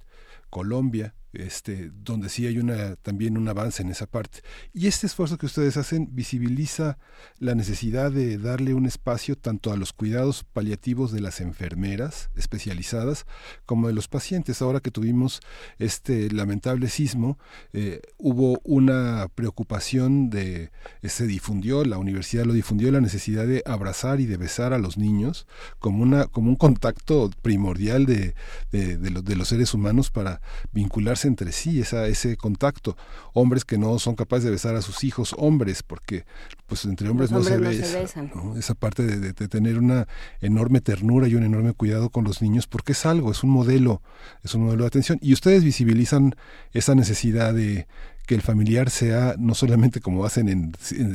Colombia 0.49 1.13
este, 1.33 1.91
donde 1.93 2.29
sí 2.29 2.45
hay 2.45 2.57
una, 2.57 2.95
también 2.97 3.37
un 3.37 3.47
avance 3.47 3.81
en 3.81 3.89
esa 3.89 4.05
parte. 4.05 4.39
Y 4.73 4.87
este 4.87 5.07
esfuerzo 5.07 5.37
que 5.37 5.45
ustedes 5.45 5.77
hacen 5.77 6.09
visibiliza 6.11 6.97
la 7.39 7.55
necesidad 7.55 8.11
de 8.11 8.37
darle 8.37 8.73
un 8.73 8.85
espacio 8.85 9.37
tanto 9.37 9.71
a 9.71 9.77
los 9.77 9.93
cuidados 9.93 10.43
paliativos 10.43 11.11
de 11.11 11.21
las 11.21 11.41
enfermeras 11.41 12.29
especializadas 12.35 13.25
como 13.65 13.87
de 13.87 13.93
los 13.93 14.07
pacientes. 14.07 14.61
Ahora 14.61 14.79
que 14.79 14.91
tuvimos 14.91 15.41
este 15.79 16.29
lamentable 16.31 16.89
sismo, 16.89 17.37
eh, 17.73 18.01
hubo 18.17 18.59
una 18.63 19.27
preocupación 19.33 20.29
de, 20.29 20.71
se 21.03 21.27
difundió, 21.27 21.85
la 21.85 21.97
universidad 21.97 22.45
lo 22.45 22.53
difundió, 22.53 22.91
la 22.91 23.01
necesidad 23.01 23.47
de 23.47 23.63
abrazar 23.65 24.19
y 24.19 24.25
de 24.25 24.37
besar 24.37 24.73
a 24.73 24.77
los 24.77 24.97
niños 24.97 25.47
como, 25.79 26.03
una, 26.03 26.27
como 26.27 26.49
un 26.49 26.55
contacto 26.55 27.29
primordial 27.41 28.05
de, 28.05 28.35
de, 28.71 28.97
de 28.97 29.35
los 29.35 29.47
seres 29.47 29.73
humanos 29.73 30.11
para 30.11 30.41
vincularse 30.71 31.20
entre 31.25 31.51
sí, 31.51 31.81
esa, 31.81 32.07
ese 32.07 32.37
contacto. 32.37 32.97
Hombres 33.33 33.65
que 33.65 33.77
no 33.77 33.97
son 33.99 34.15
capaces 34.15 34.45
de 34.45 34.51
besar 34.51 34.75
a 34.75 34.81
sus 34.81 35.03
hijos, 35.03 35.35
hombres, 35.37 35.83
porque 35.83 36.25
pues 36.67 36.85
entre 36.85 37.09
hombres, 37.09 37.31
no, 37.31 37.43
se, 37.43 37.57
besan, 37.57 38.31
Esa 38.57 38.75
parte 38.75 39.03
de, 39.03 39.33
tener 39.33 39.77
una 39.77 40.07
enorme 40.39 40.79
ternura 40.79 41.27
y 41.27 41.35
un 41.35 41.43
enorme 41.43 41.73
cuidado 41.73 42.09
con 42.09 42.23
los 42.23 42.41
niños, 42.41 42.65
porque 42.67 42.93
es 42.93 43.05
algo, 43.05 43.31
es 43.31 43.43
un 43.43 43.49
modelo, 43.49 44.01
es 44.43 44.55
un 44.55 44.63
modelo 44.65 44.83
de 44.83 44.87
atención. 44.87 45.19
Y 45.21 45.33
ustedes 45.33 45.63
visibilizan 45.65 46.35
esa 46.71 46.95
necesidad 46.95 47.53
de 47.53 47.87
que 48.31 48.35
el 48.35 48.41
familiar 48.41 48.89
sea 48.89 49.35
no 49.37 49.53
solamente 49.53 49.99
como 49.99 50.23
hacen 50.23 50.47
en, 50.47 50.71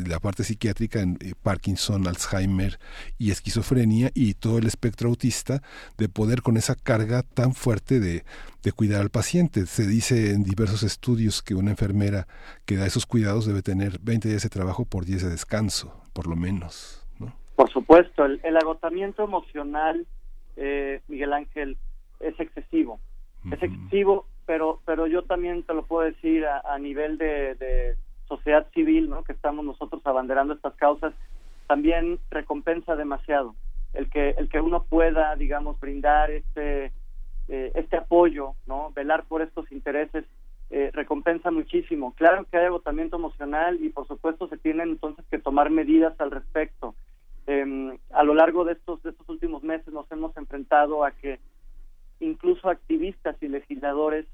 la 0.06 0.20
parte 0.20 0.44
psiquiátrica, 0.44 1.00
en 1.00 1.16
eh, 1.22 1.32
Parkinson, 1.42 2.06
Alzheimer 2.06 2.78
y 3.16 3.30
esquizofrenia 3.30 4.10
y 4.12 4.34
todo 4.34 4.58
el 4.58 4.66
espectro 4.66 5.08
autista, 5.08 5.62
de 5.96 6.10
poder 6.10 6.42
con 6.42 6.58
esa 6.58 6.74
carga 6.74 7.22
tan 7.22 7.54
fuerte 7.54 8.00
de, 8.00 8.24
de 8.62 8.72
cuidar 8.72 9.00
al 9.00 9.08
paciente. 9.08 9.64
Se 9.64 9.86
dice 9.86 10.34
en 10.34 10.42
diversos 10.42 10.82
estudios 10.82 11.42
que 11.42 11.54
una 11.54 11.70
enfermera 11.70 12.26
que 12.66 12.76
da 12.76 12.84
esos 12.84 13.06
cuidados 13.06 13.46
debe 13.46 13.62
tener 13.62 13.98
20 14.02 14.28
días 14.28 14.42
de 14.42 14.50
trabajo 14.50 14.84
por 14.84 15.06
10 15.06 15.22
de 15.22 15.30
descanso, 15.30 15.98
por 16.12 16.26
lo 16.26 16.36
menos. 16.36 17.02
¿no? 17.18 17.32
Por 17.54 17.70
supuesto, 17.70 18.26
el, 18.26 18.56
agotamiento 18.58 19.24
emocional, 19.24 20.06
eh, 20.58 21.00
Miguel 21.08 21.32
Ángel, 21.32 21.78
es 22.20 22.38
excesivo. 22.38 23.00
Es 23.50 23.62
excesivo 23.62 24.26
pero 24.46 24.80
pero 24.84 25.06
yo 25.06 25.22
también 25.22 25.62
te 25.64 25.74
lo 25.74 25.84
puedo 25.84 26.06
decir 26.06 26.46
a, 26.46 26.78
nivel 26.78 27.18
de, 27.18 27.96
sociedad 28.28 28.66
civil, 28.74 29.08
¿no? 29.08 29.22
Que 29.22 29.32
estamos 29.32 29.64
nosotros 29.64 30.02
abanderando 30.04 30.54
estas 30.54 30.74
causas, 30.74 31.14
también 31.68 32.18
recompensa 32.30 32.96
demasiado 32.96 33.54
el 33.92 34.10
que 34.10 34.30
el 34.30 34.48
que 34.48 34.60
uno 34.60 34.84
pueda, 34.84 35.36
digamos, 35.36 35.78
brindar 35.78 36.30
este 36.30 36.92
eh, 37.48 37.72
este 37.74 37.96
apoyo, 37.96 38.54
¿no? 38.66 38.90
Velar 38.94 39.24
por 39.24 39.42
estos 39.42 39.70
intereses 39.70 40.24
eh, 40.70 40.90
recompensa 40.92 41.52
muchísimo. 41.52 42.12
Claro 42.16 42.44
que 42.50 42.56
hay 42.56 42.66
agotamiento 42.66 43.16
emocional 43.16 43.78
y 43.80 43.90
por 43.90 44.08
supuesto 44.08 44.48
se 44.48 44.56
tienen 44.56 44.88
entonces 44.88 45.24
que 45.30 45.38
tomar 45.38 45.70
medidas 45.70 46.20
al 46.20 46.32
respecto. 46.32 46.96
Em, 47.46 47.96
a 48.10 48.24
lo 48.24 48.34
largo 48.34 48.64
de 48.64 48.72
estos, 48.72 49.00
de 49.04 49.10
estos 49.10 49.28
últimos 49.28 49.62
meses 49.62 49.94
nos 49.94 50.10
hemos 50.10 50.36
enfrentado 50.36 51.04
a 51.04 51.12
que 51.12 51.38
incluso 52.20 52.68
activistas 52.68 53.36
y 53.40 53.48
legisladores 53.48 54.26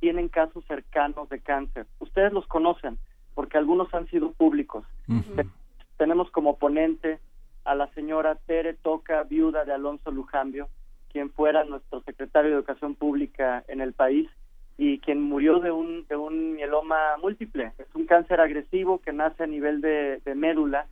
tienen 0.00 0.28
casos 0.28 0.64
cercanos 0.66 1.28
de 1.28 1.40
cáncer. 1.40 1.86
Ustedes 2.00 2.32
los 2.32 2.46
conocen 2.46 2.98
porque 3.34 3.58
algunos 3.58 3.92
han 3.94 4.08
sido 4.08 4.32
públicos. 4.32 4.84
Tenemos 5.96 6.30
como 6.30 6.58
ponente 6.58 7.20
a 7.64 7.74
la 7.74 7.86
señora 7.94 8.34
Tere 8.46 8.74
Toca, 8.74 9.22
viuda 9.22 9.64
de 9.64 9.72
Alonso 9.72 10.10
Lujambio, 10.10 10.68
quien 11.12 11.30
fuera 11.30 11.64
nuestro 11.64 12.02
secretario 12.02 12.50
de 12.50 12.56
Educación 12.56 12.94
Pública 12.94 13.64
en 13.68 13.80
el 13.80 13.92
país 13.92 14.28
y 14.78 14.98
quien 14.98 15.22
murió 15.22 15.60
de 15.60 15.70
un, 15.70 16.06
de 16.08 16.16
un 16.16 16.54
mieloma 16.54 17.16
múltiple. 17.20 17.72
Es 17.78 17.86
un 17.94 18.06
cáncer 18.06 18.40
agresivo 18.40 19.00
que 19.00 19.12
nace 19.12 19.44
a 19.44 19.46
nivel 19.46 19.80
de, 19.80 20.20
médula 20.34 20.86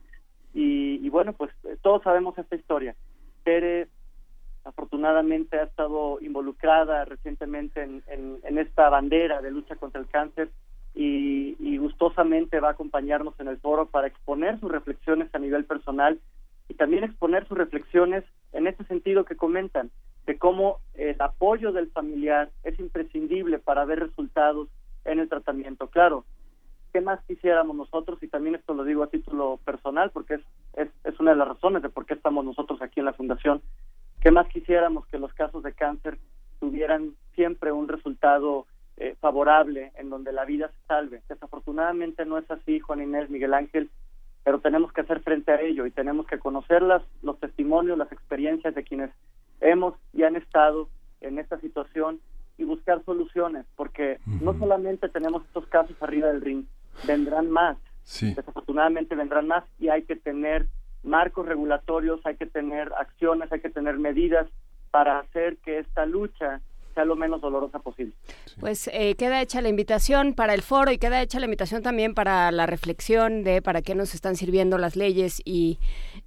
y, 0.53 1.09
bueno, 1.09 1.33
pues 1.33 1.51
todos 1.81 2.03
sabemos 2.03 2.37
esta 2.37 2.55
historia. 2.55 2.95
Tere 3.43 3.87
afortunadamente 4.63 5.59
ha 5.59 5.63
estado 5.63 6.19
involucrada 6.21 7.05
recientemente 7.05 7.81
en, 7.83 8.03
en, 8.07 8.57
esta 8.57 8.89
bandera 8.89 9.41
de 9.41 9.51
lucha 9.51 9.75
contra 9.75 10.01
el 10.01 10.07
cáncer 10.07 10.49
y, 10.93 11.55
y, 11.59 11.77
gustosamente 11.77 12.59
va 12.59 12.69
a 12.69 12.71
acompañarnos 12.71 13.39
en 13.39 13.47
el 13.47 13.57
foro 13.57 13.87
para 13.87 14.07
exponer 14.07 14.59
sus 14.59 14.71
reflexiones 14.71 15.33
a 15.33 15.39
nivel 15.39 15.65
personal 15.65 16.19
y 16.67 16.73
también 16.73 17.03
exponer 17.03 17.47
sus 17.47 17.57
reflexiones 17.57 18.23
en 18.53 18.67
este 18.67 18.83
sentido 18.85 19.25
que 19.25 19.35
comentan, 19.35 19.89
de 20.25 20.37
cómo 20.37 20.79
el 20.93 21.19
apoyo 21.21 21.71
del 21.71 21.89
familiar 21.91 22.49
es 22.63 22.79
imprescindible 22.79 23.59
para 23.59 23.85
ver 23.85 23.99
resultados 23.99 24.69
en 25.05 25.19
el 25.19 25.29
tratamiento. 25.29 25.87
Claro, 25.87 26.25
¿qué 26.93 27.01
más 27.01 27.19
quisiéramos 27.25 27.75
nosotros? 27.75 28.21
Y 28.21 28.27
también 28.27 28.55
esto 28.55 28.73
lo 28.73 28.83
digo 28.83 29.03
a 29.03 29.07
título 29.07 29.59
personal, 29.65 30.11
porque 30.11 30.35
es, 30.35 30.41
es, 30.73 30.89
es 31.03 31.19
una 31.19 31.31
de 31.31 31.37
las 31.37 31.47
razones 31.47 31.81
de 31.81 31.89
por 31.89 32.05
qué 32.05 32.13
estamos 32.13 32.45
nosotros 32.45 32.81
aquí 32.81 32.99
en 32.99 33.07
la 33.07 33.13
Fundación. 33.13 33.61
¿Qué 34.21 34.29
más 34.29 34.47
quisiéramos 34.49 35.07
que 35.07 35.17
los 35.17 35.33
casos 35.33 35.63
de 35.63 35.73
cáncer 35.73 36.19
tuvieran 36.59 37.15
siempre 37.33 37.71
un 37.71 37.87
resultado 37.87 38.67
eh, 38.97 39.15
favorable 39.19 39.91
en 39.95 40.11
donde 40.11 40.31
la 40.31 40.45
vida 40.45 40.67
se 40.67 40.87
salve? 40.87 41.23
Desafortunadamente 41.27 42.23
no 42.25 42.37
es 42.37 42.49
así, 42.51 42.79
Juan 42.79 43.01
Inés, 43.01 43.31
Miguel 43.31 43.55
Ángel, 43.55 43.89
pero 44.43 44.59
tenemos 44.59 44.93
que 44.93 45.01
hacer 45.01 45.21
frente 45.21 45.51
a 45.51 45.59
ello 45.59 45.87
y 45.87 45.91
tenemos 45.91 46.27
que 46.27 46.37
conocer 46.37 46.83
las, 46.83 47.01
los 47.23 47.39
testimonios, 47.39 47.97
las 47.97 48.11
experiencias 48.11 48.75
de 48.75 48.83
quienes 48.83 49.09
hemos 49.59 49.95
y 50.13 50.21
han 50.21 50.35
estado 50.35 50.87
en 51.21 51.39
esta 51.39 51.59
situación 51.59 52.19
y 52.59 52.63
buscar 52.63 53.03
soluciones, 53.05 53.65
porque 53.75 54.19
no 54.25 54.53
solamente 54.57 55.09
tenemos 55.09 55.43
estos 55.45 55.65
casos 55.67 55.95
arriba 56.01 56.27
del 56.27 56.41
ring, 56.41 56.65
vendrán 57.07 57.49
más, 57.49 57.77
desafortunadamente 58.19 59.15
vendrán 59.15 59.47
más 59.47 59.63
y 59.79 59.89
hay 59.89 60.03
que 60.03 60.15
tener 60.15 60.67
marcos 61.03 61.45
regulatorios, 61.45 62.19
hay 62.25 62.35
que 62.35 62.45
tener 62.45 62.91
acciones, 62.97 63.51
hay 63.51 63.59
que 63.59 63.69
tener 63.69 63.97
medidas 63.97 64.47
para 64.91 65.19
hacer 65.19 65.57
que 65.57 65.79
esta 65.79 66.05
lucha 66.05 66.61
sea 66.93 67.05
lo 67.05 67.15
menos 67.15 67.41
dolorosa 67.41 67.79
posible. 67.79 68.13
Pues 68.59 68.89
eh, 68.93 69.15
queda 69.15 69.41
hecha 69.41 69.61
la 69.61 69.69
invitación 69.69 70.33
para 70.33 70.53
el 70.53 70.61
foro 70.61 70.91
y 70.91 70.97
queda 70.97 71.21
hecha 71.21 71.39
la 71.39 71.45
invitación 71.45 71.81
también 71.81 72.13
para 72.13 72.51
la 72.51 72.65
reflexión 72.65 73.43
de 73.43 73.61
para 73.61 73.81
qué 73.81 73.95
nos 73.95 74.13
están 74.13 74.35
sirviendo 74.35 74.77
las 74.77 74.95
leyes 74.95 75.41
y 75.45 75.79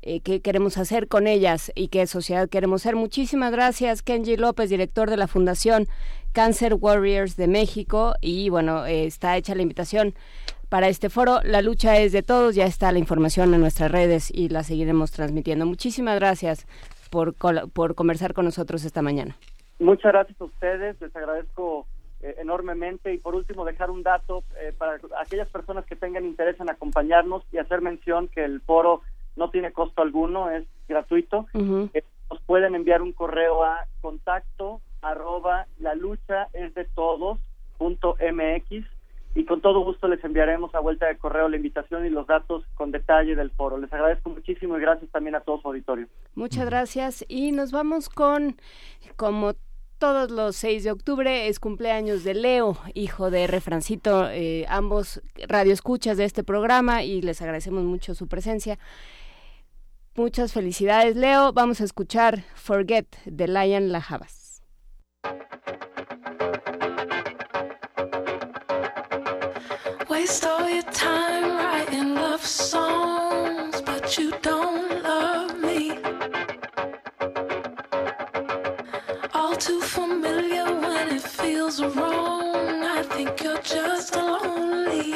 eh, 0.03 0.21
qué 0.21 0.41
queremos 0.41 0.79
hacer 0.79 1.09
con 1.09 1.27
ellas 1.27 1.71
y 1.75 1.89
qué 1.89 2.07
sociedad 2.07 2.49
queremos 2.49 2.83
ser. 2.83 2.97
Muchísimas 2.97 3.53
gracias, 3.53 4.03
Kenji 4.03 4.37
López, 4.37 4.71
director 4.71 5.11
de 5.11 5.17
la 5.17 5.27
Fundación 5.27 5.87
Cancer 6.33 6.75
Warriors 6.75 7.37
de 7.37 7.47
México. 7.47 8.15
Y 8.21 8.49
bueno, 8.49 8.87
eh, 8.87 9.05
está 9.05 9.37
hecha 9.37 9.55
la 9.55 9.63
invitación 9.63 10.15
para 10.75 10.89
este 10.89 11.09
foro. 11.09 11.39
La 11.45 11.63
lucha 11.63 11.99
es 11.99 12.11
de 12.11 12.25
todos, 12.25 12.57
ya 12.57 12.67
está 12.67 12.91
la 12.91 12.99
información 12.99 13.55
en 13.55 13.61
nuestras 13.61 13.93
redes 13.93 14.29
y 14.35 14.49
la 14.49 14.65
seguiremos 14.65 15.13
transmitiendo. 15.13 15.67
Muchísimas 15.67 16.17
gracias 16.19 16.67
por, 17.13 17.37
por 17.73 17.95
conversar 17.95 18.35
con 18.35 18.45
nosotros 18.45 18.85
esta 18.85 19.01
mañana. 19.01 19.37
Muchas 19.79 20.11
gracias 20.11 20.41
a 20.41 20.45
ustedes, 20.45 21.01
les 21.01 21.15
agradezco 21.15 21.87
eh, 22.23 22.35
enormemente 22.41 23.15
y 23.15 23.19
por 23.19 23.37
último 23.37 23.65
dejar 23.65 23.89
un 23.89 24.03
dato 24.03 24.43
eh, 24.61 24.73
para 24.77 24.99
aquellas 25.25 25.49
personas 25.49 25.87
que 25.87 25.95
tengan 25.95 26.25
interés 26.25 26.59
en 26.59 26.69
acompañarnos 26.69 27.45
y 27.53 27.59
hacer 27.59 27.81
mención 27.81 28.27
que 28.27 28.45
el 28.45 28.61
foro 28.61 29.03
no 29.37 29.51
tiene 29.51 29.71
costo 29.71 30.03
alguno, 30.03 30.51
es 30.51 30.65
gratuito. 30.89 31.47
Eh, 31.55 32.03
nos 32.29 32.41
pueden 32.47 32.75
enviar 32.75 33.01
un 33.01 33.13
correo 33.13 33.63
a 33.63 33.87
contacto 34.01 34.81
arroba 35.03 35.69
la 35.79 35.95
lucha 35.95 36.49
es 36.53 36.75
de 36.75 36.85
todos 36.85 37.39
punto 37.79 38.17
mx 38.17 38.85
y 39.35 39.45
con 39.45 39.61
todo 39.61 39.81
gusto 39.81 40.07
les 40.09 40.23
enviaremos 40.25 40.75
a 40.75 40.81
vuelta 40.81 41.07
de 41.07 41.19
correo 41.19 41.49
la 41.49 41.57
invitación 41.57 42.07
y 42.07 42.11
los 42.11 42.27
datos 42.27 42.65
con 42.75 42.93
detalle 42.93 43.35
del 43.35 43.51
foro. 43.51 43.79
Les 43.79 43.93
agradezco 43.93 44.31
muchísimo 44.31 44.79
y 44.79 44.81
gracias 44.81 45.11
también 45.11 45.35
a 45.35 45.41
todo 45.41 45.61
su 45.61 45.69
auditorio. 45.69 46.07
Muchas 46.35 46.67
gracias 46.67 47.25
y 47.29 47.53
nos 47.53 47.73
vamos 47.73 48.09
con, 48.09 48.57
como 49.17 49.55
todos 49.99 50.31
los 50.31 50.57
6 50.57 50.85
de 50.85 50.91
octubre, 50.91 51.49
es 51.49 51.59
cumpleaños 51.59 52.25
de 52.25 52.35
Leo, 52.35 52.77
hijo 52.95 53.31
de 53.31 53.47
Refrancito, 53.47 54.29
eh, 54.31 54.67
ambos 54.69 55.23
radioescuchas 55.49 56.17
de 56.17 56.25
este 56.25 56.45
programa 56.45 57.03
y 57.03 57.23
les 57.23 57.41
agradecemos 57.43 57.85
mucho 57.85 58.15
su 58.15 58.29
presencia. 58.29 58.79
Muchas 60.17 60.53
felicidades, 60.53 61.17
Leo. 61.17 61.53
Vamos 61.53 61.81
a 61.81 61.85
escuchar 61.85 62.43
Forget 62.55 63.17
de 63.25 63.49
Lion 63.49 63.91
Lajabas. 63.91 64.63
Feels 81.75 81.97
wrong. 81.97 82.85
I 82.85 83.03
think 83.03 83.43
you're 83.43 83.61
just 83.63 84.15
lonely. 84.15 85.15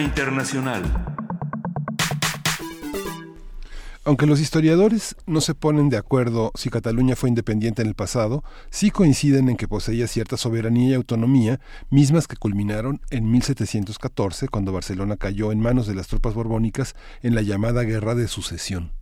Internacional. 0.00 0.82
Aunque 4.04 4.26
los 4.26 4.40
historiadores 4.40 5.16
no 5.26 5.40
se 5.40 5.54
ponen 5.54 5.90
de 5.90 5.98
acuerdo 5.98 6.50
si 6.54 6.70
Cataluña 6.70 7.14
fue 7.14 7.28
independiente 7.28 7.82
en 7.82 7.88
el 7.88 7.94
pasado, 7.94 8.42
sí 8.70 8.90
coinciden 8.90 9.50
en 9.50 9.56
que 9.56 9.68
poseía 9.68 10.06
cierta 10.06 10.36
soberanía 10.36 10.90
y 10.90 10.94
autonomía, 10.94 11.60
mismas 11.90 12.26
que 12.26 12.36
culminaron 12.36 13.00
en 13.10 13.30
1714, 13.30 14.48
cuando 14.48 14.72
Barcelona 14.72 15.16
cayó 15.16 15.52
en 15.52 15.60
manos 15.60 15.86
de 15.86 15.94
las 15.94 16.06
tropas 16.06 16.32
borbónicas 16.32 16.94
en 17.22 17.34
la 17.34 17.42
llamada 17.42 17.82
Guerra 17.82 18.14
de 18.14 18.28
Sucesión. 18.28 18.92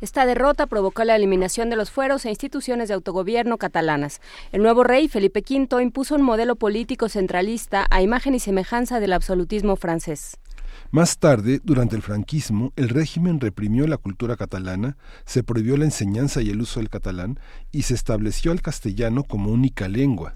Esta 0.00 0.26
derrota 0.26 0.66
provocó 0.66 1.04
la 1.04 1.16
eliminación 1.16 1.70
de 1.70 1.76
los 1.76 1.90
fueros 1.90 2.24
e 2.24 2.30
instituciones 2.30 2.88
de 2.88 2.94
autogobierno 2.94 3.58
catalanas. 3.58 4.20
El 4.52 4.62
nuevo 4.62 4.84
rey, 4.84 5.06
Felipe 5.06 5.44
V, 5.48 5.82
impuso 5.82 6.14
un 6.14 6.22
modelo 6.22 6.56
político 6.56 7.08
centralista 7.08 7.86
a 7.90 8.02
imagen 8.02 8.34
y 8.34 8.40
semejanza 8.40 9.00
del 9.00 9.12
absolutismo 9.12 9.76
francés. 9.76 10.38
Más 10.90 11.18
tarde, 11.18 11.60
durante 11.62 11.96
el 11.96 12.02
franquismo, 12.02 12.72
el 12.76 12.88
régimen 12.88 13.40
reprimió 13.40 13.86
la 13.86 13.96
cultura 13.96 14.36
catalana, 14.36 14.96
se 15.24 15.42
prohibió 15.42 15.76
la 15.76 15.84
enseñanza 15.84 16.42
y 16.42 16.50
el 16.50 16.60
uso 16.60 16.80
del 16.80 16.90
catalán 16.90 17.38
y 17.72 17.82
se 17.82 17.94
estableció 17.94 18.52
el 18.52 18.62
castellano 18.62 19.24
como 19.24 19.50
única 19.50 19.88
lengua. 19.88 20.34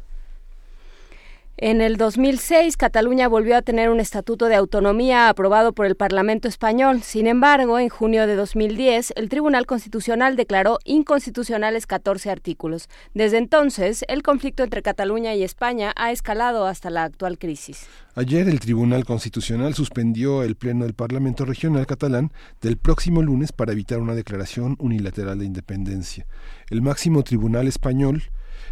En 1.63 1.83
el 1.83 1.99
2006, 1.99 2.79
Cataluña 2.79 3.29
volvió 3.29 3.55
a 3.55 3.61
tener 3.61 3.91
un 3.91 4.01
estatuto 4.01 4.47
de 4.47 4.55
autonomía 4.55 5.29
aprobado 5.29 5.75
por 5.75 5.85
el 5.85 5.95
Parlamento 5.95 6.49
español. 6.49 7.03
Sin 7.03 7.27
embargo, 7.27 7.79
en 7.79 7.91
junio 7.91 8.27
de 8.27 8.35
2010, 8.35 9.13
el 9.15 9.29
Tribunal 9.29 9.67
Constitucional 9.67 10.37
declaró 10.37 10.79
inconstitucionales 10.87 11.87
14 11.87 12.31
artículos. 12.31 12.89
Desde 13.13 13.37
entonces, 13.37 14.07
el 14.09 14.23
conflicto 14.23 14.63
entre 14.63 14.81
Cataluña 14.81 15.35
y 15.35 15.43
España 15.43 15.93
ha 15.97 16.13
escalado 16.13 16.65
hasta 16.65 16.89
la 16.89 17.05
actual 17.05 17.37
crisis. 17.37 17.87
Ayer 18.15 18.49
el 18.49 18.59
Tribunal 18.59 19.05
Constitucional 19.05 19.75
suspendió 19.75 20.43
el 20.43 20.57
Pleno 20.57 20.87
del 20.87 20.95
Parlamento 20.95 21.45
Regional 21.45 21.87
catalán 21.87 22.33
del 22.63 22.79
próximo 22.79 23.21
lunes 23.21 23.53
para 23.53 23.73
evitar 23.73 23.99
una 23.99 24.15
declaración 24.15 24.77
unilateral 24.79 25.39
de 25.39 25.45
independencia. 25.45 26.27
El 26.71 26.81
máximo 26.81 27.23
tribunal 27.23 27.69
español 27.69 28.23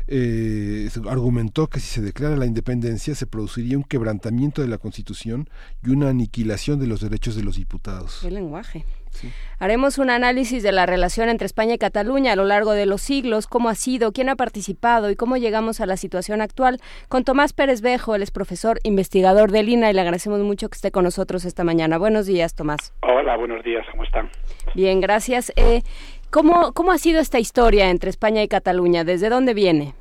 eh, 0.08 0.88
argumentó 1.08 1.68
que 1.68 1.80
si 1.80 1.86
se 1.86 2.00
declara 2.00 2.36
la 2.36 2.46
independencia 2.46 3.14
se 3.14 3.26
produciría 3.26 3.76
un 3.76 3.84
quebrantamiento 3.84 4.62
de 4.62 4.68
la 4.68 4.78
Constitución 4.78 5.48
y 5.84 5.90
una 5.90 6.08
aniquilación 6.08 6.78
de 6.78 6.86
los 6.86 7.00
derechos 7.00 7.36
de 7.36 7.44
los 7.44 7.56
diputados. 7.56 8.20
Qué 8.22 8.30
lenguaje. 8.30 8.84
Haremos 9.58 9.98
un 9.98 10.10
análisis 10.10 10.62
de 10.62 10.72
la 10.72 10.86
relación 10.86 11.28
entre 11.28 11.46
España 11.46 11.74
y 11.74 11.78
Cataluña 11.78 12.32
a 12.32 12.36
lo 12.36 12.44
largo 12.44 12.72
de 12.72 12.86
los 12.86 13.02
siglos, 13.02 13.46
cómo 13.46 13.68
ha 13.68 13.74
sido, 13.74 14.12
quién 14.12 14.28
ha 14.28 14.36
participado 14.36 15.10
y 15.10 15.16
cómo 15.16 15.36
llegamos 15.36 15.80
a 15.80 15.86
la 15.86 15.96
situación 15.96 16.40
actual. 16.40 16.78
Con 17.08 17.24
Tomás 17.24 17.52
Pérez 17.52 17.80
Bejo, 17.80 18.14
él 18.14 18.22
es 18.22 18.30
profesor 18.30 18.78
investigador 18.84 19.50
de 19.50 19.62
Lina 19.62 19.90
y 19.90 19.94
le 19.94 20.00
agradecemos 20.00 20.40
mucho 20.40 20.68
que 20.68 20.76
esté 20.76 20.90
con 20.90 21.04
nosotros 21.04 21.44
esta 21.44 21.64
mañana. 21.64 21.98
Buenos 21.98 22.26
días, 22.26 22.54
Tomás. 22.54 22.92
Hola, 23.02 23.36
buenos 23.36 23.64
días, 23.64 23.84
¿cómo 23.90 24.04
están? 24.04 24.30
Bien, 24.74 25.00
gracias. 25.00 25.52
Eh, 25.56 25.82
¿cómo, 26.30 26.72
¿Cómo 26.72 26.92
ha 26.92 26.98
sido 26.98 27.20
esta 27.20 27.38
historia 27.38 27.90
entre 27.90 28.10
España 28.10 28.42
y 28.42 28.48
Cataluña? 28.48 29.04
¿Desde 29.04 29.28
dónde 29.28 29.54
viene? 29.54 29.94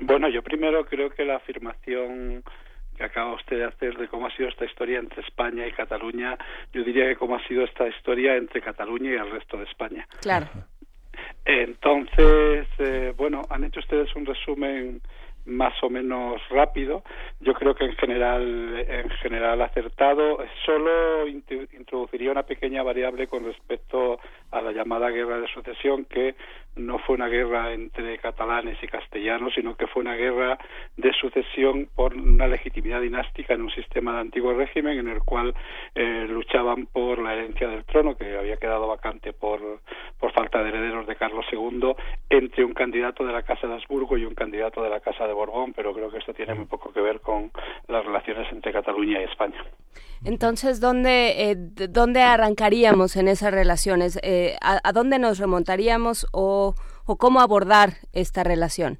Bueno, 0.00 0.28
yo 0.28 0.42
primero 0.42 0.84
creo 0.86 1.10
que 1.10 1.24
la 1.24 1.36
afirmación 1.36 2.42
que 2.96 3.04
acaba 3.04 3.34
usted 3.34 3.58
de 3.58 3.64
hacer 3.64 3.96
de 3.96 4.08
cómo 4.08 4.26
ha 4.26 4.36
sido 4.36 4.48
esta 4.48 4.64
historia 4.64 4.98
entre 4.98 5.22
España 5.22 5.66
y 5.66 5.72
Cataluña, 5.72 6.36
yo 6.72 6.82
diría 6.82 7.06
que 7.06 7.16
cómo 7.16 7.36
ha 7.36 7.46
sido 7.46 7.62
esta 7.64 7.86
historia 7.88 8.36
entre 8.36 8.60
Cataluña 8.60 9.10
y 9.10 9.14
el 9.14 9.30
resto 9.30 9.56
de 9.56 9.64
España. 9.64 10.06
Claro. 10.20 10.46
Entonces, 11.44 12.66
eh, 12.78 13.12
bueno, 13.16 13.42
han 13.50 13.64
hecho 13.64 13.80
ustedes 13.80 14.14
un 14.16 14.26
resumen 14.26 15.00
más 15.46 15.72
o 15.82 15.88
menos 15.88 16.42
rápido. 16.50 17.02
Yo 17.40 17.54
creo 17.54 17.74
que 17.74 17.84
en 17.84 17.94
general, 17.96 18.84
en 18.86 19.08
general 19.10 19.62
acertado. 19.62 20.38
Solo 20.66 21.26
int- 21.26 21.68
introduciría 21.72 22.30
una 22.30 22.42
pequeña 22.42 22.82
variable 22.82 23.26
con 23.28 23.44
respecto 23.44 24.20
a 24.50 24.62
la 24.62 24.72
llamada 24.72 25.10
guerra 25.10 25.40
de 25.40 25.48
sucesión, 25.48 26.04
que 26.04 26.34
no 26.76 26.98
fue 27.00 27.16
una 27.16 27.28
guerra 27.28 27.72
entre 27.72 28.18
catalanes 28.18 28.78
y 28.82 28.86
castellanos, 28.86 29.52
sino 29.54 29.76
que 29.76 29.86
fue 29.86 30.02
una 30.02 30.14
guerra 30.14 30.58
de 30.96 31.12
sucesión 31.12 31.88
por 31.94 32.14
una 32.14 32.46
legitimidad 32.46 33.00
dinástica 33.00 33.54
en 33.54 33.62
un 33.62 33.70
sistema 33.70 34.14
de 34.14 34.20
antiguo 34.20 34.54
régimen 34.54 34.98
en 34.98 35.08
el 35.08 35.20
cual 35.20 35.54
eh, 35.94 36.26
luchaban 36.28 36.86
por 36.86 37.18
la 37.18 37.34
herencia 37.34 37.68
del 37.68 37.84
trono, 37.84 38.16
que 38.16 38.36
había 38.36 38.56
quedado 38.56 38.86
vacante 38.86 39.32
por, 39.32 39.60
por 40.18 40.32
falta 40.32 40.62
de 40.62 40.68
herederos 40.68 41.06
de 41.06 41.16
Carlos 41.16 41.44
II, 41.50 41.94
entre 42.30 42.64
un 42.64 42.74
candidato 42.74 43.26
de 43.26 43.32
la 43.32 43.42
Casa 43.42 43.66
de 43.66 43.74
Habsburgo 43.74 44.16
y 44.16 44.24
un 44.24 44.34
candidato 44.34 44.82
de 44.82 44.90
la 44.90 45.00
Casa 45.00 45.26
de 45.26 45.32
Borbón, 45.32 45.72
pero 45.72 45.92
creo 45.92 46.10
que 46.10 46.18
esto 46.18 46.32
tiene 46.32 46.54
muy 46.54 46.66
poco 46.66 46.92
que 46.92 47.00
ver 47.00 47.20
con 47.20 47.50
las 47.88 48.04
relaciones 48.04 48.50
entre 48.52 48.72
Cataluña 48.72 49.20
y 49.20 49.24
España. 49.24 49.64
Entonces, 50.24 50.80
¿dónde, 50.80 51.50
eh, 51.50 51.54
¿dónde 51.88 52.22
arrancaríamos 52.22 53.16
en 53.16 53.28
esas 53.28 53.52
relaciones? 53.52 54.18
Eh, 54.22 54.37
a, 54.60 54.80
a 54.82 54.92
dónde 54.92 55.18
nos 55.18 55.38
remontaríamos 55.38 56.26
o, 56.32 56.74
o 57.06 57.16
cómo 57.16 57.40
abordar 57.40 57.90
esta 58.12 58.44
relación? 58.44 58.98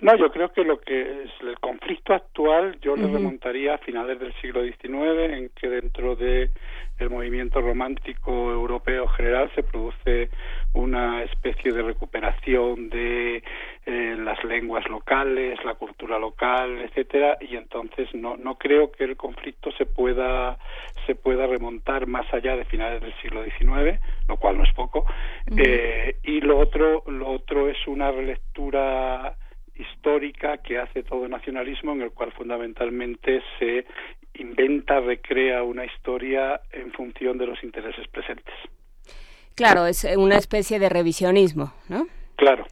No, 0.00 0.16
yo 0.16 0.30
creo 0.32 0.50
que 0.50 0.64
lo 0.64 0.80
que 0.80 1.24
es 1.24 1.30
el 1.42 1.58
conflicto 1.58 2.14
actual 2.14 2.78
yo 2.80 2.96
le 2.96 3.06
remontaría 3.06 3.74
a 3.74 3.78
finales 3.78 4.18
del 4.18 4.32
siglo 4.40 4.62
XIX, 4.62 5.34
en 5.34 5.50
que 5.50 5.68
dentro 5.68 6.16
de 6.16 6.48
el 6.98 7.10
movimiento 7.10 7.60
romántico 7.60 8.50
europeo 8.50 9.08
general 9.08 9.50
se 9.54 9.62
produce 9.62 10.30
una 10.72 11.22
especie 11.24 11.72
de 11.72 11.82
recuperación 11.82 12.88
de 12.88 13.42
eh, 13.84 14.16
las 14.18 14.42
lenguas 14.44 14.88
locales, 14.88 15.62
la 15.64 15.74
cultura 15.74 16.18
local, 16.18 16.80
etcétera, 16.80 17.36
y 17.40 17.56
entonces 17.56 18.08
no 18.14 18.38
no 18.38 18.56
creo 18.56 18.90
que 18.92 19.04
el 19.04 19.16
conflicto 19.18 19.70
se 19.72 19.84
pueda 19.84 20.58
se 21.10 21.16
pueda 21.16 21.44
remontar 21.44 22.06
más 22.06 22.32
allá 22.32 22.54
de 22.54 22.64
finales 22.66 23.02
del 23.02 23.12
siglo 23.20 23.42
XIX, 23.42 23.98
lo 24.28 24.36
cual 24.36 24.58
no 24.58 24.62
es 24.62 24.72
poco. 24.74 25.04
Eh, 25.56 26.18
y 26.22 26.40
lo 26.40 26.56
otro 26.56 27.02
lo 27.08 27.28
otro 27.32 27.68
es 27.68 27.76
una 27.88 28.12
relectura 28.12 29.34
histórica 29.74 30.58
que 30.58 30.78
hace 30.78 31.02
todo 31.02 31.26
nacionalismo 31.26 31.92
en 31.92 32.02
el 32.02 32.12
cual 32.12 32.30
fundamentalmente 32.30 33.42
se 33.58 33.86
inventa, 34.34 35.00
recrea 35.00 35.64
una 35.64 35.84
historia 35.84 36.60
en 36.70 36.92
función 36.92 37.38
de 37.38 37.46
los 37.46 37.60
intereses 37.64 38.06
presentes. 38.06 38.54
Claro, 39.56 39.86
es 39.86 40.04
eh, 40.04 40.16
una 40.16 40.36
especie 40.36 40.78
de 40.78 40.88
revisionismo, 40.88 41.72
¿no? 41.88 42.06
Claro. 42.36 42.66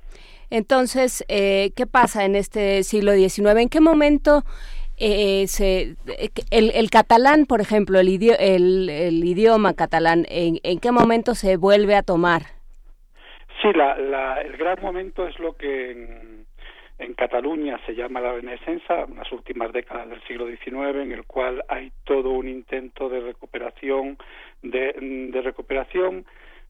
Entonces, 0.51 1.25
eh, 1.29 1.73
¿qué 1.75 1.89
pasa 1.89 2.25
en 2.25 2.37
este 2.37 2.85
siglo 2.85 3.13
XIX? 3.15 3.57
¿En 3.59 3.69
qué 3.69 3.81
momento 3.81 4.45
eh, 5.01 5.47
se, 5.47 5.97
el, 6.51 6.71
el, 6.75 6.91
catalán, 6.91 7.47
por 7.47 7.61
ejemplo, 7.61 8.01
el, 8.01 8.09
el, 8.09 8.91
el 8.91 9.25
idioma 9.25 9.75
catalán, 9.75 10.25
¿en, 10.29 10.59
¿en, 10.63 10.81
qué 10.81 10.93
momento 10.93 11.35
se 11.35 11.57
vuelve 11.57 11.95
a 11.95 12.03
tomar? 12.03 12.43
Sí, 13.63 13.69
la, 13.75 13.97
la, 13.99 14.41
el 14.41 14.57
gran 14.57 14.81
momento 14.81 15.27
es 15.27 15.39
lo 15.39 15.57
que 15.57 15.91
en, 15.91 17.15
Cataluña 17.17 17.81
se 17.85 17.95
llama 17.95 18.21
la 18.21 18.33
Renaissance, 18.33 18.85
unas 19.09 19.31
últimas 19.33 19.73
décadas 19.73 20.09
del 20.09 20.23
siglo 20.23 20.47
XIX, 20.47 20.97
en 21.03 21.13
el 21.13 21.25
cual 21.25 21.65
hay 21.69 21.91
todo 22.05 22.31
un 22.31 22.49
intento 22.49 23.09
de 23.09 23.21
recuperación, 23.21 24.19
de, 24.63 24.95
de 25.33 25.43
recuperación 25.43 26.25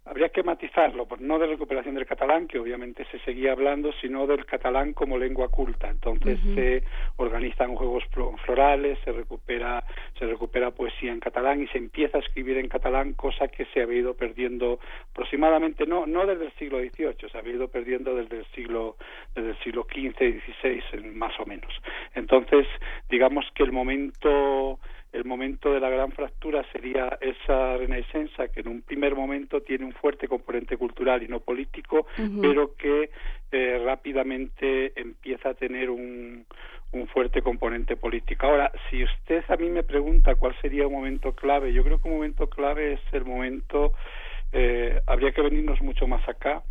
habría 0.08 0.30
que 0.30 0.42
matizarlo, 0.42 1.06
pues 1.06 1.20
no 1.20 1.38
de 1.38 1.46
recuperación 1.46 1.94
del 1.94 2.06
catalán, 2.06 2.48
que 2.48 2.58
obviamente 2.58 3.04
se 3.10 3.18
seguía 3.20 3.52
hablando, 3.52 3.92
sino 4.00 4.26
del 4.26 4.46
catalán 4.46 4.94
como 4.94 5.18
lengua 5.18 5.48
culta. 5.48 5.88
Entonces 5.88 6.38
se 6.54 6.82
organizan 7.16 7.74
juegos 7.74 8.04
florales, 8.44 8.98
se 9.04 9.12
recupera, 9.12 9.84
se 10.18 10.26
recupera 10.26 10.70
poesía 10.70 11.12
en 11.12 11.20
catalán 11.20 11.62
y 11.62 11.66
se 11.68 11.78
empieza 11.78 12.18
a 12.18 12.20
escribir 12.20 12.56
en 12.58 12.68
catalán, 12.68 13.12
cosa 13.14 13.48
que 13.48 13.66
se 13.66 13.82
había 13.82 14.00
ido 14.00 14.14
perdiendo 14.14 14.78
aproximadamente, 15.12 15.86
no, 15.86 16.06
no 16.06 16.26
desde 16.26 16.46
el 16.46 16.52
siglo 16.52 16.78
XVIII, 16.78 17.30
se 17.30 17.38
había 17.38 17.54
ido 17.54 17.68
perdiendo 17.68 18.14
desde 18.14 18.38
el 18.38 18.46
siglo, 18.46 18.96
desde 19.34 19.50
el 19.50 19.58
siglo 19.58 19.86
XV 19.90 20.18
XVI, 20.18 21.10
más 21.12 21.38
o 21.38 21.46
menos. 21.46 21.72
Entonces, 22.14 22.66
digamos 23.08 23.44
que 23.54 23.62
el 23.62 23.72
momento 23.72 24.78
el 25.18 25.24
momento 25.24 25.72
de 25.72 25.80
la 25.80 25.90
gran 25.90 26.12
fractura 26.12 26.64
sería 26.72 27.18
esa 27.20 27.76
renaissance 27.76 28.48
que 28.52 28.60
en 28.60 28.68
un 28.68 28.82
primer 28.82 29.14
momento 29.14 29.60
tiene 29.60 29.84
un 29.84 29.92
fuerte 29.92 30.28
componente 30.28 30.76
cultural 30.76 31.22
y 31.22 31.28
no 31.28 31.40
político, 31.40 32.06
pero 32.40 32.74
que 32.76 33.10
eh, 33.50 33.82
rápidamente 33.84 34.92
empieza 35.00 35.50
a 35.50 35.54
tener 35.54 35.90
un, 35.90 36.46
un 36.92 37.06
fuerte 37.08 37.42
componente 37.42 37.96
político. 37.96 38.46
Ahora, 38.46 38.70
si 38.88 39.04
usted 39.04 39.44
a 39.48 39.56
mí 39.56 39.68
me 39.70 39.82
pregunta 39.82 40.36
cuál 40.36 40.54
sería 40.60 40.86
un 40.86 40.94
momento 40.94 41.32
clave, 41.32 41.72
yo 41.72 41.84
creo 41.84 42.00
que 42.00 42.08
un 42.08 42.14
momento 42.14 42.48
clave 42.48 42.94
es 42.94 43.00
el 43.12 43.24
momento, 43.24 43.92
eh, 44.52 45.00
habría 45.06 45.32
que 45.32 45.42
venirnos 45.42 45.80
mucho 45.82 46.06
más 46.06 46.26
acá, 46.28 46.62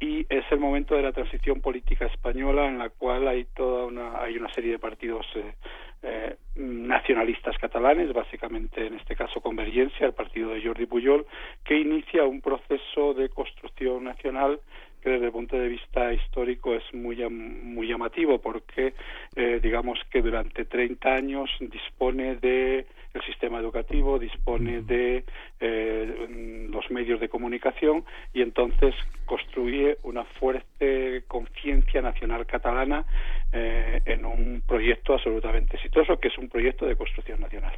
y 0.00 0.26
es 0.28 0.44
el 0.50 0.60
momento 0.60 0.94
de 0.94 1.02
la 1.02 1.12
transición 1.12 1.60
política 1.60 2.06
española 2.06 2.66
en 2.66 2.78
la 2.78 2.88
cual 2.88 3.26
hay 3.26 3.44
toda 3.56 3.86
una 3.86 4.22
hay 4.22 4.36
una 4.36 4.52
serie 4.52 4.72
de 4.72 4.78
partidos 4.78 5.26
eh, 5.34 5.54
eh, 6.02 6.36
nacionalistas 6.54 7.58
catalanes, 7.58 8.12
básicamente 8.12 8.86
en 8.86 8.94
este 8.94 9.16
caso 9.16 9.40
Convergencia, 9.40 10.06
el 10.06 10.12
partido 10.12 10.50
de 10.50 10.62
Jordi 10.62 10.86
Pujol, 10.86 11.26
que 11.64 11.76
inicia 11.76 12.24
un 12.24 12.40
proceso 12.40 13.14
de 13.14 13.28
construcción 13.28 14.04
nacional 14.04 14.60
que 14.98 15.10
desde 15.10 15.26
el 15.26 15.32
punto 15.32 15.56
de 15.56 15.68
vista 15.68 16.12
histórico 16.12 16.74
es 16.74 16.82
muy 16.92 17.16
muy 17.28 17.88
llamativo 17.88 18.38
porque 18.38 18.94
eh, 19.36 19.60
digamos 19.62 19.98
que 20.10 20.22
durante 20.22 20.64
30 20.64 21.08
años 21.08 21.50
dispone 21.60 22.36
de 22.36 22.86
el 23.14 23.22
sistema 23.22 23.58
educativo, 23.58 24.18
dispone 24.18 24.82
de 24.82 25.24
eh, 25.60 26.66
los 26.70 26.90
medios 26.90 27.20
de 27.20 27.28
comunicación 27.28 28.04
y 28.34 28.42
entonces 28.42 28.94
construye 29.24 29.98
una 30.02 30.24
fuerte 30.24 31.24
conciencia 31.26 32.02
nacional 32.02 32.46
catalana 32.46 33.04
eh, 33.52 34.00
en 34.04 34.24
un 34.24 34.62
proyecto 34.66 35.14
absolutamente 35.14 35.76
exitoso 35.76 36.18
que 36.18 36.28
es 36.28 36.38
un 36.38 36.48
proyecto 36.48 36.86
de 36.86 36.96
construcción 36.96 37.40
nacional. 37.40 37.72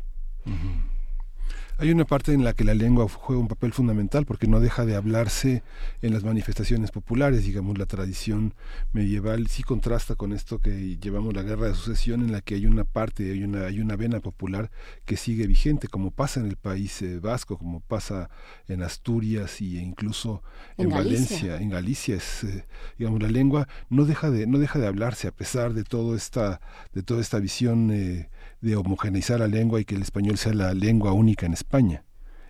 Hay 1.80 1.90
una 1.90 2.04
parte 2.04 2.34
en 2.34 2.44
la 2.44 2.52
que 2.52 2.62
la 2.62 2.74
lengua 2.74 3.08
juega 3.08 3.40
un 3.40 3.48
papel 3.48 3.72
fundamental 3.72 4.26
porque 4.26 4.46
no 4.46 4.60
deja 4.60 4.84
de 4.84 4.96
hablarse 4.96 5.62
en 6.02 6.12
las 6.12 6.24
manifestaciones 6.24 6.90
populares, 6.90 7.46
digamos, 7.46 7.78
la 7.78 7.86
tradición 7.86 8.52
medieval 8.92 9.46
sí 9.46 9.62
contrasta 9.62 10.14
con 10.14 10.34
esto 10.34 10.58
que 10.58 10.98
llevamos 10.98 11.32
la 11.32 11.42
guerra 11.42 11.68
de 11.68 11.74
sucesión 11.74 12.20
en 12.20 12.32
la 12.32 12.42
que 12.42 12.56
hay 12.56 12.66
una 12.66 12.84
parte, 12.84 13.32
hay 13.32 13.44
una, 13.44 13.64
hay 13.64 13.80
una 13.80 13.96
vena 13.96 14.20
popular 14.20 14.70
que 15.06 15.16
sigue 15.16 15.46
vigente, 15.46 15.88
como 15.88 16.10
pasa 16.10 16.40
en 16.40 16.48
el 16.48 16.56
país 16.56 17.00
eh, 17.00 17.18
vasco, 17.18 17.56
como 17.56 17.80
pasa 17.80 18.28
en 18.68 18.82
Asturias 18.82 19.62
y 19.62 19.78
incluso 19.78 20.42
en, 20.76 20.90
Valencia, 20.90 21.62
en 21.62 21.70
Galicia, 21.70 22.16
es, 22.16 22.44
eh, 22.44 22.66
digamos, 22.98 23.22
la 23.22 23.30
lengua 23.30 23.68
no 23.88 24.04
deja 24.04 24.30
de, 24.30 24.46
no 24.46 24.58
deja 24.58 24.78
de 24.78 24.86
hablarse 24.86 25.28
a 25.28 25.32
pesar 25.32 25.72
de 25.72 25.84
todo 25.84 26.14
esta, 26.14 26.60
de 26.92 27.02
toda 27.02 27.22
esta 27.22 27.38
visión 27.38 27.90
eh, 27.90 28.28
de 28.60 28.76
homogeneizar 28.76 29.40
la 29.40 29.46
lengua 29.46 29.80
y 29.80 29.84
que 29.84 29.94
el 29.94 30.02
español 30.02 30.36
sea 30.36 30.52
la 30.52 30.74
lengua 30.74 31.12
única 31.12 31.46
en 31.46 31.52
España. 31.52 32.02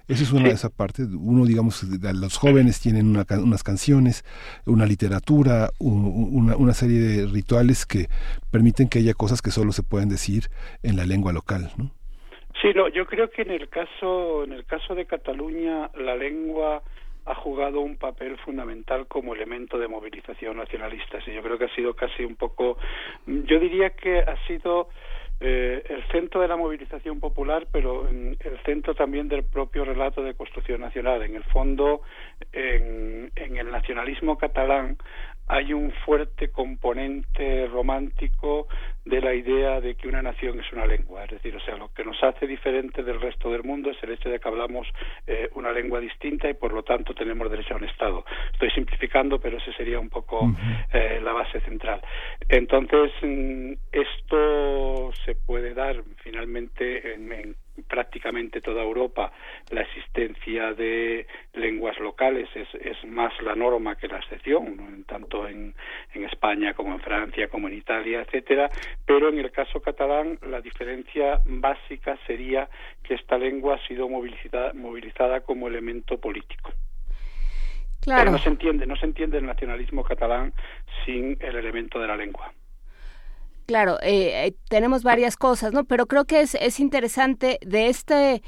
Esa 0.08 0.24
es 0.24 0.32
una 0.32 0.48
de 0.48 0.54
esas 0.54 0.72
partes. 0.72 1.06
Uno, 1.16 1.46
digamos, 1.46 1.84
los 1.84 2.36
jóvenes 2.36 2.80
tienen 2.80 3.06
unas 3.06 3.62
canciones, 3.62 4.24
una 4.66 4.84
literatura, 4.84 5.70
una, 5.78 6.56
una, 6.56 6.74
serie 6.74 6.98
de 6.98 7.26
rituales 7.26 7.86
que 7.86 8.06
permiten 8.50 8.88
que 8.88 8.98
haya 8.98 9.14
cosas 9.14 9.40
que 9.40 9.52
solo 9.52 9.70
se 9.70 9.84
pueden 9.84 10.08
decir 10.08 10.48
en 10.82 10.96
la 10.96 11.06
lengua 11.06 11.32
local, 11.32 11.70
¿no? 11.78 11.92
Sí, 12.60 12.72
no, 12.74 12.88
yo 12.88 13.06
creo 13.06 13.30
que 13.30 13.42
en 13.42 13.52
el 13.52 13.68
caso, 13.68 14.42
en 14.42 14.52
el 14.52 14.64
caso 14.64 14.96
de 14.96 15.06
Cataluña, 15.06 15.90
la 15.94 16.16
lengua 16.16 16.82
ha 17.24 17.34
jugado 17.36 17.80
un 17.80 17.96
papel 17.96 18.36
fundamental 18.38 19.06
como 19.06 19.34
elemento 19.34 19.78
de 19.78 19.86
movilización 19.86 20.56
nacionalista. 20.56 21.22
Sí, 21.24 21.32
yo 21.32 21.42
creo 21.42 21.56
que 21.56 21.66
ha 21.66 21.74
sido 21.76 21.94
casi 21.94 22.24
un 22.24 22.34
poco, 22.34 22.78
yo 23.26 23.60
diría 23.60 23.90
que 23.90 24.18
ha 24.18 24.36
sido 24.48 24.88
eh, 25.40 25.82
el 25.88 26.06
centro 26.08 26.42
de 26.42 26.48
la 26.48 26.56
movilización 26.56 27.18
popular, 27.18 27.66
pero 27.72 28.06
en 28.08 28.36
el 28.40 28.58
centro 28.64 28.94
también 28.94 29.28
del 29.28 29.42
propio 29.42 29.86
relato 29.86 30.22
de 30.22 30.34
construcción 30.34 30.82
nacional. 30.82 31.22
En 31.22 31.34
el 31.34 31.44
fondo, 31.44 32.02
en, 32.52 33.32
en 33.34 33.56
el 33.56 33.70
nacionalismo 33.70 34.36
catalán 34.36 34.98
hay 35.51 35.72
un 35.72 35.90
fuerte 36.05 36.51
componente 36.51 37.66
romántico 37.66 38.68
de 39.05 39.20
la 39.20 39.35
idea 39.35 39.81
de 39.81 39.97
que 39.97 40.06
una 40.06 40.22
nación 40.22 40.60
es 40.60 40.72
una 40.72 40.86
lengua. 40.86 41.24
Es 41.24 41.31
decir, 41.31 41.56
o 41.56 41.60
sea, 41.60 41.77
lo 41.77 41.93
que 41.93 42.05
nos 42.05 42.22
hace 42.22 42.47
diferente 42.47 43.02
del 43.02 43.20
resto 43.20 43.51
del 43.51 43.64
mundo 43.64 43.90
es 43.90 44.01
el 44.05 44.12
hecho 44.12 44.28
de 44.28 44.39
que 44.39 44.48
hablamos 44.48 44.86
eh, 45.27 45.51
una 45.55 45.72
lengua 45.72 45.98
distinta 45.98 46.48
y 46.48 46.55
por 46.55 46.72
lo 46.72 46.85
tanto 46.85 47.14
tenemos 47.14 47.51
derecho 47.51 47.74
a 47.74 47.78
un 47.78 47.85
Estado. 47.85 48.24
Estoy 48.52 48.70
simplificando, 48.70 49.40
pero 49.40 49.59
ese 49.59 49.72
sería 49.72 49.98
un 49.98 50.09
poco 50.09 50.52
eh, 50.93 51.20
la 51.20 51.32
base 51.32 51.60
central. 51.62 52.01
Entonces, 52.48 53.10
mm, 53.20 53.72
esto 53.90 55.10
se 55.24 55.35
puede 55.35 55.74
dar 55.74 56.01
finalmente 56.22 57.14
en, 57.14 57.32
en 57.32 57.56
prácticamente 57.82 58.61
toda 58.61 58.82
Europa 58.82 59.32
la 59.70 59.82
existencia 59.82 60.73
de 60.74 61.27
lenguas 61.55 61.98
locales 61.98 62.48
es, 62.55 62.69
es 62.74 63.05
más 63.05 63.32
la 63.43 63.55
norma 63.55 63.97
que 63.97 64.09
la 64.09 64.19
excepción, 64.19 65.05
tanto 65.07 65.47
en, 65.47 65.74
en, 66.15 66.24
España 66.24 66.74
como 66.74 66.93
en 66.93 67.01
Francia, 67.01 67.48
como 67.48 67.69
en 67.69 67.74
Italia, 67.74 68.23
etcétera, 68.23 68.70
pero 69.07 69.28
en 69.28 69.39
el 69.39 69.51
caso 69.51 69.81
catalán 69.81 70.39
la 70.43 70.61
diferencia 70.61 71.40
básica 71.44 72.19
sería 72.27 72.69
que 73.02 73.15
esta 73.15 73.39
lengua 73.39 73.77
ha 73.77 73.86
sido 73.86 74.09
movilizada, 74.09 74.73
movilizada 74.73 75.40
como 75.40 75.69
elemento 75.69 76.19
político. 76.19 76.73
Claro. 78.01 78.31
no 78.31 78.39
se 78.39 78.48
entiende, 78.48 78.86
no 78.86 78.97
se 78.97 79.05
entiende 79.05 79.39
el 79.39 79.47
nacionalismo 79.47 80.02
catalán 80.02 80.55
sin 81.05 81.36
el 81.40 81.57
elemento 81.57 81.98
de 82.01 82.07
la 82.07 82.16
lengua. 82.16 82.51
Claro, 83.70 84.01
eh, 84.02 84.48
eh, 84.48 84.56
tenemos 84.68 85.05
varias 85.05 85.36
cosas, 85.36 85.72
¿no? 85.72 85.84
Pero 85.84 86.06
creo 86.06 86.24
que 86.24 86.40
es, 86.40 86.56
es 86.56 86.80
interesante 86.80 87.60
de 87.64 87.86
este 87.86 88.42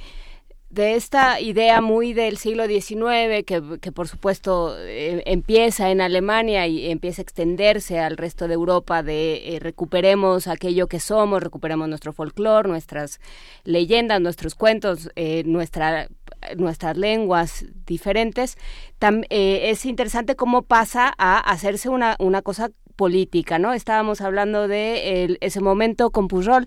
de 0.69 0.97
esta 0.97 1.40
idea 1.40 1.81
muy 1.81 2.12
del 2.12 2.39
siglo 2.39 2.66
XIX, 2.66 3.44
que, 3.47 3.78
que 3.81 3.93
por 3.93 4.09
supuesto 4.09 4.77
eh, 4.81 5.23
empieza 5.27 5.90
en 5.93 6.01
Alemania 6.01 6.66
y 6.66 6.90
empieza 6.90 7.23
a 7.23 7.24
extenderse 7.24 8.01
al 8.01 8.16
resto 8.16 8.49
de 8.49 8.55
Europa, 8.55 9.05
de 9.05 9.59
recuperemos 9.61 10.49
aquello 10.49 10.89
que 10.89 10.99
somos, 10.99 11.40
recuperemos 11.40 11.89
nuestro 11.89 12.12
folclore, 12.12 12.69
nuestras 12.69 13.20
leyendas, 13.62 14.20
nuestros 14.20 14.57
cuentos, 14.57 15.09
nuestra, 15.44 16.09
nuestras 16.56 16.97
lenguas 16.97 17.64
diferentes, 17.86 18.56
es 19.01 19.86
interesante 19.86 20.36
cómo 20.36 20.62
pasa 20.62 21.12
a 21.19 21.39
hacerse 21.39 21.89
una, 21.89 22.16
una 22.19 22.43
cosa 22.43 22.70
política, 22.97 23.59
¿no? 23.59 23.73
Estábamos 23.73 24.20
hablando 24.20 24.69
de 24.69 25.39
ese 25.40 25.60
momento 25.60 26.10
con 26.10 26.28
Pujol 26.28 26.66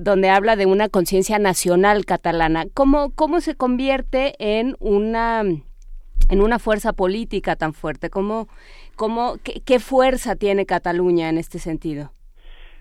donde 0.00 0.30
habla 0.30 0.56
de 0.56 0.66
una 0.66 0.88
conciencia 0.88 1.38
nacional 1.38 2.04
catalana. 2.04 2.66
¿Cómo, 2.72 3.10
¿Cómo 3.10 3.40
se 3.40 3.54
convierte 3.54 4.34
en 4.38 4.76
una 4.78 5.42
en 6.28 6.40
una 6.40 6.58
fuerza 6.58 6.92
política 6.92 7.56
tan 7.56 7.74
fuerte? 7.74 8.08
¿Cómo, 8.08 8.48
cómo, 8.96 9.38
qué 9.42 9.80
fuerza 9.80 10.36
tiene 10.36 10.64
Cataluña 10.64 11.28
en 11.28 11.36
este 11.36 11.58
sentido? 11.58 12.12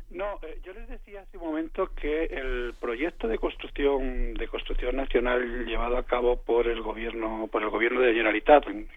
No, 0.09 0.25
eh, 0.43 0.61
yo 0.63 0.73
les 0.73 0.88
decía 0.88 1.10
hace 1.22 1.38
un 1.38 1.43
momento 1.43 1.89
que 1.95 2.23
el 2.23 2.73
proyecto 2.80 3.27
de 3.27 3.38
construcción 3.38 4.34
de 4.34 4.48
construcción 4.48 4.95
nacional 4.95 5.65
llevado 5.65 5.98
a 5.98 6.03
cabo 6.03 6.41
por 6.41 6.68
el 6.68 6.81
gobierno 6.81 7.48
por 7.52 7.61
el 7.61 7.69
gobierno 7.69 8.02
de 8.02 8.14
Generalitat, 8.14 8.68
en, 8.68 8.88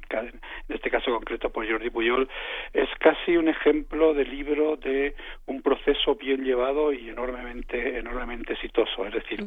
este 0.68 0.90
caso 0.90 1.10
concreto 1.12 1.50
por 1.50 1.70
Jordi 1.70 1.90
Pujol, 1.90 2.28
es 2.72 2.88
casi 2.98 3.36
un 3.36 3.48
ejemplo 3.48 4.14
de 4.14 4.24
libro 4.24 4.76
de 4.76 5.14
un 5.46 5.60
proceso 5.60 6.14
bien 6.14 6.44
llevado 6.44 6.92
y 6.92 7.10
enormemente 7.10 7.98
enormemente 7.98 8.54
exitoso. 8.54 9.04
Es 9.06 9.12
decir, 9.12 9.44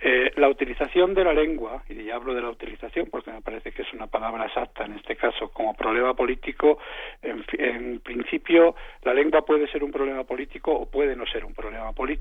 eh, 0.00 0.30
la 0.36 0.48
utilización 0.48 1.14
de 1.14 1.24
la 1.24 1.32
lengua 1.32 1.82
y 1.88 2.04
ya 2.04 2.16
hablo 2.16 2.34
de 2.34 2.42
la 2.42 2.50
utilización 2.50 3.08
porque 3.10 3.32
me 3.32 3.40
parece 3.40 3.72
que 3.72 3.82
es 3.82 3.92
una 3.94 4.06
palabra 4.06 4.44
exacta 4.44 4.84
en 4.84 4.94
este 4.94 5.16
caso 5.16 5.48
como 5.48 5.74
problema 5.74 6.12
político. 6.14 6.78
En, 7.22 7.42
en 7.52 8.00
principio, 8.00 8.74
la 9.02 9.14
lengua 9.14 9.46
puede 9.46 9.66
ser 9.68 9.82
un 9.82 9.92
problema 9.92 10.24
político 10.24 10.72
o 10.72 10.90
puede 10.90 11.16
no 11.16 11.24
ser 11.24 11.44
un 11.46 11.54
problema 11.54 11.92
político, 11.92 12.17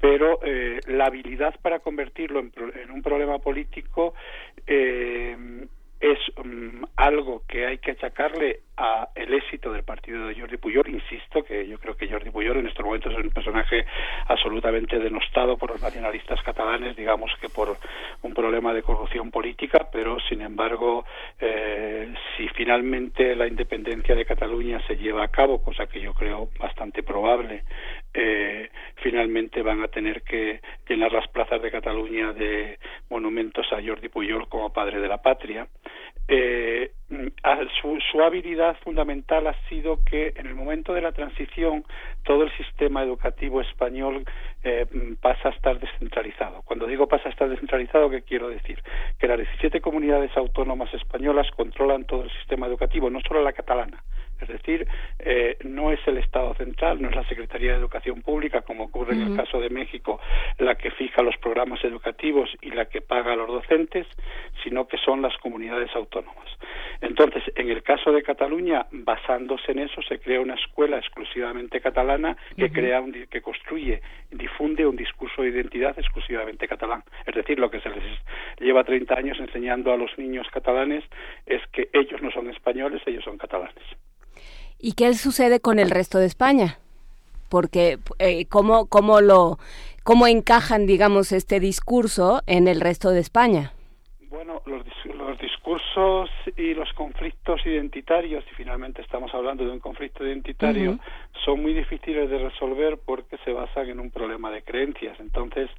pero 0.00 0.40
eh, 0.42 0.80
la 0.86 1.06
habilidad 1.06 1.54
para 1.60 1.80
convertirlo 1.80 2.40
en, 2.40 2.52
en 2.82 2.90
un 2.90 3.02
problema 3.02 3.38
político 3.38 4.14
eh, 4.66 5.66
es 6.04 6.18
um, 6.36 6.84
algo 6.96 7.44
que 7.48 7.64
hay 7.66 7.78
que 7.78 7.92
achacarle 7.92 8.60
a 8.76 9.08
el 9.14 9.32
éxito 9.32 9.72
del 9.72 9.84
partido 9.84 10.26
de 10.26 10.38
Jordi 10.38 10.58
Puyol. 10.58 10.88
Insisto 10.88 11.42
que 11.42 11.66
yo 11.66 11.78
creo 11.78 11.96
que 11.96 12.08
Jordi 12.08 12.30
Puyol 12.30 12.58
en 12.58 12.66
estos 12.66 12.84
momentos 12.84 13.10
es 13.12 13.24
un 13.24 13.30
personaje 13.30 13.86
absolutamente 14.26 14.98
denostado 14.98 15.56
por 15.56 15.70
los 15.70 15.80
nacionalistas 15.80 16.42
catalanes, 16.42 16.94
digamos 16.94 17.30
que 17.40 17.48
por 17.48 17.78
un 18.20 18.34
problema 18.34 18.74
de 18.74 18.82
corrupción 18.82 19.30
política, 19.30 19.88
pero 19.90 20.18
sin 20.28 20.42
embargo, 20.42 21.06
eh, 21.40 22.12
si 22.36 22.48
finalmente 22.48 23.34
la 23.34 23.46
independencia 23.46 24.14
de 24.14 24.26
Cataluña 24.26 24.86
se 24.86 24.96
lleva 24.96 25.24
a 25.24 25.28
cabo, 25.28 25.62
cosa 25.62 25.86
que 25.86 26.02
yo 26.02 26.12
creo 26.12 26.50
bastante 26.58 27.02
probable, 27.02 27.64
eh, 28.14 28.70
finalmente 29.02 29.60
van 29.62 29.82
a 29.82 29.88
tener 29.88 30.22
que 30.22 30.60
llenar 30.88 31.12
las 31.12 31.26
plazas 31.28 31.60
de 31.60 31.70
Cataluña 31.70 32.32
de 32.32 32.78
monumentos 33.10 33.66
a 33.72 33.82
Jordi 33.84 34.08
Puyol 34.08 34.48
como 34.48 34.72
padre 34.72 35.00
de 35.00 35.08
la 35.08 35.20
patria. 35.20 35.66
Eh, 36.26 36.92
su, 37.80 37.98
su, 38.10 38.22
habilidad 38.22 38.76
fundamental 38.82 39.46
ha 39.46 39.68
sido 39.68 39.98
que 40.08 40.32
en 40.36 40.46
el 40.46 40.54
momento 40.54 40.94
de 40.94 41.02
la 41.02 41.12
transición 41.12 41.84
todo 42.22 42.44
el 42.44 42.56
sistema 42.56 43.02
educativo 43.02 43.60
español 43.60 44.24
eh, 44.62 44.86
pasa 45.20 45.48
a 45.48 45.52
estar 45.52 45.78
descentralizado. 45.78 46.62
Cuando 46.62 46.86
digo 46.86 47.06
pasa 47.06 47.28
a 47.28 47.32
estar 47.32 47.48
descentralizado, 47.48 48.08
¿qué 48.08 48.22
quiero 48.22 48.48
decir? 48.48 48.82
Que 49.18 49.28
las 49.28 49.38
17 49.38 49.82
comunidades 49.82 50.34
autónomas 50.36 50.92
españolas 50.94 51.50
controlan 51.50 52.04
todo 52.04 52.22
el 52.22 52.30
sistema 52.30 52.66
educativo, 52.66 53.10
no 53.10 53.20
solo 53.20 53.42
la 53.42 53.52
catalana. 53.52 54.02
Es 54.40 54.48
decir, 54.48 54.86
eh, 55.18 55.56
no 55.64 55.90
es 55.90 56.00
el 56.06 56.18
Estado 56.18 56.54
central, 56.54 57.00
no 57.00 57.08
es 57.08 57.16
la 57.16 57.26
Secretaría 57.28 57.72
de 57.72 57.78
Educación 57.78 58.22
Pública, 58.22 58.62
como 58.62 58.84
ocurre 58.84 59.14
en 59.14 59.22
el 59.22 59.36
caso 59.36 59.60
de 59.60 59.70
México, 59.70 60.20
la 60.58 60.74
que 60.74 60.90
fija 60.90 61.22
los 61.22 61.36
programas 61.38 61.82
educativos 61.84 62.50
y 62.60 62.70
la 62.70 62.86
que 62.86 63.00
paga 63.00 63.32
a 63.32 63.36
los 63.36 63.48
docentes, 63.48 64.06
sino 64.62 64.86
que 64.86 64.98
son 64.98 65.22
las 65.22 65.36
comunidades 65.38 65.90
autónomas. 65.94 66.48
Entonces, 67.00 67.42
en 67.56 67.70
el 67.70 67.82
caso 67.82 68.12
de 68.12 68.22
Cataluña, 68.22 68.86
basándose 68.90 69.72
en 69.72 69.80
eso, 69.80 70.00
se 70.02 70.18
crea 70.18 70.40
una 70.40 70.54
escuela 70.54 70.98
exclusivamente 70.98 71.80
catalana 71.80 72.36
que 72.56 72.70
crea 72.70 73.00
un, 73.00 73.12
que 73.12 73.42
construye, 73.42 74.00
difunde 74.30 74.86
un 74.86 74.96
discurso 74.96 75.42
de 75.42 75.48
identidad 75.48 75.98
exclusivamente 75.98 76.68
catalán. 76.68 77.02
Es 77.26 77.34
decir, 77.34 77.58
lo 77.58 77.70
que 77.70 77.80
se 77.80 77.90
les 77.90 78.02
lleva 78.58 78.84
30 78.84 79.14
años 79.14 79.38
enseñando 79.38 79.92
a 79.92 79.96
los 79.96 80.16
niños 80.18 80.46
catalanes 80.52 81.04
es 81.46 81.60
que 81.72 81.88
ellos 81.92 82.22
no 82.22 82.30
son 82.30 82.48
españoles, 82.50 83.02
ellos 83.06 83.24
son 83.24 83.38
catalanes. 83.38 83.84
¿Y 84.84 84.92
qué 84.92 85.14
sucede 85.14 85.60
con 85.60 85.78
el 85.78 85.90
resto 85.90 86.18
de 86.18 86.26
España? 86.26 86.78
Porque 87.48 87.98
eh, 88.18 88.44
¿cómo, 88.46 88.86
cómo 88.86 89.22
lo 89.22 89.58
cómo 90.04 90.26
encajan, 90.26 90.86
digamos, 90.86 91.32
este 91.32 91.58
discurso 91.58 92.42
en 92.46 92.68
el 92.68 92.80
resto 92.80 93.10
de 93.10 93.20
España. 93.20 93.72
Bueno, 94.28 94.60
los, 94.66 94.84
los 95.06 95.38
discursos 95.38 96.30
y 96.56 96.74
los 96.74 96.92
conflictos 96.92 97.64
identitarios, 97.64 98.44
y 98.52 98.54
finalmente 98.54 99.00
estamos 99.00 99.32
hablando 99.34 99.64
de 99.64 99.70
un 99.70 99.80
conflicto 99.80 100.24
identitario, 100.24 100.90
uh 100.90 100.94
-huh. 100.94 101.00
son 101.44 101.62
muy 101.62 101.72
difíciles 101.72 102.28
de 102.28 102.38
resolver 102.38 102.98
porque 102.98 103.38
se 103.38 103.52
basan 103.52 103.88
en 103.88 103.98
un 103.98 104.10
problema 104.10 104.50
de 104.50 104.62
creencias. 104.62 105.18
Entonces, 105.18 105.70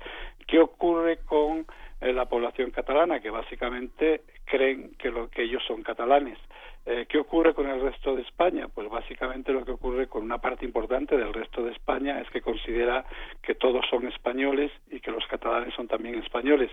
¿qué 0.47 0.59
ocurre 0.59 1.19
con 1.25 1.67
eh, 2.01 2.11
la 2.11 2.25
población 2.25 2.71
catalana? 2.71 3.19
Que 3.19 3.29
básicamente 3.29 4.21
creen 4.45 4.95
que, 4.97 5.11
lo, 5.11 5.29
que 5.29 5.43
ellos 5.43 5.61
son 5.67 5.83
catalanes. 5.83 6.39
Eh, 6.87 7.07
¿Qué 7.09 7.17
ocurre 7.17 7.55
con 7.55 7.67
el 7.67 7.81
resto 7.81 8.15
de 8.15 8.21
España? 8.21 8.67
Pues 8.67 8.87
básicamente 8.89 9.51
lo 9.51 9.65
que 9.65 9.71
ocurre 9.71 10.07
con 10.07 10.21
una 10.21 10.37
parte 10.37 10.65
importante 10.65 11.17
del 11.17 11.33
resto 11.33 11.63
de 11.63 11.71
España 11.71 12.21
es 12.21 12.29
que 12.29 12.41
considera 12.41 13.03
que 13.41 13.55
todos 13.55 13.83
son 13.89 14.07
españoles 14.07 14.71
y 14.91 14.99
que 14.99 15.09
los 15.09 15.25
catalanes 15.25 15.73
son 15.73 15.87
también 15.87 16.15
españoles. 16.15 16.69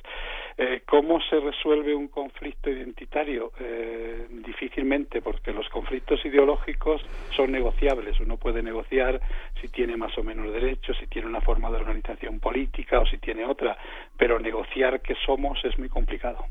Eh, 0.59 0.83
¿Cómo 0.87 1.19
se 1.23 1.41
resuelve 1.41 1.95
un 1.95 2.09
conflicto 2.09 2.69
identitario? 2.69 3.53
Eh, 3.59 4.27
difícilmente, 4.45 5.23
porque 5.23 5.51
los 5.51 5.67
conflictos 5.71 6.23
ideológicos 6.27 7.01
son 7.35 7.51
negociables. 7.51 8.21
Uno 8.21 8.37
puede 8.37 8.63
negociar 8.63 9.19
si 9.63 9.69
tiene 9.69 9.97
más 9.97 10.17
o 10.19 10.23
menos 10.23 10.53
derechos, 10.53 10.99
si 10.99 11.07
tiene 11.07 11.27
una 11.27 11.41
forma 11.41 11.71
de 11.71 11.77
organización 11.77 12.39
política 12.39 13.01
o 13.01 13.07
si 13.07 13.17
tiene 13.17 13.47
otra, 13.47 13.79
pero 14.19 14.39
negociar 14.39 15.01
qué 15.01 15.15
somos 15.25 15.59
es 15.65 15.79
muy 15.79 15.89
complicado. 15.89 16.45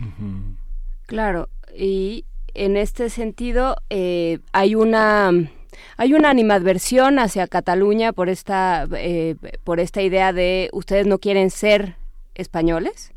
Uh 0.00 0.04
-huh. 0.04 0.56
Claro, 1.06 1.48
y 1.74 2.24
en 2.56 2.76
este 2.76 3.10
sentido 3.10 3.76
eh, 3.90 4.38
hay 4.52 4.74
una 4.74 5.30
hay 5.98 6.14
una 6.14 6.30
animadversión 6.30 7.18
hacia 7.18 7.46
Cataluña 7.46 8.12
por 8.12 8.28
esta 8.28 8.86
eh, 8.96 9.36
por 9.64 9.80
esta 9.80 10.02
idea 10.02 10.32
de 10.32 10.70
ustedes 10.72 11.06
no 11.06 11.18
quieren 11.18 11.50
ser 11.50 11.94
españoles 12.34 13.12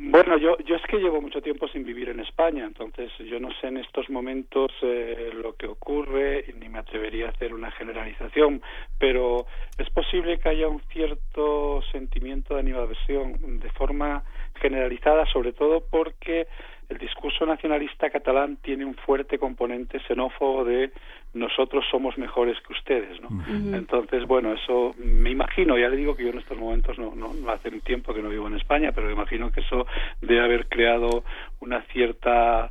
bueno, 0.00 0.38
yo, 0.38 0.56
yo 0.58 0.76
es 0.76 0.82
que 0.82 0.98
llevo 0.98 1.20
mucho 1.20 1.42
tiempo 1.42 1.66
sin 1.66 1.84
vivir 1.84 2.08
en 2.08 2.20
España, 2.20 2.64
entonces 2.64 3.10
yo 3.18 3.40
no 3.40 3.48
sé 3.60 3.66
en 3.66 3.78
estos 3.78 4.08
momentos 4.08 4.70
eh, 4.80 5.32
lo 5.34 5.56
que 5.56 5.66
ocurre 5.66 6.44
ni 6.60 6.68
me 6.68 6.78
atrevería 6.78 7.26
a 7.26 7.30
hacer 7.30 7.52
una 7.52 7.72
generalización, 7.72 8.62
pero 8.98 9.46
es 9.78 9.88
posible 9.90 10.38
que 10.38 10.48
haya 10.48 10.68
un 10.68 10.80
cierto 10.92 11.82
sentimiento 11.92 12.54
de 12.54 12.60
animadversión 12.60 13.60
de 13.60 13.70
forma 13.70 14.24
generalizada, 14.60 15.24
sobre 15.26 15.52
todo 15.52 15.84
porque 15.90 16.46
el 16.88 16.98
discurso 16.98 17.44
nacionalista 17.44 18.08
catalán 18.08 18.56
tiene 18.62 18.84
un 18.84 18.94
fuerte 18.94 19.38
componente 19.38 20.00
xenófobo 20.00 20.64
de 20.64 20.90
nosotros 21.34 21.84
somos 21.90 22.16
mejores 22.16 22.56
que 22.66 22.72
ustedes, 22.72 23.20
¿no? 23.20 23.28
Uh 23.28 23.42
-huh. 23.42 23.76
Entonces, 23.76 24.26
bueno, 24.26 24.54
eso 24.54 24.94
me 24.96 25.30
imagino, 25.30 25.76
ya 25.76 25.90
le 25.90 25.96
digo 25.96 26.16
que 26.16 26.24
yo 26.24 26.30
en 26.30 26.38
estos 26.38 26.56
momentos 26.56 26.98
no, 26.98 27.14
no, 27.14 27.34
no 27.34 27.50
hace 27.50 27.68
un 27.68 27.82
tiempo 27.82 28.14
que 28.14 28.22
no 28.22 28.30
vivo 28.30 28.46
en 28.46 28.56
España, 28.56 28.92
pero 28.92 29.06
me 29.06 29.12
imagino 29.12 29.52
que 29.52 29.60
eso 29.60 29.86
debe 30.22 30.40
haber 30.42 30.66
creado 30.68 31.24
una 31.60 31.82
cierta 31.92 32.70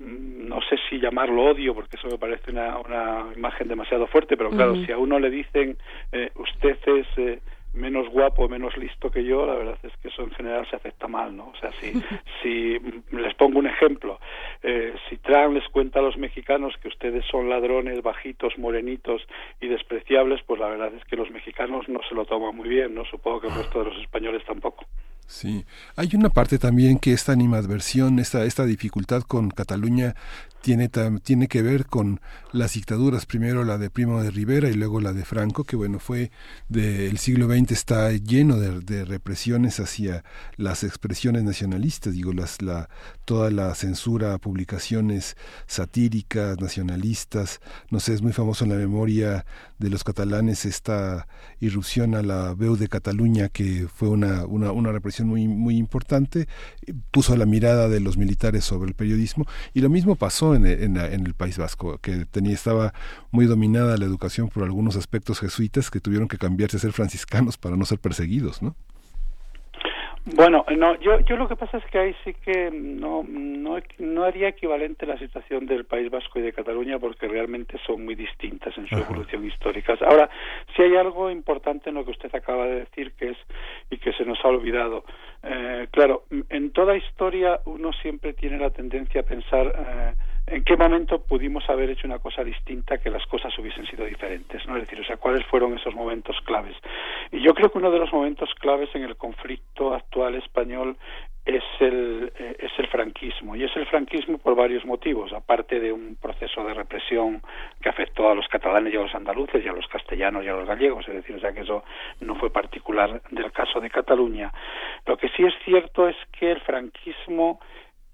no 0.00 0.60
sé 0.62 0.76
si 0.88 0.98
llamarlo 0.98 1.44
odio 1.44 1.74
porque 1.74 1.96
eso 1.96 2.08
me 2.08 2.18
parece 2.18 2.50
una, 2.50 2.78
una 2.78 3.26
imagen 3.36 3.68
demasiado 3.68 4.06
fuerte 4.06 4.36
pero 4.36 4.50
claro 4.50 4.72
uh 4.72 4.76
-huh. 4.76 4.86
si 4.86 4.92
a 4.92 4.98
uno 4.98 5.18
le 5.18 5.30
dicen 5.30 5.76
eh, 6.12 6.30
usted 6.34 6.78
es 6.86 7.06
eh, 7.16 7.40
menos 7.74 8.08
guapo, 8.08 8.48
menos 8.48 8.76
listo 8.76 9.10
que 9.10 9.24
yo, 9.24 9.46
la 9.46 9.54
verdad 9.54 9.78
es 9.82 9.92
que 9.98 10.08
eso 10.08 10.22
en 10.22 10.30
general 10.30 10.66
se 10.70 10.76
acepta 10.76 11.08
mal, 11.08 11.36
¿no? 11.36 11.48
O 11.48 11.56
sea, 11.56 11.72
si, 11.80 11.92
si 12.42 12.78
les 13.10 13.34
pongo 13.34 13.58
un 13.58 13.66
ejemplo, 13.66 14.20
eh, 14.62 14.94
si 15.08 15.16
Trump 15.18 15.54
les 15.54 15.68
cuenta 15.68 15.98
a 15.98 16.02
los 16.02 16.16
mexicanos 16.16 16.74
que 16.80 16.88
ustedes 16.88 17.24
son 17.26 17.48
ladrones, 17.48 18.02
bajitos, 18.02 18.56
morenitos 18.58 19.26
y 19.60 19.68
despreciables, 19.68 20.42
pues 20.46 20.60
la 20.60 20.68
verdad 20.68 20.92
es 20.94 21.04
que 21.04 21.16
los 21.16 21.30
mexicanos 21.30 21.88
no 21.88 22.00
se 22.08 22.14
lo 22.14 22.24
toman 22.24 22.56
muy 22.56 22.68
bien, 22.68 22.94
¿no? 22.94 23.04
Supongo 23.04 23.40
que 23.40 23.48
el 23.48 23.54
resto 23.54 23.80
de 23.80 23.90
los 23.90 24.00
españoles 24.00 24.44
tampoco. 24.44 24.86
Sí, 25.26 25.64
hay 25.96 26.10
una 26.14 26.28
parte 26.28 26.58
también 26.58 26.98
que 26.98 27.12
esta 27.12 27.32
animadversión, 27.32 28.18
esta, 28.18 28.44
esta 28.44 28.64
dificultad 28.66 29.22
con 29.22 29.50
Cataluña 29.50 30.14
tiene, 30.64 30.90
tiene 31.22 31.46
que 31.46 31.60
ver 31.60 31.84
con 31.84 32.22
las 32.50 32.72
dictaduras, 32.72 33.26
primero 33.26 33.64
la 33.64 33.76
de 33.76 33.90
Primo 33.90 34.22
de 34.22 34.30
Rivera 34.30 34.70
y 34.70 34.72
luego 34.72 34.98
la 34.98 35.12
de 35.12 35.26
Franco, 35.26 35.64
que 35.64 35.76
bueno, 35.76 35.98
fue 35.98 36.30
del 36.70 37.18
siglo 37.18 37.48
XX, 37.48 37.72
está 37.72 38.10
lleno 38.12 38.56
de, 38.56 38.80
de, 38.80 39.04
represiones 39.04 39.78
hacia 39.78 40.24
las 40.56 40.82
expresiones 40.82 41.44
nacionalistas, 41.44 42.14
digo, 42.14 42.32
las, 42.32 42.62
la, 42.62 42.88
toda 43.26 43.50
la 43.50 43.74
censura 43.74 44.32
a 44.32 44.38
publicaciones 44.38 45.36
satíricas, 45.66 46.58
nacionalistas, 46.58 47.60
no 47.90 48.00
sé, 48.00 48.14
es 48.14 48.22
muy 48.22 48.32
famoso 48.32 48.64
en 48.64 48.70
la 48.70 48.76
memoria 48.76 49.44
de 49.78 49.90
los 49.90 50.02
catalanes 50.02 50.64
esta 50.64 51.28
irrupción 51.60 52.14
a 52.14 52.22
la 52.22 52.54
Veu 52.54 52.76
de 52.76 52.88
Cataluña, 52.88 53.50
que 53.50 53.86
fue 53.94 54.08
una, 54.08 54.46
una, 54.46 54.72
una 54.72 54.92
represión 54.92 55.28
muy, 55.28 55.46
muy 55.46 55.76
importante, 55.76 56.48
puso 57.10 57.36
la 57.36 57.44
mirada 57.44 57.90
de 57.90 58.00
los 58.00 58.16
militares 58.16 58.64
sobre 58.64 58.88
el 58.88 58.94
periodismo, 58.94 59.44
y 59.74 59.80
lo 59.80 59.90
mismo 59.90 60.16
pasó 60.16 60.53
en, 60.54 60.66
en, 60.66 60.96
en, 60.96 61.26
el 61.26 61.34
País 61.34 61.58
Vasco, 61.58 61.98
que 61.98 62.24
tenía, 62.24 62.54
estaba 62.54 62.92
muy 63.30 63.46
dominada 63.46 63.96
la 63.96 64.04
educación 64.04 64.48
por 64.48 64.64
algunos 64.64 64.96
aspectos 64.96 65.40
jesuitas 65.40 65.90
que 65.90 66.00
tuvieron 66.00 66.28
que 66.28 66.38
cambiarse 66.38 66.76
a 66.76 66.80
ser 66.80 66.92
franciscanos 66.92 67.56
para 67.56 67.76
no 67.76 67.84
ser 67.84 67.98
perseguidos, 67.98 68.62
¿no? 68.62 68.74
Bueno, 70.26 70.64
no, 70.74 70.98
yo, 71.00 71.20
yo 71.20 71.36
lo 71.36 71.46
que 71.46 71.56
pasa 71.56 71.76
es 71.76 71.84
que 71.90 71.98
ahí 71.98 72.16
sí 72.24 72.32
que 72.32 72.70
no, 72.72 73.26
no, 73.28 73.76
no 73.98 74.24
haría 74.24 74.48
equivalente 74.48 75.04
la 75.04 75.18
situación 75.18 75.66
del 75.66 75.84
País 75.84 76.10
Vasco 76.10 76.38
y 76.38 76.42
de 76.42 76.54
Cataluña 76.54 76.98
porque 76.98 77.28
realmente 77.28 77.76
son 77.86 78.06
muy 78.06 78.14
distintas 78.14 78.76
en 78.78 78.88
su 78.88 78.94
Ajá. 78.94 79.04
evolución 79.04 79.44
histórica. 79.44 79.98
Ahora, 80.00 80.30
si 80.74 80.80
hay 80.80 80.96
algo 80.96 81.30
importante 81.30 81.90
en 81.90 81.96
lo 81.96 82.06
que 82.06 82.12
usted 82.12 82.34
acaba 82.34 82.64
de 82.64 82.80
decir 82.80 83.12
que 83.18 83.32
es 83.32 83.36
y 83.90 83.98
que 83.98 84.14
se 84.14 84.24
nos 84.24 84.42
ha 84.42 84.48
olvidado. 84.48 85.04
Eh, 85.42 85.88
claro, 85.90 86.24
en 86.48 86.70
toda 86.70 86.96
historia 86.96 87.60
uno 87.66 87.92
siempre 87.92 88.32
tiene 88.32 88.56
la 88.56 88.70
tendencia 88.70 89.20
a 89.20 89.24
pensar 89.24 89.66
eh, 89.66 90.14
en 90.46 90.62
qué 90.64 90.76
momento 90.76 91.22
pudimos 91.22 91.68
haber 91.70 91.90
hecho 91.90 92.06
una 92.06 92.18
cosa 92.18 92.44
distinta 92.44 92.98
que 92.98 93.10
las 93.10 93.24
cosas 93.26 93.56
hubiesen 93.58 93.86
sido 93.86 94.04
diferentes, 94.04 94.66
¿no? 94.66 94.76
Es 94.76 94.82
decir, 94.82 95.00
o 95.00 95.04
sea, 95.04 95.16
cuáles 95.16 95.44
fueron 95.46 95.76
esos 95.76 95.94
momentos 95.94 96.36
claves. 96.44 96.76
Y 97.32 97.40
yo 97.40 97.54
creo 97.54 97.70
que 97.70 97.78
uno 97.78 97.90
de 97.90 97.98
los 97.98 98.12
momentos 98.12 98.50
claves 98.60 98.90
en 98.94 99.04
el 99.04 99.16
conflicto 99.16 99.94
actual 99.94 100.34
español 100.34 100.96
es 101.44 101.64
el, 101.80 102.32
eh, 102.38 102.56
es 102.58 102.72
el 102.78 102.88
franquismo. 102.88 103.56
Y 103.56 103.64
es 103.64 103.76
el 103.76 103.86
franquismo 103.86 104.38
por 104.38 104.54
varios 104.54 104.84
motivos, 104.84 105.32
aparte 105.32 105.78
de 105.78 105.92
un 105.92 106.16
proceso 106.16 106.64
de 106.64 106.74
represión 106.74 107.42
que 107.80 107.88
afectó 107.88 108.30
a 108.30 108.34
los 108.34 108.48
catalanes 108.48 108.92
y 108.92 108.96
a 108.96 109.00
los 109.00 109.14
andaluces 109.14 109.64
y 109.64 109.68
a 109.68 109.72
los 109.72 109.86
castellanos 109.88 110.44
y 110.44 110.48
a 110.48 110.54
los 110.54 110.66
gallegos, 110.66 111.06
es 111.08 111.14
decir, 111.14 111.36
o 111.36 111.40
sea 111.40 111.52
que 111.52 111.60
eso 111.60 111.84
no 112.20 112.34
fue 112.36 112.50
particular 112.50 113.20
del 113.30 113.52
caso 113.52 113.80
de 113.80 113.90
Cataluña. 113.90 114.52
Lo 115.06 115.16
que 115.16 115.28
sí 115.30 115.44
es 115.44 115.54
cierto 115.64 116.08
es 116.08 116.16
que 116.38 116.52
el 116.52 116.60
franquismo 116.60 117.60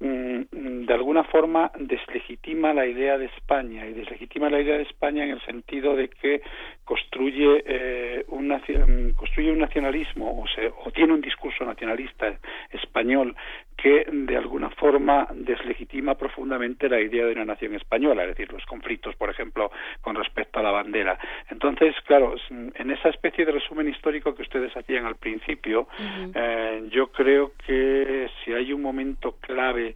de 0.01 0.95
alguna 0.95 1.25
forma 1.25 1.71
deslegitima 1.79 2.73
la 2.73 2.87
idea 2.87 3.19
de 3.19 3.27
España 3.27 3.87
y 3.87 3.93
deslegitima 3.93 4.49
la 4.49 4.61
idea 4.61 4.77
de 4.77 4.85
España 4.85 5.25
en 5.25 5.31
el 5.31 5.41
sentido 5.43 5.95
de 5.95 6.09
que 6.09 6.41
construye 6.91 7.63
eh, 7.67 8.25
un 8.31 8.49
mm, 8.49 9.13
construye 9.15 9.53
un 9.53 9.61
nacionalismo 9.61 10.43
o, 10.43 10.45
se, 10.49 10.67
o 10.67 10.91
tiene 10.91 11.13
un 11.13 11.21
discurso 11.21 11.65
nacionalista 11.65 12.37
español 12.69 13.37
que 13.77 14.07
de 14.11 14.37
alguna 14.37 14.71
forma 14.71 15.29
deslegitima 15.33 16.17
profundamente 16.17 16.89
la 16.89 17.01
idea 17.01 17.27
de 17.27 17.33
una 17.33 17.45
nación 17.45 17.77
española, 17.77 18.25
es 18.25 18.31
decir, 18.31 18.53
los 18.53 18.67
conflictos, 18.67 19.15
por 19.15 19.31
ejemplo, 19.31 19.71
con 20.01 20.17
respecto 20.17 20.59
a 20.59 20.65
la 20.65 20.73
bandera. 20.73 21.17
Entonces, 21.49 21.95
claro, 22.05 22.35
en 22.51 22.91
esa 22.91 23.09
especie 23.09 23.47
de 23.47 23.53
resumen 23.53 23.89
histórico 23.89 24.35
que 24.35 24.43
ustedes 24.43 24.77
hacían 24.77 25.07
al 25.07 25.15
principio, 25.15 25.87
eh, 26.35 26.89
yo 26.91 27.13
creo 27.13 27.53
que 27.65 28.29
si 28.45 28.53
hay 28.53 28.73
un 28.73 28.83
momento 28.83 29.37
clave 29.41 29.95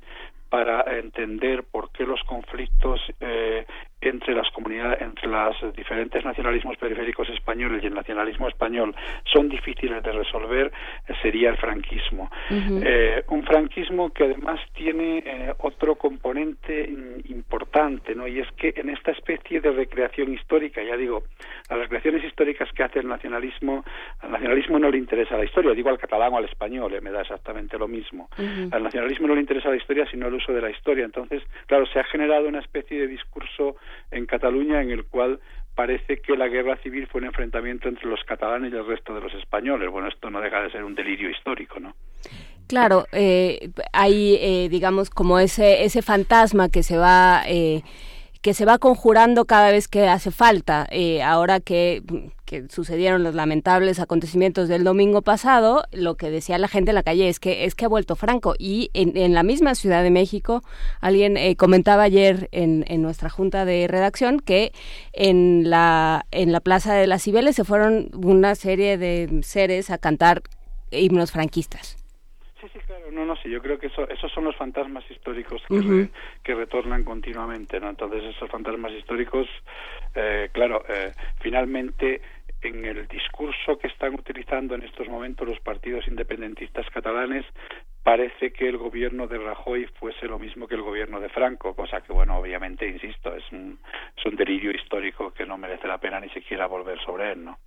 para 0.55 0.85
entender 0.99 1.65
por 1.65 1.91
qué 1.91 2.05
los 2.05 2.23
conflictos 2.23 3.01
eh, 3.19 3.67
entre 4.09 4.35
las 4.35 4.51
comunidades, 4.51 5.01
entre 5.01 5.29
los 5.29 5.57
diferentes 5.75 6.25
nacionalismos 6.25 6.77
periféricos 6.77 7.29
españoles 7.31 7.83
y 7.83 7.87
el 7.87 7.95
nacionalismo 7.95 8.49
español 8.49 8.95
son 9.25 9.49
difíciles 9.49 10.03
de 10.03 10.13
resolver 10.13 10.73
eh, 11.09 11.15
sería 11.23 11.51
el 11.51 11.57
franquismo. 11.57 12.31
eh, 12.51 13.23
un 13.29 13.43
franquismo 13.45 14.11
que 14.11 14.25
además 14.25 14.61
tiene 14.75 15.19
eh, 15.19 15.53
otro 15.59 15.97
componente 15.97 16.89
importante, 17.29 18.15
¿no? 18.15 18.27
Y 18.27 18.41
es 18.41 18.51
que 18.53 18.75
en 18.77 18.91
esta 18.91 19.13
especie 19.13 19.61
de 19.61 19.71
recreación 19.73 20.33
histórica, 20.33 20.83
ya 20.83 20.97
digo, 20.97 21.25
las 21.69 21.79
recreaciones 21.79 22.25
históricas 22.25 22.69
que 22.73 22.83
hace 22.83 23.01
el 23.01 23.09
nacionalismo, 23.09 23.85
al 24.21 24.33
nacionalismo 24.33 24.79
no 24.79 24.91
le 24.91 24.99
interesa 24.99 25.37
la 25.37 25.45
historia, 25.45 25.73
digo 25.73 25.89
al 25.89 25.99
catalán 25.99 26.33
o 26.33 26.39
al 26.39 26.45
español, 26.45 26.95
eh, 26.95 27.01
me 27.01 27.11
da 27.11 27.23
exactamente 27.23 27.79
lo 27.79 27.89
mismo. 27.89 28.29
Al 28.71 28.83
nacionalismo 28.83 29.29
no 29.29 29.35
le 29.35 29.41
interesa 29.41 29.71
la 29.71 29.77
historia, 29.77 30.07
sino 30.11 30.29
el 30.29 30.35
uso 30.35 30.53
de 30.53 30.61
la 30.61 30.71
historia. 30.71 31.05
Entonces, 31.05 31.43
claro, 31.67 31.87
se 31.87 31.99
ha 31.99 32.05
generado 32.05 32.49
una 32.49 32.61
especie 32.61 33.01
de 33.01 33.07
discurso 33.07 33.77
en 34.11 34.27
Cataluña 34.27 34.83
en 34.83 34.91
el 34.91 35.05
cual 35.05 35.41
parece 35.75 36.21
que 36.21 36.37
la 36.37 36.49
guerra 36.49 36.77
civil 36.79 37.07
fue 37.07 37.21
un 37.21 37.29
enfrentamiento 37.29 37.89
entre 37.89 38.09
los 38.09 38.23
catalanes 38.25 38.73
y 38.73 38.77
el 38.77 38.87
resto 38.87 39.15
de 39.15 39.21
los 39.21 39.35
españoles. 39.35 39.91
Bueno, 39.91 40.09
esto 40.09 40.31
no 40.31 40.41
deja 40.41 40.63
de 40.63 40.71
ser 40.71 40.85
un 40.85 40.95
delirio 40.95 41.31
histórico, 41.31 41.81
¿no? 41.81 41.95
Claro, 42.69 43.07
eh, 43.13 43.71
hay, 43.93 44.37
eh, 44.41 44.69
digamos, 44.71 45.11
como 45.11 45.39
ese, 45.39 45.85
ese 45.85 46.03
fantasma 46.03 46.69
que 46.69 46.83
se 46.83 46.97
va... 46.97 47.43
Eh, 47.47 47.83
que 48.45 48.53
se 48.53 48.67
va 48.67 48.77
conjurando 48.77 49.47
cada 49.47 49.71
vez 49.71 49.89
que 49.89 50.07
hace 50.07 50.31
falta. 50.31 50.87
Eh, 50.91 51.23
ahora 51.23 51.61
que, 51.61 52.03
sucedieron 52.69 53.25
los 53.25 53.35
lamentables 53.35 53.99
acontecimientos 53.99 54.69
del 54.69 54.85
domingo 54.85 55.23
pasado, 55.23 55.85
lo 55.93 56.17
que 56.17 56.31
decía 56.31 56.59
la 56.59 56.69
gente 56.69 56.91
en 56.91 56.95
la 56.95 57.03
calle 57.03 57.29
es 57.29 57.41
que 57.41 57.65
es 57.65 57.75
que 57.75 57.87
ha 57.87 57.89
vuelto 57.89 58.17
Franco. 58.17 58.55
Y 58.59 58.91
en, 58.93 59.17
en 59.17 59.33
la 59.33 59.43
misma 59.43 59.75
Ciudad 59.75 60.03
de 60.03 60.11
México, 60.11 60.63
alguien 61.01 61.39
eh, 61.39 61.57
comentaba 61.57 62.03
ayer 62.03 62.51
en, 62.53 62.85
en, 62.87 63.01
nuestra 63.01 63.31
junta 63.31 63.65
de 63.65 63.89
redacción 63.89 64.41
que 64.41 64.73
en 65.15 65.71
la, 65.71 66.27
en 66.31 66.53
la 66.53 66.61
Plaza 66.61 66.93
de 66.93 67.07
las 67.07 67.23
Cibeles 67.23 67.57
se 67.57 67.65
fueron 67.65 68.11
una 68.13 68.55
serie 68.57 68.99
de 68.99 69.41
seres 69.43 69.89
a 69.89 69.97
cantar 69.97 70.43
himnos 70.91 71.33
franquistas. 71.33 72.04
Claro, 73.05 73.17
no, 73.17 73.27
no, 73.27 73.37
sí, 73.37 73.51
yo 73.51 73.61
creo 73.61 73.79
que 73.79 73.89
eso, 73.89 74.09
esos 74.09 74.33
son 74.33 74.45
los 74.45 74.57
fantasmas 74.57 75.05
históricos 75.11 75.63
que, 75.69 75.75
uh 75.75 75.79
-huh. 75.79 76.05
re, 76.07 76.11
que 76.43 76.55
retornan 76.55 77.05
continuamente, 77.05 77.79
¿no? 77.79 77.91
Entonces 77.91 78.25
esos 78.25 78.49
fantasmas 78.51 78.93
históricos, 78.93 79.47
eh, 80.15 80.49
claro, 80.53 80.83
eh, 80.89 81.13
finalmente 81.41 82.23
en 82.63 82.85
el 82.87 83.07
discurso 83.07 83.79
que 83.79 83.89
están 83.89 84.15
utilizando 84.15 84.75
en 84.75 84.85
estos 84.85 85.07
momentos 85.09 85.47
los 85.47 85.61
partidos 85.61 86.09
independentistas 86.09 86.89
catalanes 86.89 87.45
parece 88.03 88.53
que 88.53 88.69
el 88.69 88.79
gobierno 88.79 89.27
de 89.27 89.37
Rajoy 89.39 89.87
fuese 89.99 90.27
lo 90.27 90.39
mismo 90.39 90.67
que 90.67 90.75
el 90.75 90.83
gobierno 90.83 91.21
de 91.21 91.29
Franco, 91.29 91.75
cosa 91.75 92.01
que, 92.01 92.13
bueno, 92.13 92.39
obviamente, 92.39 92.87
insisto, 92.89 93.35
es 93.35 93.45
un, 93.53 93.79
es 94.17 94.25
un 94.25 94.37
delirio 94.37 94.71
histórico 94.71 95.31
que 95.33 95.45
no 95.45 95.59
merece 95.59 95.87
la 95.87 95.99
pena 95.99 96.21
ni 96.21 96.31
siquiera 96.31 96.67
volver 96.67 96.99
sobre 97.01 97.33
él, 97.33 97.45
¿no? 97.45 97.59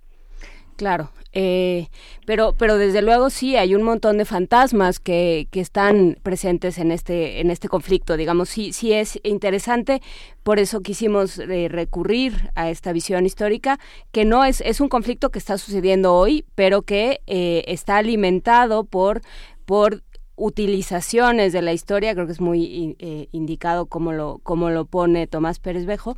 Claro, 0.78 1.10
eh, 1.32 1.88
pero, 2.24 2.54
pero 2.56 2.78
desde 2.78 3.02
luego 3.02 3.30
sí 3.30 3.56
hay 3.56 3.74
un 3.74 3.82
montón 3.82 4.16
de 4.16 4.24
fantasmas 4.24 5.00
que, 5.00 5.48
que 5.50 5.58
están 5.58 6.16
presentes 6.22 6.78
en 6.78 6.92
este, 6.92 7.40
en 7.40 7.50
este 7.50 7.68
conflicto. 7.68 8.16
Digamos, 8.16 8.48
sí, 8.48 8.72
sí 8.72 8.92
es 8.92 9.18
interesante, 9.24 10.00
por 10.44 10.60
eso 10.60 10.80
quisimos 10.80 11.40
eh, 11.40 11.66
recurrir 11.68 12.52
a 12.54 12.70
esta 12.70 12.92
visión 12.92 13.26
histórica, 13.26 13.80
que 14.12 14.24
no 14.24 14.44
es, 14.44 14.60
es 14.60 14.80
un 14.80 14.88
conflicto 14.88 15.30
que 15.30 15.40
está 15.40 15.58
sucediendo 15.58 16.14
hoy, 16.14 16.44
pero 16.54 16.82
que 16.82 17.22
eh, 17.26 17.64
está 17.66 17.96
alimentado 17.96 18.84
por, 18.84 19.20
por 19.64 20.04
utilizaciones 20.38 21.52
de 21.52 21.62
la 21.62 21.72
historia, 21.72 22.14
creo 22.14 22.26
que 22.26 22.32
es 22.32 22.40
muy 22.40 22.96
eh, 23.00 23.26
indicado 23.32 23.86
como 23.86 24.12
lo, 24.12 24.38
como 24.44 24.70
lo 24.70 24.84
pone 24.84 25.26
Tomás 25.26 25.58
Pérez 25.58 25.84
Bejo, 25.84 26.16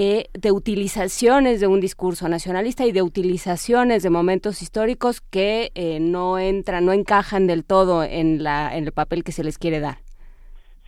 eh, 0.00 0.28
de 0.32 0.52
utilizaciones 0.52 1.58
de 1.58 1.66
un 1.66 1.80
discurso 1.80 2.28
nacionalista 2.28 2.86
y 2.86 2.92
de 2.92 3.02
utilizaciones 3.02 4.04
de 4.04 4.10
momentos 4.10 4.62
históricos 4.62 5.20
que 5.20 5.72
eh, 5.74 5.98
no 5.98 6.38
entran, 6.38 6.84
no 6.84 6.92
encajan 6.92 7.48
del 7.48 7.64
todo 7.64 8.04
en, 8.04 8.44
la, 8.44 8.76
en 8.76 8.84
el 8.84 8.92
papel 8.92 9.24
que 9.24 9.32
se 9.32 9.42
les 9.42 9.58
quiere 9.58 9.80
dar. 9.80 9.96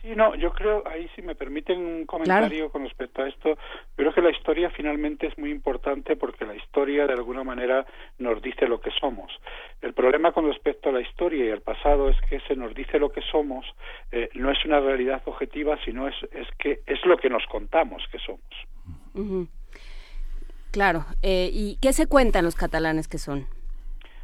Sí, 0.01 0.15
no, 0.15 0.33
yo 0.35 0.53
creo, 0.53 0.81
ahí 0.87 1.09
si 1.13 1.21
me 1.21 1.35
permiten 1.35 1.77
un 1.77 2.05
comentario 2.05 2.47
claro. 2.47 2.71
con 2.71 2.83
respecto 2.85 3.21
a 3.21 3.27
esto, 3.27 3.57
creo 3.97 4.13
que 4.13 4.21
la 4.21 4.31
historia 4.31 4.69
finalmente 4.69 5.27
es 5.27 5.37
muy 5.37 5.51
importante 5.51 6.15
porque 6.15 6.45
la 6.45 6.55
historia 6.55 7.05
de 7.05 7.13
alguna 7.13 7.43
manera 7.43 7.85
nos 8.17 8.41
dice 8.41 8.65
lo 8.65 8.79
que 8.79 8.91
somos. 8.91 9.29
El 9.81 9.93
problema 9.93 10.31
con 10.31 10.47
respecto 10.47 10.87
a 10.87 10.93
la 10.93 11.01
historia 11.01 11.45
y 11.45 11.51
al 11.51 11.61
pasado 11.61 12.07
es 12.07 12.17
que 12.29 12.39
se 12.47 12.55
nos 12.55 12.73
dice 12.73 12.97
lo 12.97 13.11
que 13.11 13.21
somos, 13.29 13.65
eh, 14.13 14.29
no 14.35 14.51
es 14.51 14.63
una 14.63 14.79
realidad 14.79 15.21
objetiva, 15.25 15.77
sino 15.83 16.07
es, 16.07 16.15
es 16.31 16.47
que 16.57 16.79
es 16.87 17.05
lo 17.05 17.17
que 17.17 17.29
nos 17.29 17.45
contamos 17.47 18.07
que 18.09 18.19
somos. 18.19 18.39
Uh 19.13 19.19
-huh. 19.21 19.47
Claro, 20.71 21.05
eh, 21.21 21.49
¿y 21.51 21.77
qué 21.81 21.91
se 21.91 22.07
cuentan 22.07 22.45
los 22.45 22.55
catalanes 22.55 23.07
que 23.07 23.17
son? 23.17 23.45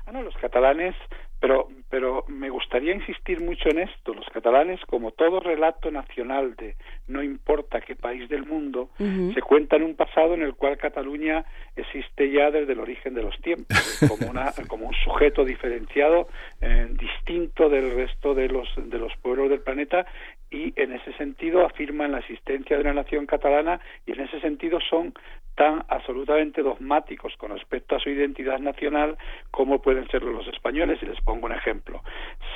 Ah, 0.05 0.11
no, 0.13 0.21
los 0.21 0.35
catalanes 0.37 0.95
pero, 1.39 1.67
pero 1.89 2.25
me 2.27 2.49
gustaría 2.49 2.95
insistir 2.95 3.41
mucho 3.41 3.69
en 3.69 3.79
esto. 3.79 4.13
Los 4.13 4.25
catalanes, 4.29 4.79
como 4.87 5.11
todo 5.11 5.39
relato 5.39 5.91
nacional 5.91 6.55
de 6.55 6.75
no 7.07 7.21
importa 7.21 7.81
qué 7.81 7.95
país 7.95 8.27
del 8.27 8.45
mundo, 8.45 8.89
uh 8.97 9.03
-huh. 9.03 9.33
se 9.33 9.41
cuenta 9.41 9.75
en 9.75 9.83
un 9.83 9.95
pasado 9.95 10.33
en 10.33 10.41
el 10.41 10.55
cual 10.55 10.77
Cataluña 10.77 11.45
existe 11.75 12.31
ya 12.31 12.49
desde 12.49 12.73
el 12.73 12.79
origen 12.79 13.13
de 13.13 13.21
los 13.21 13.39
tiempos, 13.41 13.77
como, 14.07 14.31
una, 14.31 14.51
como 14.67 14.87
un 14.87 14.95
sujeto 14.95 15.45
diferenciado, 15.45 16.27
eh, 16.61 16.87
distinto 16.91 17.69
del 17.69 17.95
resto 17.95 18.33
de 18.33 18.47
los, 18.47 18.67
de 18.75 18.97
los 18.97 19.15
pueblos 19.17 19.49
del 19.49 19.61
planeta 19.61 20.07
y 20.49 20.73
en 20.75 20.93
ese 20.93 21.13
sentido 21.13 21.65
afirman 21.65 22.11
la 22.11 22.19
existencia 22.19 22.77
de 22.77 22.83
una 22.83 22.93
nación 22.93 23.25
catalana 23.25 23.79
y 24.05 24.13
en 24.13 24.21
ese 24.21 24.39
sentido 24.39 24.79
son 24.79 25.13
tan 25.55 25.83
absolutamente 25.89 26.61
dogmáticos 26.61 27.35
con 27.37 27.51
respecto 27.51 27.95
a 27.95 27.99
su 27.99 28.09
identidad 28.09 28.59
nacional 28.59 29.17
como 29.51 29.81
pueden 29.81 30.07
serlo 30.09 30.31
los 30.31 30.47
españoles. 30.47 30.99
Y 31.01 31.07
les 31.07 31.19
pongo 31.21 31.47
un 31.47 31.53
ejemplo. 31.53 32.03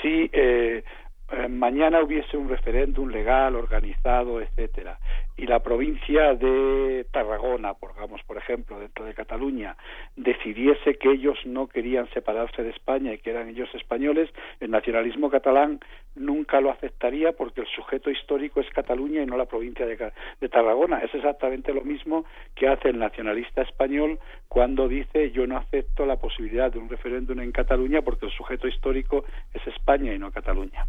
Si 0.01 0.29
eh, 0.31 0.83
eh, 1.31 1.47
mañana 1.47 2.01
hubiese 2.01 2.37
un 2.37 2.47
referéndum 2.47 3.09
legal, 3.09 3.55
organizado, 3.55 4.41
etcétera, 4.41 4.99
y 5.37 5.47
la 5.47 5.59
provincia 5.59 6.35
de 6.35 7.05
Tarragona, 7.11 7.73
por 7.73 8.37
ejemplo, 8.37 8.79
dentro 8.79 9.05
de 9.05 9.13
Cataluña, 9.13 9.75
decidiese 10.15 10.95
que 10.95 11.11
ellos 11.11 11.37
no 11.45 11.67
querían 11.67 12.09
separarse 12.09 12.63
de 12.63 12.69
España 12.69 13.13
y 13.13 13.17
que 13.17 13.31
eran 13.31 13.49
ellos 13.49 13.69
españoles, 13.73 14.29
el 14.59 14.71
nacionalismo 14.71 15.29
catalán 15.29 15.79
nunca 16.15 16.61
lo 16.61 16.71
aceptaría 16.71 17.31
porque 17.31 17.61
el 17.61 17.67
sujeto 17.67 18.09
histórico 18.09 18.59
es 18.59 18.69
Cataluña 18.69 19.21
y 19.21 19.25
no 19.25 19.37
la 19.37 19.45
provincia 19.45 19.85
de 19.85 20.49
Tarragona. 20.49 20.99
Es 20.99 21.13
exactamente 21.13 21.73
lo 21.73 21.81
mismo 21.81 22.25
que 22.55 22.67
hace 22.67 22.89
el 22.89 22.99
nacionalista 22.99 23.61
español 23.61 24.19
cuando 24.47 24.87
dice 24.87 25.31
yo 25.31 25.47
no 25.47 25.57
acepto 25.57 26.05
la 26.05 26.17
posibilidad 26.17 26.71
de 26.71 26.79
un 26.79 26.89
referéndum 26.89 27.39
en 27.39 27.51
Cataluña 27.51 28.01
porque 28.01 28.25
el 28.25 28.31
sujeto 28.31 28.67
histórico 28.67 29.23
es 29.53 29.65
España 29.67 30.13
y 30.13 30.19
no 30.19 30.31
Cataluña. 30.31 30.85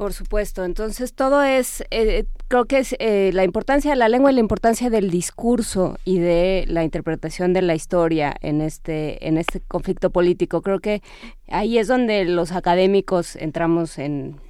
Por 0.00 0.14
supuesto, 0.14 0.64
entonces 0.64 1.12
todo 1.12 1.42
es, 1.42 1.84
eh, 1.90 2.24
creo 2.48 2.64
que 2.64 2.78
es 2.78 2.96
eh, 3.00 3.32
la 3.34 3.44
importancia 3.44 3.90
de 3.90 3.98
la 3.98 4.08
lengua 4.08 4.32
y 4.32 4.34
la 4.34 4.40
importancia 4.40 4.88
del 4.88 5.10
discurso 5.10 5.98
y 6.06 6.18
de 6.18 6.64
la 6.68 6.84
interpretación 6.84 7.52
de 7.52 7.60
la 7.60 7.74
historia 7.74 8.34
en 8.40 8.62
este, 8.62 9.28
en 9.28 9.36
este 9.36 9.60
conflicto 9.60 10.08
político. 10.08 10.62
Creo 10.62 10.80
que 10.80 11.02
ahí 11.48 11.76
es 11.76 11.86
donde 11.86 12.24
los 12.24 12.52
académicos 12.52 13.36
entramos 13.36 13.98
en, 13.98 14.40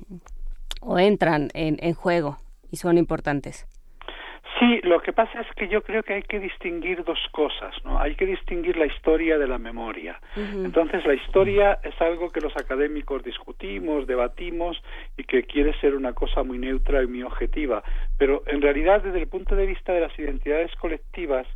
o 0.82 1.00
entran 1.00 1.50
en, 1.54 1.78
en 1.80 1.94
juego 1.94 2.38
y 2.70 2.76
son 2.76 2.96
importantes. 2.96 3.66
Sí, 4.60 4.78
lo 4.82 5.00
que 5.00 5.14
pasa 5.14 5.40
es 5.40 5.46
que 5.56 5.68
yo 5.68 5.82
creo 5.82 6.02
que 6.02 6.12
hay 6.12 6.22
que 6.22 6.38
distinguir 6.38 7.02
dos 7.02 7.18
cosas, 7.32 7.74
¿no? 7.82 7.98
Hay 7.98 8.14
que 8.14 8.26
distinguir 8.26 8.76
la 8.76 8.84
historia 8.84 9.38
de 9.38 9.48
la 9.48 9.56
memoria. 9.56 10.20
Entonces, 10.36 11.06
la 11.06 11.14
historia 11.14 11.78
es 11.82 11.98
algo 11.98 12.30
que 12.30 12.42
los 12.42 12.54
académicos 12.54 13.24
discutimos, 13.24 14.06
debatimos 14.06 14.76
y 15.16 15.24
que 15.24 15.44
quiere 15.44 15.72
ser 15.80 15.94
una 15.94 16.12
cosa 16.12 16.42
muy 16.42 16.58
neutra 16.58 17.02
y 17.02 17.06
muy 17.06 17.22
objetiva, 17.22 17.82
pero 18.18 18.42
en 18.46 18.60
realidad 18.60 19.02
desde 19.02 19.20
el 19.20 19.28
punto 19.28 19.56
de 19.56 19.64
vista 19.64 19.94
de 19.94 20.02
las 20.02 20.18
identidades 20.18 20.74
colectivas, 20.76 21.46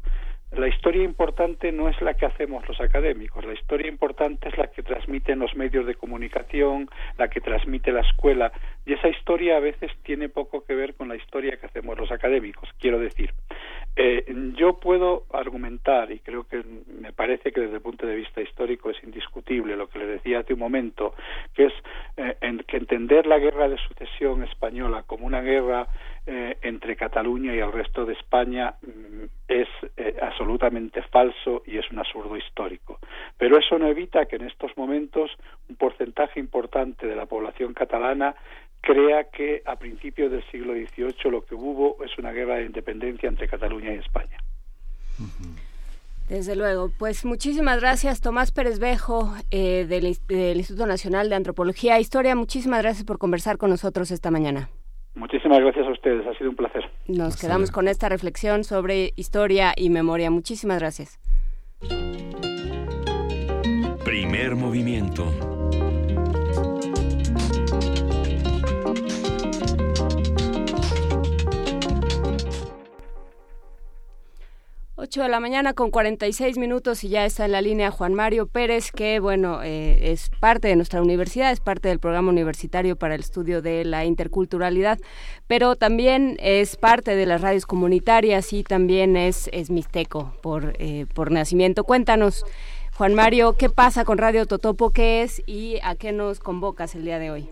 la 0.57 0.69
historia 0.69 1.03
importante 1.03 1.73
no 1.73 1.89
es 1.89 2.01
la 2.01 2.15
que 2.15 2.27
hacemos 2.27 2.67
los 2.69 2.81
académicos, 2.81 3.45
la 3.45 3.55
historia 3.55 3.89
importante 3.89 4.49
es 4.49 4.57
la 4.57 4.69
que 4.69 4.83
transmiten 4.83 5.39
los 5.39 5.55
medios 5.57 5.87
de 5.87 5.95
comunicación, 5.95 6.89
la 7.19 7.29
que 7.29 7.41
transmite 7.41 7.93
la 7.93 8.01
escuela, 8.01 8.53
y 8.87 8.93
esa 8.93 9.09
historia 9.09 9.57
a 9.57 9.61
veces 9.61 9.91
tiene 10.03 10.29
poco 10.29 10.65
que 10.65 10.75
ver 10.75 10.95
con 10.95 11.09
la 11.09 11.17
historia 11.17 11.57
que 11.57 11.67
hacemos 11.67 11.99
los 11.99 12.11
académicos, 12.13 12.69
quiero 12.79 12.99
decir. 12.99 13.33
Eh, 13.97 14.25
yo 14.57 14.79
puedo 14.81 15.25
argumentar, 15.33 16.11
y 16.11 16.19
creo 16.19 16.45
que 16.45 16.65
me 17.01 17.13
parece 17.13 17.53
que 17.53 17.61
desde 17.61 17.77
el 17.77 17.83
punto 17.83 18.07
de 18.07 18.17
vista 18.17 18.41
histórico 18.41 18.91
es 18.91 19.03
indiscutible 19.05 19.77
lo 19.77 19.89
que 19.89 20.01
le 20.01 20.07
decía 20.07 20.41
hace 20.41 20.55
un 20.55 20.61
momento, 20.61 21.15
que 21.55 21.67
es 21.67 21.73
eh, 22.17 22.37
que 22.67 22.77
entender 22.77 23.27
la 23.27 23.39
guerra 23.39 23.69
de 23.69 23.79
sucesión 23.79 24.43
española 24.43 25.05
como 25.07 25.27
una 25.27 25.41
guerra 25.43 25.89
eh, 26.27 26.57
entre 26.63 26.97
Cataluña 26.97 27.55
y 27.55 27.59
el 27.59 27.71
resto 27.71 28.07
de 28.07 28.15
España 28.15 28.77
mm, 28.81 29.25
es 29.47 29.69
eh, 29.99 30.17
absolutamente 30.23 31.03
falso 31.03 31.63
y 31.67 31.77
es 31.77 31.91
un 31.91 31.99
absurdo 31.99 32.35
histórico. 32.37 32.99
Pero 33.37 33.59
eso 33.59 33.79
no 33.79 33.89
evita 33.89 34.25
que 34.25 34.37
en 34.37 34.47
estos 34.47 34.75
momentos 34.77 35.31
un 35.69 35.77
porcentaje 35.77 36.41
importante 36.41 37.07
de 37.07 37.15
la 37.15 37.27
población 37.27 37.75
catalana 37.75 38.35
crea 38.85 39.25
que 39.25 39.63
a 39.65 39.77
principios 39.77 40.31
del 40.31 40.45
siglo 40.51 40.75
XVIII 40.75 41.31
lo 41.31 41.45
que 41.45 41.55
hubo 41.55 41.97
es 42.05 42.17
una 42.19 42.33
guerra 42.33 42.57
de 42.57 42.67
independencia 42.67 43.29
entre 43.29 43.49
Cataluña 43.49 43.95
y 43.95 43.99
España. 43.99 44.39
Desde 46.29 46.57
luego. 46.57 46.91
Pues 46.99 47.25
muchísimas 47.25 47.81
gracias, 47.81 48.21
Tomás 48.21 48.53
Pérez 48.53 48.79
Bejo, 48.79 49.33
eh, 49.51 49.85
del, 49.87 50.17
del 50.27 50.57
Instituto 50.57 50.87
Nacional 50.87 51.29
de 51.29 51.35
Antropología 51.35 51.97
e 51.97 52.01
Historia. 52.01 52.35
Muchísimas 52.35 52.83
gracias 52.83 53.05
por 53.05 53.19
conversar 53.19 53.59
con 53.59 53.71
nosotros 53.71 54.11
esta 54.11 54.31
mañana. 54.31 54.69
Muchísimas 55.15 55.61
gracias 55.61 55.87
a 55.87 55.91
ustedes, 55.91 56.27
ha 56.27 56.37
sido 56.37 56.51
un 56.51 56.57
placer. 56.57 56.91
Nos 57.07 57.41
quedamos 57.41 57.71
con 57.71 57.87
esta 57.87 58.09
reflexión 58.09 58.65
sobre 58.65 59.13
historia 59.17 59.73
y 59.77 59.91
memoria. 59.91 60.31
Muchísimas 60.31 60.81
gracias. 60.81 61.21
Primer 64.05 64.57
movimiento. 64.57 65.54
8 75.05 75.23
de 75.23 75.29
la 75.29 75.39
mañana 75.39 75.75
con 75.75 75.91
46 75.91 76.57
minutos 76.57 77.05
y 77.05 77.11
ya 77.11 77.27
está 77.27 77.45
en 77.45 77.53
la 77.53 77.61
línea 77.61 77.91
Juan 77.91 78.15
Mario 78.15 78.47
Pérez, 78.47 78.91
que 78.91 79.21
bueno, 79.21 79.63
eh, 79.63 80.13
es 80.13 80.31
parte 80.41 80.69
de 80.69 80.77
nuestra 80.77 81.03
universidad, 81.03 81.53
es 81.53 81.61
parte 81.61 81.91
del 81.91 81.99
programa 81.99 82.31
universitario 82.31 82.97
para 82.97 83.15
el 83.15 83.21
estudio 83.21 83.61
de 83.61 83.85
la 83.85 84.07
interculturalidad, 84.07 84.99
pero 85.47 85.77
también 85.77 86.39
es 86.41 86.79
parte 86.79 87.15
de 87.17 87.27
las 87.27 87.43
radios 87.43 87.67
comunitarias 87.67 88.55
y 88.55 88.65
también 88.65 89.19
es, 89.19 89.51
es 89.53 89.69
mixteco 89.71 90.33
por, 90.43 90.73
eh, 90.79 91.05
por 91.15 91.31
nacimiento. 91.31 91.85
Cuéntanos, 91.85 92.43
Juan 92.97 93.13
Mario, 93.15 93.57
¿qué 93.59 93.69
pasa 93.69 94.07
con 94.07 94.17
Radio 94.17 94.47
Totopo? 94.47 94.89
¿Qué 94.89 95.21
es 95.21 95.43
y 95.47 95.81
a 95.83 95.97
qué 95.97 96.13
nos 96.13 96.41
convocas 96.41 96.95
el 96.95 97.05
día 97.05 97.19
de 97.19 97.31
hoy? 97.31 97.51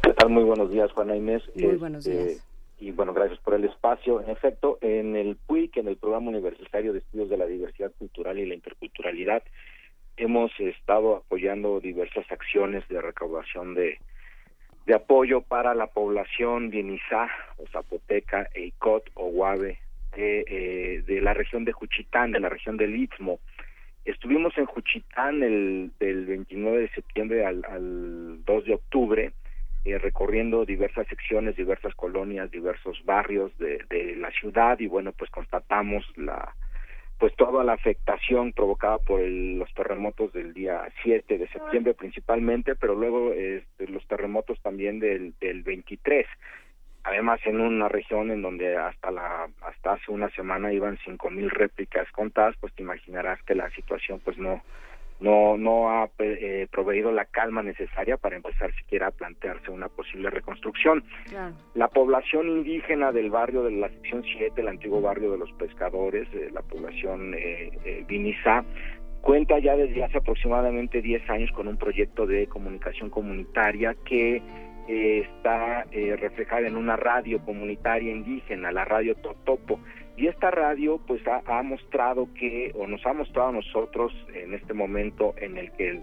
¿Qué 0.00 0.12
tal? 0.12 0.30
Muy 0.30 0.44
buenos 0.44 0.70
días, 0.70 0.92
Juana 0.92 1.16
Inés. 1.16 1.42
Muy 1.56 1.74
buenos 1.74 2.06
Este, 2.06 2.24
días. 2.24 2.45
Y 2.78 2.90
bueno, 2.90 3.14
gracias 3.14 3.38
por 3.40 3.54
el 3.54 3.64
espacio. 3.64 4.20
En 4.20 4.30
efecto, 4.30 4.78
en 4.80 5.16
el 5.16 5.36
PUIC, 5.36 5.78
en 5.78 5.88
el 5.88 5.96
Programa 5.96 6.28
Universitario 6.28 6.92
de 6.92 6.98
Estudios 6.98 7.30
de 7.30 7.38
la 7.38 7.46
Diversidad 7.46 7.92
Cultural 7.98 8.38
y 8.38 8.46
la 8.46 8.54
Interculturalidad, 8.54 9.42
hemos 10.16 10.50
estado 10.60 11.16
apoyando 11.16 11.80
diversas 11.80 12.30
acciones 12.30 12.86
de 12.88 13.00
recaudación 13.00 13.74
de, 13.74 13.98
de 14.86 14.94
apoyo 14.94 15.40
para 15.42 15.74
la 15.74 15.88
población 15.88 16.70
Bienizá, 16.70 17.28
o 17.58 17.66
Zapoteca, 17.68 18.48
Eicot 18.54 19.10
o 19.14 19.30
Guave 19.30 19.78
de, 20.14 20.44
eh, 20.46 21.02
de 21.06 21.20
la 21.20 21.34
región 21.34 21.64
de 21.64 21.72
Juchitán, 21.72 22.32
de 22.32 22.40
la 22.40 22.48
región 22.48 22.76
del 22.76 22.94
Istmo. 22.94 23.40
Estuvimos 24.04 24.56
en 24.56 24.66
Juchitán 24.66 25.42
el, 25.42 25.90
del 25.98 26.26
29 26.26 26.80
de 26.80 26.88
septiembre 26.90 27.44
al, 27.44 27.64
al 27.68 28.44
2 28.44 28.64
de 28.64 28.74
octubre, 28.74 29.32
eh, 29.86 29.98
recorriendo 29.98 30.64
diversas 30.64 31.06
secciones, 31.06 31.56
diversas 31.56 31.94
colonias, 31.94 32.50
diversos 32.50 33.02
barrios 33.04 33.56
de, 33.58 33.78
de 33.88 34.16
la 34.16 34.30
ciudad 34.32 34.78
y 34.80 34.88
bueno, 34.88 35.12
pues 35.12 35.30
constatamos 35.30 36.04
la 36.16 36.54
pues 37.18 37.34
toda 37.36 37.64
la 37.64 37.72
afectación 37.72 38.52
provocada 38.52 38.98
por 38.98 39.20
el- 39.22 39.58
los 39.58 39.72
terremotos 39.72 40.34
del 40.34 40.52
día 40.52 40.86
7 41.02 41.38
de 41.38 41.48
septiembre 41.48 41.94
principalmente, 41.94 42.74
pero 42.74 42.94
luego 42.94 43.32
este, 43.32 43.88
los 43.88 44.06
terremotos 44.06 44.60
también 44.60 44.98
del, 45.00 45.32
del 45.40 45.62
23. 45.62 46.26
Además, 47.04 47.40
en 47.44 47.60
una 47.60 47.88
región 47.88 48.30
en 48.32 48.42
donde 48.42 48.76
hasta 48.76 49.10
la 49.12 49.48
hasta 49.62 49.92
hace 49.92 50.10
una 50.10 50.28
semana 50.30 50.72
iban 50.72 50.98
5000 50.98 51.48
réplicas 51.50 52.10
contadas, 52.12 52.54
pues 52.60 52.74
te 52.74 52.82
imaginarás 52.82 53.40
que 53.44 53.54
la 53.54 53.70
situación 53.70 54.20
pues 54.24 54.36
no 54.36 54.62
no 55.20 55.56
no 55.56 55.90
ha 55.90 56.10
eh, 56.18 56.66
proveído 56.70 57.12
la 57.12 57.24
calma 57.24 57.62
necesaria 57.62 58.16
para 58.16 58.36
empezar 58.36 58.74
siquiera 58.74 59.08
a 59.08 59.10
plantearse 59.10 59.70
una 59.70 59.88
posible 59.88 60.30
reconstrucción. 60.30 61.04
La 61.74 61.88
población 61.88 62.48
indígena 62.48 63.12
del 63.12 63.30
barrio 63.30 63.62
de 63.62 63.72
la 63.72 63.88
sección 63.88 64.22
7, 64.36 64.60
el 64.60 64.68
antiguo 64.68 65.00
barrio 65.00 65.32
de 65.32 65.38
los 65.38 65.52
pescadores, 65.52 66.28
eh, 66.34 66.50
la 66.52 66.62
población 66.62 67.34
eh, 67.34 67.70
eh, 67.84 68.04
Vinizá, 68.06 68.64
cuenta 69.20 69.58
ya 69.58 69.76
desde 69.76 70.04
hace 70.04 70.18
aproximadamente 70.18 71.02
10 71.02 71.28
años 71.30 71.50
con 71.52 71.66
un 71.66 71.76
proyecto 71.76 72.26
de 72.26 72.46
comunicación 72.46 73.10
comunitaria 73.10 73.96
que 74.04 74.42
eh, 74.88 75.26
está 75.28 75.84
eh, 75.90 76.16
reflejada 76.16 76.68
en 76.68 76.76
una 76.76 76.94
radio 76.94 77.40
comunitaria 77.40 78.12
indígena, 78.12 78.70
la 78.70 78.84
radio 78.84 79.16
Totopo. 79.16 79.80
Y 80.16 80.28
esta 80.28 80.50
radio 80.50 80.98
pues 81.06 81.22
ha, 81.26 81.42
ha 81.46 81.62
mostrado 81.62 82.28
que, 82.34 82.72
o 82.74 82.86
nos 82.86 83.04
ha 83.04 83.12
mostrado 83.12 83.50
a 83.50 83.52
nosotros 83.52 84.12
en 84.34 84.54
este 84.54 84.72
momento 84.72 85.34
en 85.36 85.58
el 85.58 85.70
que 85.72 85.90
el, 85.90 86.00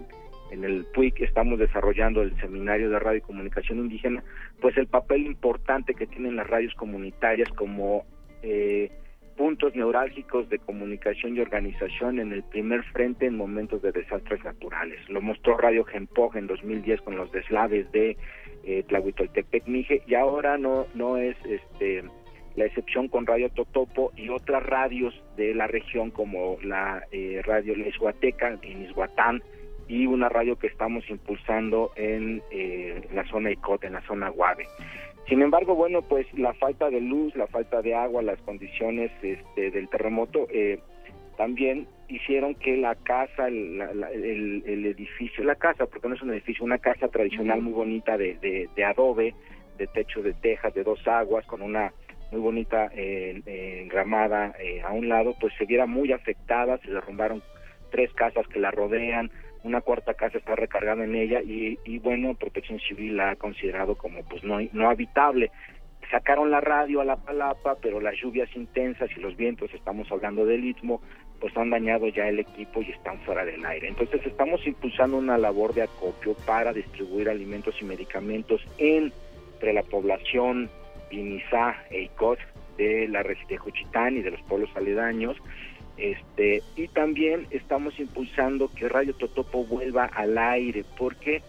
en 0.50 0.64
el 0.64 0.86
PUIC 0.94 1.22
estamos 1.22 1.58
desarrollando 1.58 2.22
el 2.22 2.38
seminario 2.40 2.90
de 2.90 2.98
radio 2.98 3.18
y 3.18 3.22
comunicación 3.22 3.78
indígena, 3.78 4.22
pues 4.60 4.76
el 4.76 4.86
papel 4.86 5.26
importante 5.26 5.94
que 5.94 6.06
tienen 6.06 6.36
las 6.36 6.46
radios 6.46 6.74
comunitarias 6.74 7.48
como 7.50 8.04
eh, 8.42 8.90
puntos 9.36 9.74
neurálgicos 9.74 10.48
de 10.48 10.58
comunicación 10.60 11.36
y 11.36 11.40
organización 11.40 12.20
en 12.20 12.32
el 12.32 12.44
primer 12.44 12.84
frente 12.84 13.26
en 13.26 13.36
momentos 13.36 13.82
de 13.82 13.90
desastres 13.90 14.44
naturales. 14.44 15.00
Lo 15.08 15.20
mostró 15.20 15.56
Radio 15.56 15.84
Gempoj 15.84 16.36
en 16.36 16.46
2010 16.46 17.00
con 17.02 17.16
los 17.16 17.32
deslaves 17.32 17.90
de 17.90 18.16
eh, 18.62 18.84
Tlahuitoltepec 18.86 19.66
Mije 19.66 20.02
y 20.06 20.14
ahora 20.14 20.56
no 20.56 20.86
no 20.94 21.16
es 21.16 21.36
este 21.44 22.04
la 22.56 22.66
excepción 22.66 23.08
con 23.08 23.26
Radio 23.26 23.48
Totopo 23.50 24.12
y 24.16 24.28
otras 24.28 24.62
radios 24.64 25.14
de 25.36 25.54
la 25.54 25.66
región 25.66 26.10
como 26.10 26.56
la 26.62 27.02
eh, 27.12 27.40
radio 27.44 27.76
La 27.76 27.88
Izhuateca 27.88 28.58
en 28.62 28.82
Izhuatán 28.82 29.42
y 29.88 30.06
una 30.06 30.28
radio 30.28 30.56
que 30.56 30.68
estamos 30.68 31.08
impulsando 31.10 31.90
en 31.96 32.42
eh, 32.50 33.02
la 33.12 33.24
zona 33.26 33.50
Icot, 33.50 33.84
en 33.84 33.92
la 33.94 34.00
zona 34.02 34.28
Guave. 34.30 34.66
Sin 35.28 35.42
embargo, 35.42 35.74
bueno, 35.74 36.02
pues 36.02 36.26
la 36.34 36.52
falta 36.54 36.90
de 36.90 37.00
luz, 37.00 37.34
la 37.34 37.46
falta 37.48 37.82
de 37.82 37.94
agua, 37.94 38.22
las 38.22 38.40
condiciones 38.42 39.10
este, 39.22 39.70
del 39.70 39.88
terremoto 39.88 40.46
eh, 40.50 40.78
también 41.36 41.88
hicieron 42.08 42.54
que 42.54 42.76
la 42.76 42.94
casa, 42.94 43.48
el, 43.48 43.78
la- 43.78 43.92
la- 43.94 44.10
el- 44.12 44.62
el 44.66 44.86
edificio, 44.86 45.42
la 45.42 45.54
casa, 45.56 45.86
porque 45.86 46.08
no 46.08 46.14
es 46.14 46.22
un 46.22 46.30
edificio, 46.32 46.64
una 46.64 46.78
casa 46.78 47.08
tradicional 47.08 47.60
muy 47.62 47.72
bonita 47.72 48.16
de, 48.16 48.34
de, 48.36 48.68
de 48.76 48.84
adobe, 48.84 49.34
de 49.78 49.86
techo 49.88 50.22
de 50.22 50.34
tejas, 50.34 50.72
de 50.74 50.84
dos 50.84 51.06
aguas, 51.08 51.44
con 51.46 51.62
una 51.62 51.92
muy 52.34 52.42
bonita 52.42 52.90
eh, 52.96 53.40
eh, 53.46 53.88
eh, 53.88 54.82
a 54.82 54.90
un 54.90 55.08
lado, 55.08 55.36
pues 55.40 55.54
se 55.56 55.66
viera 55.66 55.86
muy 55.86 56.10
afectada, 56.10 56.78
se 56.78 56.90
derrumbaron 56.90 57.42
tres 57.92 58.12
casas 58.12 58.48
que 58.48 58.58
la 58.58 58.72
rodean, 58.72 59.30
una 59.62 59.80
cuarta 59.80 60.14
casa 60.14 60.38
está 60.38 60.56
recargada 60.56 61.04
en 61.04 61.14
ella 61.14 61.40
y, 61.40 61.78
y 61.84 61.98
bueno, 62.00 62.34
Protección 62.34 62.80
Civil 62.80 63.16
la 63.16 63.30
ha 63.30 63.36
considerado 63.36 63.94
como 63.94 64.24
pues 64.24 64.42
no, 64.42 64.58
no 64.72 64.90
habitable. 64.90 65.52
Sacaron 66.10 66.50
la 66.50 66.60
radio 66.60 67.00
a 67.00 67.04
la 67.04 67.16
palapa, 67.16 67.76
pero 67.80 68.00
las 68.00 68.16
lluvias 68.20 68.48
intensas 68.56 69.10
y 69.16 69.20
los 69.20 69.36
vientos, 69.36 69.72
estamos 69.72 70.10
hablando 70.10 70.44
del 70.44 70.64
istmo, 70.64 71.00
pues 71.40 71.56
han 71.56 71.70
dañado 71.70 72.08
ya 72.08 72.28
el 72.28 72.40
equipo 72.40 72.82
y 72.82 72.90
están 72.90 73.18
fuera 73.20 73.44
del 73.44 73.64
aire. 73.64 73.88
Entonces 73.88 74.20
estamos 74.26 74.66
impulsando 74.66 75.18
una 75.18 75.38
labor 75.38 75.72
de 75.72 75.82
acopio 75.82 76.34
para 76.46 76.72
distribuir 76.72 77.28
alimentos 77.28 77.76
y 77.80 77.84
medicamentos 77.84 78.60
entre 78.78 79.72
la 79.72 79.84
población 79.84 80.68
Vinizá 81.10 81.76
e 81.90 82.02
Icot 82.02 82.38
de 82.76 83.08
la 83.08 83.22
región 83.22 83.48
de 83.48 84.18
y 84.18 84.22
de 84.22 84.30
los 84.30 84.40
pueblos 84.42 84.70
aledaños. 84.74 85.36
Este, 85.96 86.62
y 86.74 86.88
también 86.88 87.46
estamos 87.50 87.98
impulsando 88.00 88.68
que 88.74 88.88
Radio 88.88 89.14
Totopo 89.14 89.64
vuelva 89.64 90.06
al 90.06 90.36
aire. 90.38 90.84
¿Por 90.98 91.16
qué? 91.16 91.42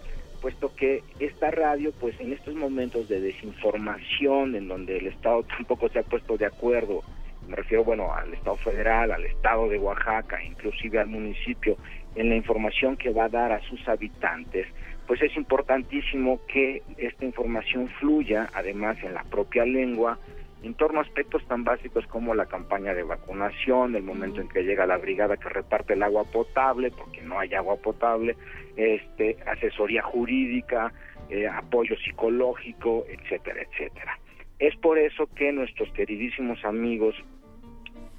puesto 0.45 0.76
que 0.76 1.02
esta 1.19 1.49
radio, 1.49 1.91
pues 1.99 2.19
en 2.19 2.32
estos 2.32 2.53
momentos 2.53 3.10
de 3.10 3.19
desinformación, 3.19 4.56
en 4.56 4.68
donde 4.68 4.98
el 4.98 5.07
Estado 5.07 5.41
tampoco 5.57 5.90
se 5.90 5.98
ha 5.98 6.03
puesto 6.03 6.38
de 6.38 6.45
acuerdo, 6.45 7.02
me 7.48 7.56
refiero, 7.56 7.84
bueno, 7.84 8.14
al 8.14 8.32
Estado 8.32 8.56
federal, 8.57 9.11
al 9.11 9.26
Estado 9.26 9.68
de 9.68 9.80
Oaxaca, 9.80 10.44
inclusive 10.44 10.99
al 10.99 11.07
municipio, 11.07 11.77
en 12.14 12.30
la 12.30 12.36
información 12.36 12.95
que 12.95 13.10
va 13.10 13.26
a 13.26 13.30
dar 13.30 13.53
a 13.53 13.61
sus 13.61 13.88
habitantes, 13.88 14.68
pues 15.07 15.22
es 15.22 15.36
importantísimo 15.36 16.40
que 16.48 16.82
esta 16.98 17.26
información 17.26 17.90
fluya, 17.99 18.49
además 18.53 18.98
en 19.03 19.14
la 19.14 19.23
propia 19.23 19.65
lengua, 19.65 20.18
en 20.64 20.73
torno 20.73 20.99
a 20.99 21.03
aspectos 21.03 21.45
tan 21.48 21.64
básicos 21.64 22.07
como 22.07 22.34
la 22.34 22.48
campaña 22.48 22.94
de 22.94 23.03
vacunación, 23.03 23.95
el 23.95 24.03
momento 24.03 24.41
en 24.41 24.49
que 24.49 24.64
llega 24.64 24.88
la 24.88 24.98
brigada 24.98 25.38
que 25.38 25.49
reparte 25.49 25.94
el 25.94 26.02
agua 26.02 26.23
potable, 26.23 26.90
porque 26.90 27.22
no 27.22 27.40
hay 27.40 27.53
agua 27.53 27.76
potable, 27.76 28.36
este, 28.76 29.38
asesoría 29.45 30.02
jurídica, 30.02 30.91
eh, 31.30 31.48
apoyo 31.48 31.95
psicológico, 31.98 33.06
etcétera, 33.07 33.61
etcétera. 33.61 34.19
Es 34.57 34.76
por 34.77 34.98
eso 34.98 35.27
que 35.36 35.52
nuestros 35.52 35.91
queridísimos 35.91 36.64
amigos 36.65 37.15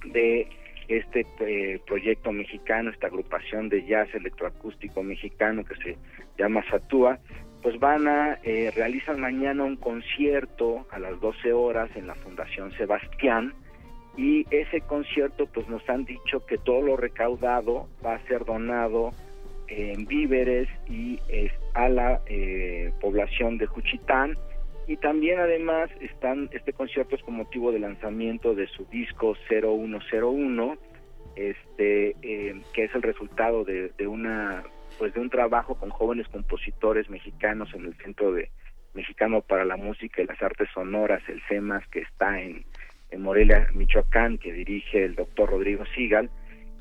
de 0.05 0.49
este 0.89 1.27
eh, 1.41 1.81
proyecto 1.87 2.33
mexicano, 2.33 2.91
esta 2.91 3.07
agrupación 3.07 3.69
de 3.69 3.85
jazz 3.85 4.15
electroacústico 4.15 5.03
mexicano 5.03 5.65
que 5.65 5.77
se 5.77 5.99
llama 6.39 6.65
Satúa, 6.71 7.19
pues 7.63 7.79
van 7.81 8.07
a 8.07 8.39
eh, 8.45 8.71
realizar 8.75 9.17
mañana 9.17 9.65
un 9.65 9.77
concierto 9.77 10.87
a 10.91 10.99
las 10.99 11.21
12 11.21 11.53
horas 11.53 11.91
en 11.97 12.07
la 12.07 12.15
Fundación 12.15 12.73
Sebastián 12.73 13.55
y 14.17 14.47
ese 14.51 14.81
concierto 14.83 15.47
pues 15.47 15.69
nos 15.69 15.87
han 15.89 16.05
dicho 16.05 16.45
que 16.47 16.59
todo 16.59 16.81
lo 16.81 16.97
recaudado 16.97 17.89
va 18.05 18.15
a 18.15 18.27
ser 18.27 18.45
donado 18.45 19.11
en 19.69 20.07
víveres 20.07 20.69
y 20.89 21.19
es 21.29 21.53
a 21.75 21.89
la 21.89 22.21
eh, 22.27 22.93
población 23.01 23.59
de 23.59 23.67
Juchitán 23.67 24.39
y 24.87 24.97
también 24.97 25.39
además 25.41 25.91
están 26.01 26.49
este 26.53 26.73
concierto 26.73 27.17
es 27.17 27.23
con 27.23 27.35
motivo 27.35 27.73
del 27.73 27.83
lanzamiento 27.83 28.55
de 28.55 28.67
su 28.69 28.85
disco 28.87 29.37
0101 29.49 30.79
este 31.35 32.17
eh, 32.23 32.61
que 32.73 32.85
es 32.85 32.95
el 32.95 33.03
resultado 33.03 33.65
de, 33.65 33.93
de 33.99 34.07
una 34.07 34.65
pues 34.99 35.13
de 35.15 35.21
un 35.21 35.31
trabajo 35.31 35.75
con 35.75 35.91
jóvenes 35.91 36.29
compositores 36.29 37.09
mexicanos 37.11 37.73
en 37.75 37.87
el 37.87 37.95
Centro 37.97 38.33
de 38.33 38.51
Mexicano 38.95 39.43
para 39.43 39.65
la 39.65 39.77
Música 39.77 40.23
y 40.23 40.27
las 40.27 40.43
Artes 40.43 40.69
Sonoras, 40.73 41.23
el 41.29 41.43
CEMAS, 41.49 41.87
que 41.89 42.01
está 42.01 42.41
en, 42.41 42.65
en 43.11 43.23
Morelia, 43.23 43.69
Michoacán, 43.75 44.39
que 44.39 44.53
dirige 44.53 45.05
el 45.05 45.15
doctor 45.15 45.51
Rodrigo 45.51 45.85
Sigal. 45.95 46.31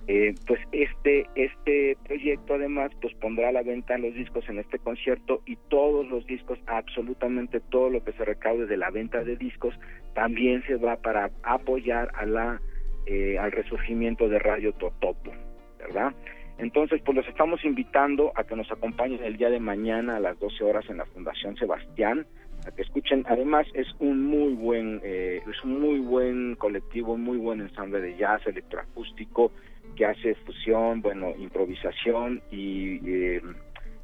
Eh, 0.07 0.35
pues 0.45 0.59
este 0.71 1.25
este 1.33 1.97
proyecto 2.05 2.53
además 2.53 2.91
pues 3.01 3.15
pondrá 3.15 3.49
a 3.49 3.51
la 3.51 3.63
venta 3.63 3.97
los 3.97 4.13
discos 4.13 4.47
en 4.49 4.59
este 4.59 4.77
concierto 4.77 5.41
y 5.47 5.55
todos 5.67 6.07
los 6.07 6.27
discos 6.27 6.59
absolutamente 6.67 7.59
todo 7.59 7.89
lo 7.89 8.03
que 8.03 8.11
se 8.11 8.23
recaude 8.23 8.67
de 8.67 8.77
la 8.77 8.91
venta 8.91 9.23
de 9.23 9.35
discos 9.35 9.73
también 10.13 10.63
se 10.67 10.75
va 10.75 10.97
para 10.97 11.31
apoyar 11.41 12.11
a 12.13 12.27
la 12.27 12.61
eh, 13.07 13.39
al 13.39 13.51
resurgimiento 13.51 14.29
de 14.29 14.37
Radio 14.37 14.73
Totopo 14.73 15.31
verdad 15.79 16.13
entonces, 16.57 17.01
pues 17.03 17.17
los 17.17 17.27
estamos 17.27 17.63
invitando 17.65 18.31
a 18.35 18.45
que 18.45 18.55
nos 18.55 18.71
acompañen 18.71 19.23
el 19.23 19.37
día 19.37 19.49
de 19.49 19.59
mañana 19.59 20.15
a 20.15 20.19
las 20.19 20.39
12 20.39 20.63
horas 20.63 20.85
en 20.89 20.97
la 20.97 21.05
Fundación 21.05 21.57
Sebastián, 21.57 22.25
a 22.65 22.71
que 22.71 22.81
escuchen. 22.81 23.25
Además, 23.27 23.67
es 23.73 23.87
un 23.99 24.25
muy 24.25 24.53
buen, 24.53 25.01
eh, 25.03 25.41
es 25.49 25.63
un 25.65 25.81
muy 25.81 25.99
buen 25.99 26.55
colectivo, 26.55 27.13
un 27.13 27.23
muy 27.23 27.37
buen 27.37 27.59
ensamble 27.59 27.99
de 27.99 28.15
jazz 28.15 28.45
electroacústico 28.47 29.51
que 29.95 30.05
hace 30.05 30.35
fusión, 30.35 31.01
bueno, 31.01 31.33
improvisación 31.37 32.41
y 32.51 32.99
eh, 33.09 33.41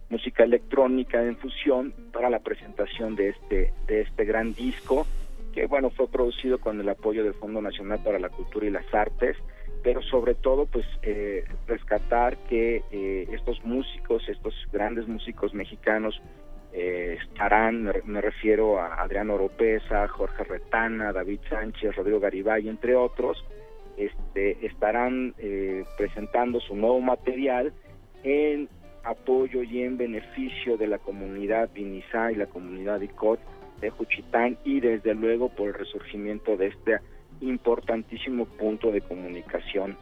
música 0.10 0.44
electrónica 0.44 1.22
en 1.24 1.38
fusión 1.38 1.94
para 2.12 2.30
la 2.30 2.40
presentación 2.40 3.16
de 3.16 3.30
este, 3.30 3.74
de 3.88 4.02
este 4.02 4.26
gran 4.26 4.54
disco 4.54 5.06
que 5.54 5.66
bueno 5.66 5.90
fue 5.90 6.08
producido 6.08 6.60
con 6.60 6.80
el 6.80 6.88
apoyo 6.88 7.24
del 7.24 7.34
Fondo 7.34 7.62
Nacional 7.62 8.00
para 8.04 8.20
la 8.20 8.30
Cultura 8.30 8.66
y 8.66 8.70
las 8.70 8.94
Artes 8.94 9.36
pero 9.84 10.02
sobre 10.02 10.36
todo 10.36 10.66
pues 10.66 10.86
eh, 11.02 11.46
rescatar 11.68 12.38
que 12.50 12.84
eh, 12.92 13.28
estos 13.32 13.64
músicos, 13.64 14.28
estos 14.30 14.54
grandes 14.72 15.08
músicos 15.08 15.54
mexicanos 15.54 16.22
eh, 16.74 17.18
estarán, 17.22 17.92
me, 18.06 18.22
refiero 18.22 18.80
a 18.80 19.02
Adriano 19.02 19.36
Oropesa, 19.36 20.08
Jorge 20.08 20.44
Retana, 20.44 21.12
David 21.12 21.40
Sánchez, 21.50 21.96
Rodrigo 21.96 22.20
Garibay, 22.20 22.70
entre 22.70 22.96
otros, 22.96 23.44
este, 23.98 24.66
estarán 24.66 25.36
presentando 25.98 26.60
su 26.60 26.76
nuevo 26.76 27.02
material 27.02 27.74
en 28.24 28.70
apoyo 29.04 29.64
y 29.64 29.82
en 29.82 29.98
beneficio 29.98 30.78
de 30.78 30.88
la 30.88 31.00
comunidad 31.00 31.70
Vinizá 31.74 32.32
y 32.32 32.36
la 32.36 32.46
comunidad 32.46 33.02
ICOT 33.02 33.40
de 33.80 33.90
Juchitán 33.90 34.58
y 34.64 34.80
desde 34.80 35.16
luego 35.16 35.50
por 35.50 35.70
el 35.70 35.74
resurgimiento 35.74 36.56
de 36.56 36.68
este 36.68 37.00
importantísimo 37.42 38.46
punto 38.46 38.92
de 38.92 39.02
comunicación 39.02 39.98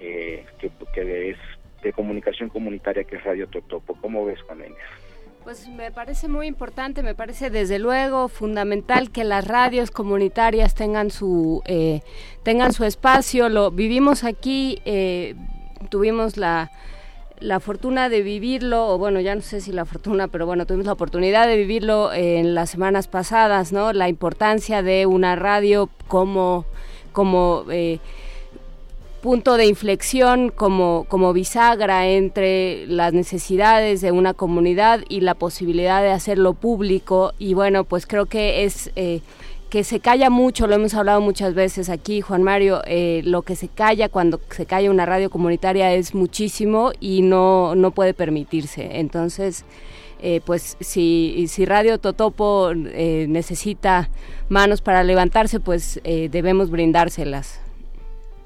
eh, 0.00 0.44
que, 0.58 1.30
es 1.30 1.36
de 1.82 1.92
comunicación 1.92 2.48
comunitaria 2.48 3.04
que 3.04 3.16
es 3.16 3.24
Radio 3.24 3.48
Totopo. 3.48 3.96
¿Cómo 4.00 4.24
ves, 4.24 4.40
Juan 4.42 4.60
Inés? 4.60 5.03
Pues 5.44 5.68
me 5.68 5.90
parece 5.90 6.26
muy 6.26 6.46
importante, 6.46 7.02
me 7.02 7.14
parece 7.14 7.50
desde 7.50 7.78
luego 7.78 8.28
fundamental 8.28 9.10
que 9.10 9.24
las 9.24 9.46
radios 9.46 9.90
comunitarias 9.90 10.74
tengan 10.74 11.10
su 11.10 11.62
eh, 11.66 12.00
tengan 12.42 12.72
su 12.72 12.84
espacio. 12.84 13.50
Lo 13.50 13.70
vivimos 13.70 14.24
aquí, 14.24 14.80
eh, 14.86 15.34
tuvimos 15.90 16.38
la 16.38 16.70
la 17.40 17.60
fortuna 17.60 18.08
de 18.08 18.22
vivirlo, 18.22 18.88
o 18.88 18.96
bueno, 18.96 19.20
ya 19.20 19.34
no 19.34 19.42
sé 19.42 19.60
si 19.60 19.70
la 19.70 19.84
fortuna, 19.84 20.28
pero 20.28 20.46
bueno, 20.46 20.64
tuvimos 20.64 20.86
la 20.86 20.92
oportunidad 20.94 21.46
de 21.46 21.56
vivirlo 21.58 22.10
en 22.14 22.54
las 22.54 22.70
semanas 22.70 23.06
pasadas, 23.06 23.70
¿no? 23.70 23.92
La 23.92 24.08
importancia 24.08 24.82
de 24.82 25.04
una 25.04 25.36
radio 25.36 25.90
como, 26.08 26.64
como 27.12 27.64
eh, 27.70 28.00
punto 29.24 29.56
de 29.56 29.64
inflexión, 29.64 30.50
como, 30.50 31.06
como 31.08 31.32
bisagra 31.32 32.06
entre 32.08 32.86
las 32.88 33.14
necesidades 33.14 34.02
de 34.02 34.12
una 34.12 34.34
comunidad 34.34 35.00
y 35.08 35.22
la 35.22 35.34
posibilidad 35.34 36.02
de 36.02 36.10
hacerlo 36.10 36.52
público. 36.52 37.32
Y 37.38 37.54
bueno, 37.54 37.84
pues 37.84 38.06
creo 38.06 38.26
que 38.26 38.64
es... 38.64 38.90
Eh, 38.96 39.22
que 39.70 39.82
se 39.82 39.98
calla 39.98 40.30
mucho, 40.30 40.68
lo 40.68 40.76
hemos 40.76 40.94
hablado 40.94 41.20
muchas 41.20 41.52
veces 41.54 41.88
aquí, 41.88 42.20
Juan 42.20 42.44
Mario, 42.44 42.82
eh, 42.86 43.22
lo 43.24 43.42
que 43.42 43.56
se 43.56 43.66
calla 43.66 44.08
cuando 44.08 44.38
se 44.50 44.66
calla 44.66 44.88
una 44.88 45.04
radio 45.04 45.30
comunitaria 45.30 45.92
es 45.94 46.14
muchísimo 46.14 46.92
y 47.00 47.22
no, 47.22 47.74
no 47.74 47.90
puede 47.90 48.14
permitirse. 48.14 49.00
Entonces, 49.00 49.64
eh, 50.22 50.42
pues 50.44 50.76
si, 50.78 51.46
si 51.48 51.64
Radio 51.64 51.98
Totopo 51.98 52.72
necesita 52.74 54.10
manos 54.48 54.80
para 54.80 55.02
levantarse, 55.02 55.58
pues 55.58 56.00
debemos 56.04 56.70
brindárselas. 56.70 57.63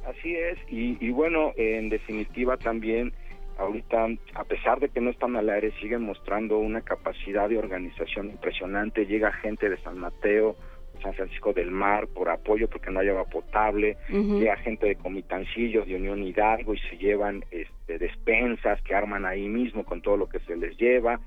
Así 0.09 0.35
es, 0.35 0.59
y, 0.69 0.97
y 1.05 1.11
bueno, 1.11 1.53
en 1.57 1.91
definitiva 1.91 2.57
también 2.57 3.13
ahorita, 3.59 4.07
a 4.35 4.45
pesar 4.45 4.81
de 4.81 4.89
que 4.89 5.01
no 5.01 5.11
están 5.11 5.37
al 5.37 5.51
aire, 5.51 5.73
siguen 5.81 6.03
mostrando 6.03 6.59
una 6.59 6.81
capacidad 6.81 7.49
de 7.49 7.59
organización 7.59 8.31
impresionante. 8.31 9.07
Llega 9.07 9.33
gente 9.33 9.69
de 9.69 9.77
San 9.79 9.99
Mateo, 9.99 10.57
San 11.03 11.13
Francisco 11.15 11.53
del 11.53 11.71
Mar 11.71 12.09
por 12.09 12.29
apoyo 12.31 12.69
porque 12.69 12.91
no 12.91 13.01
hay 13.01 13.09
agua 13.09 13.25
potable, 13.25 13.97
llega 14.09 14.57
gente 14.57 14.87
de 14.87 14.97
Comitancillos, 14.97 15.87
de 15.87 15.97
Unión 15.97 16.23
Hidalgo 16.23 16.75
y 16.75 16.79
se 16.79 16.97
llevan 16.97 17.45
este, 17.51 17.99
despensas 17.99 18.81
que 18.83 18.95
arman 18.95 19.27
ahí 19.27 19.49
mismo 19.49 19.85
con 19.85 20.01
todo 20.03 20.17
lo 20.17 20.29
que 20.29 20.41
se 20.41 20.57
les 20.57 20.77
lleva. 20.77 21.21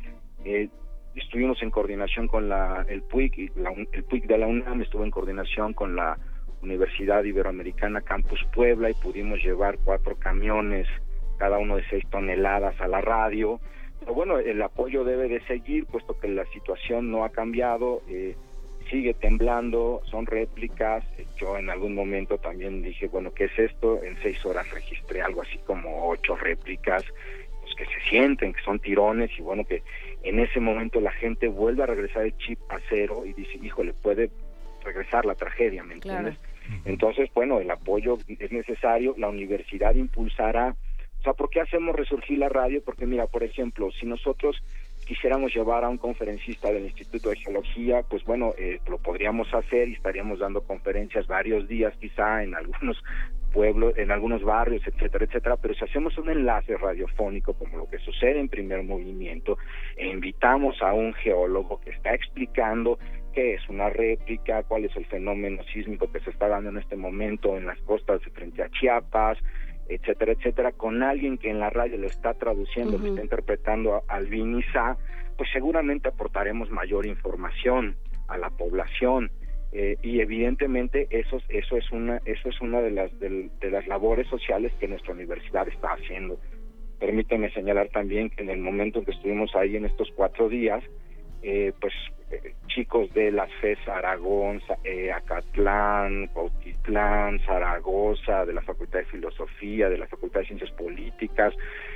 Eh, 0.44 0.70
estuvimos 1.16 1.62
en 1.62 1.72
coordinación 1.72 2.28
con 2.28 2.50
la, 2.50 2.86
el 2.90 3.04
PUIC, 3.04 3.52
el 3.94 4.04
PUIC 4.06 4.26
de 4.26 4.38
la 4.38 4.48
UNAM 4.48 4.82
estuvo 4.82 5.04
en 5.04 5.12
coordinación 5.12 5.74
con 5.74 5.96
la 5.96 6.18
Universidad 6.62 7.24
Iberoamericana 7.24 8.02
Campus 8.02 8.44
Puebla 8.54 8.90
y 8.90 8.94
pudimos 8.94 9.44
llevar 9.44 9.78
cuatro 9.84 10.16
camiones, 10.18 10.88
cada 11.38 11.58
uno 11.58 11.78
de 11.78 11.84
seis 11.90 12.04
toneladas 12.10 12.80
a 12.80 12.88
la 12.88 13.02
radio. 13.02 13.60
Pero 14.00 14.14
bueno, 14.14 14.40
el 14.40 14.62
apoyo 14.62 15.04
debe 15.04 15.28
de 15.28 15.42
seguir, 15.46 15.86
puesto 15.86 16.20
que 16.20 16.28
la 16.28 16.46
situación 16.48 17.12
no 17.12 17.24
ha 17.24 17.30
cambiado. 17.30 18.02
Eh, 18.08 18.36
sigue 18.90 19.14
temblando, 19.14 20.02
son 20.06 20.26
réplicas. 20.26 21.04
Yo 21.38 21.58
en 21.58 21.70
algún 21.70 21.96
momento 21.96 22.38
también 22.38 22.82
dije, 22.82 23.08
bueno, 23.08 23.32
¿qué 23.34 23.46
es 23.46 23.58
esto? 23.58 24.04
En 24.04 24.18
seis 24.22 24.44
horas 24.46 24.70
registré 24.72 25.22
algo 25.22 25.42
así 25.42 25.58
como 25.66 26.10
ocho 26.10 26.36
réplicas, 26.36 27.04
pues 27.62 27.76
que 27.76 27.86
se 27.86 28.10
sienten, 28.10 28.54
que 28.54 28.62
son 28.62 28.80
tirones 28.80 29.32
y 29.38 29.42
bueno, 29.42 29.64
que 29.66 29.84
en 30.24 30.40
ese 30.40 30.60
momento 30.60 31.00
la 31.00 31.12
gente 31.12 31.48
vuelve 31.48 31.84
a 31.84 31.88
regresar 31.88 32.26
el 32.26 32.38
chip 32.38 32.60
a 32.70 32.80
cero 32.90 33.24
y 33.26 33.34
dice, 33.34 33.58
híjole, 33.62 33.94
puede 33.94 34.30
regresar 34.84 35.26
la 35.26 35.36
tragedia, 35.36 35.84
¿me 35.84 35.96
entiendes? 35.96 36.38
Entonces, 36.86 37.30
bueno, 37.34 37.60
el 37.60 37.70
apoyo 37.70 38.18
es 38.28 38.52
necesario, 38.52 39.16
la 39.18 39.30
universidad 39.30 39.96
impulsará, 39.96 40.76
o 41.22 41.24
sea, 41.24 41.34
¿por 41.34 41.50
qué 41.52 41.62
hacemos 41.62 41.96
resurgir 41.96 42.40
la 42.40 42.50
radio? 42.50 42.82
Porque 42.84 43.06
mira, 43.06 43.28
por 43.28 43.44
ejemplo, 43.44 43.92
si 43.92 44.08
nosotros 44.08 44.64
quisiéramos 45.06 45.54
llevar 45.54 45.84
a 45.84 45.90
un 45.90 45.98
conferencista 45.98 46.72
del 46.72 46.86
Instituto 46.86 47.30
de 47.30 47.36
Geología, 47.36 48.02
pues 48.10 48.24
bueno, 48.24 48.54
eh, 48.58 48.80
lo 48.90 48.98
podríamos 48.98 49.54
hacer 49.54 49.90
y 49.90 49.94
estaríamos 49.94 50.40
dando 50.40 50.62
conferencias 50.62 51.28
varios 51.28 51.68
días 51.68 51.94
quizá 52.00 52.44
en 52.44 52.56
algunos 52.56 53.04
pueblos, 53.54 53.94
en 53.98 54.10
algunos 54.10 54.42
barrios, 54.44 54.82
etcétera, 54.88 55.26
etcétera, 55.26 55.58
pero 55.58 55.74
si 55.76 55.84
hacemos 55.84 56.18
un 56.18 56.30
enlace 56.30 56.76
radiofónico 56.78 57.54
como 57.54 57.78
lo 57.78 57.90
que 57.90 58.00
sucede 58.00 58.40
en 58.40 58.50
primer 58.50 58.82
movimiento 58.84 59.58
e 59.98 60.08
invitamos 60.08 60.82
a 60.82 60.94
un 60.94 61.14
geólogo 61.14 61.82
que 61.82 61.92
está 61.92 62.16
explicando 62.16 62.98
qué 63.32 63.56
es 63.56 63.70
una 63.70 63.90
réplica, 63.90 64.64
cuál 64.64 64.86
es 64.86 64.96
el 64.96 65.06
fenómeno 65.06 65.64
sísmico 65.74 66.12
que 66.12 66.20
se 66.20 66.30
está 66.30 66.48
dando 66.48 66.70
en 66.70 66.78
este 66.78 66.96
momento 66.96 67.58
en 67.58 67.66
las 67.66 67.80
costas 67.82 68.22
frente 68.34 68.64
a 68.64 68.70
Chiapas, 68.70 69.38
etcétera, 69.90 70.34
etcétera, 70.34 70.72
con 70.72 71.04
alguien 71.04 71.38
que 71.38 71.50
en 71.50 71.60
la 71.60 71.70
radio 71.70 71.98
lo 71.98 72.08
está 72.08 72.34
traduciendo, 72.34 72.98
lo 72.98 73.08
está 73.08 73.22
interpretando 73.22 74.04
al 74.08 74.28
Vinisa, 74.28 74.98
pues 75.38 75.50
seguramente 75.52 76.10
aportaremos 76.10 76.70
mayor 76.72 77.06
información 77.06 77.96
a 78.28 78.38
la 78.38 78.50
población. 78.50 79.32
Eh, 79.74 79.98
y 80.02 80.20
evidentemente 80.20 81.08
eso, 81.10 81.40
eso 81.48 81.78
es 81.78 81.90
una 81.92 82.18
eso 82.26 82.50
es 82.50 82.60
una 82.60 82.82
de 82.82 82.92
las 82.92 83.20
de, 83.22 83.50
las 83.72 83.88
labores 83.88 84.28
sociales 84.28 84.74
que 84.82 84.88
nuestra 84.90 85.14
universidad 85.14 85.66
está 85.70 85.94
haciendo 85.94 86.38
permíteme 87.00 87.50
señalar 87.54 87.88
también 87.88 88.30
que 88.30 88.44
en 88.44 88.50
el 88.50 88.60
momento 88.60 89.00
en 89.00 89.06
que 89.06 89.12
estuvimos 89.12 89.56
ahí 89.56 89.78
en 89.78 89.86
estos 89.86 90.12
cuatro 90.14 90.50
días 90.50 90.84
eh, 91.42 91.74
pues 91.80 91.94
eh, 92.32 92.54
chicos 92.68 93.14
de 93.14 93.32
las 93.32 93.52
FES 93.60 93.80
Aragón, 93.88 94.62
eh, 94.84 95.12
Acatlán, 95.12 96.28
Cautitlán, 96.34 97.40
Zaragoza, 97.46 98.46
de 98.46 98.54
la 98.54 98.62
Facultad 98.62 99.00
de 99.00 99.06
Filosofía, 99.06 99.90
de 99.90 99.98
la 99.98 100.08
Facultad 100.08 100.40
de 100.40 100.48
Ciencias 100.48 100.72
Políticas, 100.72 101.54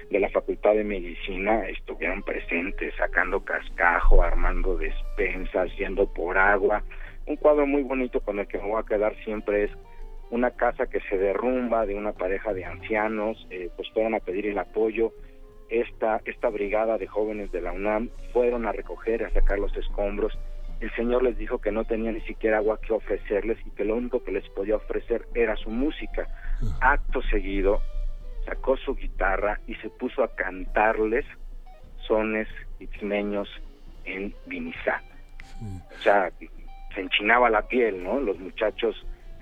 de 0.10 0.20
la 0.20 0.30
Facultad 0.30 0.74
de 0.74 0.84
Medicina, 0.84 1.68
estuvieron 1.70 2.22
presentes 2.24 2.94
sacando 2.98 3.46
cascajo, 3.46 4.22
armando 4.22 4.78
despensas, 4.78 5.74
yendo 5.78 6.12
por 6.14 6.38
agua. 6.38 6.84
Un 7.26 7.38
cuadro 7.38 7.66
muy 7.66 7.84
bonito 7.84 8.20
con 8.20 8.40
el 8.40 8.48
que 8.48 8.58
me 8.58 8.68
voy 8.68 8.82
a 8.82 8.86
quedar 8.86 9.16
siempre 9.24 9.64
es 9.64 9.72
una 10.32 10.52
casa 10.52 10.88
que 10.88 11.00
se 11.02 11.18
derrumba 11.18 11.86
de 11.86 11.96
una 11.96 12.12
pareja 12.12 12.54
de 12.54 12.66
ancianos, 12.66 13.48
eh, 13.50 13.70
pues 13.76 13.90
fueron 13.92 14.16
a 14.16 14.20
pedir 14.20 14.48
el 14.48 14.58
apoyo 14.58 15.14
esta, 15.82 16.22
esta 16.26 16.50
brigada 16.50 16.98
de 16.98 17.08
jóvenes 17.08 17.52
de 17.52 17.62
la 17.62 17.72
UNAM 17.72 18.10
fueron 18.34 18.66
a 18.66 18.72
recoger, 18.72 19.24
a 19.24 19.32
sacar 19.32 19.60
los 19.60 19.76
escombros. 19.76 20.38
El 20.80 20.92
Señor 20.96 21.24
les 21.24 21.38
dijo 21.38 21.60
que 21.60 21.72
no 21.72 21.86
tenía 21.86 22.12
ni 22.12 22.22
siquiera 22.22 22.58
agua 22.58 22.80
que 22.80 22.94
ofrecerles 22.94 23.58
y 23.66 23.72
que 23.72 23.86
lo 23.86 23.96
único 23.96 24.24
que 24.24 24.32
les 24.32 24.48
podía 24.50 24.76
ofrecer 24.76 25.28
era 25.34 25.56
su 25.56 25.70
música. 25.70 26.28
Acto 26.82 27.22
seguido, 27.24 27.82
sacó 28.46 28.78
su 28.78 28.96
guitarra 28.96 29.60
y 29.68 29.76
se 29.76 29.90
puso 29.90 30.24
a 30.24 30.36
cantarles 30.36 31.26
sones 32.08 32.48
itzmeños 32.80 33.50
en 34.06 34.34
Vinizá. 34.46 35.02
O 35.98 36.02
sea, 36.02 36.32
se 36.94 37.02
enchinaba 37.02 37.50
la 37.50 37.68
piel, 37.68 38.04
¿no? 38.04 38.20
Los 38.20 38.38
muchachos 38.40 38.96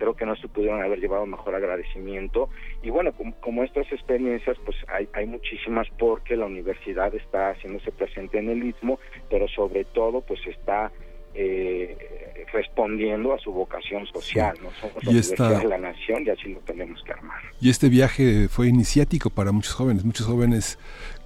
creo 0.04 0.16
que 0.16 0.26
no 0.26 0.36
se 0.36 0.50
pudieron 0.50 0.82
haber 0.84 1.00
llevado 1.00 1.26
mejor 1.26 1.56
agradecimiento 1.56 2.50
y 2.82 2.90
bueno 2.90 3.14
como, 3.40 3.64
estas 3.64 3.90
experiencias 3.90 4.58
pues 4.66 4.76
hay, 4.90 5.08
hay 5.14 5.26
muchísimas 5.26 5.88
porque 5.98 6.36
la 6.36 6.46
universidad 6.46 7.16
está 7.16 7.52
haciéndose 7.52 7.90
presente 7.94 8.38
en 8.38 8.50
el 8.50 8.66
istmo 8.66 9.00
pero 9.30 9.48
sobre 9.48 9.86
todo 9.86 10.20
pues 10.20 10.46
está 10.46 10.92
eh, 11.36 12.46
respondiendo 12.52 13.34
a 13.34 13.40
su 13.40 13.52
vocación 13.52 14.06
social, 14.06 14.56
¿no? 14.62 14.70
Somos 14.80 15.04
la 15.04 15.10
universidad 15.10 15.62
de 15.62 15.68
la 15.68 15.78
nación 15.80 16.24
y 16.28 16.30
así 16.30 16.50
lo 16.50 16.60
tenemos 16.60 17.02
que 17.04 17.12
armar. 17.12 17.42
Y 17.60 17.72
este 17.72 17.90
viaje 17.90 18.48
fue 18.50 18.68
iniciático 18.68 19.32
para 19.32 19.52
muchos 19.52 19.74
jóvenes, 19.74 20.06
muchos 20.06 20.28
jóvenes 20.28 20.78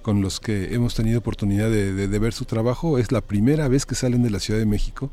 con 0.02 0.22
los 0.22 0.40
que 0.40 0.74
hemos 0.74 0.94
tenido 0.94 1.18
oportunidad 1.18 1.70
de, 1.70 2.18
ver 2.18 2.32
su 2.32 2.44
trabajo. 2.44 2.98
Es 2.98 3.12
la 3.12 3.20
primera 3.20 3.68
vez 3.68 3.86
que 3.86 3.94
salen 3.94 4.22
de 4.22 4.30
la 4.30 4.40
Ciudad 4.40 4.58
de 4.58 4.66
México 4.66 5.10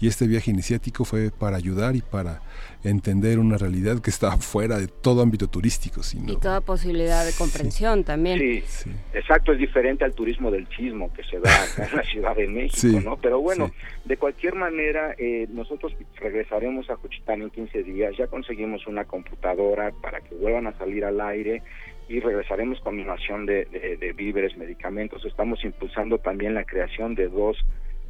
y 0.00 0.08
este 0.08 0.26
viaje 0.26 0.50
iniciático 0.50 1.04
fue 1.04 1.30
para 1.30 1.56
ayudar 1.56 1.96
y 1.96 2.02
para 2.02 2.42
entender 2.84 3.38
una 3.38 3.58
realidad 3.58 4.00
que 4.00 4.10
está 4.10 4.36
fuera 4.38 4.78
de 4.78 4.88
todo 4.88 5.22
ámbito 5.22 5.48
turístico. 5.48 6.02
Sino... 6.02 6.32
Y 6.32 6.36
toda 6.36 6.60
posibilidad 6.60 7.24
de 7.24 7.32
comprensión 7.32 8.04
también. 8.04 8.38
Sí, 8.38 8.90
exacto, 9.12 9.52
es 9.52 9.58
diferente 9.58 10.04
al 10.04 10.14
turismo 10.14 10.50
del 10.50 10.68
chismo 10.68 11.12
que 11.12 11.24
se 11.24 11.40
da 11.40 11.50
en 11.90 11.96
la 11.96 12.02
Ciudad 12.02 12.36
de 12.36 12.46
México, 12.46 13.00
¿no? 13.00 13.16
Pero 13.16 13.40
bueno, 13.40 13.70
de 14.04 14.16
cualquier 14.16 14.54
manera, 14.54 15.14
eh, 15.18 15.46
nosotros 15.50 15.92
regresaremos 16.16 16.88
a 16.90 16.96
Juchitán 16.96 17.42
en 17.42 17.50
15 17.50 17.82
días, 17.82 18.16
ya 18.16 18.26
conseguimos 18.26 18.86
una 18.86 19.04
computadora 19.04 19.92
para 20.02 20.20
que 20.20 20.34
vuelvan 20.34 20.66
a 20.66 20.78
salir 20.78 21.04
al 21.04 21.20
aire 21.20 21.62
y 22.08 22.20
regresaremos 22.20 22.80
con 22.80 22.96
donación 22.96 23.46
de, 23.46 23.66
de, 23.66 24.12
víveres, 24.12 24.56
medicamentos. 24.56 25.24
Estamos 25.24 25.62
impulsando 25.64 26.18
también 26.18 26.54
la 26.54 26.64
creación 26.64 27.14
de 27.14 27.28
dos, 27.28 27.56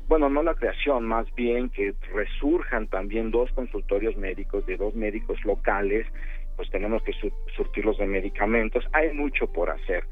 bueno, 0.06 0.30
no 0.30 0.42
la 0.42 0.54
creación, 0.54 1.04
más 1.04 1.26
bien 1.34 1.68
que 1.68 1.94
resurjan 2.14 2.86
también 2.86 3.30
dos 3.30 3.50
consultorios 3.52 4.16
médicos 4.16 4.64
de 4.66 4.76
dos 4.76 4.94
médicos 4.94 5.44
locales 5.44 6.06
pues 6.58 6.70
tenemos 6.70 7.04
que 7.04 7.12
surtirlos 7.54 7.98
de 7.98 8.06
medicamentos. 8.06 8.84
Hay 8.92 9.12
mucho 9.12 9.46
por 9.46 9.70
hacer. 9.70 10.02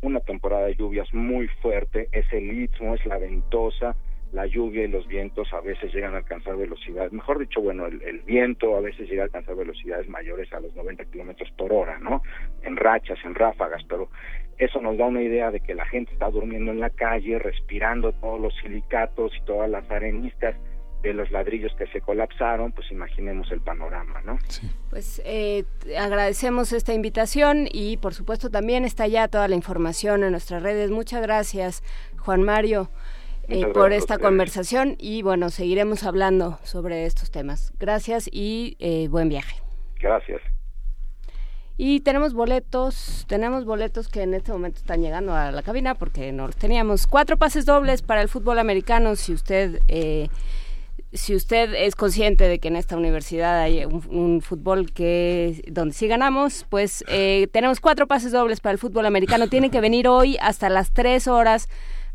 una 0.00 0.20
temporada 0.20 0.66
de 0.66 0.76
lluvias 0.76 1.12
muy 1.12 1.48
fuerte, 1.60 2.08
es 2.12 2.32
el 2.32 2.62
istmo, 2.62 2.94
es 2.94 3.04
la 3.04 3.18
ventosa, 3.18 3.96
la 4.32 4.46
lluvia 4.46 4.84
y 4.84 4.88
los 4.88 5.06
vientos 5.06 5.52
a 5.52 5.60
veces 5.60 5.92
llegan 5.92 6.14
a 6.14 6.18
alcanzar 6.18 6.56
velocidades, 6.56 7.12
mejor 7.12 7.38
dicho, 7.38 7.60
bueno, 7.60 7.86
el, 7.86 8.22
viento 8.26 8.76
a 8.76 8.80
veces 8.80 9.08
llega 9.08 9.22
a 9.22 9.24
alcanzar 9.26 9.54
velocidades 9.54 10.08
mayores 10.08 10.50
a 10.52 10.60
los 10.60 10.74
90 10.74 11.04
kilómetros 11.06 11.50
por 11.52 11.72
hora, 11.72 11.98
¿no? 11.98 12.22
En 12.62 12.76
rachas, 12.76 13.18
en 13.24 13.34
ráfagas, 13.34 13.82
pero 13.88 14.08
eso 14.56 14.80
nos 14.80 14.96
da 14.96 15.06
una 15.06 15.22
idea 15.22 15.50
de 15.50 15.60
que 15.60 15.74
la 15.74 15.84
gente 15.86 16.12
está 16.12 16.30
durmiendo 16.30 16.72
en 16.72 16.80
la 16.80 16.90
calle, 16.90 17.38
respirando 17.38 18.12
todos 18.12 18.40
los 18.40 18.54
silicatos 18.62 19.32
y 19.36 19.44
todas 19.44 19.68
las 19.68 19.90
arenistas 19.90 20.56
de 21.02 21.12
los 21.12 21.30
ladrillos 21.30 21.72
que 21.76 21.86
se 21.88 22.00
colapsaron, 22.00 22.72
pues 22.72 22.90
imaginemos 22.90 23.50
el 23.50 23.60
panorama, 23.60 24.22
¿no? 24.24 24.38
Pues 24.88 25.20
eh, 25.24 25.64
agradecemos 25.98 26.72
esta 26.72 26.94
invitación 26.94 27.66
y 27.70 27.96
por 27.96 28.14
supuesto 28.14 28.50
también 28.50 28.84
está 28.84 29.06
ya 29.08 29.28
toda 29.28 29.48
la 29.48 29.56
información 29.56 30.22
en 30.22 30.30
nuestras 30.30 30.62
redes. 30.62 30.90
Muchas 30.90 31.20
gracias, 31.22 31.82
Juan 32.18 32.42
Mario. 32.42 32.88
Eh, 33.52 33.66
por 33.66 33.92
esta 33.92 34.16
conversación 34.16 34.96
y 34.98 35.20
bueno, 35.20 35.50
seguiremos 35.50 36.04
hablando 36.04 36.58
sobre 36.62 37.04
estos 37.04 37.30
temas. 37.30 37.72
Gracias 37.78 38.28
y 38.32 38.76
eh, 38.78 39.08
buen 39.08 39.28
viaje. 39.28 39.56
Gracias. 40.00 40.40
Y 41.76 42.00
tenemos 42.00 42.32
boletos, 42.32 43.26
tenemos 43.28 43.66
boletos 43.66 44.08
que 44.08 44.22
en 44.22 44.32
este 44.32 44.52
momento 44.52 44.78
están 44.78 45.02
llegando 45.02 45.34
a 45.34 45.52
la 45.52 45.62
cabina 45.62 45.94
porque 45.94 46.32
no 46.32 46.46
los 46.46 46.56
teníamos. 46.56 47.06
Cuatro 47.06 47.36
pases 47.36 47.66
dobles 47.66 48.00
para 48.00 48.22
el 48.22 48.28
fútbol 48.28 48.58
americano. 48.58 49.16
Si 49.16 49.34
usted, 49.34 49.82
eh, 49.88 50.28
si 51.12 51.34
usted 51.34 51.74
es 51.74 51.94
consciente 51.94 52.48
de 52.48 52.58
que 52.58 52.68
en 52.68 52.76
esta 52.76 52.96
universidad 52.96 53.60
hay 53.60 53.84
un, 53.84 54.40
fútbol 54.40 54.92
que 54.92 55.62
donde 55.70 55.94
sí 55.94 56.06
ganamos, 56.06 56.64
pues 56.70 57.04
tenemos 57.52 57.80
cuatro 57.80 58.06
pases 58.06 58.32
dobles 58.32 58.60
para 58.60 58.72
el 58.72 58.78
fútbol 58.78 59.04
americano. 59.04 59.48
Tiene 59.48 59.70
que 59.70 59.80
venir 59.80 60.08
hoy 60.08 60.38
hasta 60.40 60.70
las 60.70 60.92
tres 60.92 61.28
horas 61.28 61.68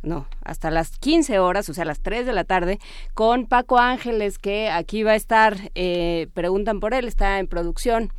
no, 0.07 0.27
hasta 0.43 0.71
las 0.71 0.97
15 0.97 1.39
horas, 1.39 1.69
o 1.69 1.73
sea, 1.73 1.85
las 1.85 1.99
3 1.99 2.25
de 2.25 2.33
la 2.33 2.43
tarde, 2.43 2.79
con 3.13 3.45
Paco 3.45 3.77
Ángeles, 3.77 4.39
que 4.39 4.69
aquí 4.69 5.03
va 5.03 5.11
a 5.11 5.15
estar, 5.15 5.71
eh, 5.75 6.27
preguntan 6.33 6.79
por 6.79 6.93
él, 6.93 7.07
está 7.07 7.39
en 7.39 7.47
producción 7.47 8.11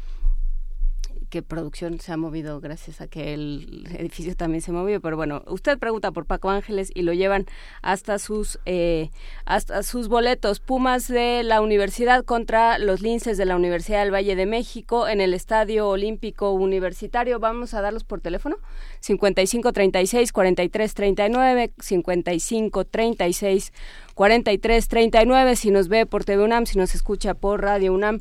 que 1.28 1.42
producción 1.42 2.00
se 2.00 2.12
ha 2.12 2.16
movido 2.16 2.60
gracias 2.60 3.00
a 3.00 3.06
que 3.06 3.34
el 3.34 3.86
edificio 3.98 4.34
también 4.34 4.62
se 4.62 4.72
movió, 4.72 5.00
pero 5.00 5.16
bueno, 5.16 5.42
usted 5.46 5.78
pregunta 5.78 6.10
por 6.12 6.26
Paco 6.26 6.50
Ángeles 6.50 6.90
y 6.94 7.02
lo 7.02 7.12
llevan 7.12 7.46
hasta 7.82 8.18
sus 8.18 8.59
eh, 8.66 9.10
hasta 9.44 9.82
sus 9.82 10.09
boletos. 10.09 10.60
Pumas 10.60 11.09
de 11.09 11.42
la 11.42 11.60
Universidad 11.60 12.24
contra 12.24 12.78
los 12.78 13.00
Linces 13.00 13.38
de 13.38 13.44
la 13.44 13.56
Universidad 13.56 14.02
del 14.02 14.14
Valle 14.14 14.36
de 14.36 14.46
México 14.46 15.09
en 15.09 15.20
el 15.20 15.34
Estadio 15.34 15.88
Olímpico 15.88 16.52
Universitario. 16.52 17.38
Vamos 17.38 17.74
a 17.74 17.80
darlos 17.80 18.05
por 18.05 18.20
teléfono. 18.20 18.56
55 19.00 19.72
36 19.72 20.32
43 20.32 20.94
39 20.94 21.72
55 21.78 22.84
36 22.84 23.72
43 24.14 24.88
39 24.88 25.56
si 25.56 25.70
nos 25.70 25.88
ve 25.88 26.06
por 26.06 26.24
TV 26.24 26.42
UNAM, 26.42 26.66
si 26.66 26.78
nos 26.78 26.94
escucha 26.94 27.34
por 27.34 27.62
Radio 27.62 27.92
UNAM 27.92 28.20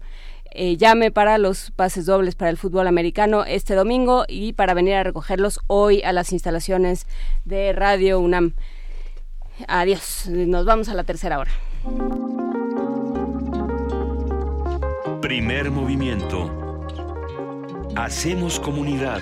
eh, 0.51 0.77
llame 0.77 1.11
para 1.11 1.37
los 1.37 1.71
pases 1.71 2.05
dobles 2.05 2.35
para 2.35 2.49
el 2.49 2.57
fútbol 2.57 2.87
americano 2.87 3.45
este 3.45 3.75
domingo 3.75 4.25
y 4.27 4.53
para 4.53 4.73
venir 4.73 4.95
a 4.95 5.03
recogerlos 5.03 5.59
hoy 5.67 6.01
a 6.03 6.13
las 6.13 6.31
instalaciones 6.31 7.07
de 7.45 7.73
Radio 7.73 8.19
UNAM. 8.19 8.53
Adiós. 9.67 10.27
Nos 10.27 10.65
vamos 10.65 10.89
a 10.89 10.93
la 10.93 11.03
tercera 11.03 11.39
hora. 11.39 11.51
Primer 15.21 15.71
movimiento. 15.71 16.51
Hacemos 17.95 18.59
comunidad. 18.59 19.21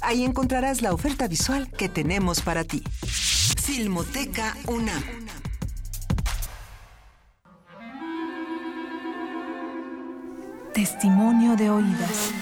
Ahí 0.00 0.24
encontrarás 0.24 0.82
la 0.82 0.92
oferta 0.92 1.26
visual 1.26 1.70
que 1.70 1.88
tenemos 1.88 2.40
para 2.40 2.64
ti. 2.64 2.82
Filmoteca 3.62 4.56
UNAM. 4.66 5.02
Testimonio 10.72 11.56
de 11.56 11.70
oídas. 11.70 12.32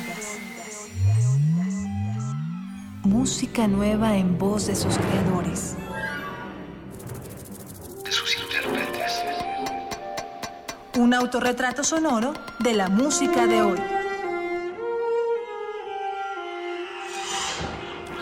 Música 3.04 3.68
nueva 3.68 4.16
en 4.16 4.36
voz 4.36 4.66
de 4.66 4.74
sus 4.74 4.98
creadores. 4.98 5.76
De 8.04 8.10
sus 8.10 8.36
intérpretes. 8.36 9.12
Un 10.98 11.14
autorretrato 11.14 11.84
sonoro 11.84 12.34
de 12.58 12.74
la 12.74 12.88
música 12.88 13.46
de 13.46 13.62
hoy. 13.62 13.93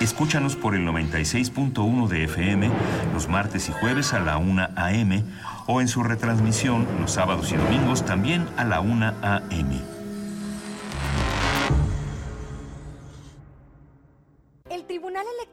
Escúchanos 0.02 0.56
por 0.56 0.74
el 0.74 0.84
96.1 0.84 2.08
de 2.08 2.24
FM 2.24 2.68
los 3.14 3.28
martes 3.28 3.68
y 3.68 3.72
jueves 3.72 4.12
a 4.12 4.18
la 4.18 4.36
1 4.36 4.70
a.m. 4.74 5.22
o 5.68 5.80
en 5.80 5.86
su 5.86 6.02
retransmisión 6.02 6.88
los 7.00 7.12
sábados 7.12 7.52
y 7.52 7.56
domingos 7.56 8.04
también 8.04 8.48
a 8.56 8.64
la 8.64 8.80
1 8.80 9.14
a.m. 9.22 10.01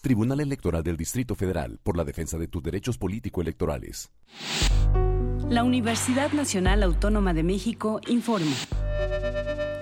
Tribunal 0.00 0.40
Electoral 0.40 0.82
del 0.82 0.96
Distrito 0.96 1.34
Federal 1.34 1.78
por 1.82 1.94
la 1.94 2.04
defensa 2.04 2.38
de 2.38 2.48
tus 2.48 2.62
derechos 2.62 2.96
político-electorales. 2.96 4.10
La 5.50 5.62
Universidad 5.62 6.32
Nacional 6.32 6.82
Autónoma 6.82 7.34
de 7.34 7.42
México 7.42 8.00
informa. 8.08 8.56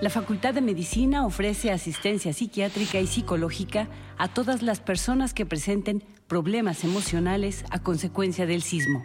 La 0.00 0.10
Facultad 0.10 0.54
de 0.54 0.60
Medicina 0.60 1.24
ofrece 1.24 1.70
asistencia 1.70 2.32
psiquiátrica 2.32 2.98
y 2.98 3.06
psicológica 3.06 3.88
a 4.16 4.26
todas 4.26 4.62
las 4.62 4.80
personas 4.80 5.34
que 5.34 5.46
presenten 5.46 6.02
problemas 6.26 6.82
emocionales 6.82 7.64
a 7.70 7.80
consecuencia 7.80 8.44
del 8.46 8.62
sismo. 8.62 9.04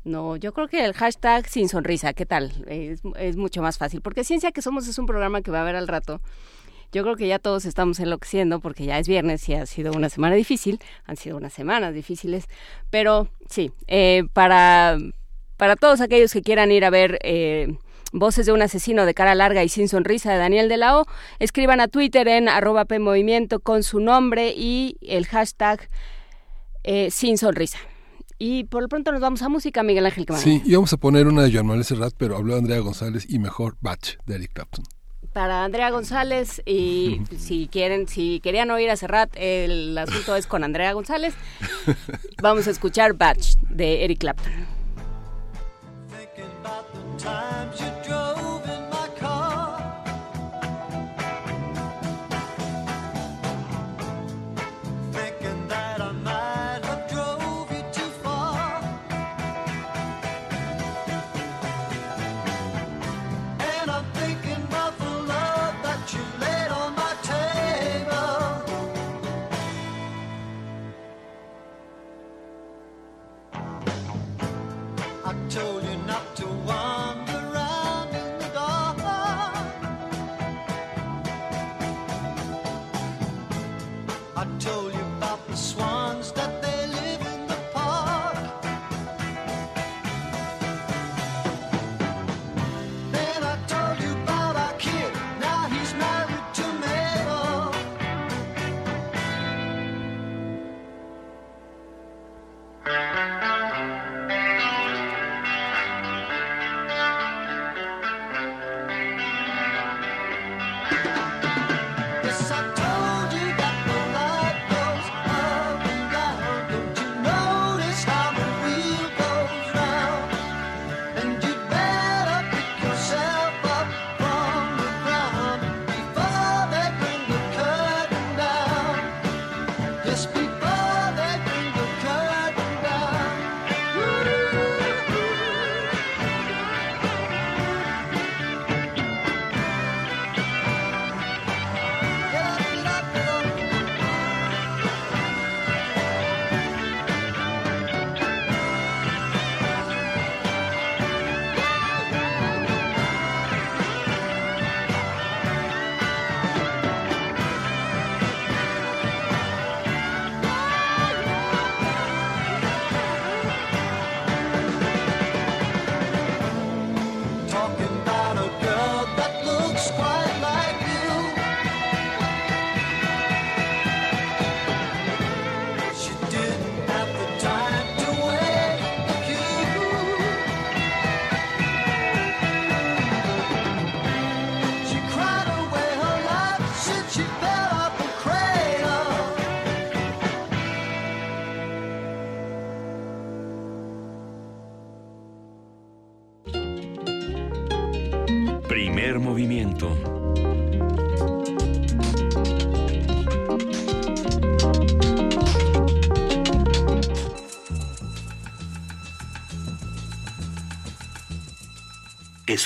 No, 0.04 0.36
yo 0.36 0.52
creo 0.52 0.68
que 0.68 0.84
el 0.84 0.94
hashtag 0.94 1.48
sin 1.48 1.68
sonrisa, 1.68 2.12
¿qué 2.12 2.24
tal? 2.26 2.52
Es, 2.68 3.36
mucho 3.36 3.60
más 3.60 3.76
fácil, 3.76 4.00
porque 4.02 4.24
Ciencia 4.24 4.52
que 4.52 4.62
Somos 4.62 4.86
es 4.86 4.98
un 4.98 5.06
programa 5.06 5.42
que 5.42 5.50
va 5.50 5.62
a 5.62 5.64
ver 5.64 5.76
al 5.76 5.88
rato 5.88 6.20
yo 6.92 7.02
creo 7.02 7.16
que 7.16 7.26
ya 7.26 7.38
todos 7.38 7.64
estamos 7.64 7.98
enloqueciendo 8.00 8.60
porque 8.60 8.84
ya 8.84 8.98
es 8.98 9.08
viernes 9.08 9.48
y 9.48 9.54
ha 9.54 9.66
sido 9.66 9.92
una 9.92 10.08
semana 10.08 10.34
difícil, 10.36 10.78
han 11.04 11.16
sido 11.16 11.36
unas 11.36 11.52
semanas 11.52 11.92
difíciles, 11.92 12.48
pero 12.90 13.28
sí, 13.50 13.72
eh, 13.86 14.22
para, 14.32 14.96
para 15.56 15.76
todos 15.76 16.00
aquellos 16.00 16.32
que 16.32 16.42
quieran 16.42 16.72
ir 16.72 16.84
a 16.84 16.90
ver... 16.90 17.18
Eh, 17.22 17.76
Voces 18.12 18.46
de 18.46 18.52
un 18.52 18.62
asesino 18.62 19.04
de 19.04 19.14
cara 19.14 19.34
larga 19.34 19.64
y 19.64 19.68
sin 19.68 19.88
sonrisa 19.88 20.32
de 20.32 20.38
Daniel 20.38 20.68
de 20.68 20.76
la 20.76 21.00
O, 21.00 21.06
escriban 21.38 21.80
a 21.80 21.88
Twitter 21.88 22.28
en 22.28 22.48
arroba 22.48 22.84
PMovimiento 22.84 23.60
con 23.60 23.82
su 23.82 24.00
nombre 24.00 24.54
y 24.56 24.96
el 25.02 25.26
hashtag 25.26 25.88
eh, 26.84 27.10
sin 27.10 27.36
sonrisa. 27.36 27.78
Y 28.38 28.64
por 28.64 28.82
lo 28.82 28.88
pronto 28.88 29.12
nos 29.12 29.20
vamos 29.20 29.42
a 29.42 29.48
música, 29.48 29.82
Miguel 29.82 30.06
Ángel 30.06 30.24
Camargo. 30.24 30.44
Sí, 30.44 30.62
y 30.64 30.74
vamos 30.74 30.92
a 30.92 30.96
poner 30.98 31.26
una 31.26 31.42
de 31.42 31.52
Joan 31.52 31.66
Manuel 31.66 31.84
Serrat, 31.84 32.14
pero 32.16 32.36
habló 32.36 32.56
Andrea 32.56 32.78
González 32.78 33.26
y 33.28 33.38
mejor 33.38 33.76
Batch 33.80 34.16
de 34.24 34.36
Eric 34.36 34.52
Clapton 34.52 34.84
para 35.32 35.64
Andrea 35.64 35.90
González 35.90 36.62
y 36.64 37.20
si 37.38 37.68
quieren, 37.70 38.08
si 38.08 38.40
querían 38.40 38.70
oír 38.70 38.88
a 38.88 38.96
Serrat, 38.96 39.28
el 39.36 39.98
asunto 39.98 40.34
es 40.34 40.46
con 40.46 40.64
Andrea 40.64 40.94
González. 40.94 41.34
Vamos 42.42 42.66
a 42.68 42.70
escuchar 42.70 43.12
Batch 43.12 43.56
de 43.68 44.06
Eric 44.06 44.20
Clapton. 44.20 44.75
Sometimes 47.26 47.80
you 47.80 47.95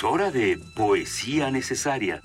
Hora 0.03 0.31
de 0.31 0.59
poesía 0.75 1.51
necesaria. 1.51 2.23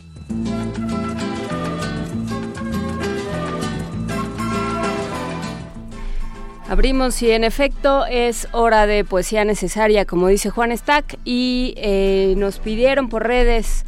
Abrimos 6.69 7.21
y 7.21 7.31
en 7.31 7.43
efecto 7.43 8.05
es 8.05 8.47
hora 8.53 8.87
de 8.87 9.03
poesía 9.03 9.43
necesaria, 9.43 10.05
como 10.05 10.29
dice 10.29 10.49
Juan 10.49 10.75
Stack, 10.75 11.19
y 11.25 11.73
eh, 11.77 12.33
nos 12.37 12.59
pidieron 12.59 13.09
por 13.09 13.27
redes 13.27 13.85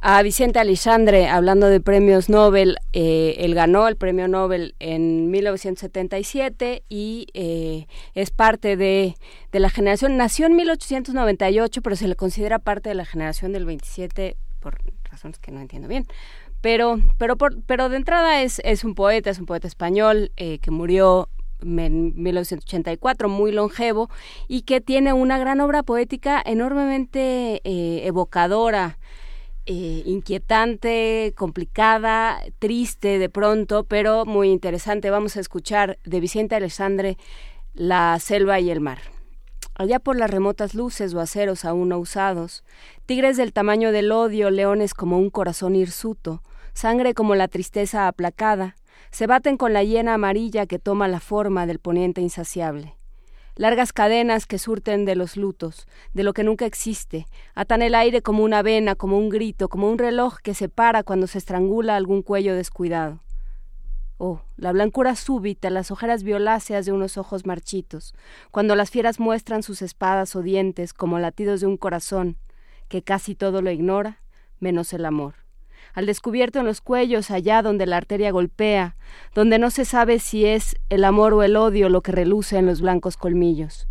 a 0.00 0.20
Vicente 0.22 0.58
Alexandre, 0.58 1.28
hablando 1.28 1.68
de 1.68 1.80
premios 1.80 2.28
Nobel, 2.28 2.78
eh, 2.92 3.36
él 3.38 3.54
ganó 3.54 3.88
el 3.88 3.96
premio 3.96 4.28
Nobel 4.28 4.74
en 4.78 5.30
1977 5.30 6.84
y 6.90 7.26
eh, 7.32 7.86
es 8.14 8.30
parte 8.30 8.76
de, 8.76 9.14
la 9.52 9.70
generación, 9.70 10.16
nació 10.16 10.46
en 10.46 10.56
1898, 10.56 11.80
pero 11.80 11.96
se 11.96 12.06
le 12.08 12.16
considera 12.16 12.58
parte 12.58 12.90
de 12.90 12.94
la 12.94 13.06
generación 13.06 13.52
del 13.52 13.64
27 13.64 14.36
por 14.60 14.78
razones 15.04 15.38
que 15.38 15.52
no 15.52 15.60
entiendo 15.60 15.88
bien. 15.88 16.06
Pero, 16.60 17.00
pero, 17.18 17.36
pero 17.36 17.88
de 17.88 17.96
entrada 17.96 18.42
es, 18.42 18.60
es 18.62 18.84
un 18.84 18.94
poeta, 18.94 19.30
es 19.30 19.38
un 19.38 19.46
poeta 19.46 19.66
español 19.66 20.30
eh, 20.36 20.58
que 20.58 20.70
murió 20.70 21.28
en 21.62 22.12
1984, 22.20 23.28
muy 23.28 23.52
longevo, 23.52 24.10
y 24.48 24.62
que 24.62 24.80
tiene 24.80 25.12
una 25.12 25.38
gran 25.38 25.60
obra 25.60 25.82
poética 25.82 26.42
enormemente 26.44 27.60
evocadora, 28.06 28.98
eh, 29.66 30.02
inquietante, 30.06 31.34
complicada, 31.36 32.40
triste 32.58 33.18
de 33.18 33.28
pronto, 33.28 33.84
pero 33.84 34.24
muy 34.24 34.50
interesante. 34.50 35.10
Vamos 35.10 35.36
a 35.36 35.40
escuchar 35.40 35.98
de 36.04 36.20
Vicente 36.20 36.54
Alexandre 36.54 37.16
La 37.74 38.18
selva 38.18 38.58
y 38.60 38.70
el 38.70 38.80
mar. 38.80 38.98
Allá 39.74 39.98
por 40.00 40.16
las 40.16 40.30
remotas 40.30 40.74
luces 40.74 41.14
o 41.14 41.20
aceros 41.20 41.64
aún 41.64 41.90
no 41.90 41.98
usados, 41.98 42.64
tigres 43.06 43.36
del 43.36 43.52
tamaño 43.52 43.92
del 43.92 44.12
odio, 44.12 44.50
leones 44.50 44.94
como 44.94 45.18
un 45.18 45.30
corazón 45.30 45.76
hirsuto, 45.76 46.42
sangre 46.74 47.14
como 47.14 47.34
la 47.34 47.48
tristeza 47.48 48.06
aplacada, 48.06 48.76
se 49.10 49.26
baten 49.26 49.56
con 49.56 49.72
la 49.72 49.82
hiena 49.82 50.14
amarilla 50.14 50.66
que 50.66 50.78
toma 50.78 51.08
la 51.08 51.20
forma 51.20 51.66
del 51.66 51.78
poniente 51.78 52.20
insaciable. 52.20 52.96
Largas 53.56 53.92
cadenas 53.92 54.46
que 54.46 54.58
surten 54.58 55.04
de 55.04 55.16
los 55.16 55.36
lutos, 55.36 55.86
de 56.12 56.22
lo 56.22 56.32
que 56.32 56.44
nunca 56.44 56.66
existe, 56.66 57.26
atan 57.54 57.82
el 57.82 57.94
aire 57.94 58.22
como 58.22 58.44
una 58.44 58.62
vena, 58.62 58.94
como 58.94 59.18
un 59.18 59.28
grito, 59.28 59.68
como 59.68 59.90
un 59.90 59.98
reloj 59.98 60.38
que 60.42 60.54
se 60.54 60.68
para 60.68 61.02
cuando 61.02 61.26
se 61.26 61.38
estrangula 61.38 61.96
algún 61.96 62.22
cuello 62.22 62.54
descuidado. 62.54 63.20
Oh, 64.18 64.42
la 64.56 64.70
blancura 64.70 65.16
súbita, 65.16 65.68
las 65.68 65.90
ojeras 65.90 66.22
violáceas 66.22 66.86
de 66.86 66.92
unos 66.92 67.18
ojos 67.18 67.44
marchitos, 67.44 68.14
cuando 68.52 68.76
las 68.76 68.90
fieras 68.90 69.18
muestran 69.18 69.62
sus 69.64 69.82
espadas 69.82 70.36
o 70.36 70.42
dientes 70.42 70.94
como 70.94 71.18
latidos 71.18 71.60
de 71.60 71.66
un 71.66 71.76
corazón 71.76 72.36
que 72.88 73.02
casi 73.02 73.34
todo 73.34 73.62
lo 73.62 73.70
ignora, 73.70 74.20
menos 74.60 74.92
el 74.92 75.06
amor. 75.06 75.41
Al 75.94 76.06
descubierto 76.06 76.60
en 76.60 76.66
los 76.66 76.80
cuellos, 76.80 77.30
allá 77.30 77.62
donde 77.62 77.86
la 77.86 77.98
arteria 77.98 78.30
golpea, 78.30 78.96
donde 79.34 79.58
no 79.58 79.70
se 79.70 79.84
sabe 79.84 80.18
si 80.18 80.46
es 80.46 80.76
el 80.88 81.04
amor 81.04 81.34
o 81.34 81.42
el 81.42 81.56
odio 81.56 81.88
lo 81.88 82.00
que 82.00 82.12
reluce 82.12 82.56
en 82.56 82.66
los 82.66 82.80
blancos 82.80 83.16
colmillos. 83.16 83.88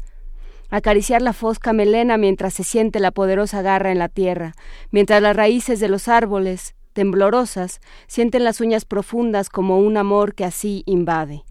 Acariciar 0.71 1.21
la 1.21 1.33
fosca 1.33 1.73
melena 1.73 2.17
mientras 2.17 2.53
se 2.53 2.63
siente 2.63 2.99
la 2.99 3.11
poderosa 3.11 3.61
garra 3.61 3.91
en 3.91 3.99
la 3.99 4.09
tierra, 4.09 4.53
mientras 4.89 5.21
las 5.21 5.35
raíces 5.35 5.79
de 5.79 5.89
los 5.89 6.07
árboles, 6.07 6.75
temblorosas, 6.93 7.81
sienten 8.07 8.43
las 8.43 8.61
uñas 8.61 8.85
profundas 8.85 9.49
como 9.49 9.77
un 9.77 9.97
amor 9.97 10.33
que 10.33 10.45
así 10.45 10.83
invade. 10.85 11.43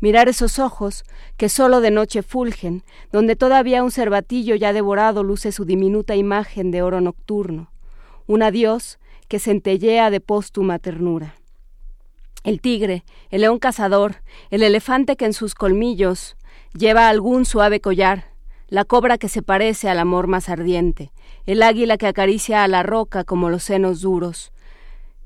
Mirar 0.00 0.28
esos 0.28 0.58
ojos, 0.58 1.04
que 1.36 1.48
sólo 1.48 1.80
de 1.80 1.90
noche 1.90 2.22
fulgen, 2.22 2.82
donde 3.10 3.36
todavía 3.36 3.82
un 3.82 3.90
cervatillo 3.90 4.54
ya 4.54 4.72
devorado 4.72 5.22
luce 5.22 5.52
su 5.52 5.64
diminuta 5.64 6.14
imagen 6.14 6.70
de 6.70 6.82
oro 6.82 7.00
nocturno. 7.00 7.70
Un 8.26 8.42
adiós 8.42 8.98
que 9.32 9.38
centellea 9.38 10.10
de 10.10 10.20
póstuma 10.20 10.78
ternura. 10.78 11.36
El 12.44 12.60
tigre, 12.60 13.02
el 13.30 13.40
león 13.40 13.58
cazador, 13.58 14.16
el 14.50 14.62
elefante 14.62 15.16
que 15.16 15.24
en 15.24 15.32
sus 15.32 15.54
colmillos 15.54 16.36
lleva 16.74 17.08
algún 17.08 17.46
suave 17.46 17.80
collar, 17.80 18.26
la 18.68 18.84
cobra 18.84 19.16
que 19.16 19.30
se 19.30 19.40
parece 19.40 19.88
al 19.88 20.00
amor 20.00 20.26
más 20.26 20.50
ardiente, 20.50 21.12
el 21.46 21.62
águila 21.62 21.96
que 21.96 22.08
acaricia 22.08 22.62
a 22.62 22.68
la 22.68 22.82
roca 22.82 23.24
como 23.24 23.48
los 23.48 23.62
senos 23.62 24.02
duros, 24.02 24.52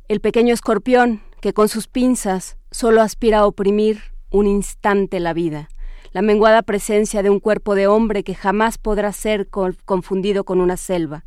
el 0.06 0.20
pequeño 0.20 0.54
escorpión 0.54 1.22
que 1.40 1.52
con 1.52 1.68
sus 1.68 1.88
pinzas 1.88 2.58
solo 2.70 3.02
aspira 3.02 3.38
a 3.40 3.46
oprimir 3.46 4.02
un 4.30 4.46
instante 4.46 5.18
la 5.18 5.32
vida, 5.32 5.68
la 6.12 6.22
menguada 6.22 6.62
presencia 6.62 7.24
de 7.24 7.30
un 7.30 7.40
cuerpo 7.40 7.74
de 7.74 7.88
hombre 7.88 8.22
que 8.22 8.36
jamás 8.36 8.78
podrá 8.78 9.10
ser 9.10 9.48
confundido 9.48 10.44
con 10.44 10.60
una 10.60 10.76
selva, 10.76 11.24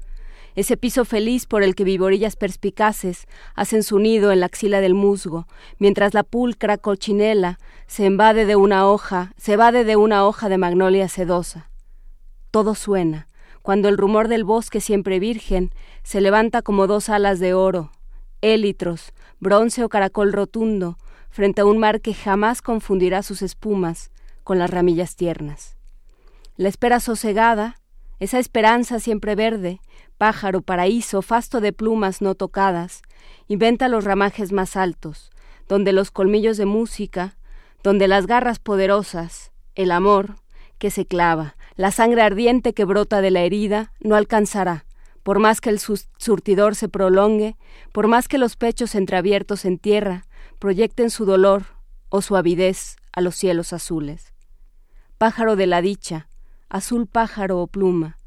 ese 0.56 0.78
piso 0.78 1.06
feliz 1.06 1.46
por 1.46 1.64
el 1.64 1.76
que 1.76 1.84
vivorillas 1.84 2.36
perspicaces 2.36 3.28
hacen 3.56 3.84
su 3.84 4.00
nido 4.00 4.32
en 4.32 4.40
la 4.40 4.48
axila 4.48 4.82
del 4.82 4.94
musgo, 4.94 5.48
mientras 5.78 6.14
la 6.14 6.24
pulcra 6.24 6.78
cochinela 6.78 7.60
se 7.88 8.06
invade 8.06 8.46
de 8.46 8.56
una 8.56 8.88
hoja, 8.88 9.34
se 9.38 9.54
evade 9.54 9.84
de 9.84 9.96
una 9.96 10.26
hoja 10.26 10.50
de 10.50 10.58
magnolia 10.58 11.08
sedosa. 11.08 11.70
Todo 12.52 12.76
suena, 12.76 13.28
cuando 13.62 13.90
el 13.90 13.98
rumor 13.98 14.28
del 14.28 14.44
bosque 14.44 14.82
siempre 14.82 15.20
virgen 15.20 15.72
se 16.04 16.22
levanta 16.22 16.62
como 16.62 16.88
dos 16.88 17.10
alas 17.10 17.40
de 17.40 17.54
oro, 17.54 17.92
élitros, 18.42 19.14
bronce 19.40 19.84
o 19.84 19.90
caracol 19.90 20.34
rotundo, 20.34 20.98
frente 21.30 21.62
a 21.62 21.66
un 21.66 21.78
mar 21.78 22.02
que 22.02 22.14
jamás 22.14 22.62
confundirá 22.62 23.22
sus 23.22 23.42
espumas 23.42 24.12
con 24.44 24.58
las 24.58 24.70
ramillas 24.70 25.16
tiernas. 25.16 25.78
La 26.58 26.70
espera 26.70 27.00
sosegada, 27.00 27.80
esa 28.20 28.40
esperanza 28.40 29.00
siempre 29.00 29.36
verde, 29.36 29.80
pájaro 30.20 30.62
paraíso, 30.62 31.22
fasto 31.22 31.62
de 31.62 31.72
plumas 31.72 32.22
no 32.22 32.36
tocadas, 32.36 33.04
inventa 33.48 33.88
los 33.88 34.04
ramajes 34.04 34.52
más 34.52 34.76
altos, 34.76 35.32
donde 35.70 35.94
los 35.94 36.12
colmillos 36.12 36.58
de 36.58 36.66
música, 36.66 37.38
donde 37.84 38.10
las 38.10 38.28
garras 38.28 38.60
poderosas, 38.60 39.54
el 39.76 39.92
amor 39.92 40.36
que 40.78 40.92
se 40.92 41.06
clava, 41.06 41.56
la 41.78 41.92
sangre 41.92 42.22
ardiente 42.22 42.74
que 42.74 42.84
brota 42.84 43.22
de 43.22 43.32
la 43.32 43.44
herida, 43.44 43.94
no 44.02 44.16
alcanzará, 44.16 44.86
por 45.24 45.40
más 45.40 45.62
que 45.62 45.70
el 45.70 45.80
surtidor 45.80 46.76
se 46.76 46.90
prolongue, 46.90 47.56
por 47.94 48.08
más 48.08 48.28
que 48.28 48.38
los 48.38 48.58
pechos 48.58 48.96
entreabiertos 48.96 49.64
en 49.64 49.78
tierra 49.78 50.26
proyecten 50.60 51.12
su 51.12 51.24
dolor 51.24 51.64
o 52.10 52.22
su 52.22 52.36
avidez 52.36 52.98
a 53.14 53.22
los 53.22 53.38
cielos 53.38 53.72
azules. 53.72 54.34
Pájaro 55.18 55.56
de 55.56 55.68
la 55.68 55.82
dicha, 55.82 56.28
azul 56.68 57.08
pájaro 57.08 57.60
o 57.62 57.68
pluma, 57.68 58.19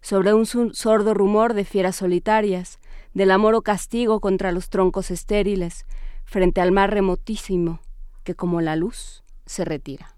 sobre 0.00 0.34
un 0.34 0.46
sordo 0.46 1.14
rumor 1.14 1.54
de 1.54 1.64
fieras 1.64 1.96
solitarias, 1.96 2.78
del 3.14 3.30
amor 3.30 3.54
o 3.54 3.62
castigo 3.62 4.20
contra 4.20 4.52
los 4.52 4.70
troncos 4.70 5.10
estériles, 5.10 5.86
frente 6.24 6.60
al 6.60 6.72
mar 6.72 6.92
remotísimo, 6.92 7.80
que 8.24 8.34
como 8.34 8.60
la 8.60 8.76
luz 8.76 9.24
se 9.46 9.64
retira. 9.64 10.14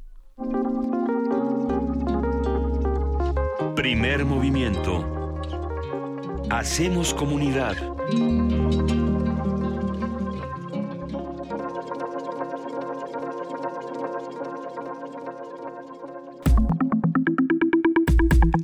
Primer 3.74 4.24
movimiento. 4.24 5.05
Hacemos 6.51 7.15
comunidad. 7.15 7.77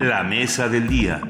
La 0.01 0.23
mesa 0.23 0.69
del 0.69 0.89
día. 0.89 1.21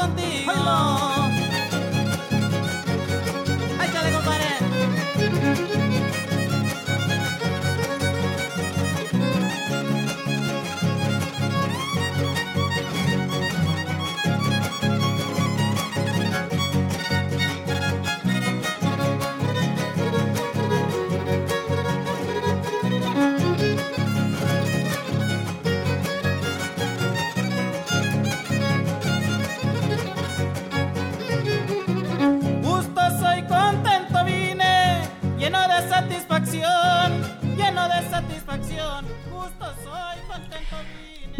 contigo. 0.00 1.29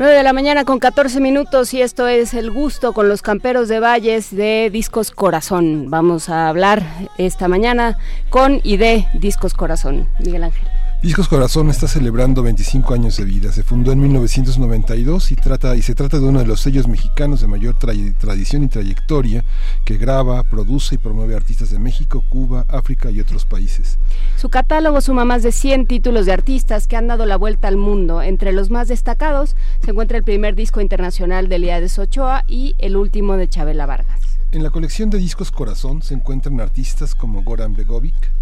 De 0.09 0.23
la 0.23 0.33
mañana 0.33 0.65
con 0.65 0.79
14 0.79 1.21
minutos 1.21 1.75
y 1.75 1.83
esto 1.83 2.09
es 2.09 2.33
El 2.33 2.51
Gusto 2.51 2.95
con 2.95 3.09
los 3.09 3.21
Camperos 3.21 3.69
de 3.69 3.81
Valles 3.81 4.35
de 4.35 4.71
Discos 4.73 5.11
Corazón. 5.11 5.91
Vamos 5.91 6.31
a 6.31 6.49
hablar 6.49 6.83
esta 7.19 7.49
mañana 7.49 7.99
con 8.31 8.61
y 8.65 8.79
de 8.79 9.07
Discos 9.13 9.53
Corazón. 9.53 10.09
Miguel 10.19 10.45
Ángel. 10.45 10.80
Discos 11.03 11.29
Corazón 11.29 11.71
está 11.71 11.89
celebrando 11.89 12.43
25 12.43 12.93
años 12.93 13.17
de 13.17 13.25
vida. 13.25 13.53
Se 13.53 13.63
fundó 13.63 13.91
en 13.91 14.03
1992 14.03 15.33
y, 15.33 15.35
trata, 15.35 15.75
y 15.75 15.81
se 15.81 15.95
trata 15.95 16.19
de 16.19 16.27
uno 16.27 16.41
de 16.41 16.47
los 16.47 16.61
sellos 16.61 16.89
mexicanos 16.89 17.41
de 17.41 17.47
mayor 17.47 17.75
tradición 17.79 18.65
y 18.65 18.69
trayectoria 18.69 19.43
que 19.87 19.97
graba, 19.97 20.43
produce 20.43 20.97
y 20.97 20.99
promueve 20.99 21.35
artistas 21.35 21.71
de 21.71 21.79
México, 21.79 22.23
Cuba, 22.29 22.67
África 22.69 23.11
y 23.11 23.19
otros 23.19 23.47
países. 23.47 23.99
Su 24.37 24.51
catálogo 24.51 25.01
suma 25.01 25.25
más 25.25 25.43
de 25.43 25.53
100 25.53 25.87
títulos 25.87 26.27
de 26.27 26.35
artistas 26.35 26.87
que 26.87 26.97
han 26.97 27.07
dado 27.07 27.25
la 27.25 27.37
vuelta 27.37 27.69
al 27.69 27.79
mundo. 27.79 28.21
Entre 28.21 28.53
los 28.53 28.69
más 28.69 28.89
destacados 28.89 29.57
se 29.83 29.93
encuentra 29.93 30.19
el 30.19 30.25
primer 30.25 30.55
disco 30.55 30.83
internacional 30.83 31.49
de 31.49 31.57
Eliades 31.57 31.99
Ochoa 31.99 32.45
y 32.47 32.75
el 32.79 32.99
último 32.99 33.39
de 33.39 33.49
Chabela 33.49 33.87
Vargas. 33.87 34.21
En 34.53 34.63
la 34.63 34.71
colección 34.71 35.09
de 35.09 35.19
discos 35.19 35.51
Corazón 35.51 36.03
se 36.03 36.13
encuentran 36.13 36.61
artistas 36.61 37.15
como 37.15 37.43
Goran 37.43 37.75
Begovic, 37.75 38.33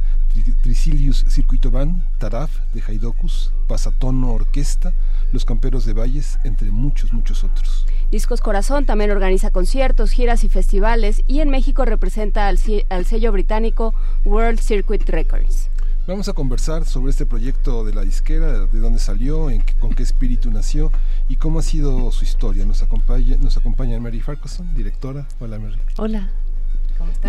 Tricilius 0.63 1.25
Circuito 1.29 1.71
Band, 1.71 2.03
Taraf 2.19 2.51
de 2.75 2.83
Haidocus, 2.87 3.53
Pasatono 3.67 4.33
Orquesta, 4.33 4.93
Los 5.33 5.45
Camperos 5.45 5.85
de 5.85 5.93
Valles, 5.93 6.39
entre 6.45 6.71
muchos, 6.71 7.13
muchos 7.13 7.45
otros. 7.45 7.87
Discos 8.11 8.41
Corazón 8.41 8.87
también 8.87 9.11
organiza 9.11 9.51
conciertos, 9.51 10.11
giras 10.11 10.45
y 10.45 10.49
festivales 10.49 11.23
y 11.27 11.41
en 11.41 11.51
México 11.51 11.85
representa 11.85 12.49
al, 12.49 12.59
al 12.89 13.05
sello 13.05 13.33
británico 13.33 13.95
World 14.25 14.61
Circuit 14.61 15.09
Records. 15.09 15.69
Vamos 16.09 16.27
a 16.27 16.33
conversar 16.33 16.87
sobre 16.87 17.11
este 17.11 17.27
proyecto 17.27 17.85
de 17.85 17.93
la 17.93 18.01
disquera, 18.01 18.65
de 18.65 18.79
dónde 18.79 18.99
salió, 18.99 19.51
en 19.51 19.63
con 19.79 19.93
qué 19.93 20.03
espíritu 20.03 20.51
nació 20.51 20.91
y 21.29 21.37
cómo 21.37 21.59
ha 21.59 21.63
sido 21.63 22.11
su 22.13 22.25
historia. 22.25 22.65
Nos 22.65 22.83
acompaña, 22.83 23.37
nos 23.37 23.59
acompaña 23.59 24.01
Mary 24.01 24.21
Farquharson, 24.21 24.75
directora. 24.75 25.29
Hola 25.39 25.59
Mary. 25.59 25.77
Hola. 25.99 26.31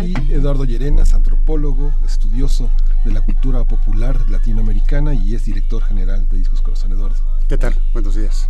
Y 0.02 0.32
Eduardo 0.32 0.64
Llerenas, 0.64 1.14
antropólogo, 1.14 1.92
estudioso 2.04 2.70
de 3.04 3.12
la 3.12 3.20
cultura 3.22 3.64
popular 3.64 4.30
latinoamericana 4.30 5.14
y 5.14 5.34
es 5.34 5.44
director 5.44 5.82
general 5.82 6.28
de 6.28 6.38
Discos 6.38 6.62
Corazón. 6.62 6.92
Eduardo. 6.92 7.16
¿Qué 7.48 7.58
tal? 7.58 7.74
Buenos 7.92 8.14
días. 8.14 8.48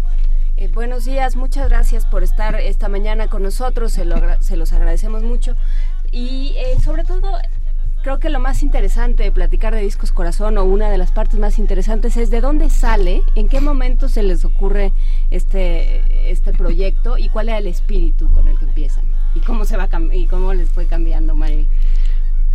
Eh, 0.57 0.69
buenos 0.69 1.05
días, 1.05 1.37
muchas 1.37 1.69
gracias 1.69 2.05
por 2.05 2.23
estar 2.23 2.55
esta 2.57 2.89
mañana 2.89 3.29
con 3.29 3.43
nosotros, 3.43 3.93
se, 3.93 4.05
lo, 4.05 4.17
se 4.41 4.57
los 4.57 4.73
agradecemos 4.73 5.23
mucho. 5.23 5.57
Y 6.13 6.55
eh, 6.59 6.81
sobre 6.83 7.05
todo 7.05 7.39
creo 8.03 8.19
que 8.19 8.31
lo 8.31 8.41
más 8.41 8.63
interesante 8.63 9.23
de 9.23 9.33
platicar 9.33 9.75
de 9.75 9.81
Discos 9.81 10.13
Corazón 10.13 10.59
o 10.59 10.65
una 10.65 10.91
de 10.91 10.99
las 10.99 11.13
partes 11.13 11.39
más 11.39 11.59
interesantes 11.59 12.17
es 12.17 12.31
de 12.31 12.41
dónde 12.41 12.71
sale, 12.71 13.23
en 13.35 13.49
qué 13.49 13.61
momento 13.61 14.09
se 14.09 14.23
les 14.23 14.45
ocurre 14.45 14.93
este, 15.31 16.31
este 16.31 16.53
proyecto 16.53 17.19
y 17.19 17.29
cuál 17.29 17.49
era 17.49 17.59
el 17.59 17.67
espíritu 17.67 18.33
con 18.33 18.49
el 18.49 18.59
que 18.59 18.65
empiezan 18.65 19.05
y 19.35 19.41
cómo 19.41 19.65
se 19.65 19.77
va 19.77 19.89
y 20.13 20.27
cómo 20.27 20.55
les 20.55 20.71
fue 20.71 20.87
cambiando, 20.87 21.35
Mari. 21.35 21.67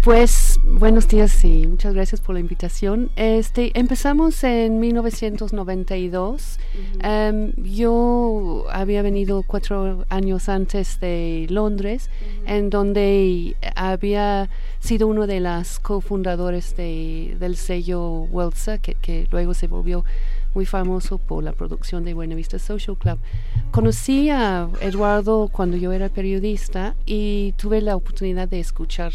Pues 0.06 0.60
buenos 0.64 1.08
días 1.08 1.44
y 1.44 1.66
muchas 1.66 1.96
gracias 1.96 2.22
por 2.22 2.36
la 2.36 2.40
invitación. 2.40 3.10
Este 3.16 3.72
empezamos 3.74 4.44
en 4.44 4.80
1992. 4.80 6.60
Em, 7.02 7.54
yo 7.58 8.66
había 8.72 9.02
venido 9.02 9.42
cuatro 9.42 10.06
años 10.10 10.48
antes 10.48 11.00
de 11.00 11.48
Londres, 11.50 12.12
en 12.46 12.70
donde 12.70 13.56
había 13.76 14.48
sido 14.80 15.08
uno 15.08 15.26
de 15.26 15.40
las 15.40 15.80
cofundadores 15.80 16.78
de, 16.78 17.36
del 17.40 17.56
sello 17.56 18.28
Welsa, 18.30 18.78
que, 18.78 18.94
que 18.94 19.28
luego 19.32 19.56
se 19.56 19.66
volvió 19.66 20.06
muy 20.56 20.66
famoso 20.66 21.18
por 21.18 21.44
la 21.44 21.52
producción 21.52 22.06
de 22.06 22.14
Buena 22.14 22.34
Vista 22.34 22.58
Social 22.58 22.98
Club. 22.98 23.20
Conocí 23.72 24.30
a 24.30 24.70
Eduardo 24.80 25.50
cuando 25.52 25.76
yo 25.76 25.92
era 25.92 26.08
periodista 26.08 26.96
y 27.06 27.54
tuve 27.58 27.82
la 27.82 27.98
oportunidad 27.98 28.48
de 28.48 28.62
escuchar 28.62 29.12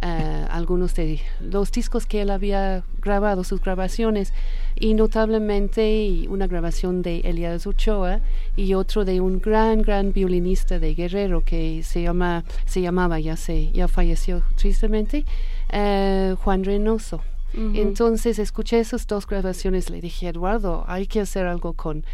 uh, 0.00 0.46
algunos 0.48 0.94
de 0.94 1.20
los 1.40 1.72
discos 1.72 2.06
que 2.06 2.22
él 2.22 2.30
había 2.30 2.84
grabado, 3.02 3.42
sus 3.42 3.60
grabaciones, 3.60 4.32
y 4.78 4.94
notablemente 4.94 6.26
una 6.28 6.46
grabación 6.46 7.02
de 7.02 7.20
Elias 7.20 7.66
Ochoa 7.66 8.20
y 8.54 8.74
otro 8.74 9.04
de 9.04 9.20
un 9.20 9.40
gran, 9.40 9.82
gran 9.82 10.12
violinista 10.12 10.78
de 10.78 10.94
Guerrero 10.94 11.42
que 11.44 11.82
se, 11.82 12.02
llama, 12.02 12.44
se 12.64 12.80
llamaba, 12.80 13.18
ya, 13.18 13.36
se, 13.36 13.72
ya 13.72 13.88
falleció 13.88 14.42
tristemente, 14.54 15.24
uh, 15.72 16.36
Juan 16.36 16.62
Reynoso. 16.62 17.22
Entonces 17.56 18.38
escuché 18.38 18.80
esas 18.80 19.06
dos 19.06 19.26
grabaciones, 19.26 19.88
le 19.88 20.00
dije, 20.00 20.28
Eduardo, 20.28 20.84
hay 20.86 21.06
que 21.06 21.20
hacer 21.20 21.46
algo 21.46 21.72
con, 21.72 22.04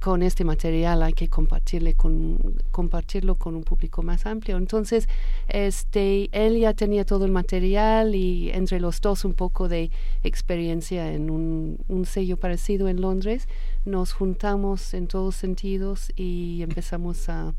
con 0.00 0.22
este 0.22 0.44
material, 0.44 1.02
hay 1.02 1.12
que 1.12 1.28
compartirle 1.28 1.94
con, 1.94 2.38
compartirlo 2.70 3.34
con 3.34 3.56
un 3.56 3.62
público 3.62 4.02
más 4.02 4.24
amplio. 4.24 4.56
Entonces, 4.56 5.08
este, 5.48 6.30
él 6.32 6.58
ya 6.58 6.72
tenía 6.72 7.04
todo 7.04 7.26
el 7.26 7.30
material 7.30 8.14
y 8.14 8.50
entre 8.50 8.80
los 8.80 9.00
dos 9.00 9.24
un 9.24 9.34
poco 9.34 9.68
de 9.68 9.90
experiencia 10.24 11.12
en 11.12 11.28
un, 11.30 11.78
un 11.88 12.06
sello 12.06 12.36
parecido 12.38 12.88
en 12.88 13.00
Londres, 13.00 13.48
nos 13.84 14.12
juntamos 14.12 14.94
en 14.94 15.08
todos 15.08 15.36
sentidos 15.36 16.10
y 16.16 16.62
empezamos 16.62 17.28
a, 17.28 17.54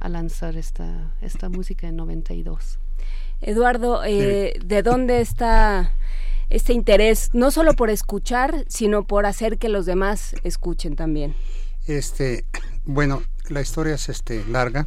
a 0.00 0.08
lanzar 0.08 0.56
esta, 0.56 1.14
esta 1.22 1.48
música 1.48 1.88
en 1.88 1.96
92. 1.96 2.78
Eduardo, 3.40 4.04
eh, 4.04 4.54
¿de 4.64 4.82
dónde 4.82 5.20
está 5.20 5.92
este 6.50 6.72
interés, 6.72 7.30
no 7.32 7.50
solo 7.50 7.74
por 7.74 7.90
escuchar, 7.90 8.64
sino 8.68 9.04
por 9.04 9.26
hacer 9.26 9.58
que 9.58 9.68
los 9.68 9.86
demás 9.86 10.34
escuchen 10.44 10.96
también? 10.96 11.34
Este, 11.86 12.44
bueno, 12.84 13.22
la 13.48 13.60
historia 13.60 13.94
es 13.94 14.08
este 14.08 14.44
larga. 14.46 14.86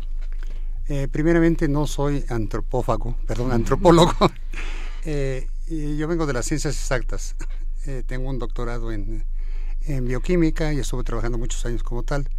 Eh, 0.88 1.08
primeramente 1.12 1.68
no 1.68 1.88
soy 1.88 2.24
antropófago, 2.30 3.18
perdón, 3.26 3.52
antropólogo. 3.52 4.14
eh, 5.06 5.48
yo 5.68 6.08
vengo 6.08 6.26
de 6.26 6.34
las 6.34 6.46
ciencias 6.46 6.76
exactas. 6.76 7.36
Eh, 7.86 8.04
tengo 8.06 8.30
un 8.30 8.40
doctorado 8.40 8.92
en, 8.92 9.26
en, 9.82 10.06
bioquímica 10.06 10.74
y 10.74 10.80
estuve 10.80 11.04
trabajando 11.04 11.38
muchos 11.38 11.66
años 11.66 11.84
como 11.84 12.04
tal. 12.04 12.30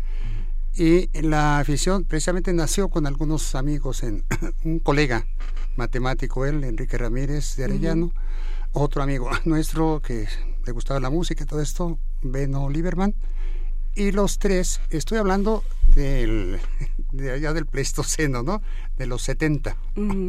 Y 0.74 1.08
la 1.22 1.58
afición 1.58 2.04
precisamente 2.04 2.52
nació 2.52 2.88
con 2.88 3.06
algunos 3.06 3.54
amigos, 3.54 4.02
en 4.02 4.24
un 4.64 4.78
colega 4.78 5.26
matemático, 5.76 6.46
él, 6.46 6.64
Enrique 6.64 6.98
Ramírez 6.98 7.56
de 7.56 7.64
Arellano, 7.64 8.12
otro 8.76 9.02
amigo 9.02 9.30
nuestro 9.44 10.00
que 10.00 10.28
le 10.64 10.72
gustaba 10.72 11.00
la 11.00 11.10
música 11.10 11.44
y 11.44 11.46
todo 11.46 11.60
esto, 11.60 11.98
Beno 12.22 12.68
Lieberman, 12.68 13.14
y 13.94 14.12
los 14.12 14.38
tres, 14.38 14.80
estoy 14.90 15.18
hablando 15.18 15.64
del, 15.94 16.60
de 17.12 17.32
allá 17.32 17.54
del 17.54 17.66
Pleistoceno, 17.66 18.42
¿no? 18.42 18.60
De 18.98 19.06
los 19.06 19.22
70, 19.22 19.76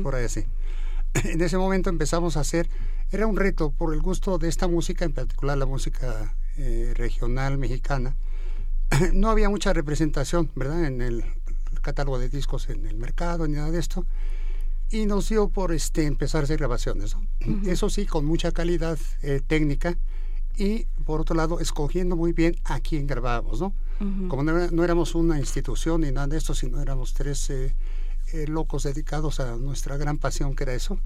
por 0.04 0.16
ahí 0.16 0.26
así. 0.26 0.46
En 1.24 1.42
ese 1.42 1.58
momento 1.58 1.90
empezamos 1.90 2.38
a 2.38 2.42
hacer, 2.42 2.70
era 3.12 3.26
un 3.26 3.38
reto 3.38 3.72
por 3.72 3.94
el 3.94 4.02
gusto 4.02 4.38
de 4.38 4.50
esta 4.50 4.68
música, 4.68 5.04
en 5.04 5.14
particular 5.14 5.58
la 5.58 5.66
música 5.66 6.36
eh, 6.58 6.94
regional 6.96 7.58
mexicana. 7.58 8.16
No 9.14 9.30
había 9.30 9.50
mucha 9.50 9.74
representación, 9.74 10.52
¿verdad? 10.56 10.86
En 10.86 11.02
el 11.02 11.26
catálogo 11.82 12.20
de 12.20 12.30
discos 12.30 12.70
en 12.70 12.86
el 12.86 12.98
mercado, 12.98 13.48
ni 13.48 13.56
nada 13.56 13.72
de 13.72 13.80
esto 13.80 14.06
y 14.90 15.06
nos 15.06 15.30
dio 15.30 15.50
por 15.50 15.74
este 15.74 16.06
empezar 16.06 16.42
a 16.42 16.44
hacer 16.46 16.58
grabaciones. 16.58 17.16
Eso 17.66 17.90
sí, 17.90 18.06
con 18.06 18.26
mucha 18.26 18.52
calidad 18.52 18.98
eh, 19.22 19.42
técnica 19.46 19.98
y 20.56 20.86
por 21.06 21.22
otro 21.22 21.36
lado 21.36 21.60
escogiendo 21.60 22.16
muy 22.16 22.34
bien 22.34 22.56
a 22.64 22.80
quién 22.80 23.06
grabábamos, 23.06 23.62
¿no? 23.62 23.74
Como 24.28 24.44
no, 24.44 24.84
éramos 24.84 25.16
una 25.16 25.40
institución 25.40 26.02
ni 26.02 26.12
nada 26.12 26.28
de 26.28 26.38
esto, 26.38 26.54
sino 26.54 26.82
éramos 26.82 27.14
tres 27.14 27.50
eh, 27.50 27.76
eh, 28.34 28.46
locos 28.48 28.84
dedicados 28.84 29.40
a 29.40 29.56
nuestra 29.56 29.98
gran 29.98 30.18
pasión 30.18 30.56
que 30.56 30.64
era 30.64 30.74
eso, 30.74 31.00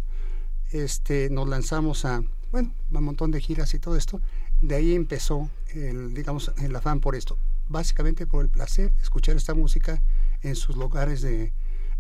este, 0.72 1.30
nos 1.30 1.48
lanzamos 1.48 2.06
a, 2.06 2.24
bueno, 2.52 2.74
un 2.92 3.04
montón 3.04 3.32
de 3.32 3.42
giras 3.42 3.74
y 3.74 3.80
todo 3.80 3.96
esto. 3.96 4.22
De 4.62 4.76
ahí 4.76 4.94
empezó, 4.94 5.50
el, 5.74 6.14
digamos, 6.14 6.52
el 6.58 6.76
afán 6.76 7.00
por 7.00 7.16
esto. 7.16 7.38
Básicamente 7.68 8.28
por 8.28 8.44
el 8.44 8.50
placer 8.50 8.94
de 8.94 9.02
escuchar 9.02 9.36
esta 9.38 9.54
música 9.54 10.02
en 10.42 10.56
sus 10.56 10.76
lugares 10.76 11.22
de, 11.22 11.54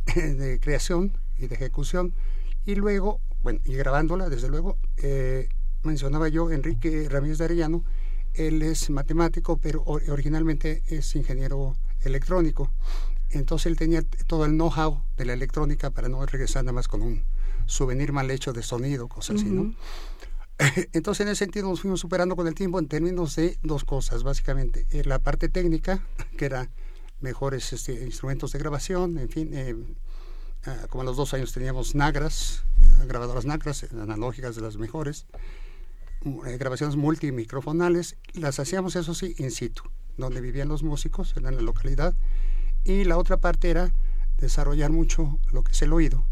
de 0.16 0.60
creación 0.60 1.14
y 1.42 1.48
de 1.48 1.56
ejecución. 1.56 2.14
Y 2.66 2.76
luego, 2.76 3.20
bueno, 3.42 3.60
y 3.66 3.74
grabándola, 3.74 4.30
desde 4.30 4.50
luego, 4.50 4.78
eh, 4.98 5.50
mencionaba 5.84 6.28
yo 6.30 6.52
Enrique 6.52 7.08
Ramírez 7.10 7.40
de 7.40 7.46
Arellano, 7.46 7.84
él 8.34 8.62
es 8.62 8.90
matemático, 8.90 9.58
pero 9.58 9.84
originalmente 9.86 10.84
es 10.88 11.16
ingeniero 11.16 11.76
electrónico. 12.02 12.72
Entonces 13.30 13.68
él 13.68 13.78
tenía 13.78 14.02
todo 14.28 14.46
el 14.46 14.52
know-how 14.52 15.02
de 15.18 15.26
la 15.26 15.34
electrónica 15.34 15.90
para 15.90 16.10
no 16.10 16.26
regresar 16.26 16.64
nada 16.64 16.74
más 16.74 16.88
con 16.88 17.02
un 17.02 17.24
souvenir 17.66 18.12
mal 18.12 18.30
hecho 18.30 18.54
de 18.54 18.64
sonido, 18.64 19.08
cosas 19.08 19.38
así, 19.38 19.50
¿no? 19.50 19.74
Entonces 20.94 21.26
en 21.26 21.32
ese 21.32 21.46
sentido 21.46 21.70
nos 21.70 21.82
fuimos 21.82 22.00
superando 22.00 22.36
con 22.36 22.48
el 22.48 22.54
tiempo 22.54 22.80
en 22.80 22.88
términos 22.88 23.36
de 23.36 23.58
dos 23.64 23.84
cosas, 23.84 24.24
básicamente. 24.24 24.86
Eh, 24.92 25.04
la 25.06 25.20
parte 25.20 25.50
técnica, 25.50 26.06
que 26.38 26.46
era 26.46 26.70
mejores 27.20 27.72
este, 27.74 27.94
instrumentos 28.04 28.52
de 28.52 28.60
grabación, 28.60 29.18
en 29.18 29.30
fin, 29.30 29.50
eh, 29.54 29.76
ah, 30.66 30.88
como 30.90 31.02
a 31.02 31.06
los 31.06 31.18
dos 31.18 31.34
años 31.34 31.54
teníamos 31.54 31.96
Nagras, 31.96 32.64
grabadoras 33.08 33.46
Nagras, 33.46 33.86
analógicas 33.92 34.56
de 34.56 34.62
las 34.62 34.78
mejores, 34.78 35.26
eh, 36.46 36.58
grabaciones 36.58 36.96
multimicrofonales, 36.96 38.18
las 38.34 38.60
hacíamos 38.60 38.96
eso 38.96 39.14
sí 39.14 39.36
in 39.38 39.52
situ, 39.52 39.84
donde 40.18 40.42
vivían 40.42 40.68
los 40.68 40.84
músicos, 40.84 41.36
en 41.38 41.44
la 41.44 41.52
localidad, 41.52 42.16
y 42.84 43.04
la 43.04 43.18
otra 43.18 43.38
parte 43.38 43.70
era 43.70 43.92
desarrollar 44.38 44.92
mucho 44.92 45.40
lo 45.52 45.64
que 45.64 45.72
es 45.72 45.82
el 45.82 45.94
oído, 45.94 46.26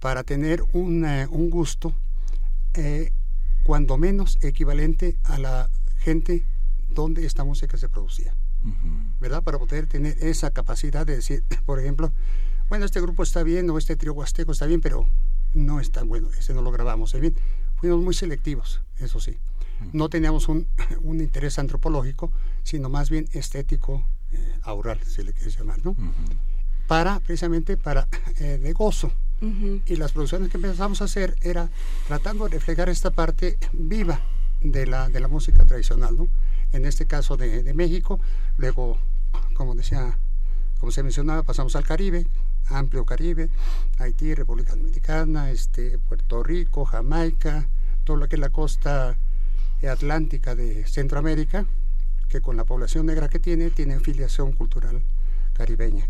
para 0.00 0.24
tener 0.24 0.64
un, 0.72 1.04
eh, 1.04 1.26
un 1.30 1.50
gusto, 1.50 1.94
cuando 3.64 3.98
menos 3.98 4.38
equivalente 4.42 5.16
a 5.24 5.38
la 5.38 5.70
gente 5.98 6.46
donde 6.88 7.26
esta 7.26 7.44
música 7.44 7.76
se 7.76 7.88
producía. 7.88 8.34
¿verdad? 9.20 9.42
Para 9.42 9.58
poder 9.58 9.86
tener 9.86 10.16
esa 10.22 10.50
capacidad 10.50 11.06
de 11.06 11.16
decir, 11.16 11.44
por 11.66 11.78
ejemplo, 11.78 12.12
bueno, 12.70 12.84
este 12.84 13.00
grupo 13.00 13.24
está 13.24 13.42
bien 13.42 13.68
o 13.68 13.78
este 13.78 13.96
trío 13.96 14.14
huasteco 14.14 14.52
está 14.52 14.64
bien, 14.64 14.80
pero 14.80 15.04
no 15.54 15.80
está 15.80 16.04
bueno, 16.04 16.28
ese 16.38 16.54
no 16.54 16.62
lo 16.62 16.70
grabamos. 16.70 17.12
bien, 17.20 17.34
fuimos 17.74 18.00
muy 18.00 18.14
selectivos, 18.14 18.80
eso 19.00 19.18
sí. 19.18 19.36
No 19.92 20.08
teníamos 20.08 20.48
un, 20.48 20.68
un, 21.02 21.20
interés 21.20 21.58
antropológico, 21.58 22.30
sino 22.62 22.88
más 22.88 23.10
bien 23.10 23.28
estético, 23.32 24.06
eh, 24.30 24.54
aural, 24.62 25.00
si 25.02 25.24
le 25.24 25.32
quieres 25.32 25.58
llamar, 25.58 25.84
¿no? 25.84 25.96
Para, 26.86 27.18
precisamente, 27.18 27.76
para, 27.76 28.06
eh, 28.38 28.58
de 28.62 28.72
gozo. 28.72 29.12
Y 29.86 29.96
las 29.96 30.12
producciones 30.12 30.50
que 30.50 30.58
empezamos 30.58 31.00
a 31.00 31.06
hacer 31.06 31.34
era 31.40 31.70
tratando 32.06 32.44
de 32.44 32.50
reflejar 32.50 32.90
esta 32.90 33.10
parte 33.10 33.58
viva 33.72 34.20
de 34.60 34.86
la, 34.86 35.08
de 35.08 35.18
la 35.18 35.28
música 35.28 35.64
tradicional, 35.64 36.14
¿no? 36.16 36.28
En 36.72 36.84
este 36.84 37.06
caso 37.06 37.38
de, 37.38 37.62
de 37.62 37.74
México, 37.74 38.20
luego, 38.58 38.98
como 39.54 39.74
decía, 39.74 40.18
como 40.78 40.92
se 40.92 41.02
mencionaba, 41.02 41.42
pasamos 41.42 41.74
al 41.74 41.84
Caribe, 41.84 42.26
amplio 42.66 43.04
Caribe, 43.04 43.50
Haití, 43.98 44.34
República 44.34 44.74
Dominicana, 44.74 45.50
este, 45.50 45.98
Puerto 45.98 46.42
Rico, 46.42 46.84
Jamaica, 46.84 47.68
todo 48.04 48.16
lo 48.16 48.28
que 48.28 48.36
es 48.36 48.40
la 48.40 48.50
costa 48.50 49.16
atlántica 49.88 50.54
de 50.54 50.86
Centroamérica, 50.86 51.64
que 52.28 52.40
con 52.40 52.56
la 52.56 52.64
población 52.64 53.06
negra 53.06 53.28
que 53.28 53.38
tiene, 53.38 53.70
tiene 53.70 53.98
filiación 54.00 54.52
cultural 54.52 55.02
caribeña. 55.52 56.08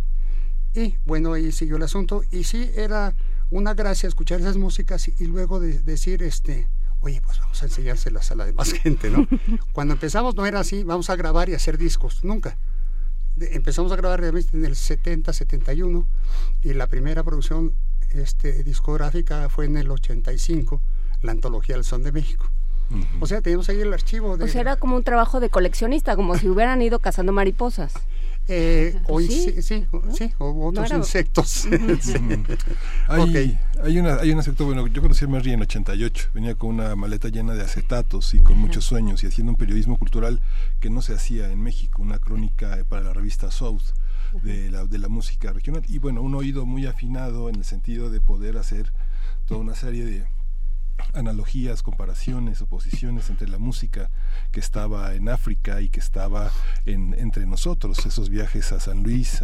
Y 0.74 0.96
bueno, 1.04 1.32
ahí 1.32 1.50
siguió 1.52 1.76
el 1.76 1.82
asunto. 1.82 2.22
Y 2.30 2.44
sí, 2.44 2.70
era 2.74 3.14
una 3.50 3.74
gracia 3.74 4.08
escuchar 4.08 4.40
esas 4.40 4.56
músicas 4.56 5.08
y, 5.08 5.26
luego 5.26 5.58
de, 5.58 5.80
decir, 5.80 6.22
este, 6.22 6.68
oye, 7.00 7.20
pues 7.20 7.38
vamos 7.40 7.60
a 7.62 7.66
enseñárselas 7.66 8.30
a 8.30 8.36
la 8.36 8.44
demás 8.44 8.72
gente, 8.82 9.10
¿no? 9.10 9.26
Cuando 9.72 9.94
empezamos 9.94 10.36
no 10.36 10.46
era 10.46 10.60
así, 10.60 10.84
vamos 10.84 11.10
a 11.10 11.16
grabar 11.16 11.48
y 11.48 11.54
hacer 11.54 11.78
discos, 11.78 12.22
nunca. 12.22 12.56
Empezamos 13.40 13.92
a 13.92 13.96
grabar 13.96 14.20
realmente 14.20 14.56
en 14.56 14.64
el 14.64 14.76
70, 14.76 15.32
71 15.32 16.06
y 16.62 16.74
la 16.74 16.86
primera 16.86 17.22
producción 17.22 17.74
este, 18.10 18.64
discográfica 18.64 19.48
fue 19.48 19.66
en 19.66 19.76
el 19.76 19.90
85, 19.90 20.80
la 21.22 21.32
antología 21.32 21.76
del 21.76 21.84
Son 21.84 22.02
de 22.02 22.12
México. 22.12 22.50
O 23.20 23.26
sea, 23.26 23.40
tenemos 23.40 23.68
ahí 23.68 23.80
el 23.80 23.92
archivo 23.92 24.36
de... 24.36 24.44
O 24.44 24.48
sea, 24.48 24.60
era 24.60 24.74
como 24.74 24.96
un 24.96 25.04
trabajo 25.04 25.38
de 25.38 25.48
coleccionista, 25.48 26.16
como 26.16 26.36
si 26.36 26.48
hubieran 26.48 26.82
ido 26.82 26.98
cazando 26.98 27.30
mariposas. 27.32 27.94
Eh, 28.52 28.98
hoy 29.06 29.28
sí, 29.28 29.62
sí, 29.62 29.86
sí, 30.12 30.32
o 30.38 30.66
otros 30.66 30.90
insectos. 30.90 31.66
hay, 33.08 33.56
hay, 33.80 33.98
una, 33.98 34.16
hay 34.16 34.32
un 34.32 34.38
insecto, 34.38 34.64
bueno, 34.64 34.88
yo 34.88 35.00
conocí 35.00 35.24
a 35.24 35.28
Mary 35.28 35.52
en 35.52 35.62
88, 35.62 36.30
venía 36.34 36.56
con 36.56 36.70
una 36.70 36.96
maleta 36.96 37.28
llena 37.28 37.54
de 37.54 37.62
acetatos 37.62 38.34
y 38.34 38.40
con 38.40 38.58
muchos 38.58 38.84
sueños 38.84 39.22
y 39.22 39.28
haciendo 39.28 39.52
un 39.52 39.56
periodismo 39.56 39.98
cultural 39.98 40.40
que 40.80 40.90
no 40.90 41.00
se 41.00 41.14
hacía 41.14 41.52
en 41.52 41.62
México, 41.62 42.02
una 42.02 42.18
crónica 42.18 42.76
para 42.88 43.02
la 43.02 43.12
revista 43.12 43.52
South 43.52 43.82
de 44.42 44.68
la, 44.68 44.84
de 44.84 44.98
la 44.98 45.08
música 45.08 45.52
regional. 45.52 45.84
Y 45.88 45.98
bueno, 45.98 46.20
un 46.20 46.34
oído 46.34 46.66
muy 46.66 46.86
afinado 46.86 47.48
en 47.48 47.54
el 47.54 47.64
sentido 47.64 48.10
de 48.10 48.20
poder 48.20 48.56
hacer 48.56 48.92
toda 49.46 49.60
una 49.60 49.76
serie 49.76 50.04
de 50.04 50.26
analogías, 51.12 51.82
comparaciones, 51.82 52.60
oposiciones 52.62 53.30
entre 53.30 53.48
la 53.48 53.58
música 53.58 54.10
que 54.52 54.60
estaba 54.60 55.14
en 55.14 55.28
África 55.28 55.80
y 55.80 55.88
que 55.88 56.00
estaba 56.00 56.50
en, 56.86 57.14
entre 57.18 57.46
nosotros, 57.46 58.04
esos 58.06 58.28
viajes 58.28 58.72
a 58.72 58.80
San 58.80 59.02
Luis, 59.02 59.42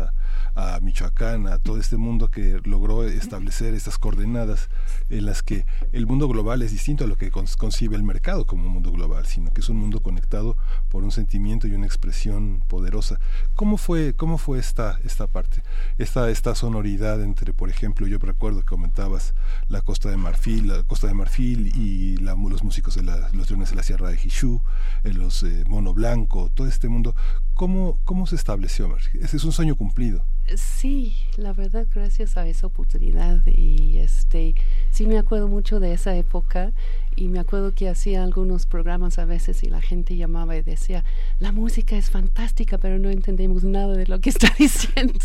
a, 0.54 0.80
Michoacán, 0.80 1.46
a 1.46 1.58
todo 1.58 1.78
este 1.78 1.96
mundo 1.96 2.30
que 2.30 2.60
logró 2.64 3.04
establecer 3.04 3.74
estas 3.74 3.98
coordenadas 3.98 4.68
en 5.10 5.26
las 5.26 5.42
que 5.42 5.66
el 5.92 6.06
mundo 6.06 6.28
global 6.28 6.62
es 6.62 6.72
distinto 6.72 7.04
a 7.04 7.06
lo 7.06 7.16
que 7.16 7.30
concibe 7.30 7.96
el 7.96 8.02
mercado 8.02 8.46
como 8.46 8.66
un 8.66 8.72
mundo 8.72 8.90
global, 8.90 9.26
sino 9.26 9.50
que 9.50 9.60
es 9.60 9.68
un 9.68 9.76
mundo 9.76 10.00
conectado 10.00 10.56
por 10.88 11.04
un 11.04 11.12
sentimiento 11.12 11.66
y 11.66 11.72
una 11.72 11.86
expresión 11.86 12.62
poderosa. 12.68 13.18
¿Cómo 13.54 13.76
fue, 13.76 14.14
cómo 14.14 14.38
fue 14.38 14.58
esta, 14.58 14.98
esta 15.04 15.26
parte? 15.26 15.62
Esta, 15.98 16.30
esta 16.30 16.54
sonoridad 16.54 17.22
entre, 17.22 17.52
por 17.52 17.70
ejemplo, 17.70 18.06
yo 18.06 18.18
recuerdo 18.18 18.60
que 18.60 18.66
comentabas 18.66 19.34
la 19.68 19.82
Costa 19.82 20.10
de 20.10 20.16
Marfil, 20.16 20.68
la 20.68 20.82
Costa 20.82 21.06
de 21.06 21.14
Marfil 21.14 21.45
y 21.52 22.16
la, 22.18 22.34
los 22.34 22.64
músicos 22.64 22.94
de 22.94 23.02
la, 23.02 23.28
los 23.32 23.48
leones 23.50 23.70
de 23.70 23.76
la 23.76 23.82
Sierra 23.82 24.10
de 24.10 24.16
Jishú, 24.16 24.62
eh, 25.04 25.12
los 25.12 25.42
eh, 25.42 25.64
Mono 25.68 25.94
Blanco, 25.94 26.50
todo 26.52 26.66
este 26.66 26.88
mundo. 26.88 27.14
¿Cómo, 27.54 27.98
cómo 28.04 28.26
se 28.26 28.36
estableció? 28.36 28.94
Ese 29.14 29.36
es 29.36 29.44
un 29.44 29.52
sueño 29.52 29.76
cumplido. 29.76 30.24
Sí, 30.56 31.16
la 31.36 31.52
verdad, 31.52 31.86
gracias 31.92 32.36
a 32.36 32.46
esa 32.46 32.66
oportunidad 32.66 33.44
y 33.46 33.98
este, 33.98 34.54
sí 34.90 35.06
me 35.06 35.18
acuerdo 35.18 35.48
mucho 35.48 35.80
de 35.80 35.92
esa 35.92 36.14
época 36.14 36.72
y 37.16 37.28
me 37.28 37.38
acuerdo 37.38 37.74
que 37.74 37.88
hacía 37.88 38.22
algunos 38.22 38.66
programas 38.66 39.18
a 39.18 39.24
veces 39.24 39.62
y 39.64 39.70
la 39.70 39.80
gente 39.80 40.16
llamaba 40.16 40.56
y 40.56 40.62
decía, 40.62 41.02
la 41.40 41.50
música 41.50 41.96
es 41.96 42.10
fantástica, 42.10 42.78
pero 42.78 42.98
no 42.98 43.08
entendemos 43.10 43.64
nada 43.64 43.96
de 43.96 44.06
lo 44.06 44.20
que 44.20 44.30
está 44.30 44.52
diciendo. 44.58 45.18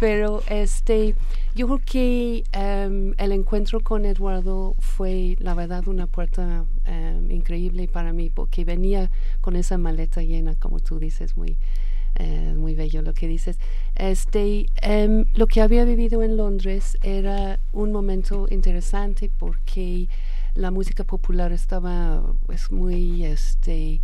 pero 0.00 0.42
este, 0.48 1.14
yo 1.54 1.66
creo 1.66 1.80
que 1.84 2.44
em, 2.52 3.14
el 3.18 3.32
encuentro 3.32 3.80
con 3.80 4.06
Eduardo 4.06 4.74
fue, 4.78 5.36
la 5.38 5.54
verdad, 5.54 5.86
una 5.86 6.06
puerta 6.06 6.64
em, 6.86 7.30
increíble 7.30 7.86
para 7.86 8.12
mí 8.12 8.30
porque 8.30 8.64
venía 8.64 9.10
con 9.42 9.54
esa 9.54 9.76
maleta 9.76 10.22
llena, 10.22 10.54
como 10.54 10.80
tú 10.80 10.98
dices, 10.98 11.36
muy 11.36 11.58
eh, 12.20 12.54
muy 12.56 12.74
bello 12.74 13.02
lo 13.02 13.14
que 13.14 13.28
dices. 13.28 13.58
Este, 13.94 14.66
em, 14.82 15.26
lo 15.34 15.46
que 15.46 15.60
había 15.60 15.84
vivido 15.84 16.22
en 16.24 16.36
Londres 16.36 16.98
era 17.02 17.60
un 17.72 17.92
momento 17.92 18.48
interesante 18.50 19.30
porque 19.38 20.08
la 20.58 20.72
música 20.72 21.04
popular 21.04 21.52
estaba 21.52 22.34
pues 22.46 22.72
muy 22.72 23.24
este 23.24 24.00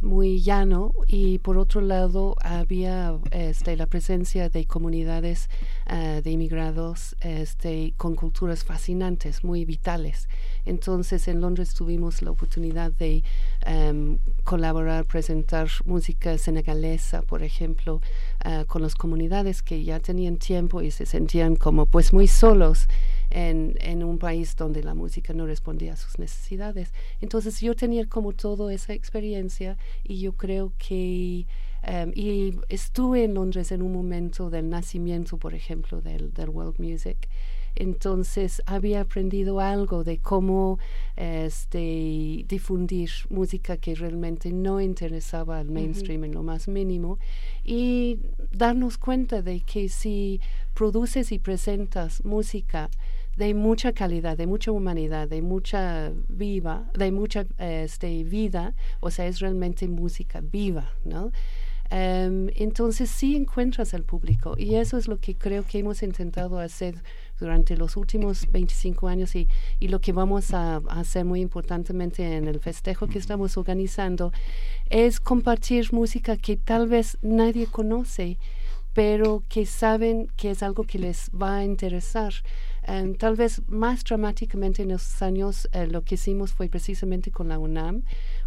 muy 0.00 0.42
llano 0.42 0.92
y 1.06 1.38
por 1.38 1.56
otro 1.56 1.80
lado 1.80 2.36
había 2.42 3.16
este, 3.30 3.76
la 3.76 3.86
presencia 3.86 4.48
de 4.48 4.66
comunidades 4.66 5.48
uh, 5.90 6.20
de 6.20 6.30
inmigrados 6.30 7.16
este, 7.20 7.94
con 7.96 8.14
culturas 8.14 8.62
fascinantes, 8.62 9.42
muy 9.42 9.64
vitales. 9.64 10.28
Entonces 10.66 11.26
en 11.28 11.40
Londres 11.40 11.72
tuvimos 11.74 12.20
la 12.20 12.30
oportunidad 12.30 12.92
de 12.92 13.24
um, 13.66 14.18
colaborar, 14.44 15.06
presentar 15.06 15.68
música 15.86 16.36
senegalesa, 16.36 17.22
por 17.22 17.42
ejemplo, 17.42 18.02
uh, 18.44 18.66
con 18.66 18.82
las 18.82 18.94
comunidades 18.94 19.62
que 19.62 19.82
ya 19.82 19.98
tenían 19.98 20.36
tiempo 20.36 20.82
y 20.82 20.90
se 20.90 21.06
sentían 21.06 21.56
como 21.56 21.86
pues 21.86 22.12
muy 22.12 22.28
solos 22.28 22.86
en, 23.30 23.76
en, 23.80 24.04
un 24.04 24.18
país 24.18 24.56
donde 24.56 24.82
la 24.82 24.94
música 24.94 25.32
no 25.32 25.46
respondía 25.46 25.94
a 25.94 25.96
sus 25.96 26.18
necesidades. 26.18 26.92
Entonces 27.20 27.60
yo 27.60 27.74
tenía 27.74 28.06
como 28.06 28.32
toda 28.32 28.72
esa 28.72 28.92
experiencia 28.92 29.76
y 30.04 30.20
yo 30.20 30.32
creo 30.32 30.72
que... 30.78 31.46
Um, 31.86 32.10
y 32.14 32.58
estuve 32.68 33.24
en 33.24 33.34
Londres 33.34 33.70
en 33.70 33.80
un 33.80 33.92
momento 33.92 34.50
del 34.50 34.68
nacimiento, 34.68 35.36
por 35.36 35.54
ejemplo, 35.54 36.00
del, 36.00 36.32
del 36.32 36.48
World 36.48 36.80
Music. 36.80 37.28
Entonces 37.76 38.62
había 38.64 39.02
aprendido 39.02 39.60
algo 39.60 40.02
de 40.02 40.18
cómo 40.18 40.78
este, 41.14 42.44
difundir 42.48 43.10
música 43.28 43.76
que 43.76 43.94
realmente 43.94 44.50
no 44.50 44.80
interesaba 44.80 45.58
al 45.58 45.70
mainstream 45.70 46.24
en 46.24 46.32
lo 46.32 46.42
más 46.42 46.68
mínimo 46.68 47.18
y 47.62 48.18
darnos 48.50 48.96
cuenta 48.96 49.42
de 49.42 49.60
que 49.60 49.90
si 49.90 50.40
produces 50.72 51.32
y 51.32 51.38
presentas 51.38 52.24
música 52.24 52.88
de 53.36 53.54
mucha 53.54 53.92
calidad, 53.92 54.36
de 54.36 54.46
mucha 54.46 54.72
humanidad, 54.72 55.28
de 55.28 55.42
mucha 55.42 56.12
viva, 56.28 56.90
de 56.94 57.12
mucha 57.12 57.46
este, 57.58 58.24
vida, 58.24 58.74
o 59.00 59.10
sea, 59.10 59.26
es 59.26 59.40
realmente 59.40 59.88
música 59.88 60.40
viva, 60.40 60.90
¿no? 61.04 61.32
Um, 61.88 62.48
entonces 62.56 63.08
sí 63.08 63.36
encuentras 63.36 63.94
al 63.94 64.02
público 64.02 64.56
y 64.58 64.74
eso 64.74 64.98
es 64.98 65.06
lo 65.06 65.20
que 65.20 65.36
creo 65.36 65.64
que 65.64 65.78
hemos 65.78 66.02
intentado 66.02 66.58
hacer 66.58 67.00
durante 67.38 67.76
los 67.76 67.96
últimos 67.96 68.50
25 68.50 69.06
años 69.06 69.36
y, 69.36 69.46
y 69.78 69.86
lo 69.86 70.00
que 70.00 70.10
vamos 70.10 70.52
a, 70.52 70.78
a, 70.78 70.80
hacer 70.98 71.24
muy 71.24 71.40
importantemente 71.40 72.24
en 72.38 72.48
el 72.48 72.58
festejo 72.58 73.06
que 73.06 73.20
estamos 73.20 73.56
organizando 73.56 74.32
es 74.90 75.20
compartir 75.20 75.92
música 75.92 76.36
que 76.36 76.56
tal 76.56 76.88
vez 76.88 77.18
nadie 77.22 77.68
conoce 77.68 78.36
pero 78.96 79.42
que 79.50 79.66
saben 79.66 80.26
que 80.36 80.52
es 80.52 80.62
algo 80.62 80.84
que 80.84 80.98
les 80.98 81.30
va 81.30 81.58
a 81.58 81.64
interesar. 81.66 82.32
Um, 82.88 83.14
tal 83.14 83.34
vez 83.34 83.62
más 83.66 84.04
dramáticamente 84.04 84.82
en 84.82 84.92
esos 84.92 85.20
años 85.20 85.68
eh, 85.72 85.88
lo 85.88 86.04
que 86.04 86.14
hicimos 86.14 86.52
fue 86.52 86.68
precisamente 86.68 87.32
con 87.32 87.48
la 87.48 87.58
UNAM, 87.58 88.02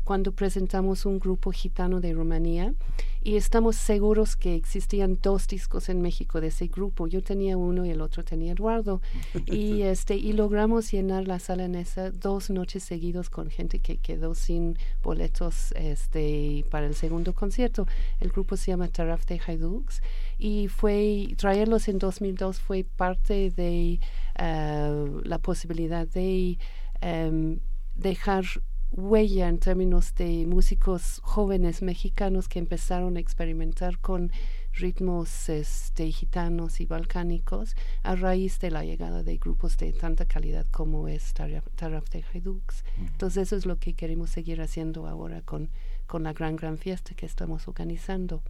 cuando 0.06 0.32
presentamos 0.32 1.06
un 1.06 1.20
grupo 1.20 1.52
gitano 1.52 2.00
de 2.00 2.14
Rumanía 2.14 2.74
y 3.22 3.36
estamos 3.36 3.76
seguros 3.76 4.36
que 4.36 4.56
existían 4.56 5.20
dos 5.22 5.48
discos 5.48 5.90
en 5.90 6.02
México 6.02 6.40
de 6.40 6.48
ese 6.48 6.68
grupo. 6.68 7.08
Yo 7.08 7.22
tenía 7.22 7.58
uno 7.58 7.86
y 7.86 7.90
el 7.90 8.02
otro 8.02 8.24
tenía 8.24 8.54
Eduardo 8.54 9.02
y 9.46 9.82
este 9.82 10.16
y 10.16 10.34
logramos 10.34 10.92
llenar 10.92 11.28
la 11.28 11.40
sala 11.40 11.66
en 11.66 11.76
esa 11.76 12.12
dos 12.12 12.50
noches 12.50 12.84
seguidos 12.84 13.30
con 13.30 13.50
gente 13.50 13.80
que 13.80 13.98
quedó 13.98 14.36
sin 14.36 14.78
boletos 15.04 15.74
este 15.74 16.66
para 16.72 16.88
el 16.88 16.96
segundo 16.96 17.34
concierto. 17.34 17.88
El 18.20 18.30
grupo 18.30 18.56
se 18.56 18.72
llama 18.72 18.88
Taraf 18.88 19.26
de 19.26 19.42
Haiduks 19.46 20.02
y 20.40 20.70
fue 20.70 21.36
traerlos 21.38 21.90
en 21.90 22.00
2002 22.00 22.60
fue 22.60 22.86
parte 22.86 23.52
de 23.52 24.00
uh, 24.40 25.20
la 25.24 25.38
posibilidad 25.38 26.08
de 26.08 26.58
um, 27.04 27.60
dejar 27.96 28.46
huella 28.92 29.50
en 29.50 29.60
términos 29.60 30.16
de 30.16 30.48
músicos 30.48 31.20
jóvenes 31.24 31.82
mexicanos 31.82 32.48
que 32.48 32.58
empezaron 32.58 33.18
a 33.18 33.20
experimentar 33.20 34.00
con 34.00 34.32
ritmos 34.74 35.50
este, 35.50 36.10
gitanos 36.12 36.80
y 36.80 36.86
balcánicos 36.86 37.76
a 38.02 38.16
raíz 38.16 38.60
de 38.60 38.72
la 38.72 38.84
llegada 38.86 39.24
de 39.24 39.38
grupos 39.38 39.78
de 39.78 39.92
tanta 39.92 40.26
calidad 40.26 40.66
como 40.72 41.08
es 41.08 41.34
Taraf 41.34 42.10
de 42.10 42.24
Haiduks. 42.34 42.86
Entonces 42.98 43.48
eso 43.48 43.58
es 43.58 43.66
lo 43.66 43.78
que 43.78 43.94
queremos 43.94 44.30
seguir 44.30 44.62
haciendo 44.62 45.06
ahora 45.06 45.42
con, 45.42 45.70
con 46.08 46.24
la 46.24 46.34
gran, 46.34 46.56
gran 46.56 46.78
fiesta 46.78 47.14
que 47.14 47.26
estamos 47.26 47.68
organizando. 47.68 48.42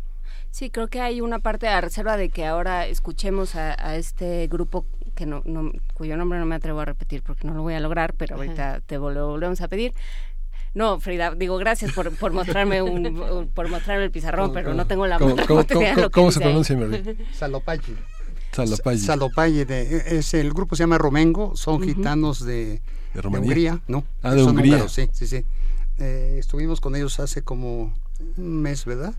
Sí, 0.51 0.69
creo 0.69 0.87
que 0.87 1.01
hay 1.01 1.21
una 1.21 1.39
parte 1.39 1.67
a 1.67 1.79
reserva 1.81 2.17
de 2.17 2.29
que 2.29 2.45
ahora 2.45 2.87
escuchemos 2.87 3.55
a, 3.55 3.75
a 3.85 3.95
este 3.95 4.47
grupo 4.47 4.85
que 5.15 5.25
no, 5.25 5.41
no, 5.45 5.71
cuyo 5.93 6.15
nombre 6.15 6.39
no 6.39 6.45
me 6.45 6.55
atrevo 6.55 6.79
a 6.79 6.85
repetir 6.85 7.21
porque 7.23 7.45
no 7.45 7.53
lo 7.53 7.61
voy 7.61 7.73
a 7.73 7.79
lograr, 7.79 8.13
pero 8.13 8.37
ahorita 8.37 8.81
te 8.85 8.95
lo 8.95 9.27
volvemos 9.27 9.59
a 9.61 9.67
pedir. 9.67 9.93
No, 10.73 10.99
Frida, 10.99 11.35
digo 11.35 11.57
gracias 11.57 11.91
por, 11.93 12.15
por 12.15 12.31
mostrarme 12.31 12.81
un, 12.81 13.49
por 13.53 13.69
mostrarme 13.69 14.05
el 14.05 14.11
pizarrón, 14.11 14.53
pero 14.53 14.73
no 14.73 14.85
tengo 14.85 15.07
la 15.07 15.17
¿Cómo, 15.17 15.35
cómo, 15.47 15.65
cómo, 15.65 16.09
cómo 16.11 16.31
se 16.31 16.39
pronuncia, 16.39 16.77
Mary? 16.77 17.17
Salopalle. 17.33 17.95
Salopalle. 18.51 18.99
Salopalle 18.99 19.65
de, 19.65 20.17
es 20.17 20.33
el 20.33 20.53
grupo 20.53 20.75
se 20.75 20.83
llama 20.83 20.97
Romengo, 20.97 21.55
son 21.55 21.81
gitanos 21.81 22.45
de, 22.45 22.81
¿De, 23.13 23.21
de 23.21 23.27
Hungría, 23.27 23.81
¿no? 23.87 24.05
Ah, 24.21 24.33
de 24.33 24.43
Hungría. 24.43 24.75
Húngaros, 24.75 24.93
sí, 24.93 25.09
sí, 25.11 25.27
sí. 25.27 25.43
Eh, 25.97 26.37
estuvimos 26.39 26.79
con 26.79 26.95
ellos 26.95 27.19
hace 27.19 27.41
como 27.41 27.93
un 28.37 28.61
mes, 28.61 28.85
¿verdad? 28.85 29.13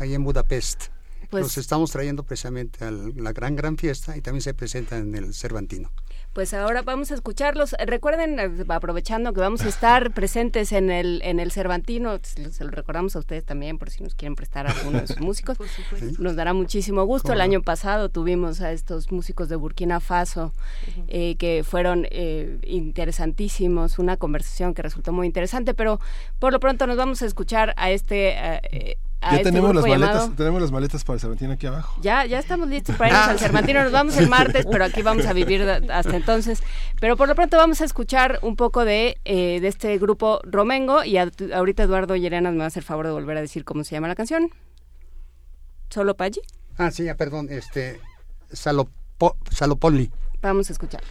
Ahí 0.00 0.14
en 0.14 0.24
Budapest. 0.24 0.86
Pues, 1.30 1.42
Los 1.42 1.58
estamos 1.58 1.92
trayendo 1.92 2.24
precisamente 2.24 2.84
a 2.84 2.90
la 2.90 3.32
gran, 3.32 3.54
gran 3.54 3.76
fiesta 3.76 4.16
y 4.16 4.20
también 4.20 4.42
se 4.42 4.52
presentan 4.52 5.14
en 5.14 5.24
el 5.24 5.34
Cervantino. 5.34 5.92
Pues 6.32 6.54
ahora 6.54 6.82
vamos 6.82 7.10
a 7.10 7.14
escucharlos. 7.14 7.76
Recuerden, 7.86 8.62
aprovechando 8.68 9.32
que 9.32 9.40
vamos 9.40 9.62
a 9.62 9.68
estar 9.68 10.10
presentes 10.14 10.72
en 10.72 10.90
el 10.90 11.20
en 11.22 11.38
el 11.38 11.52
Cervantino, 11.52 12.18
se 12.22 12.64
lo 12.64 12.70
recordamos 12.70 13.14
a 13.14 13.18
ustedes 13.20 13.44
también 13.44 13.78
por 13.78 13.90
si 13.90 14.02
nos 14.02 14.14
quieren 14.14 14.34
prestar 14.34 14.66
a 14.66 14.70
alguno 14.70 15.00
de 15.00 15.06
sus 15.06 15.20
músicos. 15.20 15.58
Nos 16.18 16.34
dará 16.34 16.52
muchísimo 16.52 17.04
gusto. 17.04 17.32
El 17.32 17.40
año 17.40 17.62
pasado 17.62 18.08
tuvimos 18.08 18.60
a 18.60 18.72
estos 18.72 19.12
músicos 19.12 19.48
de 19.48 19.56
Burkina 19.56 20.00
Faso 20.00 20.52
eh, 21.08 21.36
que 21.36 21.62
fueron 21.62 22.06
eh, 22.10 22.58
interesantísimos, 22.62 23.98
una 23.98 24.16
conversación 24.16 24.72
que 24.74 24.82
resultó 24.82 25.12
muy 25.12 25.26
interesante, 25.26 25.74
pero 25.74 26.00
por 26.38 26.52
lo 26.52 26.58
pronto 26.58 26.86
nos 26.86 26.96
vamos 26.96 27.22
a 27.22 27.26
escuchar 27.26 27.74
a 27.76 27.90
este... 27.90 28.34
Eh, 28.72 28.98
ya 29.20 29.36
este 29.36 29.44
tenemos 29.44 29.74
las 29.74 29.86
maletas, 29.86 30.14
llamado... 30.14 30.34
tenemos 30.36 30.62
las 30.62 30.72
maletas 30.72 31.04
para 31.04 31.14
el 31.14 31.20
Cervantino 31.20 31.52
aquí 31.52 31.66
abajo. 31.66 32.00
Ya, 32.00 32.24
ya 32.24 32.38
estamos 32.38 32.68
listos 32.68 32.96
para 32.96 33.10
irnos 33.10 33.28
al 33.28 33.38
Cervantino. 33.38 33.82
Nos 33.82 33.92
vamos 33.92 34.16
el 34.16 34.28
martes, 34.28 34.66
pero 34.70 34.84
aquí 34.84 35.02
vamos 35.02 35.26
a 35.26 35.32
vivir 35.32 35.62
hasta 35.62 36.16
entonces. 36.16 36.62
Pero 37.00 37.16
por 37.16 37.28
lo 37.28 37.34
pronto 37.34 37.56
vamos 37.56 37.80
a 37.80 37.84
escuchar 37.84 38.38
un 38.42 38.56
poco 38.56 38.84
de, 38.84 39.18
eh, 39.24 39.60
de 39.60 39.68
este 39.68 39.98
grupo 39.98 40.40
Romengo 40.44 41.04
y 41.04 41.18
a, 41.18 41.30
ahorita 41.54 41.82
Eduardo 41.82 42.16
Llerenas 42.16 42.52
me 42.52 42.60
va 42.60 42.64
a 42.64 42.68
hacer 42.68 42.82
favor 42.82 43.06
de 43.06 43.12
volver 43.12 43.36
a 43.36 43.40
decir 43.40 43.64
cómo 43.64 43.84
se 43.84 43.94
llama 43.94 44.08
la 44.08 44.14
canción. 44.14 44.50
¿Solo 45.90 46.16
Paggi? 46.16 46.40
Ah, 46.78 46.90
sí, 46.90 47.04
ya, 47.04 47.16
perdón, 47.16 47.48
este 47.50 48.00
Salopo, 48.52 49.36
Salopoli. 49.50 50.10
Vamos 50.40 50.70
a 50.70 50.72
escuchar. 50.72 51.02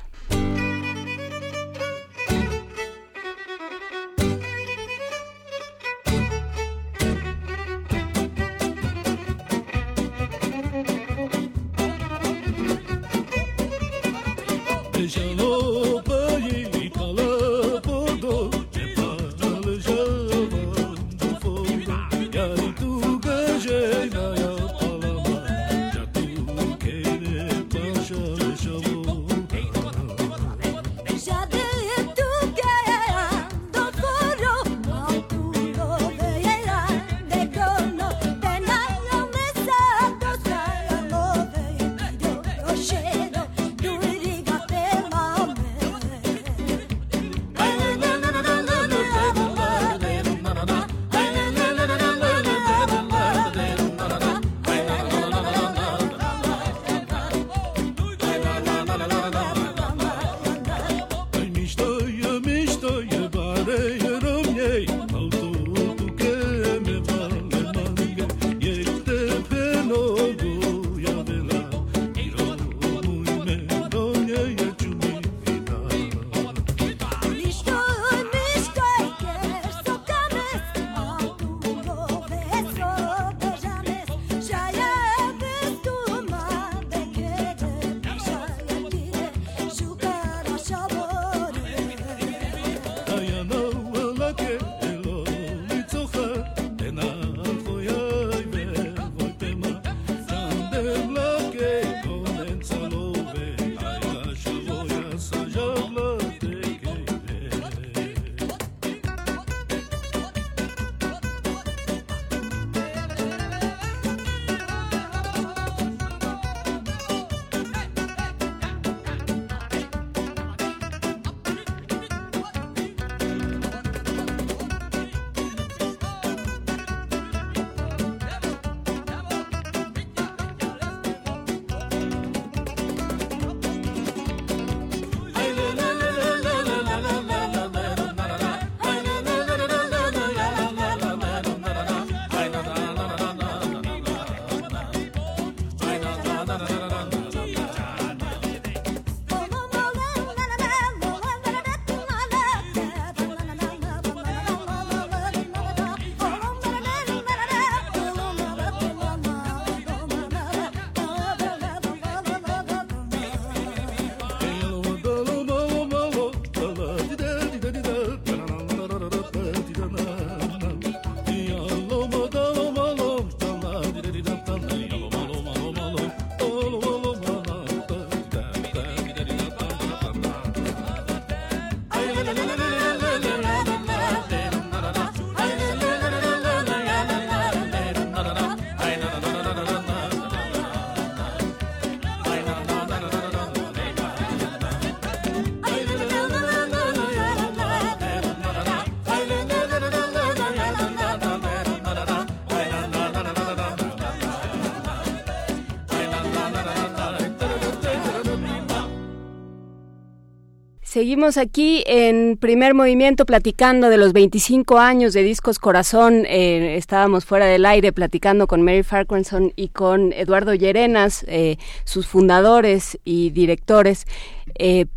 Seguimos 211.00 211.38
aquí 211.38 211.82
en 211.88 212.36
primer 212.36 212.74
movimiento 212.74 213.26
platicando 213.26 213.88
de 213.88 213.96
los 213.96 214.12
25 214.12 214.80
años 214.80 215.14
de 215.14 215.24
Discos 215.24 215.58
Corazón. 215.58 216.26
Eh, 216.28 216.76
estábamos 216.76 217.24
fuera 217.24 217.46
del 217.46 217.66
aire 217.66 217.94
platicando 217.94 218.48
con 218.48 218.64
Mary 218.64 218.84
Farquharson 218.84 219.54
y 219.56 219.70
con 219.70 220.12
Eduardo 220.12 220.54
Llerenas, 220.54 221.24
eh, 221.30 221.56
sus 221.86 222.06
fundadores 222.06 223.00
y 223.06 223.30
directores. 223.30 224.08
Eh, 224.56 224.88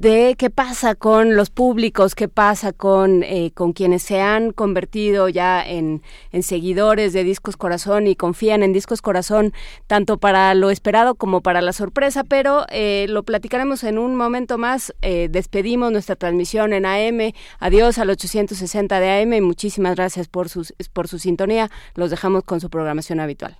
de 0.00 0.34
qué 0.38 0.50
pasa 0.50 0.94
con 0.94 1.36
los 1.36 1.50
públicos, 1.50 2.14
qué 2.14 2.28
pasa 2.28 2.72
con, 2.72 3.22
eh, 3.22 3.52
con 3.54 3.72
quienes 3.72 4.02
se 4.02 4.20
han 4.20 4.52
convertido 4.52 5.28
ya 5.28 5.62
en, 5.64 6.02
en, 6.32 6.42
seguidores 6.42 7.12
de 7.12 7.24
Discos 7.24 7.56
Corazón 7.56 8.06
y 8.06 8.16
confían 8.16 8.62
en 8.62 8.72
Discos 8.72 9.02
Corazón 9.02 9.52
tanto 9.86 10.18
para 10.18 10.54
lo 10.54 10.70
esperado 10.70 11.14
como 11.14 11.40
para 11.40 11.60
la 11.60 11.72
sorpresa, 11.72 12.24
pero 12.24 12.66
eh, 12.70 13.06
lo 13.08 13.22
platicaremos 13.22 13.84
en 13.84 13.98
un 13.98 14.16
momento 14.16 14.58
más. 14.58 14.94
Eh, 15.02 15.28
despedimos 15.30 15.92
nuestra 15.92 16.16
transmisión 16.16 16.72
en 16.72 16.86
AM. 16.86 17.32
Adiós 17.58 17.98
al 17.98 18.10
860 18.10 18.98
de 18.98 19.22
AM 19.22 19.32
y 19.34 19.40
muchísimas 19.40 19.94
gracias 19.96 20.28
por, 20.28 20.48
sus, 20.48 20.74
por 20.92 21.08
su 21.08 21.18
sintonía. 21.18 21.70
Los 21.94 22.10
dejamos 22.10 22.44
con 22.44 22.60
su 22.60 22.70
programación 22.70 23.20
habitual. 23.20 23.56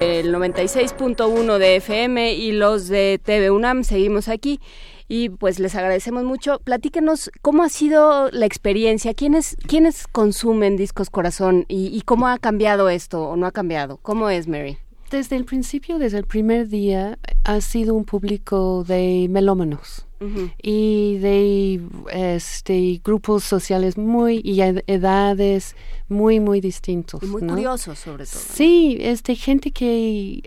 El 0.00 0.34
96.1 0.34 1.58
de 1.58 1.76
FM 1.76 2.34
y 2.34 2.52
los 2.52 2.88
de 2.88 3.20
TV 3.22 3.50
UNAM. 3.50 3.84
Seguimos 3.84 4.28
aquí 4.28 4.60
y 5.08 5.30
pues 5.30 5.58
les 5.58 5.74
agradecemos 5.74 6.24
mucho. 6.24 6.60
Platíquenos 6.60 7.30
cómo 7.42 7.62
ha 7.62 7.68
sido 7.68 8.30
la 8.30 8.46
experiencia, 8.46 9.14
quiénes, 9.14 9.56
quiénes 9.66 10.06
consumen 10.06 10.76
Discos 10.76 11.10
Corazón 11.10 11.64
y, 11.68 11.86
y 11.96 12.02
cómo 12.02 12.28
ha 12.28 12.38
cambiado 12.38 12.88
esto 12.88 13.22
o 13.28 13.36
no 13.36 13.46
ha 13.46 13.52
cambiado. 13.52 13.98
¿Cómo 13.98 14.30
es, 14.30 14.48
Mary? 14.48 14.78
Desde 15.10 15.36
el 15.36 15.44
principio, 15.44 15.98
desde 15.98 16.18
el 16.18 16.26
primer 16.26 16.68
día, 16.68 17.18
ha 17.44 17.60
sido 17.60 17.94
un 17.94 18.04
público 18.04 18.84
de 18.84 19.26
melómanos. 19.30 20.07
Uh 20.20 20.24
-huh. 20.24 20.52
y 20.60 21.18
de 21.18 21.80
este 22.10 23.00
grupos 23.04 23.44
sociales 23.44 23.96
muy 23.96 24.40
y 24.42 24.60
edades 24.60 25.76
muy 26.08 26.40
muy 26.40 26.60
distintos 26.60 27.22
y 27.22 27.26
muy 27.26 27.42
¿no? 27.42 27.54
curiosos 27.54 27.98
sobre 27.98 28.24
todo 28.26 28.42
sí 28.54 28.96
este 29.00 29.36
gente 29.36 29.70
que 29.70 30.42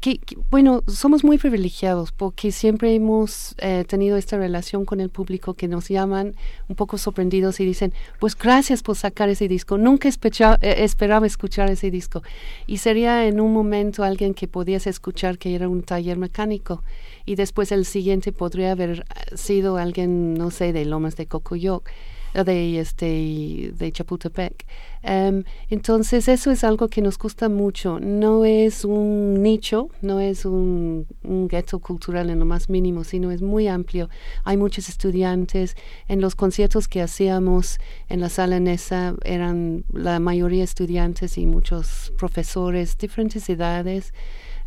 que, 0.00 0.18
bueno, 0.50 0.82
somos 0.86 1.24
muy 1.24 1.36
privilegiados 1.36 2.10
porque 2.10 2.52
siempre 2.52 2.94
hemos 2.94 3.54
eh, 3.58 3.84
tenido 3.86 4.16
esta 4.16 4.38
relación 4.38 4.86
con 4.86 5.00
el 5.00 5.10
público 5.10 5.54
que 5.54 5.68
nos 5.68 5.88
llaman 5.88 6.34
un 6.68 6.76
poco 6.76 6.96
sorprendidos 6.96 7.60
y 7.60 7.66
dicen, 7.66 7.92
pues 8.18 8.36
gracias 8.36 8.82
por 8.82 8.96
sacar 8.96 9.28
ese 9.28 9.46
disco, 9.46 9.76
nunca 9.76 10.08
eh, 10.08 10.74
esperaba 10.78 11.26
escuchar 11.26 11.70
ese 11.70 11.90
disco. 11.90 12.22
Y 12.66 12.78
sería 12.78 13.26
en 13.26 13.40
un 13.40 13.52
momento 13.52 14.02
alguien 14.02 14.32
que 14.32 14.48
podías 14.48 14.86
escuchar 14.86 15.36
que 15.36 15.54
era 15.54 15.68
un 15.68 15.82
taller 15.82 16.16
mecánico 16.16 16.82
y 17.26 17.34
después 17.34 17.70
el 17.70 17.84
siguiente 17.84 18.32
podría 18.32 18.72
haber 18.72 19.04
sido 19.34 19.76
alguien, 19.76 20.34
no 20.34 20.50
sé, 20.50 20.72
de 20.72 20.86
Lomas 20.86 21.16
de 21.16 21.26
Cocoyoc 21.26 21.88
de 22.34 22.78
este 22.78 23.72
de 23.76 23.92
Chapultepec. 23.92 24.66
Um, 25.02 25.44
entonces 25.70 26.28
eso 26.28 26.50
es 26.50 26.62
algo 26.62 26.88
que 26.88 27.00
nos 27.00 27.18
gusta 27.18 27.48
mucho. 27.48 27.98
No 28.00 28.44
es 28.44 28.84
un 28.84 29.42
nicho, 29.42 29.88
no 30.02 30.20
es 30.20 30.44
un, 30.44 31.06
un 31.24 31.48
gueto 31.48 31.78
cultural 31.78 32.30
en 32.30 32.38
lo 32.38 32.44
más 32.44 32.68
mínimo, 32.68 33.04
sino 33.04 33.30
es 33.30 33.42
muy 33.42 33.66
amplio. 33.66 34.08
Hay 34.44 34.56
muchos 34.56 34.88
estudiantes. 34.88 35.76
En 36.08 36.20
los 36.20 36.34
conciertos 36.34 36.86
que 36.86 37.02
hacíamos 37.02 37.78
en 38.08 38.20
la 38.20 38.28
sala 38.28 38.60
Nesa 38.60 39.14
eran 39.24 39.84
la 39.92 40.20
mayoría 40.20 40.64
estudiantes 40.64 41.38
y 41.38 41.46
muchos 41.46 42.12
profesores, 42.16 42.96
diferentes 42.98 43.48
edades. 43.48 44.12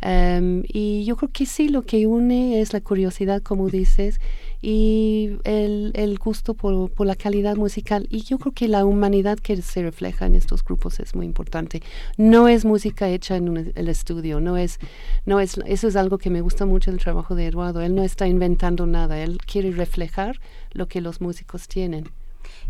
Um, 0.02 0.64
y 0.68 1.04
yo 1.06 1.16
creo 1.16 1.30
que 1.32 1.46
sí, 1.46 1.68
lo 1.68 1.82
que 1.82 2.06
une 2.06 2.60
es 2.60 2.74
la 2.74 2.80
curiosidad, 2.80 3.40
como 3.40 3.70
dices, 3.70 4.20
y 4.66 5.36
el, 5.44 5.90
el 5.92 6.18
gusto 6.18 6.54
por, 6.54 6.90
por, 6.90 7.06
la 7.06 7.16
calidad 7.16 7.54
musical. 7.56 8.06
Y 8.08 8.22
yo 8.22 8.38
creo 8.38 8.54
que 8.54 8.66
la 8.66 8.86
humanidad 8.86 9.38
que 9.38 9.60
se 9.60 9.82
refleja 9.82 10.24
en 10.24 10.34
estos 10.36 10.64
grupos 10.64 11.00
es 11.00 11.14
muy 11.14 11.26
importante. 11.26 11.82
No 12.16 12.48
es 12.48 12.64
música 12.64 13.10
hecha 13.10 13.36
en 13.36 13.50
un, 13.50 13.72
el 13.74 13.88
estudio, 13.88 14.40
no 14.40 14.56
es, 14.56 14.78
no 15.26 15.38
es, 15.38 15.58
eso 15.66 15.86
es 15.86 15.96
algo 15.96 16.16
que 16.16 16.30
me 16.30 16.40
gusta 16.40 16.64
mucho 16.64 16.90
del 16.90 16.98
trabajo 16.98 17.34
de 17.34 17.46
Eduardo. 17.46 17.82
Él 17.82 17.94
no 17.94 18.02
está 18.02 18.26
inventando 18.26 18.86
nada, 18.86 19.22
él 19.22 19.36
quiere 19.44 19.70
reflejar 19.70 20.40
lo 20.72 20.88
que 20.88 21.02
los 21.02 21.20
músicos 21.20 21.68
tienen. 21.68 22.08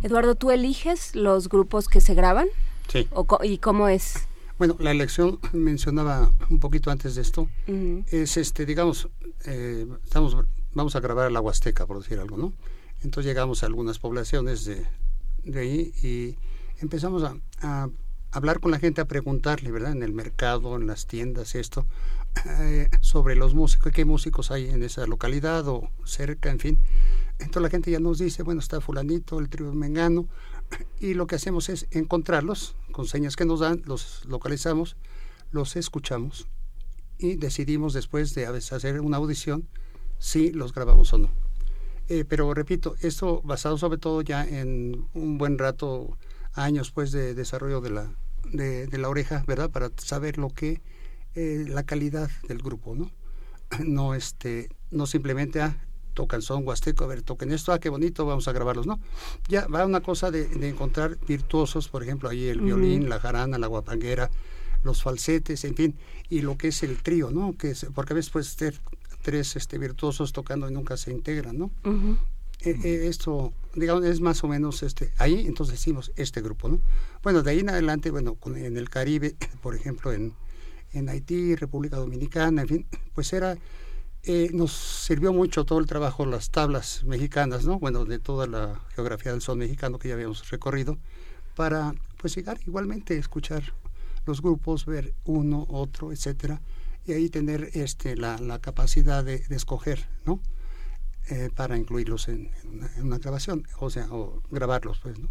Eduardo, 0.03 0.35
¿tú 0.35 0.51
eliges 0.51 1.15
los 1.15 1.49
grupos 1.49 1.87
que 1.87 2.01
se 2.01 2.15
graban? 2.15 2.49
Sí. 2.89 3.07
¿O, 3.13 3.25
¿Y 3.45 3.59
cómo 3.59 3.87
es? 3.87 4.27
Bueno, 4.59 4.75
la 4.81 4.91
elección 4.91 5.39
mencionaba 5.53 6.33
un 6.51 6.59
poquito 6.59 6.91
antes 6.91 7.15
de 7.15 7.23
esto. 7.23 7.43
Uh 7.69 7.73
-huh. 7.73 8.05
Es 8.09 8.37
este, 8.37 8.67
digamos, 8.67 9.09
eh, 9.47 9.87
estamos 10.03 10.37
vamos 10.75 10.97
a 10.97 11.01
grabar 11.01 11.31
la 11.33 11.41
Huasteca, 11.41 11.87
por 11.87 11.99
decir 11.99 12.19
algo, 12.19 12.37
¿no? 12.37 12.53
Entonces 13.03 13.29
llegamos 13.29 13.63
a 13.63 13.67
algunas 13.67 13.99
poblaciones 13.99 14.65
de, 14.65 14.87
de 15.45 15.61
ahí 15.61 15.93
y 16.03 16.37
empezamos 16.81 17.23
a, 17.23 17.37
a, 17.63 17.89
hablar 18.33 18.61
con 18.61 18.71
la 18.71 18.79
gente, 18.79 19.01
a 19.01 19.05
preguntarle, 19.07 19.71
¿verdad? 19.71 19.93
En 19.93 20.03
el 20.03 20.13
mercado, 20.13 20.77
en 20.77 20.87
las 20.87 21.07
tiendas, 21.07 21.55
esto, 21.55 21.87
eh, 22.47 22.89
sobre 23.01 23.37
los 23.37 23.55
músicos, 23.55 23.93
qué 23.93 24.05
músicos 24.05 24.51
hay 24.51 24.71
en 24.71 24.83
esa 24.83 25.07
localidad 25.07 25.67
o 25.69 25.91
cerca, 26.05 26.51
en 26.51 26.59
fin. 26.59 26.79
Entonces 27.39 27.63
la 27.63 27.71
gente 27.71 27.91
ya 27.91 28.01
nos 28.01 28.19
dice, 28.19 28.43
bueno, 28.43 28.61
está 28.61 28.81
fulanito, 28.81 29.39
el 29.39 29.49
trío 29.49 29.73
mengano, 29.73 30.27
y 31.01 31.15
lo 31.15 31.27
que 31.27 31.37
hacemos 31.37 31.69
es 31.69 31.87
encontrarlos 31.91 32.77
con 32.93 33.07
señas 33.07 33.37
que 33.37 33.45
nos 33.45 33.61
dan, 33.61 33.83
los 33.87 34.25
localizamos, 34.27 34.97
los 35.53 35.77
escuchamos 35.77 36.47
y 37.19 37.37
decidimos 37.37 37.93
después 37.93 38.35
de 38.35 38.47
hacer 38.47 39.01
una 39.01 39.19
audición 39.19 39.69
si 40.25 40.51
los 40.53 40.73
grabamos 40.73 41.13
o 41.13 41.19
no. 41.19 41.31
Eh, 42.09 42.25
pero 42.27 42.53
repito, 42.55 42.97
esto 43.03 43.43
basado 43.45 43.77
sobre 43.77 43.99
todo 43.99 44.23
ya 44.23 44.43
en 44.43 45.07
un 45.13 45.37
buen 45.37 45.59
rato, 45.59 46.17
años 46.55 46.91
pues 46.93 47.13
de 47.13 47.35
desarrollo 47.35 47.83
de 47.83 47.91
la, 47.91 48.11
de, 48.51 48.87
de 48.87 48.99
la 48.99 49.11
oreja, 49.11 49.45
¿verdad? 49.47 49.71
Para 49.71 49.91
saber 49.99 50.39
lo 50.39 50.49
que, 50.49 50.81
eh, 51.35 51.67
la 51.69 51.83
calidad 51.83 52.31
del 52.49 52.59
grupo, 52.59 52.95
¿no? 52.95 53.11
No, 53.85 54.15
este, 54.15 54.71
no 54.91 55.07
simplemente, 55.07 55.61
ah, 55.61 55.77
tocan 56.15 56.41
son 56.41 56.67
huasteco, 56.67 57.05
a 57.05 57.09
ver, 57.09 57.21
toquen 57.21 57.53
esto, 57.53 57.73
ah, 57.73 57.79
qué 57.79 57.91
bonito, 57.91 58.25
vamos 58.25 58.49
a 58.49 58.53
grabarlos, 58.53 58.87
¿no? 58.87 59.01
Ya 59.49 59.67
va 59.67 59.85
una 59.85 60.01
cosa 60.01 60.31
de, 60.31 60.47
de 60.47 60.71
encontrar 60.71 61.19
virtuosos, 61.27 61.89
por 61.89 62.03
ejemplo, 62.03 62.31
ahí 62.31 62.47
el 62.47 62.61
uh 62.61 62.63
-huh. 62.63 62.67
violín, 62.67 63.09
la 63.11 63.21
jarana, 63.21 63.59
la 63.59 63.67
guapanguera, 63.67 64.31
los 64.85 65.03
falsetes, 65.03 65.65
en 65.65 65.75
fin, 65.75 65.95
y 66.31 66.41
lo 66.41 66.57
que 66.57 66.69
es 66.69 66.83
el 66.83 67.03
trío, 67.03 67.31
¿no? 67.31 67.57
Que 67.59 67.73
es, 67.73 67.87
porque 67.95 68.15
a 68.15 68.17
veces 68.17 68.31
puede 68.31 68.47
ser 68.47 68.81
tres 69.25 69.57
este, 69.57 69.79
virtuosos 69.79 70.33
tocando 70.33 70.69
y 70.69 70.73
nunca 70.73 70.97
se 70.99 71.11
integran, 71.11 71.59
¿no? 71.59 71.65
Uh 71.85 71.91
-huh. 71.91 72.19
eh, 72.61 72.79
eh, 72.85 73.07
esto, 73.09 73.53
digamos, 73.75 74.05
es 74.05 74.21
más 74.21 74.45
o 74.45 74.49
menos 74.49 74.83
este, 74.83 75.13
ahí, 75.17 75.47
entonces 75.47 75.81
hicimos 75.81 76.13
este 76.15 76.43
grupo, 76.43 76.69
¿no? 76.69 76.79
Bueno, 77.23 77.43
de 77.43 77.51
ahí 77.51 77.61
en 77.61 77.71
adelante, 77.71 78.11
bueno, 78.11 78.35
con, 78.35 78.57
en 78.57 78.77
el 78.77 78.91
Caribe, 78.91 79.35
por 79.63 79.75
ejemplo, 79.75 80.13
en, 80.13 80.35
en 80.93 81.09
Haití, 81.09 81.57
República 81.57 81.97
Dominicana, 81.97 82.63
en 82.63 82.69
fin, 82.69 82.87
pues 83.15 83.33
era, 83.33 83.57
eh, 84.25 84.51
nos 84.53 84.73
sirvió 84.73 85.33
mucho 85.33 85.65
todo 85.65 85.79
el 85.79 85.87
trabajo, 85.87 86.27
las 86.27 86.51
tablas 86.51 87.03
mexicanas, 87.05 87.65
¿no? 87.65 87.79
Bueno, 87.79 88.05
de 88.05 88.19
toda 88.19 88.47
la 88.47 88.79
geografía 88.95 89.33
del 89.33 89.41
son 89.41 89.59
mexicano 89.59 89.99
que 89.99 90.09
ya 90.09 90.15
habíamos 90.15 90.51
recorrido, 90.51 90.99
para, 91.57 91.95
pues, 92.19 92.37
llegar 92.37 92.59
igualmente 92.67 93.15
a 93.15 93.19
escuchar 93.19 93.63
los 94.27 94.43
grupos, 94.43 94.85
ver 94.85 95.15
uno, 95.25 95.67
otro, 95.71 96.13
etcétera, 96.13 96.61
y 97.07 97.13
ahí 97.13 97.29
tener 97.29 97.71
este, 97.75 98.17
la, 98.17 98.39
la 98.39 98.59
capacidad 98.59 99.25
de, 99.25 99.39
de, 99.39 99.57
escoger, 99.57 100.07
¿no? 100.25 100.41
Eh, 101.29 101.51
para 101.55 101.77
incluirlos 101.77 102.29
en, 102.29 102.51
en, 102.97 103.05
una, 103.07 103.19
grabación, 103.19 103.67
o 103.79 103.91
sea, 103.91 104.07
o 104.11 104.43
grabarlos, 104.51 105.01
pues, 105.03 105.19
¿no? 105.19 105.29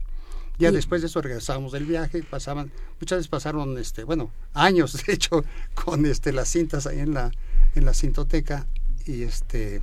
Ya 0.59 0.71
después 0.71 1.01
de 1.01 1.07
eso 1.07 1.19
regresamos 1.19 1.71
del 1.71 1.85
viaje, 1.85 2.21
pasaban, 2.21 2.71
muchas 2.99 3.17
veces 3.19 3.27
pasaron, 3.27 3.77
este, 3.79 4.03
bueno, 4.03 4.31
años, 4.53 4.93
de 5.05 5.13
hecho, 5.13 5.43
con 5.73 6.05
este, 6.05 6.31
las 6.31 6.49
cintas 6.49 6.85
ahí 6.85 6.99
en 6.99 7.13
la, 7.13 7.31
en 7.75 7.85
la 7.85 7.93
cintoteca, 7.93 8.67
y 9.05 9.23
este, 9.23 9.81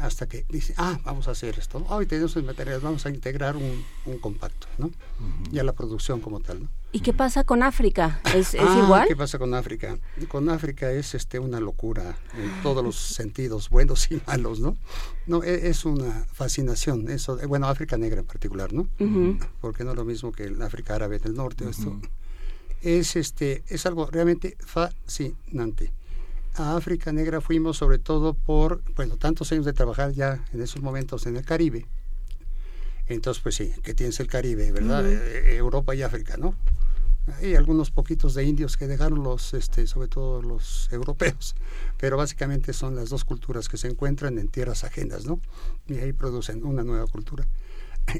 hasta 0.00 0.28
que 0.28 0.46
dice, 0.48 0.74
ah, 0.76 1.00
vamos 1.04 1.26
a 1.26 1.32
hacer 1.32 1.58
esto, 1.58 1.84
hoy 1.88 2.06
tenemos 2.06 2.36
el 2.36 2.44
material, 2.44 2.80
vamos 2.80 3.04
a 3.06 3.10
integrar 3.10 3.56
un, 3.56 3.84
un 4.06 4.18
compacto, 4.18 4.68
¿no? 4.78 4.86
Uh 4.86 4.90
-huh. 4.90 5.50
Ya 5.50 5.64
la 5.64 5.72
producción 5.72 6.20
como 6.20 6.40
tal, 6.40 6.62
¿no? 6.62 6.68
¿Y 6.92 7.00
qué 7.00 7.12
pasa 7.12 7.44
con 7.44 7.62
África? 7.62 8.20
¿Es, 8.34 8.54
es 8.54 8.60
ah, 8.60 8.80
igual? 8.82 9.06
¿Qué 9.06 9.14
pasa 9.14 9.38
con 9.38 9.54
África? 9.54 9.96
Con 10.28 10.48
África 10.48 10.90
es 10.90 11.14
este 11.14 11.38
una 11.38 11.60
locura 11.60 12.16
en 12.36 12.62
todos 12.62 12.82
los 12.82 12.96
sentidos, 12.96 13.70
buenos 13.70 14.10
y 14.10 14.20
malos, 14.26 14.58
¿no? 14.58 14.76
No, 15.28 15.44
es, 15.44 15.62
es 15.62 15.84
una 15.84 16.26
fascinación, 16.32 17.08
eso, 17.08 17.38
bueno, 17.46 17.68
África 17.68 17.96
negra 17.96 18.20
en 18.20 18.26
particular, 18.26 18.72
¿no? 18.72 18.88
Uh 18.98 19.04
-huh. 19.04 19.48
Porque 19.60 19.84
no 19.84 19.90
es 19.92 19.96
lo 19.96 20.04
mismo 20.04 20.32
que 20.32 20.44
el 20.44 20.60
África 20.62 20.96
árabe 20.96 21.20
del 21.20 21.34
norte, 21.34 21.64
uh 21.64 21.68
-huh. 21.68 21.70
esto 21.70 22.00
es 22.82 23.16
este 23.16 23.62
es 23.68 23.86
algo 23.86 24.06
realmente 24.06 24.56
fascinante. 24.58 25.92
A 26.56 26.76
África 26.76 27.12
negra 27.12 27.40
fuimos 27.40 27.76
sobre 27.76 27.98
todo 27.98 28.34
por, 28.34 28.82
bueno, 28.96 29.16
tantos 29.16 29.52
años 29.52 29.64
de 29.64 29.72
trabajar 29.72 30.12
ya 30.12 30.44
en 30.52 30.60
esos 30.60 30.82
momentos 30.82 31.26
en 31.26 31.36
el 31.36 31.44
Caribe. 31.44 31.86
Entonces, 33.06 33.42
pues 33.42 33.54
sí, 33.56 33.72
que 33.82 33.94
tienes 33.94 34.18
el 34.20 34.26
Caribe, 34.26 34.72
¿verdad? 34.72 35.04
Uh 35.04 35.08
-huh. 35.08 35.54
Europa 35.56 35.94
y 35.94 36.02
África, 36.02 36.36
¿no? 36.36 36.54
Hay 37.38 37.54
algunos 37.54 37.90
poquitos 37.90 38.34
de 38.34 38.44
indios 38.44 38.76
que 38.76 38.86
dejaron 38.86 39.22
los, 39.22 39.54
este, 39.54 39.86
sobre 39.86 40.08
todo 40.08 40.42
los 40.42 40.90
europeos, 40.92 41.54
pero 41.98 42.16
básicamente 42.16 42.72
son 42.72 42.96
las 42.96 43.08
dos 43.08 43.24
culturas 43.24 43.68
que 43.68 43.76
se 43.76 43.88
encuentran 43.88 44.38
en 44.38 44.48
tierras 44.48 44.84
ajenas, 44.84 45.26
¿no? 45.26 45.40
Y 45.86 45.98
ahí 45.98 46.12
producen 46.12 46.64
una 46.64 46.82
nueva 46.82 47.06
cultura. 47.06 47.46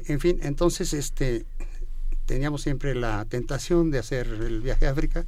En 0.05 0.19
fin, 0.19 0.39
entonces, 0.41 0.93
este, 0.93 1.45
teníamos 2.25 2.61
siempre 2.61 2.95
la 2.95 3.25
tentación 3.25 3.91
de 3.91 3.99
hacer 3.99 4.27
el 4.27 4.61
viaje 4.61 4.87
a 4.87 4.91
África. 4.91 5.25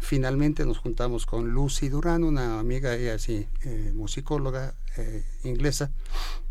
Finalmente 0.00 0.64
nos 0.64 0.78
juntamos 0.78 1.26
con 1.26 1.50
Lucy 1.50 1.88
Durán, 1.88 2.24
una 2.24 2.58
amiga, 2.58 2.94
ella 2.94 3.14
así, 3.14 3.46
eh, 3.62 3.92
musicóloga 3.94 4.74
eh, 4.96 5.24
inglesa, 5.44 5.90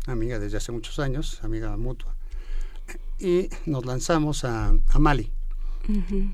amiga 0.06 0.38
desde 0.38 0.56
hace 0.56 0.72
muchos 0.72 0.98
años, 0.98 1.40
amiga 1.42 1.76
mutua, 1.76 2.16
y 3.18 3.50
nos 3.66 3.84
lanzamos 3.84 4.44
a, 4.44 4.68
a 4.88 4.98
Mali. 4.98 5.35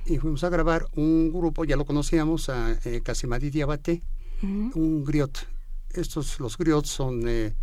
Y 0.07 0.19
fuimos 0.19 0.45
a 0.45 0.49
grabar 0.49 0.87
un 0.95 1.33
grupo, 1.33 1.65
ya 1.65 1.77
lo 1.77 1.85
conocíamos, 1.85 2.49
a 2.49 2.79
eh, 2.85 3.01
Casimadi 3.03 3.51
Diabate, 3.51 4.03
un 4.43 5.05
griot. 5.05 5.47
Estos, 5.91 6.41
los 6.41 6.57
griots 6.57 6.89
son 6.89 7.29
eh, 7.29 7.55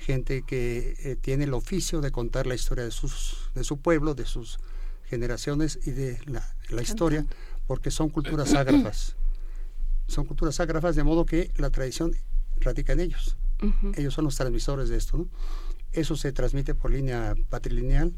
gente 0.00 0.42
que 0.42 0.94
eh, 0.98 1.16
tiene 1.16 1.44
el 1.44 1.54
oficio 1.54 2.00
de 2.00 2.10
contar 2.10 2.46
la 2.46 2.54
historia 2.54 2.84
de, 2.84 2.90
sus, 2.90 3.50
de 3.54 3.64
su 3.64 3.78
pueblo, 3.78 4.14
de 4.14 4.26
sus 4.26 4.58
generaciones 5.04 5.78
y 5.84 5.90
de 5.92 6.18
la, 6.26 6.44
la 6.68 6.82
historia, 6.82 7.26
porque 7.66 7.90
son 7.90 8.10
culturas 8.10 8.54
ágrafas. 8.54 9.16
Son 10.08 10.24
culturas 10.24 10.58
ágrafas, 10.60 10.96
de 10.96 11.04
modo 11.04 11.24
que 11.24 11.52
la 11.56 11.70
tradición 11.70 12.12
radica 12.60 12.92
en 12.92 13.00
ellos. 13.00 13.36
Ellos 13.94 14.14
son 14.14 14.24
los 14.24 14.36
transmisores 14.36 14.88
de 14.88 14.96
esto. 14.96 15.18
¿no? 15.18 15.28
Eso 15.92 16.16
se 16.16 16.32
transmite 16.32 16.74
por 16.74 16.90
línea 16.90 17.34
patrilineal, 17.48 18.16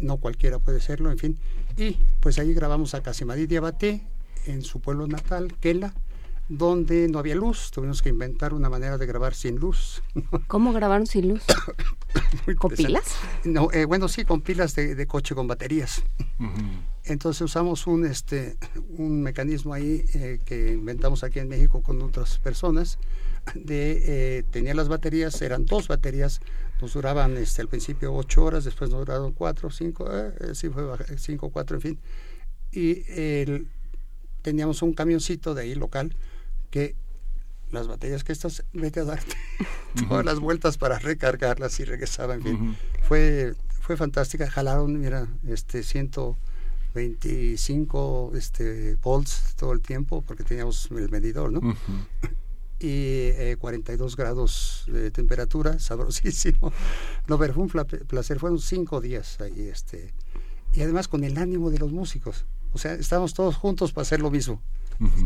no 0.00 0.18
cualquiera 0.18 0.58
puede 0.58 0.80
serlo, 0.80 1.10
en 1.10 1.18
fin. 1.18 1.38
Y 1.76 1.98
pues 2.20 2.38
ahí 2.38 2.54
grabamos 2.54 2.94
a 2.94 3.02
Casimadí 3.02 3.46
Diabate 3.46 4.02
en 4.46 4.62
su 4.62 4.80
pueblo 4.80 5.06
natal, 5.06 5.54
Kela, 5.60 5.92
donde 6.48 7.08
no 7.08 7.18
había 7.18 7.34
luz, 7.34 7.70
tuvimos 7.72 8.02
que 8.02 8.08
inventar 8.08 8.54
una 8.54 8.70
manera 8.70 8.98
de 8.98 9.06
grabar 9.06 9.34
sin 9.34 9.56
luz. 9.56 10.02
¿Cómo 10.46 10.72
grabaron 10.72 11.06
sin 11.06 11.28
luz? 11.28 11.42
¿Con 12.58 12.70
pilas? 12.70 13.04
No, 13.44 13.68
eh, 13.72 13.84
bueno, 13.84 14.08
sí, 14.08 14.24
con 14.24 14.40
pilas 14.40 14.74
de, 14.74 14.94
de 14.94 15.06
coche 15.06 15.34
con 15.34 15.46
baterías. 15.48 16.02
Entonces 17.04 17.42
usamos 17.42 17.86
un, 17.86 18.04
este, 18.04 18.56
un 18.96 19.22
mecanismo 19.22 19.74
ahí 19.74 20.04
eh, 20.14 20.40
que 20.44 20.72
inventamos 20.72 21.24
aquí 21.24 21.38
en 21.40 21.48
México 21.48 21.82
con 21.82 22.00
otras 22.02 22.38
personas. 22.38 22.98
De, 23.54 24.02
eh, 24.38 24.42
tenía 24.50 24.74
las 24.74 24.88
baterías, 24.88 25.40
eran 25.40 25.66
dos 25.66 25.86
baterías, 25.88 26.40
nos 26.80 26.92
duraban 26.94 27.36
este, 27.36 27.62
al 27.62 27.68
principio 27.68 28.12
ocho 28.14 28.44
horas, 28.44 28.64
después 28.64 28.90
nos 28.90 29.00
duraron 29.00 29.32
cuatro, 29.32 29.70
cinco, 29.70 30.08
eh, 30.12 30.54
sí 30.54 30.68
fue 30.68 30.84
cinco, 31.18 31.50
cuatro, 31.50 31.76
en 31.76 31.82
fin. 31.82 31.98
Y 32.72 33.04
el- 33.10 33.68
teníamos 34.42 34.82
un 34.82 34.92
camioncito 34.92 35.54
de 35.54 35.62
ahí 35.62 35.74
local 35.74 36.14
que 36.70 36.94
las 37.72 37.88
baterías 37.88 38.22
que 38.22 38.30
estas, 38.32 38.62
vete 38.72 39.00
a 39.00 39.04
darte 39.04 39.34
todas 40.08 40.24
las 40.24 40.38
vueltas 40.38 40.78
para 40.78 40.98
recargarlas 41.00 41.80
y 41.80 41.84
regresaba, 41.84 42.34
en 42.34 42.42
fin. 42.42 42.76
Fue, 43.02 43.54
fue 43.80 43.96
fantástica, 43.96 44.48
jalaron, 44.50 45.00
mira, 45.00 45.26
este 45.48 45.82
125 45.82 48.32
este, 48.36 48.96
volts 49.02 49.54
todo 49.56 49.72
el 49.72 49.80
tiempo, 49.80 50.22
porque 50.22 50.44
teníamos 50.44 50.88
el 50.90 51.08
medidor, 51.10 51.50
¿no? 51.52 51.60
Y 52.78 53.32
eh, 53.34 53.56
42 53.58 54.16
grados 54.16 54.84
de 54.86 55.10
temperatura, 55.10 55.78
sabrosísimo. 55.78 56.72
No, 57.26 57.38
pero 57.38 57.54
fue 57.54 57.64
un 57.64 57.70
placer, 58.06 58.38
fueron 58.38 58.58
cinco 58.58 59.00
días 59.00 59.40
ahí, 59.40 59.68
este, 59.68 60.12
y 60.74 60.82
además 60.82 61.08
con 61.08 61.24
el 61.24 61.38
ánimo 61.38 61.70
de 61.70 61.78
los 61.78 61.92
músicos. 61.92 62.44
O 62.72 62.78
sea, 62.78 62.94
estábamos 62.94 63.32
todos 63.32 63.56
juntos 63.56 63.92
para 63.92 64.02
hacer 64.02 64.20
lo 64.20 64.30
mismo, 64.30 64.62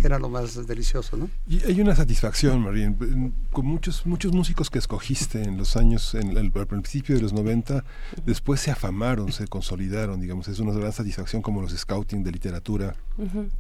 que 0.01 0.07
era 0.07 0.19
lo 0.19 0.29
más 0.29 0.67
delicioso, 0.67 1.17
¿no? 1.17 1.29
Y 1.47 1.63
hay 1.65 1.81
una 1.81 1.95
satisfacción, 1.95 2.63
Marín, 2.63 3.33
con 3.53 3.67
muchos 3.67 4.05
muchos 4.07 4.33
músicos 4.33 4.71
que 4.71 4.79
escogiste 4.79 5.43
en 5.43 5.57
los 5.57 5.77
años, 5.77 6.15
en 6.15 6.31
el, 6.37 6.53
al 6.55 6.67
principio 6.67 7.15
de 7.17 7.23
los 7.23 7.33
90, 7.33 7.85
después 8.27 8.61
se 8.61 8.71
afamaron, 8.71 9.33
se 9.33 9.47
consolidaron, 9.47 10.21
digamos, 10.21 10.49
es 10.49 10.59
una 10.59 10.73
gran 10.73 10.93
satisfacción 10.93 11.43
como 11.43 11.61
los 11.63 11.73
scouting 11.77 12.23
de 12.25 12.33
literatura, 12.33 12.95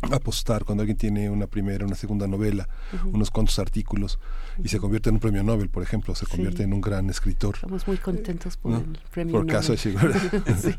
apostar 0.02 0.64
cuando 0.64 0.82
alguien 0.82 0.96
tiene 0.96 1.28
una 1.30 1.46
primera, 1.46 1.84
una 1.86 1.94
segunda 1.96 2.26
novela, 2.26 2.68
Ujú. 2.94 3.10
unos 3.10 3.30
cuantos 3.30 3.58
artículos 3.58 4.18
y 4.62 4.68
se 4.68 4.78
convierte 4.78 5.08
en 5.10 5.16
un 5.16 5.20
premio 5.20 5.42
Nobel, 5.42 5.68
por 5.68 5.82
ejemplo, 5.82 6.14
se 6.14 6.26
convierte 6.26 6.58
Sí. 6.58 6.62
en 6.64 6.72
un 6.72 6.80
gran 6.80 7.08
escritor. 7.10 7.54
Estamos 7.54 7.86
muy 7.86 7.96
contentos 7.98 8.56
por 8.56 8.72
¿no? 8.72 8.78
el 8.78 8.98
premio 9.10 9.32
Por 9.36 9.46
caso 9.46 9.74
de 9.74 9.92
Nobel. 9.94 10.12
Che 10.12 10.30
Guevara. 10.30 10.56
Sí. 10.60 10.74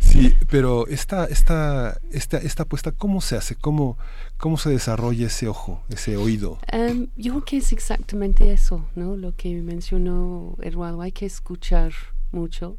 sí, 0.00 0.34
pero 0.48 0.86
esta, 0.86 1.24
esta, 1.26 1.98
esta, 2.10 2.38
esta 2.38 2.62
apuesta, 2.62 2.92
¿cómo 2.92 3.20
se 3.20 3.36
hace? 3.36 3.54
¿Cómo, 3.56 3.98
¿Cómo 4.38 4.56
se 4.58 4.70
desarrolla 4.76 5.26
ese 5.26 5.48
ojo, 5.48 5.82
ese 5.88 6.16
oído? 6.16 6.58
Em, 6.70 7.08
yo 7.16 7.32
creo 7.32 7.44
que 7.44 7.56
es 7.58 7.72
exactamente 7.72 8.52
eso, 8.52 8.86
¿no? 8.94 9.16
Lo 9.16 9.34
que 9.34 9.54
mencionó 9.62 10.56
Eduardo, 10.60 11.02
hay 11.02 11.12
que 11.12 11.26
escuchar 11.26 11.92
mucho. 12.32 12.76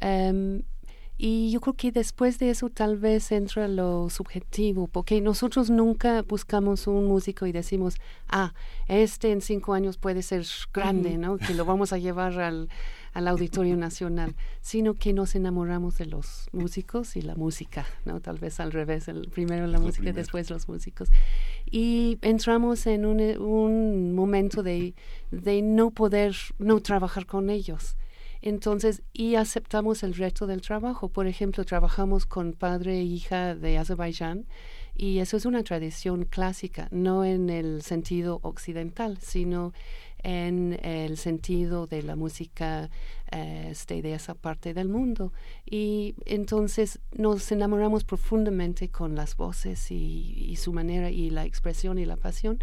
Em, 0.00 0.62
y 1.20 1.50
yo 1.50 1.60
creo 1.60 1.74
que 1.74 1.90
después 1.90 2.38
de 2.38 2.50
eso 2.50 2.70
tal 2.70 2.96
vez 2.96 3.32
entra 3.32 3.66
lo 3.66 4.08
subjetivo, 4.08 4.86
porque 4.86 5.20
nosotros 5.20 5.68
nunca 5.68 6.22
buscamos 6.22 6.86
un 6.86 7.06
músico 7.06 7.44
y 7.46 7.50
decimos, 7.50 7.96
ah, 8.28 8.54
este 8.86 9.32
en 9.32 9.40
cinco 9.40 9.74
años 9.74 9.98
puede 9.98 10.22
ser 10.22 10.46
grande. 10.72 11.18
¿no? 11.18 11.36
Que 11.36 11.54
lo 11.54 11.64
vamos 11.64 11.92
a 11.92 11.98
llevar 11.98 12.38
al, 12.38 12.68
al 13.18 13.26
Auditorio 13.26 13.76
Nacional, 13.76 14.36
sino 14.60 14.94
que 14.94 15.12
nos 15.12 15.34
enamoramos 15.34 15.98
de 15.98 16.06
los 16.06 16.48
músicos 16.52 17.16
y 17.16 17.22
la 17.22 17.34
música, 17.34 17.84
¿no? 18.04 18.20
Tal 18.20 18.38
vez 18.38 18.60
al 18.60 18.70
revés, 18.70 19.08
el, 19.08 19.28
primero 19.28 19.66
la 19.66 19.80
música, 19.80 20.02
primero. 20.02 20.18
después 20.18 20.48
los 20.50 20.68
músicos. 20.68 21.08
Y 21.66 22.18
entramos 22.22 22.86
en 22.86 23.04
un, 23.04 23.20
un 23.40 24.14
momento 24.14 24.62
de, 24.62 24.94
de 25.32 25.62
no 25.62 25.90
poder 25.90 26.36
no 26.58 26.78
trabajar 26.78 27.26
con 27.26 27.50
ellos. 27.50 27.96
Entonces, 28.40 29.02
y 29.12 29.34
aceptamos 29.34 30.04
el 30.04 30.14
reto 30.14 30.46
del 30.46 30.60
trabajo. 30.60 31.08
Por 31.08 31.26
ejemplo, 31.26 31.64
trabajamos 31.64 32.24
con 32.24 32.52
padre 32.52 33.00
e 33.00 33.02
hija 33.02 33.56
de 33.56 33.78
Azerbaiyán 33.78 34.46
y 34.94 35.18
eso 35.18 35.36
es 35.36 35.44
una 35.44 35.64
tradición 35.64 36.24
clásica, 36.24 36.86
no 36.92 37.24
en 37.24 37.50
el 37.50 37.82
sentido 37.82 38.38
occidental, 38.42 39.18
sino 39.20 39.72
en 40.22 40.78
el 40.82 41.16
sentido 41.16 41.86
de 41.86 42.02
la 42.02 42.16
música 42.16 42.90
eh, 43.30 43.68
este, 43.70 44.02
de 44.02 44.14
esa 44.14 44.34
parte 44.34 44.74
del 44.74 44.88
mundo. 44.88 45.32
Y 45.64 46.14
entonces 46.24 46.98
nos 47.12 47.50
enamoramos 47.52 48.04
profundamente 48.04 48.90
con 48.90 49.14
las 49.14 49.36
voces 49.36 49.90
y, 49.90 50.56
su 50.56 50.72
manera 50.72 51.10
y 51.10 51.30
la 51.30 51.44
expresión 51.44 51.98
y 51.98 52.04
la 52.04 52.16
pasión. 52.16 52.58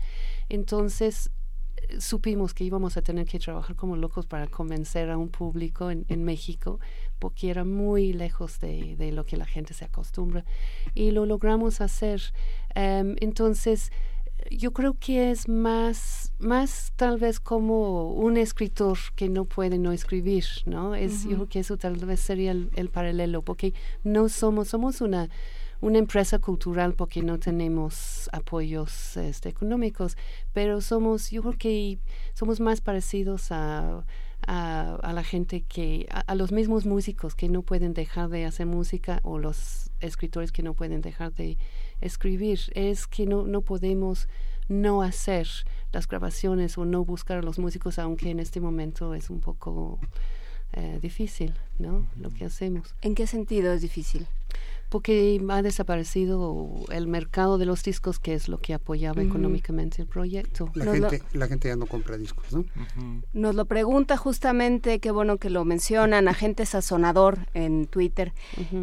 Entonces 0.49 1.31
eh, 1.77 2.01
supimos 2.01 2.53
que 2.53 2.63
íbamos 2.63 2.97
a 2.97 3.01
tener 3.01 3.25
que 3.25 3.39
trabajar 3.39 3.75
como 3.75 3.95
locos 3.95 4.25
para 4.25 4.47
convencer 4.47 5.09
a 5.09 5.17
un 5.17 5.29
público 5.29 5.91
en, 5.91 6.05
en 6.09 6.23
México, 6.23 6.79
porque 7.19 7.49
era 7.49 7.63
muy 7.63 8.11
lejos 8.11 8.59
de, 8.59 8.95
de 8.97 9.11
lo 9.11 9.25
que 9.25 9.37
la 9.37 9.45
gente 9.45 9.73
se 9.73 9.85
acostumbra. 9.85 10.45
Y 10.93 11.11
lo 11.11 11.25
logramos 11.25 11.79
hacer. 11.79 12.21
Em, 12.73 13.15
entonces, 13.19 13.91
yo 14.51 14.71
creo 14.71 14.95
que 14.99 15.31
es 15.31 15.47
más, 15.49 16.33
más 16.39 16.93
tal 16.95 17.17
vez 17.17 17.39
como 17.39 18.11
un 18.11 18.37
escritor 18.37 18.97
que 19.15 19.29
no 19.29 19.45
puede 19.45 19.77
no 19.77 19.91
escribir, 19.91 20.45
¿no? 20.65 20.95
Es, 20.95 21.23
Yo 21.23 21.35
creo 21.35 21.49
que 21.49 21.59
eso 21.59 21.77
tal 21.77 21.95
vez 21.95 22.19
sería 22.19 22.51
el, 22.51 22.69
el 22.75 22.89
paralelo, 22.89 23.41
porque 23.41 23.73
no 24.03 24.29
somos, 24.29 24.69
somos 24.69 25.01
una, 25.01 25.29
una 25.81 25.99
empresa 25.99 26.39
cultural 26.39 26.93
porque 26.93 27.21
no 27.21 27.39
tenemos 27.39 28.29
apoyos 28.31 29.17
este, 29.17 29.49
económicos, 29.49 30.17
pero 30.53 30.81
somos, 30.81 31.31
yo 31.31 31.41
creo 31.41 31.57
que 31.57 31.99
somos 32.33 32.59
más 32.59 32.81
parecidos 32.81 33.51
a, 33.51 34.05
a, 34.47 34.95
a 34.95 35.13
la 35.13 35.23
gente 35.23 35.61
que, 35.61 36.07
a, 36.09 36.35
los 36.35 36.51
mismos 36.51 36.85
músicos 36.85 37.35
que 37.35 37.49
no 37.49 37.61
pueden 37.61 37.93
dejar 37.93 38.29
de 38.29 38.45
hacer 38.45 38.65
música 38.65 39.19
o 39.23 39.39
los 39.39 39.89
escritores 39.99 40.51
que 40.51 40.63
no 40.63 40.73
pueden 40.73 41.01
dejar 41.01 41.33
de 41.33 41.57
escribir. 42.01 42.59
Es 42.73 43.07
que 43.07 43.25
no, 43.25 43.43
no 43.45 43.61
podemos 43.61 44.27
no 44.67 45.01
hacer 45.01 45.47
las 45.91 46.07
grabaciones 46.07 46.77
o 46.77 46.85
no 46.85 47.05
buscar 47.05 47.39
a 47.39 47.41
los 47.41 47.59
músicos, 47.59 47.99
aunque 47.99 48.29
en 48.29 48.39
este 48.39 48.59
momento 48.59 49.13
es 49.13 49.29
un 49.29 49.39
poco 49.39 49.99
eh, 50.73 50.99
difícil, 51.01 51.53
¿no? 51.79 52.05
Lo 52.19 52.29
que 52.31 52.45
hacemos. 52.45 52.95
¿En 53.01 53.15
qué 53.15 53.27
sentido 53.27 53.71
es 53.73 53.81
difícil? 53.81 54.27
Porque 54.95 55.41
ha 55.49 55.61
desaparecido 55.61 56.69
el 56.89 57.07
mercado 57.07 57.57
de 57.57 57.65
los 57.65 57.83
discos, 57.83 58.17
que 58.17 58.33
es 58.33 58.47
lo 58.47 58.59
que 58.59 58.73
apoyaba 58.73 59.21
económicamente 59.21 60.01
el 60.01 60.07
proyecto. 60.07 60.69
La 60.73 60.85
lo- 60.85 60.93
gente, 60.93 61.21
la 61.33 61.47
gente 61.47 61.67
ya 61.67 61.75
no 61.75 61.85
compra 61.85 62.17
discos, 62.17 62.45
¿no? 62.53 62.63
Nos 63.33 63.55
lo 63.55 63.65
pregunta 63.65 64.15
justamente, 64.15 64.99
qué 64.99 65.11
bueno 65.11 65.35
que 65.37 65.49
lo 65.49 65.65
mencionan, 65.65 66.29
agente 66.29 66.65
sazonador 66.65 67.39
en 67.53 67.87
Twitter. 67.87 68.31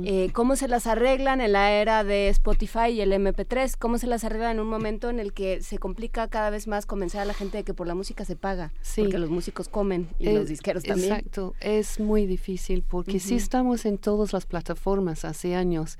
Eh, 0.05 0.29
¿Cómo 0.35 0.55
se 0.57 0.69
las 0.69 0.87
arreglan 0.87 1.41
en 1.41 1.53
la 1.53 1.73
era 1.73 2.05
de 2.05 2.29
Spotify 2.29 2.89
y 2.91 3.01
el 3.01 3.13
MP3? 3.15 3.77
¿Cómo 3.79 3.97
se 3.97 4.07
las 4.07 4.23
arreglan 4.25 4.57
en 4.57 4.61
un 4.61 4.69
momento 4.69 5.09
en 5.09 5.19
el 5.19 5.33
que 5.33 5.63
se 5.63 5.79
complica 5.79 6.29
cada 6.29 6.51
vez 6.51 6.67
más 6.69 6.85
convencer 6.85 7.21
a 7.23 7.25
la 7.25 7.33
gente 7.33 7.57
de 7.57 7.65
que 7.65 7.73
por 7.73 7.87
la 7.87 7.95
música 7.95 8.27
se 8.27 8.37
paga? 8.37 8.71
Sí. 8.83 9.01
Porque 9.01 9.19
los 9.19 9.31
músicos 9.31 9.69
comen 9.71 10.09
y 10.19 10.29
Eh, 10.29 10.35
los 10.35 10.47
disqueros 10.49 10.83
también. 10.85 11.11
Exacto, 11.13 11.55
es 11.61 11.99
muy 12.01 12.27
difícil 12.27 12.83
porque 12.87 13.19
sí 13.19 13.35
estamos 13.37 13.87
en 13.87 13.97
todas 13.97 14.35
las 14.35 14.45
plataformas 14.45 15.25
hace 15.25 15.55
años, 15.55 15.99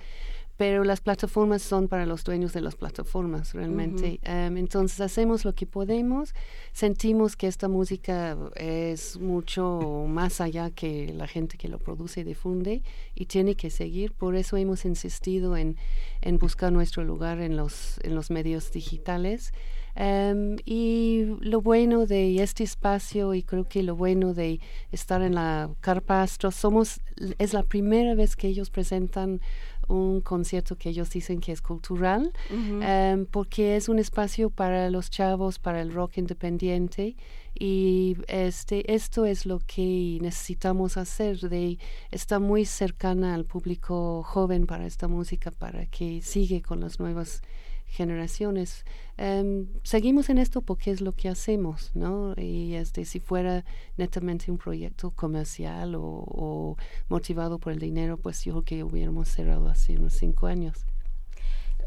pero 0.57 0.85
las 0.85 1.01
plataformas 1.01 1.63
son 1.63 1.89
para 1.89 2.07
los 2.07 2.25
dueños 2.25 2.53
de 2.53 2.61
las 2.61 2.77
plataformas 2.77 3.53
realmente. 3.55 4.21
Em, 4.23 4.57
entonces 4.57 5.01
hacemos 5.01 5.45
lo 5.45 5.55
que 5.55 5.67
podemos, 5.67 6.35
sentimos 6.73 7.37
que 7.37 7.49
esta 7.49 7.69
música 7.69 8.37
es 8.55 9.19
mucho 9.19 10.05
más 10.09 10.41
allá 10.41 10.71
que 10.71 11.13
la 11.15 11.27
gente 11.27 11.57
que 11.57 11.69
lo 11.69 11.79
produce 11.79 12.21
y 12.21 12.25
difunde 12.25 12.83
y 13.15 13.27
tiene 13.27 13.57
que 13.57 13.71
seguir, 13.71 14.13
por 14.13 14.37
eso 14.37 14.57
hemos 14.57 14.85
insistido 14.85 15.57
en, 15.57 15.77
en 16.21 16.39
buscar 16.39 16.71
nuestro 16.71 17.03
lugar 17.03 17.41
en 17.41 17.57
los, 17.57 17.99
en 18.03 18.15
los 18.15 18.31
medios 18.31 18.71
digitales. 18.73 19.53
Em, 19.95 20.57
y 20.65 21.25
lo 21.41 21.61
bueno 21.61 22.07
de 22.07 22.43
este 22.43 22.65
espacio 22.65 23.35
y 23.35 23.43
creo 23.43 23.69
que 23.69 23.83
lo 23.83 23.95
bueno 23.95 24.33
de 24.33 24.59
estar 24.91 25.21
en 25.21 25.35
la 25.35 25.71
Carpa 25.81 26.23
Astro, 26.23 26.51
somos, 26.51 27.01
es 27.39 27.53
la 27.53 27.63
primera 27.63 28.15
vez 28.15 28.35
que 28.35 28.49
ellos 28.49 28.71
presentan 28.71 29.43
un 29.93 30.21
concierto 30.21 30.77
que 30.77 30.89
ellos 30.89 31.11
dicen 31.11 31.41
que 31.41 31.53
es 31.53 31.61
cultural, 31.61 32.33
em, 32.51 33.27
porque 33.27 33.77
es 33.77 33.89
un 33.89 33.99
espacio 33.99 34.51
para 34.51 34.91
los 34.91 35.11
chavos, 35.11 35.59
para 35.59 35.81
el 35.81 35.93
rock 35.93 36.19
independiente 36.19 37.17
y 37.55 38.17
este 38.29 38.95
esto 38.95 39.27
es 39.27 39.45
lo 39.45 39.61
que 39.61 40.19
necesitamos 40.23 40.97
hacer 40.97 41.39
de 41.39 41.79
estar 42.11 42.41
muy 42.41 42.65
cercana 42.65 43.35
al 43.35 43.45
público 43.45 44.23
joven 44.23 44.67
para 44.67 44.87
esta 44.87 45.07
música 45.07 45.51
para 45.51 45.87
que 45.87 46.23
sigue 46.23 46.63
con 46.63 46.81
las 46.81 46.99
nuevas 46.99 47.43
generaciones. 47.93 48.85
Em, 49.19 49.69
seguimos 49.83 50.31
en 50.31 50.39
esto 50.39 50.63
porque 50.63 50.91
es 50.91 51.01
lo 51.01 51.13
que 51.13 51.29
hacemos, 51.29 51.91
¿no? 51.95 52.35
Y 52.37 52.75
este, 52.75 53.05
si 53.05 53.21
fuera 53.21 53.65
netamente 53.97 54.51
un 54.51 54.59
proyecto 54.59 55.11
comercial 55.11 55.95
o, 55.97 56.77
motivado 57.09 57.59
por 57.59 57.73
el 57.73 57.79
dinero, 57.79 58.17
pues 58.17 58.45
yo 58.45 58.53
creo 58.53 58.65
que 58.65 58.85
hubiéramos 58.85 59.29
cerrado 59.29 59.69
hace 59.69 59.97
unos 59.97 60.15
cinco 60.15 60.47
años. 60.47 60.87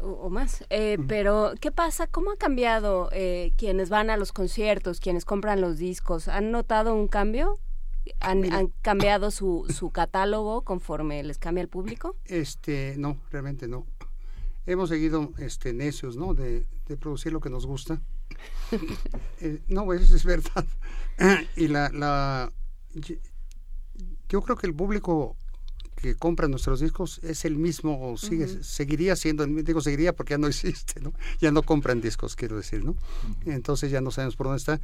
O, 0.00 0.30
más. 0.30 0.64
Eh, 0.70 0.98
pero, 1.08 1.54
¿qué 1.60 1.72
pasa? 1.72 2.06
¿Cómo 2.06 2.30
ha 2.30 2.36
cambiado 2.36 3.08
eh, 3.12 3.52
quienes 3.56 3.88
van 3.88 4.08
a 4.10 4.16
los 4.16 4.30
conciertos, 4.32 5.00
quienes 5.00 5.24
compran 5.24 5.60
los 5.60 5.78
discos? 5.78 6.28
¿Han 6.28 6.52
notado 6.52 6.94
un 6.94 7.08
cambio? 7.08 7.58
¿Han, 8.20 8.52
¿Han, 8.52 8.68
cambiado 8.82 9.32
su, 9.32 9.66
su 9.68 9.90
catálogo 9.90 10.62
conforme 10.62 11.24
les 11.24 11.38
cambia 11.38 11.62
el 11.62 11.68
público? 11.68 12.14
Este, 12.26 12.94
no, 12.96 13.16
realmente 13.30 13.66
no 13.66 13.86
hemos 14.66 14.88
seguido 14.88 15.32
este, 15.38 15.72
necios, 15.72 16.16
¿no? 16.16 16.34
De, 16.34 16.66
producir 17.00 17.32
lo 17.32 17.40
que 17.40 17.50
nos 17.50 17.66
gusta. 17.66 18.00
Eh, 19.40 19.60
no, 19.68 19.84
pues, 19.84 20.02
eso 20.02 20.16
es 20.16 20.24
verdad. 20.24 20.64
y 21.56 21.68
la, 21.68 21.90
la, 21.90 22.50
yo 24.28 24.42
creo 24.42 24.56
que 24.56 24.66
el 24.66 24.74
público 24.74 25.36
que 25.94 26.14
compra 26.14 26.48
nuestros 26.48 26.80
discos 26.80 27.20
es 27.22 27.44
el 27.44 27.56
mismo, 27.56 28.16
sigue, 28.16 28.46
seguiría 28.62 29.16
siendo, 29.16 29.46
digo 29.46 29.80
seguiría 29.80 30.14
porque 30.14 30.34
ya 30.34 30.38
no 30.38 30.46
existe, 30.46 31.00
¿no? 31.00 31.12
Ya 31.40 31.50
no 31.50 31.62
compran 31.62 32.00
discos, 32.00 32.34
quiero 32.36 32.56
decir, 32.56 32.84
¿no? 32.84 32.96
Entonces 33.44 33.90
ya 33.90 34.00
no 34.00 34.10
sabemos 34.10 34.36
por 34.36 34.46
dónde 34.46 34.58
está. 34.58 34.80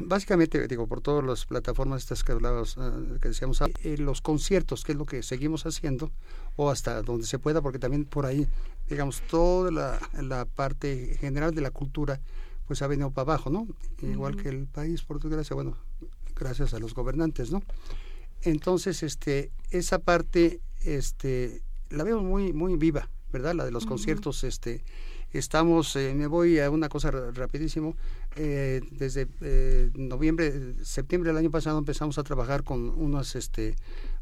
Básicamente, 0.00 0.68
digo, 0.68 0.86
por 0.86 1.00
todas 1.00 1.24
las 1.24 1.44
plataformas 1.46 2.02
estas 2.02 2.22
que 2.22 2.32
hablabas, 2.32 2.76
ah, 2.78 2.92
que 3.20 3.28
decíamos, 3.28 3.60
eh, 3.60 3.96
los 3.98 4.20
conciertos, 4.20 4.84
que 4.84 4.92
es 4.92 4.98
lo 4.98 5.06
que 5.06 5.22
seguimos 5.22 5.66
haciendo, 5.66 6.12
o 6.56 6.70
hasta 6.70 7.02
donde 7.02 7.26
se 7.26 7.38
pueda, 7.38 7.62
porque 7.62 7.78
también 7.78 8.04
por 8.04 8.26
ahí, 8.26 8.46
digamos, 8.88 9.22
toda 9.22 9.70
la, 9.70 10.44
parte 10.46 11.16
general 11.20 11.54
de 11.54 11.60
la 11.60 11.70
cultura, 11.70 12.20
pues 12.66 12.82
ha 12.82 12.86
venido 12.86 13.10
para 13.10 13.32
abajo, 13.32 13.50
¿no? 13.50 13.66
Igual 14.02 14.36
que 14.36 14.48
el 14.48 14.66
país, 14.66 15.02
por 15.02 15.20
desgracia, 15.20 15.54
bueno, 15.54 15.76
gracias 16.36 16.74
a 16.74 16.78
los 16.78 16.94
gobernantes, 16.94 17.50
¿no? 17.50 17.62
Entonces, 18.42 19.02
este, 19.02 19.50
esa 19.70 19.98
parte, 19.98 20.60
este, 20.84 21.62
la 21.90 22.04
veo 22.04 22.22
muy, 22.22 22.52
muy 22.52 22.76
viva, 22.76 23.08
¿verdad? 23.32 23.54
La 23.54 23.64
de 23.64 23.70
los 23.70 23.86
conciertos, 23.86 24.44
este, 24.44 24.84
estamos, 25.32 25.94
eh, 25.96 26.14
me 26.14 26.26
voy 26.26 26.58
a 26.58 26.70
una 26.70 26.88
cosa 26.88 27.10
rapidísimo, 27.10 27.96
eh, 28.36 28.80
desde 28.90 29.26
eh, 29.40 29.90
noviembre, 29.94 30.74
septiembre 30.84 31.30
del 31.30 31.38
año 31.38 31.50
pasado 31.50 31.78
empezamos 31.78 32.18
a 32.18 32.22
trabajar 32.22 32.64
con 32.64 32.88
unos 32.88 33.34
este, 33.36 33.76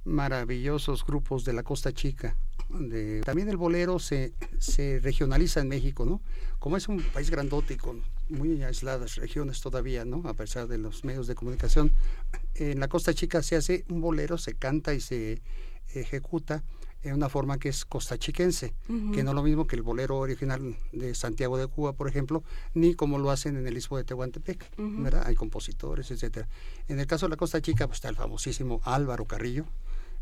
maravillosos 0.05 1.05
grupos 1.05 1.45
de 1.45 1.53
la 1.53 1.62
Costa 1.62 1.93
Chica. 1.93 2.36
De, 2.69 3.20
también 3.23 3.49
el 3.49 3.57
bolero 3.57 3.99
se, 3.99 4.33
se 4.59 4.99
regionaliza 5.01 5.61
en 5.61 5.69
México, 5.69 6.05
¿no? 6.05 6.20
Como 6.59 6.77
es 6.77 6.89
un 6.89 7.01
país 7.01 7.31
grandote 7.31 7.75
y 7.75 7.77
con 7.77 8.03
muy 8.28 8.62
aisladas 8.62 9.17
regiones 9.17 9.61
todavía, 9.61 10.05
¿no? 10.05 10.28
A 10.28 10.35
pesar 10.35 10.67
de 10.67 10.78
los 10.78 11.05
medios 11.05 11.27
de 11.27 11.35
comunicación, 11.35 11.93
en 12.55 12.81
la 12.81 12.89
Costa 12.89 13.15
Chica 13.15 13.43
se 13.43 13.57
hace 13.57 13.85
un 13.89 14.01
bolero, 14.01 14.39
se 14.39 14.55
canta 14.55 14.95
y 14.95 15.01
se 15.01 15.43
ejecuta 15.95 16.65
en 17.03 17.15
una 17.15 17.28
forma 17.28 17.59
que 17.59 17.69
es 17.69 17.85
costachiquense, 17.85 18.75
que 19.15 19.23
no 19.23 19.31
es 19.31 19.35
lo 19.35 19.43
mismo 19.43 19.67
que 19.67 19.77
el 19.77 19.83
bolero 19.83 20.19
original 20.19 20.77
de 20.93 21.15
Santiago 21.15 21.57
de 21.57 21.69
Cuba, 21.69 21.93
por 21.93 22.09
ejemplo, 22.09 22.43
ni 22.75 22.95
como 22.95 23.19
lo 23.19 23.31
hacen 23.31 23.57
en 23.57 23.67
el 23.67 23.77
istmo 23.77 23.97
de 23.97 24.05
Tehuantepec, 24.05 24.73
¿verdad? 24.77 25.25
Hay 25.27 25.36
compositores, 25.36 26.11
etcétera. 26.11 26.49
En 26.89 26.99
el 26.99 27.07
caso 27.07 27.27
de 27.27 27.31
la 27.31 27.36
Costa 27.36 27.61
Chica, 27.62 27.86
pues 27.86 27.99
está 27.99 28.09
el 28.09 28.17
famosísimo 28.17 28.81
Álvaro 28.85 29.25
Carrillo, 29.25 29.67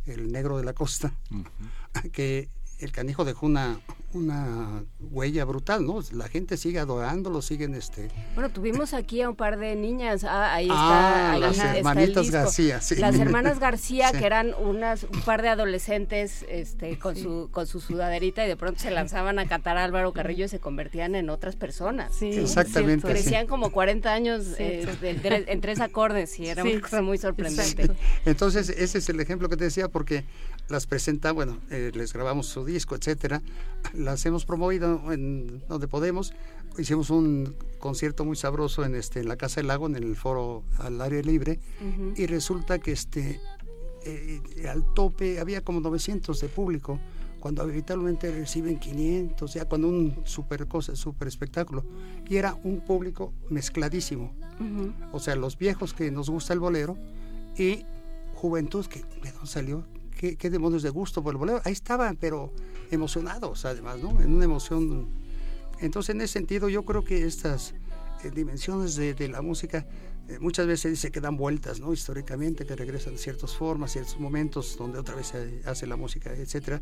el 0.07 0.33
negro 0.33 0.59
de 0.59 0.65
la 0.65 0.73
costa, 0.73 1.13
que 2.13 2.49
el 2.79 2.93
canijo 2.93 3.25
dejó 3.25 3.47
una, 3.47 3.79
una 4.13 4.85
huella 5.01 5.45
brutal, 5.45 5.87
¿no? 5.87 6.01
La 6.13 6.29
gente 6.29 6.57
sigue 6.57 6.79
adorándolo, 6.79 7.43
siguen 7.43 7.75
este... 7.75 8.11
Bueno, 8.35 8.51
tuvimos 8.51 8.95
aquí 8.95 9.23
a 9.23 9.31
un 9.31 9.37
par 9.37 9.59
de 9.59 9.77
niñas, 9.77 10.25
ah, 10.25 10.55
ahí 10.55 10.67
está... 10.67 11.33
Ah, 11.33 11.39
las 11.39 11.59
hermanitas 11.59 12.31
García, 12.31 12.81
sí. 12.81 12.97
Las 12.97 13.19
hermanas 13.19 13.59
García, 13.59 14.13
que 14.13 14.25
eran 14.27 14.55
unas, 14.55 15.05
un 15.05 15.21
par 15.23 15.43
de 15.43 15.49
adolescentes 15.49 16.45
este, 16.49 16.99
con, 16.99 17.17
su, 17.17 17.49
con 17.51 17.67
su 17.67 17.81
sudaderita 17.81 18.45
y 18.45 18.49
de 18.49 18.57
pronto 18.57 18.81
se 18.81 18.91
lanzaban 18.91 19.39
a 19.39 19.47
catar 19.47 19.77
a 19.79 19.85
Álvaro 19.85 20.13
Carrillo 20.13 20.47
y 20.47 20.49
se 20.49 20.61
convertían 20.61 21.15
en 21.15 21.31
otras 21.31 21.57
personas. 21.57 22.15
Sí, 22.15 22.31
exactamente. 22.31 23.07
Crecían 23.07 23.47
como 23.47 23.71
40 23.71 24.13
años 24.13 24.47
eh, 24.59 24.87
en 25.03 25.61
tres 25.61 25.81
acordes 25.81 26.39
y 26.39 26.49
era 26.49 26.63
una 26.63 26.81
cosa 26.81 27.03
muy 27.03 27.19
sorprendente. 27.19 27.91
Entonces, 28.25 28.69
ese 28.69 28.99
es 28.99 29.09
el 29.09 29.21
ejemplo 29.21 29.49
que 29.49 29.57
te 29.57 29.65
decía, 29.65 29.89
porque 29.89 30.25
las 30.69 30.87
presenta, 30.87 31.33
bueno, 31.33 31.59
eh, 31.71 31.91
les 31.95 32.13
grabamos 32.13 32.47
su 32.47 32.65
disco, 32.65 32.95
etcétera. 32.95 33.43
Las 33.93 34.25
hemos 34.27 34.45
promovido 34.45 35.13
en 35.13 35.63
donde 35.69 35.89
podemos. 35.89 36.33
Hicimos 36.79 37.11
un 37.11 37.55
concierto 37.79 38.25
muy 38.25 38.37
sabroso 38.37 38.85
en 38.85 38.95
este 38.95 39.21
en 39.21 39.29
la 39.29 39.37
Casa 39.37 39.61
del 39.61 39.69
Lago, 39.69 39.87
en 39.87 39.95
el 39.97 40.17
foro 40.17 40.65
al 40.79 41.01
aire 41.01 41.23
libre, 41.23 41.61
y 42.17 42.27
resulta 42.27 42.79
que 42.79 42.93
este 42.93 43.41
eh, 44.05 44.41
al 44.69 44.93
tope 44.95 45.39
había 45.39 45.63
como 45.63 45.81
900 45.81 46.41
de 46.41 46.49
público, 46.49 46.99
cuando 47.41 47.63
habitualmente 47.63 48.31
reciben 48.33 48.79
500, 48.79 49.43
o 49.43 49.53
sea, 49.53 49.67
cuando 49.67 49.89
un 49.89 50.23
super 50.25 50.67
cosa, 50.67 50.97
super 50.97 51.29
espectáculo, 51.29 51.85
y 52.27 52.37
era 52.37 52.55
un 52.65 52.81
público 52.81 53.35
mezcladísimo. 53.51 54.33
O 55.13 55.21
sea, 55.21 55.37
los 55.37 55.59
viejos 55.59 55.93
que 55.93 56.11
nos 56.11 56.31
gusta 56.31 56.55
el 56.55 56.61
bolero 56.61 56.97
y 57.57 57.85
juventud 58.35 58.87
que 58.87 59.01
de 59.23 59.33
dónde 59.33 59.47
salió, 59.47 59.85
qué, 60.25 60.37
qué 60.37 60.51
demonios 60.51 60.83
de 60.83 60.91
gusto 60.91 61.23
por 61.23 61.35
el 61.35 61.39
bolero. 61.39 61.61
Ahí 61.65 61.73
estaban, 61.73 62.17
pero 62.17 62.53
emocionados 62.91 63.65
además, 63.65 63.99
¿no? 63.99 64.21
En 64.21 64.35
una 64.35 64.45
emoción. 64.45 65.09
Entonces, 65.81 66.15
en 66.15 66.21
ese 66.23 66.35
sentido, 66.35 66.69
yo 66.69 66.85
creo 66.85 67.05
que 67.05 67.27
estas 67.27 67.75
eh, 68.23 68.31
dimensiones 68.31 68.97
de, 68.97 69.29
la 69.29 69.43
música 69.43 69.87
eh, 70.29 70.39
muchas 70.39 70.67
veces 70.67 70.81
se 70.81 70.91
dice 70.91 71.11
que 71.11 71.21
dan 71.21 71.37
vueltas, 71.37 71.81
¿no? 71.81 71.93
Históricamente, 71.93 72.65
que 72.65 72.75
regresan 72.75 73.19
ciertas 73.19 73.55
formas, 73.55 73.93
ciertos 73.93 74.19
momentos 74.19 74.77
donde 74.79 74.99
otra 74.99 75.15
vez 75.15 75.29
se 75.29 75.61
hace 75.67 75.87
la 75.87 75.97
música, 75.97 76.33
etcétera. 76.33 76.81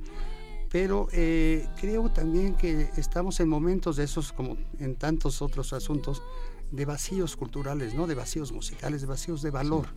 Pero 0.71 1.09
eh, 1.13 1.67
creo 1.81 2.11
también 2.11 2.55
que 2.55 2.91
estamos 2.97 3.41
en 3.41 3.49
momentos 3.49 3.97
de 3.97 4.05
esos, 4.05 4.33
como 4.33 4.57
en 4.79 4.95
tantos 4.97 5.43
otros 5.43 5.73
asuntos, 5.73 6.23
de 6.71 6.87
vacíos 6.87 7.37
culturales, 7.37 7.93
¿no? 7.95 8.07
De 8.07 8.15
vacíos 8.15 8.53
musicales, 8.53 9.01
de 9.03 9.07
vacíos 9.07 9.43
de 9.43 9.51
valor. 9.51 9.89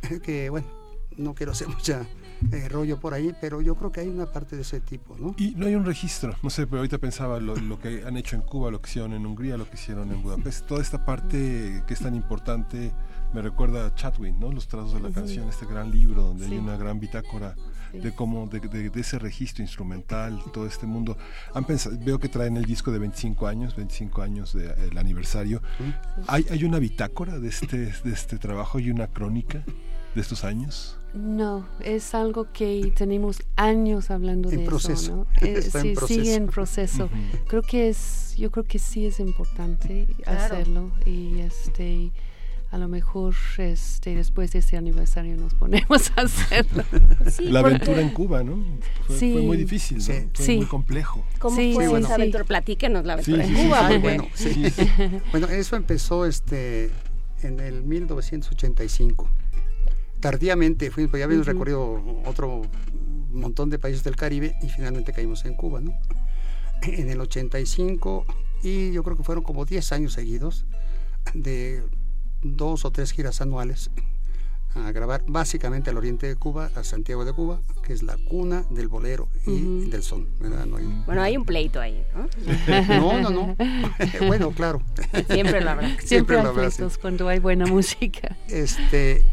que, 0.22 0.48
bueno, 0.48 0.68
no 1.16 1.34
quiero 1.34 1.52
hacer 1.52 1.68
mucha 1.68 2.06
eh, 2.52 2.68
rollo 2.68 3.00
por 3.00 3.14
ahí, 3.14 3.34
pero 3.40 3.60
yo 3.60 3.74
creo 3.74 3.92
que 3.92 4.00
hay 4.00 4.08
una 4.08 4.26
parte 4.26 4.56
de 4.56 4.62
ese 4.62 4.80
tipo, 4.80 5.16
¿no? 5.18 5.34
Y 5.38 5.54
no 5.56 5.66
hay 5.66 5.74
un 5.74 5.84
registro, 5.84 6.34
no 6.42 6.50
sé, 6.50 6.66
pero 6.66 6.78
ahorita 6.78 6.98
pensaba 6.98 7.40
lo, 7.40 7.78
que 7.80 8.04
han 8.06 8.16
hecho 8.16 8.36
en 8.36 8.42
Cuba, 8.42 8.70
lo 8.70 8.80
que 8.80 8.88
hicieron 8.90 9.12
en 9.12 9.26
Hungría, 9.26 9.56
lo 9.56 9.68
que 9.68 9.74
hicieron 9.74 10.10
en 10.12 10.22
Budapest, 10.22 10.66
toda 10.66 10.80
esta 10.80 11.04
parte 11.04 11.82
que 11.86 11.94
es 11.94 12.00
tan 12.00 12.14
importante, 12.14 12.92
me 13.32 13.42
recuerda 13.42 13.86
a 13.86 13.94
Chatwin, 13.94 14.38
¿no? 14.38 14.52
Los 14.52 14.68
trazos 14.68 14.94
de 14.94 15.00
la 15.00 15.10
canción, 15.10 15.48
este 15.48 15.66
gran 15.66 15.90
libro 15.90 16.22
donde 16.22 16.46
hay 16.46 16.56
una 16.56 16.76
gran 16.76 17.00
bitácora 17.00 17.54
de 17.92 18.12
cómo 18.12 18.46
de, 18.46 18.60
de, 18.60 19.00
ese 19.00 19.18
registro 19.18 19.62
instrumental, 19.62 20.40
todo 20.52 20.66
este 20.66 20.86
mundo. 20.86 21.16
Han 21.54 21.64
pensado, 21.64 21.96
veo 21.98 22.18
que 22.18 22.28
traen 22.28 22.56
el 22.56 22.64
disco 22.64 22.90
de 22.92 22.98
25 22.98 23.46
años, 23.46 23.76
25 23.76 24.22
años 24.22 24.52
del 24.52 24.96
aniversario. 24.96 25.62
¿Hay, 26.26 26.46
¿Hay 26.50 26.64
una 26.64 26.78
bitácora 26.78 27.38
de 27.38 27.48
este, 27.48 27.92
de 28.04 28.12
este 28.12 28.38
trabajo 28.38 28.78
y 28.78 28.90
una 28.90 29.06
crónica 29.08 29.64
de 30.14 30.20
estos 30.20 30.44
años? 30.44 30.98
No, 31.18 31.66
es 31.80 32.14
algo 32.14 32.52
que 32.52 32.92
tenemos 32.94 33.42
años 33.56 34.10
hablando 34.12 34.50
de 34.50 34.64
eso, 34.64 35.16
¿no? 35.16 35.26
Eh, 35.46 35.62
sí, 35.62 35.94
sigue 36.06 36.34
en 36.34 36.46
proceso. 36.46 37.08
Creo 37.48 37.62
que 37.62 37.88
es, 37.88 38.34
yo 38.38 38.52
creo 38.52 38.64
que 38.64 38.78
sí 38.78 39.04
es 39.04 39.18
importante 39.18 40.06
hacerlo 40.26 40.92
y 41.04 41.40
este 41.40 42.12
a 42.70 42.76
lo 42.76 42.86
mejor 42.86 43.34
este, 43.56 44.14
después 44.14 44.52
de 44.52 44.58
ese 44.58 44.76
aniversario 44.76 45.36
nos 45.36 45.54
ponemos 45.54 46.12
a 46.16 46.20
hacerlo. 46.22 46.84
la 47.40 47.60
aventura 47.60 48.00
en 48.00 48.10
Cuba, 48.10 48.44
¿no? 48.44 48.62
Fue, 49.06 49.18
Sí. 49.18 49.32
fue 49.32 49.42
muy 49.42 49.56
difícil, 49.56 49.96
¿no? 49.98 50.04
Sí. 50.04 50.12
fue 50.34 50.44
Sí. 50.44 50.56
muy 50.58 50.66
complejo. 50.66 51.24
¿Cómo 51.40 51.56
Sí, 51.56 51.72
fue 51.74 51.88
sí, 51.88 51.94
esa 51.96 52.06
sí. 52.08 52.12
aventura? 52.12 52.44
Platíquenos 52.44 53.04
la 53.06 53.14
aventura 53.14 53.44
Sí, 53.44 53.54
en 53.58 53.66
Cuba. 53.66 53.98
bueno, 53.98 54.26
sí. 54.34 54.64
bueno, 55.32 55.48
eso 55.48 55.74
empezó 55.76 56.26
este 56.26 56.90
en 57.42 57.58
el 57.58 57.82
1985. 57.82 59.28
Tardíamente 60.20 60.90
fuimos, 60.90 61.10
pues 61.10 61.20
ya 61.20 61.24
habíamos 61.26 61.46
Ujú. 61.46 61.52
recorrido 61.54 62.22
otro 62.26 62.62
montón 63.32 63.70
de 63.70 63.78
países 63.78 64.02
del 64.04 64.16
Caribe 64.16 64.56
y 64.62 64.68
finalmente 64.68 65.12
caímos 65.12 65.44
en 65.44 65.54
Cuba, 65.54 65.80
¿no? 65.80 65.92
En 66.82 67.08
el 67.10 67.20
85 67.20 68.24
y 68.62 68.92
yo 68.92 69.02
creo 69.04 69.16
que 69.16 69.22
fueron 69.22 69.44
como 69.44 69.64
10 69.64 69.92
años 69.92 70.12
seguidos 70.14 70.64
de 71.34 71.82
dos 72.42 72.84
o 72.84 72.90
tres 72.90 73.12
giras 73.12 73.40
anuales 73.40 73.90
a 74.74 74.92
grabar 74.92 75.24
básicamente 75.26 75.90
al 75.90 75.96
oriente 75.96 76.26
de 76.26 76.36
Cuba, 76.36 76.70
a 76.74 76.84
Santiago 76.84 77.24
de 77.24 77.32
Cuba, 77.32 77.60
que 77.82 77.92
es 77.92 78.02
la 78.02 78.16
cuna 78.16 78.64
del 78.70 78.86
bolero 78.88 79.28
y 79.46 79.50
Ujú. 79.62 79.90
del 79.90 80.02
son, 80.02 80.28
¿verdad? 80.40 80.66
No 80.66 80.76
hay- 80.76 81.02
Bueno, 81.06 81.22
hay 81.22 81.36
un 81.36 81.44
pleito 81.44 81.80
ahí, 81.80 82.04
¿no? 82.14 82.28
no, 83.20 83.20
no, 83.22 83.30
no. 83.30 83.56
bueno, 84.26 84.50
claro. 84.52 84.82
Siempre 85.30 85.60
lo 85.62 85.70
habrá. 85.70 86.00
Siempre 86.00 86.36
hay 86.36 86.42
lo 86.42 86.48
habrá, 86.50 86.70
sí. 86.70 86.82
cuando 87.00 87.28
hay 87.28 87.38
buena 87.40 87.66
música. 87.66 88.36
Este, 88.48 89.24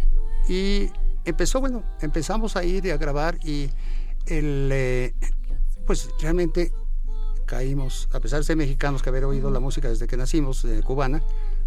y 0.47 0.89
empezó, 1.25 1.59
bueno, 1.59 1.83
empezamos 2.01 2.55
a 2.55 2.63
ir 2.63 2.85
y 2.85 2.91
a 2.91 2.97
grabar 2.97 3.37
y 3.43 3.69
el, 4.27 4.69
eh, 4.71 5.13
pues 5.85 6.09
realmente 6.19 6.71
caímos, 7.45 8.09
a 8.11 8.19
pesar 8.19 8.39
de 8.39 8.45
ser 8.45 8.57
mexicanos 8.57 9.01
que 9.01 9.09
haber 9.09 9.25
oído 9.25 9.51
la 9.51 9.59
música 9.59 9.89
desde 9.89 10.07
que 10.07 10.17
nacimos, 10.17 10.65
eh, 10.65 10.81
cubana, 10.83 11.21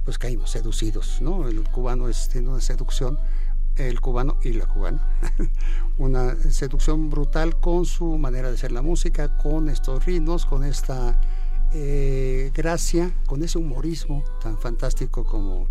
pues 0.05 0.19
caímos 0.19 0.51
seducidos, 0.51 1.21
¿no? 1.21 1.47
El 1.49 1.63
cubano 1.65 2.09
es, 2.09 2.29
tiene 2.29 2.49
una 2.49 2.61
seducción, 2.61 3.19
el 3.77 4.01
cubano 4.01 4.39
y 4.43 4.53
la 4.53 4.67
cubana, 4.67 5.07
una 5.99 6.35
seducción 6.37 7.11
brutal 7.11 7.61
con 7.61 7.85
su 7.85 8.19
manera 8.19 8.49
de 8.49 8.55
hacer 8.55 8.73
la 8.73 8.83
música, 8.83 9.37
con 9.39 9.69
estos 9.69 10.05
ritmos, 10.05 10.47
con 10.47 10.65
esta 10.65 11.21
eh, 11.73 12.51
gracia, 12.55 13.13
con 13.27 13.43
ese 13.43 13.59
humorismo 13.59 14.25
tan 14.43 14.59
fantástico 14.59 15.25
como 15.25 15.69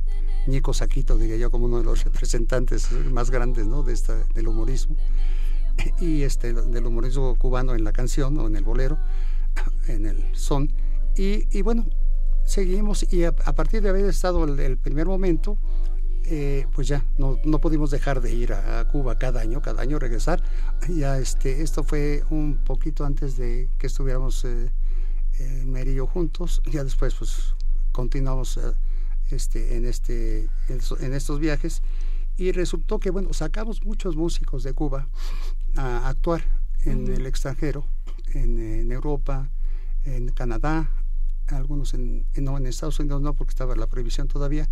Nico 0.48 0.74
Saquito, 0.74 1.18
diría 1.18 1.38
yo, 1.38 1.52
como 1.52 1.66
uno 1.66 1.78
de 1.78 1.84
los 1.84 2.04
representantes 2.04 2.92
más 2.92 3.30
grandes 3.30 3.68
¿no? 3.68 3.84
de 3.84 3.94
esta, 3.94 4.16
del 4.34 4.48
humorismo, 4.48 4.96
y 6.00 6.24
este, 6.24 6.54
del 6.54 6.86
humorismo 6.86 7.36
cubano 7.36 7.76
en 7.76 7.84
la 7.84 7.92
canción 7.92 8.38
o 8.40 8.48
en 8.48 8.56
el 8.56 8.64
bolero, 8.64 8.98
en 9.88 10.06
el 10.06 10.24
son. 10.34 10.72
Y, 11.16 11.46
y 11.56 11.62
bueno, 11.62 11.86
seguimos 12.48 13.12
y 13.12 13.26
a, 13.26 13.34
partir 13.34 13.82
de 13.82 13.90
haber 13.90 14.06
estado 14.06 14.44
el, 14.46 14.78
primer 14.78 15.06
momento, 15.06 15.58
eh, 16.24 16.66
pues 16.74 16.88
ya 16.88 17.06
no, 17.18 17.40
no 17.44 17.60
pudimos 17.60 17.92
dejar 17.92 18.22
de 18.22 18.34
ir 18.34 18.54
a, 18.54 18.86
Cuba 18.88 19.18
cada 19.18 19.42
año, 19.42 19.62
cada 19.62 19.82
año 19.82 20.00
regresar. 20.00 20.42
Ya 20.90 21.18
este, 21.18 21.62
esto 21.62 21.84
fue 21.84 22.24
un 22.30 22.58
poquito 22.64 23.06
antes 23.06 23.36
de 23.36 23.70
que 23.78 23.88
estuviéramos 23.88 24.46
eh, 24.46 24.72
eh, 25.40 26.00
juntos. 26.10 26.62
Ya 26.72 26.84
después 26.84 27.16
pues 27.16 27.54
continuamos 27.92 28.58
eh, 28.58 28.62
este, 29.32 29.78
en, 29.78 29.86
este, 29.86 30.50
en, 30.70 31.14
estos 31.14 31.40
viajes 31.40 31.82
y 32.38 32.52
resultó 32.52 33.00
que 33.00 33.10
bueno, 33.10 33.34
sacamos 33.34 33.84
muchos 33.84 34.16
músicos 34.16 34.64
de 34.64 34.74
Cuba 34.74 35.08
a 35.76 36.08
actuar 36.10 36.44
en 36.84 37.08
el 37.08 37.26
extranjero, 37.26 37.86
en, 38.34 38.60
en 38.60 38.92
Europa, 38.92 39.50
en 40.06 40.30
Canadá, 40.30 40.90
algunos 41.48 41.94
en, 41.94 42.26
en- 42.34 42.44
no 42.44 42.58
en 42.58 42.66
Estados 42.68 43.00
Unidos 43.00 43.22
no 43.22 43.34
porque 43.34 43.52
estaba 43.52 43.76
la 43.76 43.88
prohibición 43.88 44.28
todavía. 44.28 44.70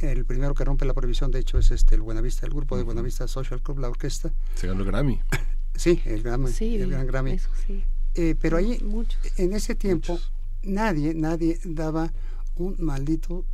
El 0.00 0.24
primero 0.24 0.54
que 0.54 0.64
rompe 0.64 0.84
la 0.84 0.94
prohibición 0.94 1.30
de 1.30 1.40
hecho 1.40 1.58
es 1.58 1.70
este 1.70 1.94
el 1.96 2.02
Buenavista, 2.02 2.46
el 2.46 2.52
grupo 2.54 2.76
de 2.76 2.82
Buenavista 2.84 3.26
Social 3.28 3.60
Club, 3.62 3.78
la 3.80 3.88
orquesta. 3.88 4.32
Se 4.54 4.66
ganó 4.66 4.80
el 4.80 4.86
Grammy. 4.86 5.20
Sí, 5.76 6.00
el 6.04 6.22
Grammy, 6.22 6.52
Sí, 6.52 6.76
el 6.76 6.88
gran 6.90 7.04
Grammy. 7.04 7.32
eso 7.32 7.48
sí. 7.66 7.82
Eh, 8.14 8.36
pero 8.40 8.58
ahí, 8.58 8.78
en 9.38 9.52
ese 9.54 9.74
tiempo, 9.74 10.20
nadie, 10.62 11.14
nadie 11.14 11.58
daba 11.64 12.12
un 12.54 12.76
maldito 12.78 13.44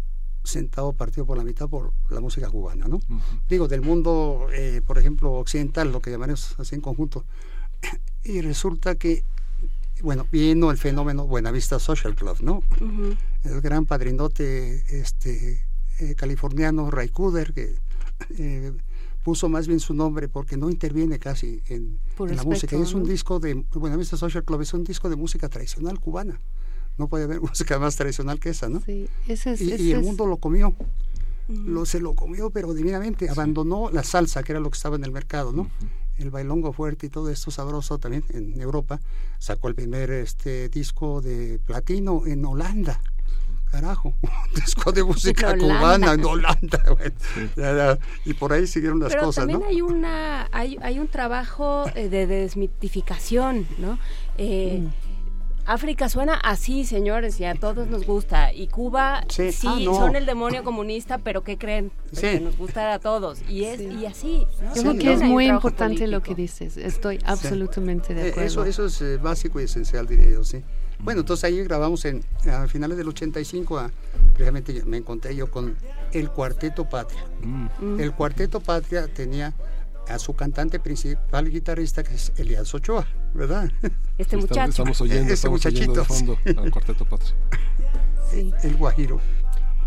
centavo 0.51 0.93
partido 0.93 1.25
por 1.25 1.39
la 1.39 1.45
mitad 1.45 1.69
por 1.69 1.93
la 2.11 2.21
música 2.21 2.51
cubana, 2.51 2.87
¿no? 2.89 3.01
Digo, 3.49 3.69
del 3.69 3.83
mundo, 3.83 4.49
eh, 4.53 4.83
por 4.87 4.99
ejemplo, 4.99 5.33
occidental, 5.33 5.93
lo 5.93 6.01
que 6.01 6.11
llamaremos 6.11 6.55
así 6.59 6.75
en 6.75 6.81
conjunto. 6.81 7.25
Y 8.25 8.41
resulta 8.43 8.97
que, 8.97 9.25
bueno, 10.03 10.27
vino 10.31 10.71
el 10.71 10.79
fenómeno 10.79 11.27
Buenavista 11.27 11.79
Social 11.79 12.15
Club, 12.15 12.37
¿no? 12.41 12.63
El 13.45 13.61
gran 13.61 13.87
padrinote 13.87 14.85
este, 15.01 15.65
eh, 15.99 16.15
californiano 16.15 16.91
Ray 16.91 17.09
Cooder, 17.09 17.53
que 17.53 17.77
eh, 18.39 18.73
puso 19.23 19.49
más 19.49 19.67
bien 19.67 19.81
su 19.81 19.95
nombre 19.95 20.29
porque 20.29 20.57
no 20.57 20.71
interviene 20.71 21.19
casi 21.19 21.63
en, 21.67 21.99
la 22.19 22.43
música. 22.43 22.77
Es 22.77 22.95
un 22.95 23.05
disco 23.05 23.39
de 23.39 23.55
Buenavista 23.73 24.17
Social 24.17 24.45
Club, 24.45 24.63
es 24.63 24.75
un 24.75 24.85
disco 24.85 25.09
de 25.09 25.17
música 25.17 25.49
tradicional 25.49 26.01
cubana. 26.01 26.41
No 26.99 27.09
puede 27.09 27.25
haber 27.25 27.41
música 27.43 27.79
más 27.79 27.97
tradicional 27.97 28.39
que 28.41 28.51
esa, 28.51 28.69
¿no? 28.69 28.81
Sí, 28.81 29.09
ese 29.29 29.53
es, 29.53 29.61
y, 29.61 29.73
ese 29.73 29.83
y 29.83 29.93
el 29.93 30.01
es- 30.01 30.05
mundo 30.05 30.27
lo 30.27 30.37
comió. 30.39 30.75
Lo, 31.49 31.85
se 31.85 31.99
lo 31.99 32.15
comió, 32.15 32.51
pero 32.51 32.75
divinamente. 32.75 33.29
Abandonó 33.29 33.91
la 33.91 34.05
salsa, 34.05 34.45
que 34.45 34.53
era 34.53 34.61
lo 34.61 34.71
que 34.71 34.77
estaba 34.77 34.95
en 34.95 35.03
el 35.03 35.11
mercado, 35.11 35.53
¿no? 35.53 35.69
El 36.17 36.31
bailongo 36.31 36.73
fuerte 36.73 37.07
y 37.07 37.09
todo 37.09 37.29
esto 37.29 37.51
sabroso 37.51 37.99
también 37.99 38.23
en 38.29 38.61
Europa. 38.61 39.01
Sacó 39.41 39.67
el 39.67 39.75
primer 39.75 40.13
este 40.13 40.69
disco 40.69 41.21
de 41.21 41.59
platino 41.59 42.25
en 42.27 42.45
Holanda. 42.45 43.01
Carajo, 43.69 44.15
un 44.23 44.55
disco 44.55 44.93
de 44.93 45.03
música 45.03 45.51
En 45.53 45.59
cubana 45.61 46.13
en 46.13 46.25
Holanda. 46.25 46.85
bueno. 47.57 47.99
Y 48.25 48.35
por 48.35 48.53
ahí 48.53 48.69
siguieron 48.69 49.01
las 49.01 49.11
Pero 49.13 49.25
cosas, 49.27 49.43
también 49.43 49.61
¿no? 49.61 49.67
hay 49.67 49.81
una 49.83 50.49
hay, 50.53 50.77
hay 50.83 51.01
un 51.01 51.09
trabajo 51.09 51.87
eh, 51.97 52.09
de 52.09 52.27
desmitificación, 52.29 53.67
¿no? 53.79 53.99
Eh, 54.39 54.87
África 55.73 56.09
suena 56.09 56.35
así, 56.35 56.85
señores, 56.85 57.39
y 57.41 57.45
a 57.45 57.55
todos 57.55 57.87
nos 57.89 58.05
gusta. 58.07 58.53
Y 58.53 58.67
Cuba 58.67 59.25
sí, 59.29 59.53
Sí. 59.53 59.67
Ah, 59.69 59.79
no. 59.85 59.95
son 59.95 60.17
el 60.17 60.27
demonio 60.27 60.65
comunista, 60.65 61.19
pero 61.19 61.43
¿qué 61.45 61.57
creen? 61.59 61.93
Sí. 62.13 62.23
que 62.23 62.41
nos 62.41 62.57
gusta 62.57 62.93
a 62.93 62.99
todos. 62.99 63.39
Y 63.49 63.65
es 63.65 63.81
y 63.81 64.05
así. 64.07 64.47
¿no? 64.63 64.75
Yo 64.75 64.75
Sí, 64.75 64.81
creo 64.83 64.95
que 64.99 65.05
no. 65.05 65.13
es 65.13 65.23
muy 65.23 65.47
importante 65.47 66.07
lo 66.07 66.23
que 66.23 66.35
dices. 66.35 66.77
Estoy 66.77 67.19
absolutamente 67.25 68.15
de 68.15 68.27
Eh, 68.27 68.31
acuerdo. 68.31 68.47
Eso, 68.47 68.65
eso 68.65 68.87
es 68.87 69.01
eh, 69.03 69.17
básico 69.17 69.61
y 69.61 69.65
esencial, 69.65 70.07
diría 70.07 70.31
yo, 70.31 70.45
sí. 70.45 70.63
Bueno, 70.99 71.21
entonces 71.21 71.45
ahí 71.45 71.63
grabamos 71.63 72.05
en, 72.05 72.23
a 72.53 72.67
finales 72.67 72.99
del 72.99 73.09
85, 73.09 73.79
a, 73.79 73.91
precisamente 74.35 74.75
yo- 74.75 74.85
me 74.87 74.99
encontré 74.99 75.35
yo 75.35 75.51
con 75.51 75.77
el 76.13 76.31
Cuarteto 76.31 76.85
Patria. 76.89 77.25
Mm. 77.43 78.01
El 78.01 78.13
Cuarteto 78.13 78.61
Patria 78.61 79.07
tenía 79.09 79.55
a 80.11 80.19
su 80.19 80.35
cantante 80.35 80.81
principal 80.81 81.49
guitarrista, 81.51 82.03
que 82.03 82.15
es 82.15 82.33
Elias 82.37 82.75
Ochoa, 82.75 83.07
¿verdad? 83.35 83.71
Este 84.19 84.37
muchacho. 84.37 84.71
Estamos 84.71 85.01
oyendo, 85.01 85.25
Ese 85.25 85.35
estamos 85.35 85.65
oyendo 85.67 85.93
de 85.95 86.01
muchachito, 86.01 86.37
fondo 86.45 86.61
al 86.63 86.71
Cuarteto 86.73 87.05
Patria. 87.05 87.35
Sí. 88.31 88.53
El 88.63 88.77
Guajiro. 88.77 89.21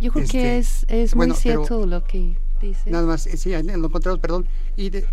Yo 0.01 0.11
creo 0.11 0.23
Este, 0.25 0.37
que 0.37 0.57
es, 0.57 0.85
es 0.89 1.13
bueno, 1.13 1.33
muy 1.33 1.43
pero- 1.43 1.65
cierto 1.65 1.85
lo 1.85 2.03
que 2.03 2.37
dices. 2.61 2.87
Nada 2.87 3.05
más, 3.05 3.27
eh, 3.27 3.37
sí, 3.37 3.51
lo 3.51 3.87
encontramos, 3.87 4.19
perdón. 4.19 4.47
Y 4.75 4.89
de, 4.89 5.05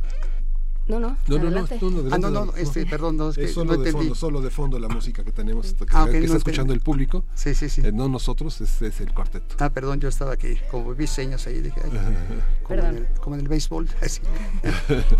No, 0.90 0.98
no. 0.98 1.08
No, 1.10 1.16
no, 1.28 1.38
no, 1.38 1.46
adelante. 1.46 1.78
no, 1.80 1.90
no, 1.90 1.96
ah, 1.96 2.00
adelante, 2.00 2.20
no, 2.20 2.30
no, 2.30 2.44
no, 2.46 2.56
este, 2.56 2.84
perdón, 2.86 3.16
no, 3.16 3.30
es 3.30 3.36
que 3.36 3.44
Es 3.44 3.54
solo 3.54 3.64
no 3.66 3.70
de 3.72 3.88
entendí. 3.88 3.98
fondo, 4.08 4.14
solo 4.16 4.40
de 4.40 4.50
fondo 4.50 4.78
la 4.80 4.88
música 4.88 5.22
que 5.22 5.30
tenemos, 5.30 5.72
que, 5.72 5.86
Ah, 5.92 6.04
ok, 6.04 6.10
que 6.10 6.18
no 6.18 6.24
está 6.24 6.36
escuchando 6.38 6.72
el 6.72 6.80
público. 6.80 7.24
Sí, 7.34 7.54
sí, 7.54 7.68
sí. 7.68 7.82
Eh, 7.84 7.92
no 7.92 8.08
nosotros, 8.08 8.60
es, 8.60 8.82
es 8.82 9.00
el 9.00 9.14
cuarteto. 9.14 9.54
Ah, 9.60 9.70
perdón, 9.70 10.00
yo 10.00 10.08
estaba 10.08 10.32
aquí, 10.32 10.56
como 10.70 10.92
vi 10.94 11.06
señas 11.06 11.46
ahí, 11.46 11.60
dije, 11.60 11.80
ay, 11.84 11.90
como, 12.64 12.80
en 12.80 12.96
el, 12.96 13.06
como 13.20 13.34
en 13.36 13.40
el 13.42 13.48
béisbol. 13.48 13.88
así. 14.02 14.20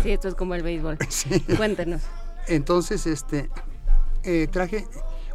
Sí, 0.03 0.11
esto 0.11 0.27
es 0.27 0.35
como 0.35 0.55
el 0.55 0.63
béisbol. 0.63 0.97
Cuéntenos. 1.57 2.01
Entonces, 2.47 3.07
este, 3.07 3.49
eh, 4.23 4.47
traje, 4.51 4.85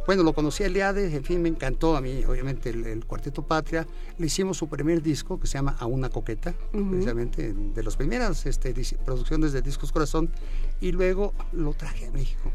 bueno, 0.07 0.23
lo 0.23 0.31
conocí 0.31 0.63
a 0.63 0.67
Eliade, 0.67 1.13
en 1.13 1.23
fin, 1.25 1.41
me 1.41 1.49
encantó 1.49 1.97
a 1.97 2.01
mí, 2.01 2.23
obviamente, 2.23 2.69
el, 2.69 2.85
el 2.85 3.05
Cuarteto 3.05 3.41
Patria. 3.41 3.85
Le 4.17 4.27
hicimos 4.27 4.55
su 4.55 4.69
primer 4.69 5.01
disco, 5.01 5.37
que 5.37 5.47
se 5.47 5.55
llama 5.55 5.75
A 5.79 5.85
una 5.85 6.09
coqueta, 6.09 6.53
precisamente 6.71 7.53
de 7.53 7.83
las 7.83 7.97
primeras 7.97 8.45
este, 8.45 8.73
producciones 9.03 9.51
de 9.51 9.61
Discos 9.61 9.91
Corazón, 9.91 10.31
y 10.79 10.93
luego 10.93 11.33
lo 11.51 11.73
traje 11.73 12.07
a 12.07 12.11
México. 12.11 12.49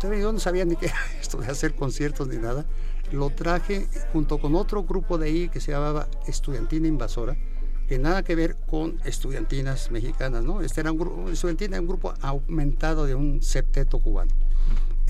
Todavía 0.00 0.22
yo 0.22 0.32
no 0.32 0.40
sabía 0.40 0.64
ni 0.64 0.74
qué 0.74 0.86
era 0.86 0.98
esto 1.20 1.38
de 1.38 1.46
hacer 1.46 1.76
conciertos 1.76 2.26
ni 2.26 2.38
nada. 2.38 2.66
Lo 3.12 3.30
traje 3.30 3.86
junto 4.12 4.38
con 4.38 4.56
otro 4.56 4.82
grupo 4.82 5.18
de 5.18 5.26
ahí 5.26 5.48
que 5.48 5.60
se 5.60 5.70
llamaba 5.70 6.08
Estudiantina 6.26 6.88
Invasora, 6.88 7.36
que 7.88 8.00
nada 8.00 8.24
que 8.24 8.34
ver 8.34 8.56
con 8.68 8.98
estudiantinas 9.04 9.92
mexicanas, 9.92 10.42
¿no? 10.42 10.62
Este 10.62 10.80
era 10.80 10.90
un 10.90 10.98
grupo, 10.98 11.30
Estudiantina 11.30 11.78
un 11.78 11.86
grupo 11.86 12.12
aumentado 12.22 13.06
de 13.06 13.14
un 13.14 13.40
septeto 13.40 14.00
cubano. 14.00 14.49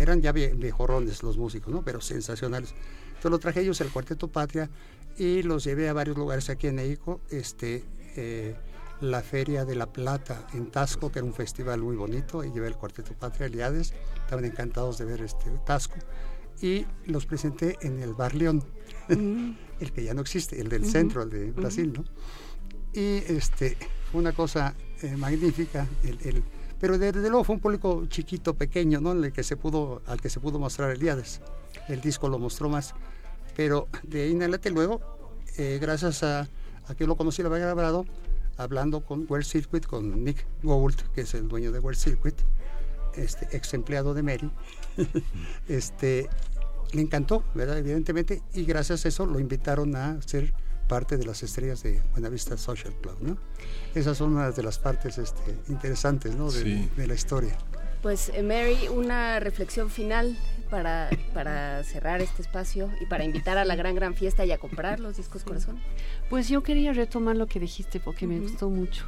Eran 0.01 0.21
ya 0.23 0.33
vie- 0.33 0.57
viejorrones 0.57 1.23
los 1.23 1.37
músicos, 1.39 1.73
¿no? 1.73 1.83
Pero 1.83 2.01
sensacionales. 2.01 2.75
Entonces 3.09 3.31
lo 3.31 3.39
traje 3.39 3.61
ellos 3.61 3.81
el 3.81 3.91
Cuarteto 3.91 4.29
Patria 4.29 4.71
y 5.19 5.43
los 5.43 5.65
llevé 5.65 5.89
a 5.89 5.93
varios 5.93 6.17
lugares 6.17 6.49
aquí 6.51 6.67
en 6.69 6.77
México. 6.77 7.21
Este, 7.31 7.85
eh, 8.17 8.57
la 9.03 9.23
Feria 9.23 9.65
de 9.65 9.75
la 9.77 9.87
Plata 9.93 10.47
en 10.55 10.71
Tasco, 10.71 11.11
que 11.13 11.19
era 11.21 11.27
un 11.27 11.33
festival 11.35 11.81
muy 11.81 11.97
bonito, 11.97 12.45
y 12.45 12.51
llevé 12.53 12.69
el 12.69 12.75
Cuarteto 12.77 13.13
Patria 13.15 13.47
Eliades, 13.47 13.95
estaban 14.25 14.45
encantados 14.45 14.99
de 14.99 15.05
ver 15.07 15.23
este 15.23 15.51
Tasco, 15.65 15.95
y 16.61 16.85
los 17.07 17.25
presenté 17.25 17.79
en 17.83 18.01
el 18.03 18.15
Bar 18.15 18.35
León, 18.35 18.63
Mm. 19.09 19.53
el 19.81 19.93
que 19.93 20.05
ya 20.05 20.13
no 20.15 20.21
existe, 20.21 20.61
el 20.61 20.69
del 20.69 20.83
Ujú, 20.83 20.91
centro, 20.91 21.23
el 21.23 21.31
de. 21.31 21.51
Brasil, 21.53 21.93
¿no? 21.93 22.05
Y 22.93 23.17
este, 23.33 23.77
fue 24.13 24.21
una 24.21 24.33
cosa 24.33 24.75
eh, 25.03 25.17
magnífica. 25.17 25.87
El, 26.05 26.19
el, 26.23 26.43
pero 26.81 26.97
desde 26.97 27.29
luego 27.29 27.45
fue 27.45 27.57
un 27.57 27.61
público 27.61 28.07
chiquito, 28.07 28.55
pequeño, 28.55 29.01
¿no? 29.01 29.13
El 29.13 29.33
que 29.33 29.43
se 29.43 29.57
pudo, 29.57 30.03
al 30.07 30.21
que 30.21 30.31
se 30.31 30.41
pudo 30.41 30.59
mostrar. 30.59 30.97
El 31.89 32.01
disco 32.01 32.29
lo 32.29 32.39
mostró 32.39 32.71
más. 32.71 32.95
Pero 33.55 33.89
de 34.03 34.23
ahí 34.23 34.33
en 34.33 34.39
adelante 34.39 34.71
luego, 34.71 35.01
eh, 35.59 35.79
gracias 35.81 36.23
a, 36.23 36.49
a, 36.89 36.95
que 36.97 37.07
lo 37.07 37.17
conocí, 37.17 37.43
lo 37.43 37.53
había 37.53 37.67
grabado, 37.67 38.07
hablando 38.57 39.05
con 39.05 39.27
World 39.29 39.45
Circuit, 39.45 39.85
con 39.85 40.25
Nick 40.25 40.47
Gould, 40.63 40.97
que 41.15 41.23
es 41.23 41.35
el 41.35 41.49
dueño 41.49 41.71
de 41.71 41.81
World 41.81 41.99
Circuit, 41.99 42.37
este, 43.15 43.55
ex 43.55 43.75
empleado 43.75 44.15
de 44.15 44.23
Mary, 44.23 44.51
este, 45.69 46.29
le 46.93 47.03
encantó, 47.03 47.45
¿verdad? 47.55 47.77
Evidentemente, 47.79 48.43
y 48.55 48.65
gracias 48.65 49.05
a 49.05 49.09
eso 49.09 49.27
lo 49.27 49.39
invitaron 49.39 49.97
a 49.97 50.21
ser 50.23 50.55
parte 50.91 51.17
de 51.17 51.25
las 51.25 51.45
estrellas 51.45 51.85
de 51.85 52.03
Buenavista 52.11 52.57
Social 52.57 52.93
Club, 53.01 53.17
¿no? 53.21 53.39
Esas 53.95 54.19
son 54.19 54.33
unas 54.33 54.57
de 54.57 54.65
las 54.65 54.81
partes 54.81 55.19
este, 55.19 55.57
interesantes, 55.69 56.35
¿no? 56.35 56.51
De, 56.51 56.63
sí. 56.65 56.89
de, 56.97 57.07
la 57.07 57.15
historia. 57.15 57.57
Pues 58.03 58.33
eh, 58.35 58.43
Mary, 58.43 58.89
una 58.89 59.39
reflexión 59.39 59.89
final 59.89 60.37
para, 60.69 61.09
para 61.33 61.85
cerrar 61.85 62.21
este 62.21 62.43
espacio 62.43 62.91
y 63.01 63.07
para 63.07 63.23
invitar 63.23 63.57
a 63.57 63.65
la 63.65 63.77
gran, 63.77 63.95
gran 63.95 64.17
fiesta 64.17 64.45
y 64.45 64.51
a 64.51 64.59
comprar 64.59 64.99
los 64.99 65.17
discos 65.17 65.45
corazón. 65.45 65.79
Pues 66.29 66.49
yo 66.49 66.65
quería 66.65 66.93
retomar 66.93 67.37
lo 67.37 67.47
que 67.47 67.61
dijiste 67.61 68.01
porque 68.01 68.27
uh 68.27 68.31
-huh. 68.31 68.33
me 68.33 68.41
gustó 68.41 68.69
mucho. 68.69 69.05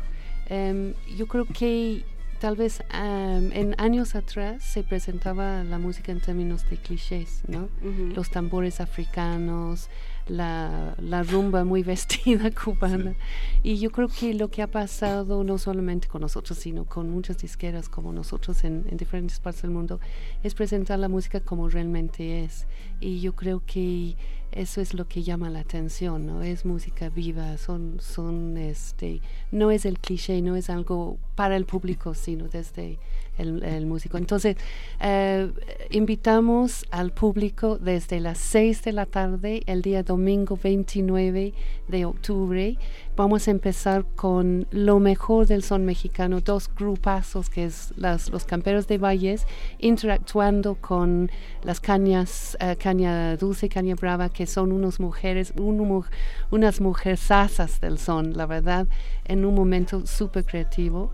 Um, 0.51 0.95
yo 1.17 1.27
creo 1.27 1.47
que 1.47 2.05
tal 2.39 2.55
vez 2.55 2.81
um, 2.95 3.51
en 3.53 3.75
años 3.79 4.15
atrás 4.15 4.63
se 4.63 4.85
presentaba 4.85 5.65
la 5.65 5.79
música 5.79 6.13
en 6.13 6.21
términos 6.21 6.69
de 6.71 6.77
clichés, 6.77 7.43
¿no? 7.49 7.69
Uh 7.83 7.89
-huh. 7.89 8.15
Los 8.15 8.31
tambores 8.31 8.81
africanos, 8.81 9.89
la, 10.27 10.95
la, 10.99 11.23
rumba 11.23 11.65
muy 11.65 11.83
vestida 11.93 12.51
cubana. 12.51 13.13
Sí. 13.13 13.17
Y 13.63 13.79
yo 13.79 13.91
creo 13.91 14.09
que 14.09 14.35
lo 14.35 14.49
que 14.49 14.63
ha 14.63 14.67
pasado 14.67 15.45
no 15.45 15.59
solamente 15.59 16.09
con 16.09 16.23
nosotros, 16.23 16.59
sino 16.59 16.85
con 16.85 17.11
muchas 17.11 17.39
disqueras 17.39 17.89
como 17.89 18.13
nosotros 18.13 18.65
en, 18.65 18.85
en, 18.89 18.97
diferentes 18.97 19.41
partes 19.41 19.63
del 19.63 19.71
mundo, 19.71 20.01
es 20.43 20.55
presentar 20.55 20.99
la 20.99 21.09
música 21.09 21.41
como 21.41 21.69
realmente 21.69 22.45
es. 22.45 22.67
Y 23.01 23.21
yo 23.21 23.35
creo 23.35 23.63
que 23.65 24.17
eso 24.53 24.81
es 24.81 24.95
lo 24.95 25.09
que 25.09 25.23
llama 25.23 25.49
la 25.49 25.61
atención, 25.61 26.27
¿no? 26.27 26.43
Es 26.43 26.65
música 26.65 27.09
viva, 27.09 27.57
son, 27.57 27.99
son 28.01 28.59
este, 28.59 29.21
no 29.51 29.71
es 29.71 29.87
el 29.87 29.99
cliché, 29.99 30.43
no 30.43 30.57
es 30.57 30.69
algo 30.69 31.19
para 31.35 31.57
el 31.57 31.65
público, 31.65 32.15
sino 32.15 32.49
desde 32.49 32.99
el, 33.39 33.63
el 33.63 33.87
músico. 33.87 34.19
Entonces, 34.19 34.57
eh, 35.01 35.51
invitamos 35.91 36.87
al 36.91 37.13
público 37.13 37.79
desde 37.79 38.21
las 38.21 38.39
6 38.39 38.83
de 38.83 38.93
la 38.93 39.07
tarde, 39.07 39.63
el 39.67 39.83
día 39.83 40.03
domingo 40.03 40.59
29 40.63 41.55
de 41.89 42.05
octubre. 42.05 42.77
Vamos 43.17 43.47
a 43.47 43.51
empezar 43.51 44.05
con 44.17 44.67
lo 44.71 44.99
mejor 44.99 45.47
del 45.47 45.63
son 45.63 45.85
mexicano, 45.85 46.41
dos 46.41 46.71
grupazos 46.75 47.51
que 47.51 47.67
es 47.67 47.93
las, 47.97 48.31
los 48.31 48.45
camperos 48.45 48.87
de 48.87 48.99
valles, 48.99 49.47
interactuando 49.79 50.77
con 50.77 51.31
las 51.63 51.81
cañas, 51.81 52.57
uh, 52.61 52.75
caña 52.79 53.37
dulce, 53.37 53.69
caña 53.69 53.95
brava, 53.95 54.29
que 54.31 54.47
son 54.47 54.73
unas 54.73 54.99
mujeres, 54.99 55.53
un, 55.57 56.05
unas 56.51 56.81
mujersasas 56.81 57.81
del 57.81 57.99
son, 57.99 58.37
la 58.37 58.47
verdad, 58.47 58.87
en 59.25 59.45
un 59.45 59.55
momento 59.55 60.07
súper 60.07 60.45
creativo 60.45 61.13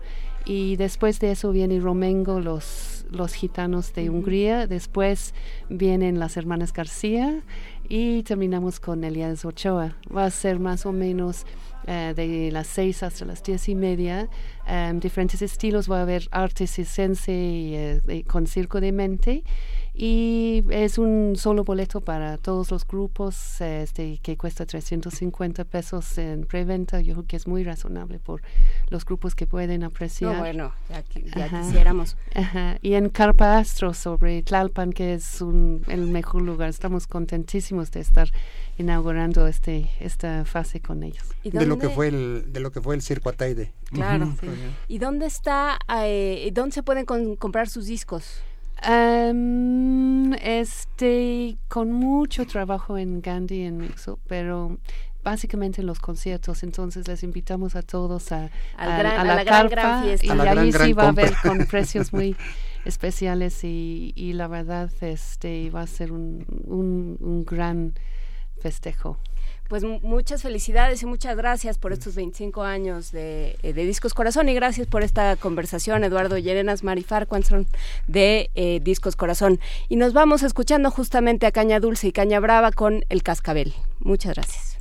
y 0.49 0.77
después 0.77 1.19
de 1.19 1.29
eso 1.29 1.51
viene 1.51 1.79
Romengo, 1.79 2.39
los, 2.39 3.05
los 3.11 3.35
gitanos 3.35 3.93
de. 3.93 4.09
Hungría, 4.09 4.65
después 4.65 5.35
vienen 5.69 6.17
las 6.17 6.37
hermanas 6.37 6.73
García 6.73 7.43
y 7.87 8.23
terminamos 8.23 8.79
con 8.79 9.03
Elías 9.03 9.45
Ochoa. 9.45 9.95
Va 10.11 10.25
a 10.25 10.31
ser 10.31 10.59
más 10.59 10.87
o 10.87 10.91
menos 10.91 11.45
uh, 11.87 12.15
de 12.15 12.49
las 12.51 12.65
seis 12.65 13.03
hasta 13.03 13.25
las 13.25 13.43
diez 13.43 13.69
y 13.69 13.75
media, 13.75 14.27
um, 14.67 14.99
diferentes 14.99 15.43
estilos, 15.43 15.87
va 15.87 15.99
a 15.99 16.01
haber 16.01 16.27
arte 16.31 16.65
circense 16.65 17.31
y, 17.31 17.99
uh, 18.01 18.23
con 18.27 18.47
circo 18.47 18.81
de 18.81 18.91
mente 18.91 19.43
y 20.01 20.63
es 20.69 20.97
un 20.97 21.35
solo 21.35 21.65
boleto 21.65 21.99
para 21.99 22.37
todos 22.37 22.71
los 22.71 22.87
grupos 22.87 23.59
este, 23.59 24.17
que 24.19 24.37
cuesta 24.37 24.65
350 24.65 25.65
pesos 25.65 26.17
en 26.17 26.45
preventa. 26.45 27.01
Yo 27.01 27.15
creo 27.15 27.25
que 27.27 27.35
es 27.35 27.47
muy 27.47 27.65
razonable 27.65 28.17
por 28.17 28.41
los 28.87 29.03
grupos 29.03 29.35
que 29.35 29.45
pueden 29.45 29.83
apreciar. 29.83 30.35
No, 30.35 30.39
bueno, 30.39 30.73
ya, 30.87 31.03
ya 31.35 31.45
Ajá. 31.47 31.61
quisiéramos. 31.63 32.15
Ajá. 32.33 32.77
Y 32.81 32.93
en 32.93 33.09
Carpa 33.09 33.57
Astro 33.57 33.93
sobre 33.93 34.41
Tlalpan, 34.41 34.93
que 34.93 35.15
es 35.15 35.41
un, 35.41 35.83
el 35.89 36.07
mejor 36.07 36.43
lugar. 36.43 36.69
Estamos 36.69 37.05
contentísimos 37.05 37.91
de 37.91 37.99
estar 37.99 38.29
inaugurando 38.77 39.47
este 39.47 39.89
esta 39.99 40.45
fase 40.45 40.79
con 40.79 41.03
ellos. 41.03 41.25
De 41.43 41.65
lo 41.65 41.77
que 41.77 41.89
fue 41.89 42.07
el 42.07 42.53
de 42.53 42.61
lo 42.61 42.71
que 42.71 42.79
fue 42.79 42.95
el 42.95 43.01
circo 43.01 43.27
Ataide. 43.27 43.73
Claro. 43.91 44.27
Uh 44.27 44.29
-huh. 44.29 44.39
sí. 44.39 44.47
¿Y 44.87 44.99
dónde 44.99 45.25
está 45.25 45.77
eh, 45.93 46.49
dónde 46.53 46.71
se 46.73 46.83
pueden 46.83 47.03
con, 47.03 47.35
comprar 47.35 47.67
sus 47.67 47.87
discos? 47.87 48.41
Um, 48.87 50.33
este, 50.35 51.57
con 51.67 51.91
mucho 51.91 52.45
trabajo 52.45 52.97
en 52.97 53.21
Gandhi, 53.21 53.63
en 53.63 53.77
Mixo, 53.77 54.19
pero 54.27 54.77
básicamente 55.23 55.81
en 55.81 55.87
los 55.87 55.99
conciertos. 55.99 56.63
Entonces 56.63 57.07
les 57.07 57.23
invitamos 57.23 57.75
a 57.75 57.81
todos 57.81 58.31
a, 58.31 58.49
a, 58.77 58.97
gran, 58.97 59.19
a 59.19 59.23
la, 59.23 59.33
a 59.33 59.35
la 59.35 59.45
carpa 59.45 59.69
gran, 59.69 60.03
gran 60.03 60.17
y 60.21 60.29
a 60.29 60.51
ahí 60.51 60.71
gran, 60.71 60.87
sí 60.87 60.93
va 60.93 61.03
a 61.03 61.09
haber 61.09 61.33
con 61.43 61.65
precios 61.65 62.13
muy 62.13 62.35
especiales 62.85 63.63
y, 63.63 64.13
y, 64.15 64.33
la 64.33 64.47
verdad 64.47 64.89
este 65.01 65.69
va 65.69 65.81
a 65.81 65.87
ser 65.87 66.13
un, 66.13 66.45
un, 66.65 67.17
un 67.19 67.43
gran 67.43 67.93
festejo 68.61 69.17
pues 69.69 69.83
muchas 69.83 70.41
felicidades 70.41 71.03
y 71.03 71.05
muchas 71.05 71.37
gracias 71.37 71.77
por 71.77 71.93
estos 71.93 72.15
25 72.15 72.63
años 72.63 73.11
de, 73.11 73.55
eh, 73.61 73.71
de 73.71 73.85
Discos 73.85 74.15
Corazón 74.15 74.49
y 74.49 74.55
gracias 74.55 74.87
por 74.87 75.03
esta 75.03 75.35
conversación, 75.35 76.03
Eduardo 76.03 76.39
Llerenas, 76.39 76.83
Marifar 76.83 77.27
Farquanson 77.27 77.67
de 78.07 78.49
eh, 78.55 78.79
Discos 78.83 79.15
Corazón. 79.15 79.59
Y 79.87 79.95
nos 79.95 80.13
vamos 80.13 80.41
escuchando 80.41 80.89
justamente 80.89 81.45
a 81.45 81.51
Caña 81.51 81.79
Dulce 81.79 82.07
y 82.07 82.11
Caña 82.11 82.39
Brava 82.39 82.71
con 82.71 83.05
El 83.09 83.21
Cascabel. 83.21 83.75
Muchas 83.99 84.33
gracias. 84.33 84.79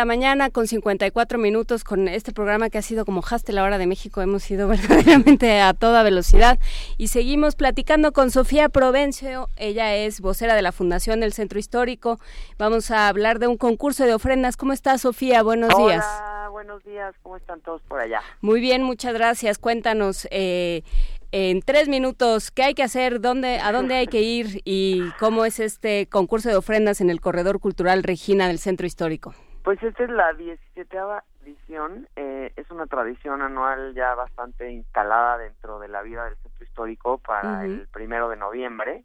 La 0.00 0.06
mañana 0.06 0.48
con 0.48 0.66
54 0.66 1.38
minutos 1.38 1.84
con 1.84 2.08
este 2.08 2.32
programa 2.32 2.70
que 2.70 2.78
ha 2.78 2.82
sido 2.82 3.04
como 3.04 3.20
Haste 3.20 3.52
la 3.52 3.62
hora 3.64 3.76
de 3.76 3.86
México. 3.86 4.22
Hemos 4.22 4.50
ido 4.50 4.66
verdaderamente 4.68 5.60
a 5.60 5.74
toda 5.74 6.02
velocidad 6.02 6.58
y 6.96 7.08
seguimos 7.08 7.54
platicando 7.54 8.10
con 8.12 8.30
Sofía 8.30 8.70
Provencio. 8.70 9.50
Ella 9.56 9.94
es 9.94 10.22
vocera 10.22 10.54
de 10.54 10.62
la 10.62 10.72
Fundación 10.72 11.20
del 11.20 11.34
Centro 11.34 11.58
Histórico. 11.58 12.18
Vamos 12.56 12.90
a 12.90 13.08
hablar 13.08 13.40
de 13.40 13.46
un 13.48 13.58
concurso 13.58 14.06
de 14.06 14.14
ofrendas. 14.14 14.56
¿Cómo 14.56 14.72
estás, 14.72 15.02
Sofía? 15.02 15.42
Buenos 15.42 15.74
Hola, 15.74 15.86
días. 15.86 16.50
buenos 16.50 16.82
días. 16.82 17.14
¿Cómo 17.22 17.36
están 17.36 17.60
todos 17.60 17.82
por 17.82 18.00
allá? 18.00 18.22
Muy 18.40 18.62
bien, 18.62 18.82
muchas 18.82 19.12
gracias. 19.12 19.58
Cuéntanos 19.58 20.26
eh, 20.30 20.82
en 21.30 21.60
tres 21.60 21.88
minutos 21.88 22.50
qué 22.50 22.62
hay 22.62 22.72
que 22.72 22.84
hacer, 22.84 23.20
dónde, 23.20 23.58
a 23.58 23.70
dónde 23.70 23.96
hay 23.96 24.06
que 24.06 24.22
ir 24.22 24.62
y 24.64 25.10
cómo 25.18 25.44
es 25.44 25.60
este 25.60 26.06
concurso 26.06 26.48
de 26.48 26.56
ofrendas 26.56 27.02
en 27.02 27.10
el 27.10 27.20
Corredor 27.20 27.60
Cultural 27.60 28.02
Regina 28.02 28.48
del 28.48 28.58
Centro 28.58 28.86
Histórico. 28.86 29.34
Pues 29.62 29.82
esta 29.82 30.04
es 30.04 30.10
la 30.10 30.32
17 30.32 30.98
edición. 31.44 32.08
Eh, 32.16 32.52
es 32.56 32.70
una 32.70 32.86
tradición 32.86 33.42
anual 33.42 33.94
ya 33.94 34.14
bastante 34.14 34.70
instalada 34.70 35.38
dentro 35.38 35.78
de 35.78 35.88
la 35.88 36.02
vida 36.02 36.24
del 36.24 36.36
centro 36.36 36.64
histórico 36.64 37.18
para 37.18 37.64
el 37.64 37.86
primero 37.88 38.28
de 38.28 38.36
noviembre. 38.36 39.04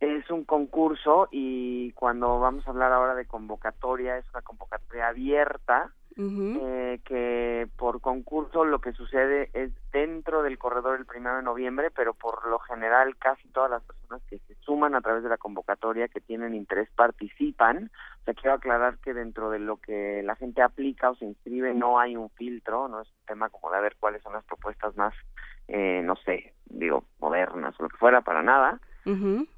Es 0.00 0.30
un 0.30 0.44
concurso 0.44 1.28
y 1.32 1.92
cuando 1.92 2.38
vamos 2.38 2.66
a 2.66 2.70
hablar 2.70 2.92
ahora 2.92 3.14
de 3.14 3.26
convocatoria, 3.26 4.18
es 4.18 4.28
una 4.30 4.42
convocatoria 4.42 5.08
abierta 5.08 5.90
eh, 6.20 6.98
que 7.04 7.68
por 7.76 8.00
concurso 8.00 8.64
lo 8.64 8.80
que 8.80 8.92
sucede 8.92 9.50
es 9.52 9.70
dentro 9.92 10.42
del 10.42 10.58
corredor 10.58 10.98
el 10.98 11.06
primero 11.06 11.36
de 11.36 11.44
noviembre, 11.44 11.92
pero 11.94 12.12
por 12.12 12.48
lo 12.48 12.58
general 12.58 13.16
casi 13.16 13.46
todas 13.48 13.70
las 13.70 13.84
personas 13.84 14.20
que 14.28 14.38
se 14.40 14.56
suman 14.56 14.96
a 14.96 15.00
través 15.00 15.22
de 15.22 15.28
la 15.28 15.36
convocatoria 15.36 16.08
que 16.08 16.20
tienen 16.20 16.56
interés 16.56 16.88
participan. 16.96 17.90
O 18.20 18.24
sea, 18.24 18.34
quiero 18.34 18.54
aclarar 18.54 18.98
que 18.98 19.14
dentro 19.14 19.50
de 19.50 19.60
lo 19.60 19.76
que 19.76 20.22
la 20.24 20.34
gente 20.34 20.60
aplica 20.60 21.10
o 21.10 21.14
se 21.14 21.24
inscribe 21.24 21.72
no 21.72 22.00
hay 22.00 22.16
un 22.16 22.30
filtro, 22.30 22.88
no 22.88 23.00
es 23.02 23.08
un 23.08 23.26
tema 23.26 23.48
como 23.48 23.70
de 23.70 23.80
ver 23.80 23.96
cuáles 24.00 24.20
son 24.22 24.32
las 24.32 24.44
propuestas 24.44 24.96
más, 24.96 25.14
eh, 25.68 26.02
no 26.02 26.16
sé, 26.16 26.52
digo, 26.64 27.04
modernas 27.20 27.78
o 27.78 27.84
lo 27.84 27.88
que 27.88 27.96
fuera, 27.96 28.22
para 28.22 28.42
nada. 28.42 28.80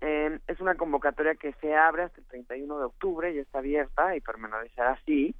Eh, 0.00 0.38
es 0.46 0.60
una 0.60 0.76
convocatoria 0.76 1.34
que 1.34 1.52
se 1.54 1.74
abre 1.74 2.04
hasta 2.04 2.20
el 2.20 2.26
31 2.26 2.78
de 2.78 2.84
octubre 2.84 3.32
y 3.32 3.38
está 3.38 3.58
abierta 3.58 4.14
y 4.14 4.20
permanecerá 4.20 4.92
así, 4.92 5.34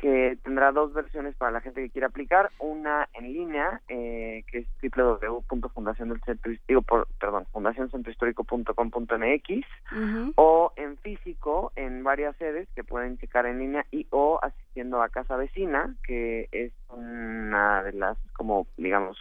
que 0.00 0.38
tendrá 0.44 0.72
dos 0.72 0.92
versiones 0.92 1.34
para 1.36 1.50
la 1.50 1.60
gente 1.60 1.82
que 1.82 1.90
quiera 1.90 2.06
aplicar, 2.06 2.52
una 2.58 3.08
en 3.14 3.32
línea, 3.32 3.80
eh, 3.88 4.44
que 4.50 4.58
es 4.58 4.68
www.fundaciondelcentro, 4.80 6.52
digo, 6.66 6.82
por, 6.82 7.08
perdón, 7.18 7.46
fundacioncentrohistórico.com.mx, 7.52 9.66
o 10.36 10.72
en 10.76 10.96
físico 10.98 11.72
en 11.74 12.04
varias 12.04 12.36
sedes 12.36 12.68
que 12.74 12.84
pueden 12.84 13.18
checar 13.18 13.46
en 13.46 13.58
línea 13.58 13.84
y 13.90 14.06
o 14.10 14.38
asistiendo 14.42 15.02
a 15.02 15.08
Casa 15.08 15.36
Vecina, 15.36 15.96
que 16.04 16.48
es 16.52 16.72
una 16.90 17.82
de 17.82 17.92
las, 17.92 18.16
como 18.34 18.68
digamos, 18.76 19.18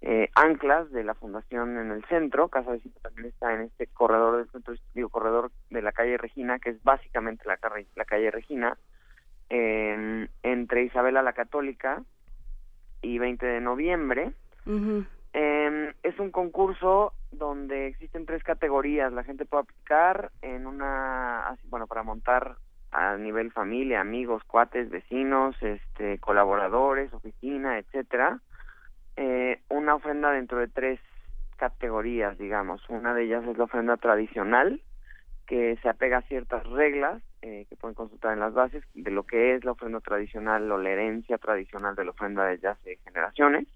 eh, 0.00 0.30
anclas 0.34 0.90
de 0.90 1.04
la 1.04 1.12
fundación 1.14 1.76
en 1.78 1.90
el 1.90 2.02
centro. 2.06 2.48
Casa 2.48 2.70
Vecina 2.72 2.94
también 3.02 3.26
está 3.28 3.52
en 3.54 3.60
este 3.62 3.86
corredor 3.88 4.38
del 4.38 4.50
centro, 4.50 4.74
digo, 4.94 5.10
corredor 5.10 5.50
de 5.70 5.82
la 5.82 5.92
calle 5.92 6.16
Regina, 6.16 6.58
que 6.58 6.70
es 6.70 6.82
básicamente 6.82 7.44
la, 7.46 7.58
la 7.94 8.04
calle 8.04 8.30
Regina, 8.30 8.78
en- 9.48 10.30
entre 10.42 10.84
Isabela 10.84 11.22
la 11.22 11.32
Católica 11.32 12.02
y 13.02 13.18
20 13.18 13.44
de 13.46 13.60
noviembre. 13.60 14.32
Eh, 15.32 15.92
es 16.02 16.18
un 16.18 16.30
concurso 16.30 17.12
donde 17.32 17.88
existen 17.88 18.24
tres 18.26 18.42
categorías. 18.44 19.12
La 19.12 19.24
gente 19.24 19.44
puede 19.44 19.64
aplicar 19.64 20.30
en 20.42 20.66
una, 20.66 21.48
así, 21.48 21.66
bueno, 21.68 21.86
para 21.86 22.02
montar 22.02 22.56
a 22.92 23.16
nivel 23.16 23.50
familia, 23.50 24.00
amigos, 24.00 24.44
cuates, 24.44 24.88
vecinos, 24.88 25.56
este, 25.60 26.18
colaboradores, 26.20 27.12
oficina, 27.12 27.78
etcétera. 27.78 28.38
Eh, 29.16 29.60
una 29.68 29.96
ofrenda 29.96 30.30
dentro 30.30 30.58
de 30.58 30.68
tres 30.68 31.00
categorías, 31.56 32.38
digamos. 32.38 32.88
Una 32.88 33.12
de 33.14 33.24
ellas 33.24 33.44
es 33.46 33.58
la 33.58 33.64
ofrenda 33.64 33.96
tradicional, 33.96 34.80
que 35.46 35.76
se 35.82 35.88
apega 35.88 36.18
a 36.18 36.22
ciertas 36.22 36.64
reglas 36.66 37.22
eh, 37.42 37.66
que 37.68 37.76
pueden 37.76 37.94
consultar 37.94 38.32
en 38.32 38.40
las 38.40 38.54
bases 38.54 38.82
de 38.94 39.10
lo 39.10 39.24
que 39.24 39.54
es 39.54 39.64
la 39.64 39.72
ofrenda 39.72 40.00
tradicional 40.00 40.70
o 40.72 40.78
la 40.78 40.90
herencia 40.90 41.38
tradicional 41.38 41.94
de 41.94 42.04
la 42.04 42.10
ofrenda 42.12 42.46
desde 42.46 42.68
hace 42.68 42.98
generaciones. 43.04 43.66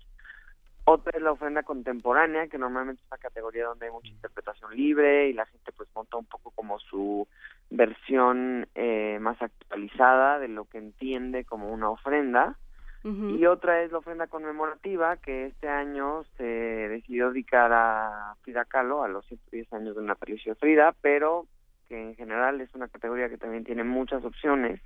Otra 0.91 1.13
es 1.15 1.23
la 1.23 1.33
ofrenda 1.33 1.63
contemporánea, 1.65 2.49
que 2.49 2.57
normalmente 2.57 3.03
es 3.03 3.09
una 3.09 3.19
categoría 3.19 3.67
donde 3.67 3.85
hay 3.85 3.93
mucha 3.93 4.09
interpretación 4.09 4.75
libre 4.75 5.29
y 5.29 5.35
la 5.35 5.45
gente 5.45 5.71
pues 5.73 5.87
monta 5.95 6.17
un 6.17 6.25
poco 6.25 6.51
como 6.53 6.79
su 6.79 7.29
versión 7.69 8.67
eh, 8.75 9.19
más 9.21 9.37
actualizada 9.43 10.39
de 10.39 10.49
lo 10.49 10.65
que 10.65 10.79
entiende 10.79 11.45
como 11.45 11.71
una 11.71 11.91
ofrenda. 11.91 12.57
Y 13.05 13.47
otra 13.47 13.83
es 13.83 13.93
la 13.93 13.99
ofrenda 13.99 14.27
conmemorativa, 14.27 15.17
que 15.17 15.47
este 15.47 15.67
año 15.67 16.25
se 16.37 16.45
decidió 16.45 17.31
dedicar 17.31 17.73
a 17.73 18.35
Frida 18.43 18.67
Kahlo, 18.67 19.03
a 19.03 19.09
los 19.09 19.25
110 19.27 19.73
años 19.73 19.97
de 19.97 20.03
natalicio 20.03 20.53
de 20.53 20.61
Frida, 20.61 20.95
pero 21.01 21.47
que 21.89 22.01
en 22.01 22.15
general 22.15 22.61
es 22.61 22.75
una 22.75 22.89
categoría 22.89 23.29
que 23.29 23.39
también 23.39 23.65
tiene 23.65 23.85
muchas 23.85 24.25
opciones 24.25 24.81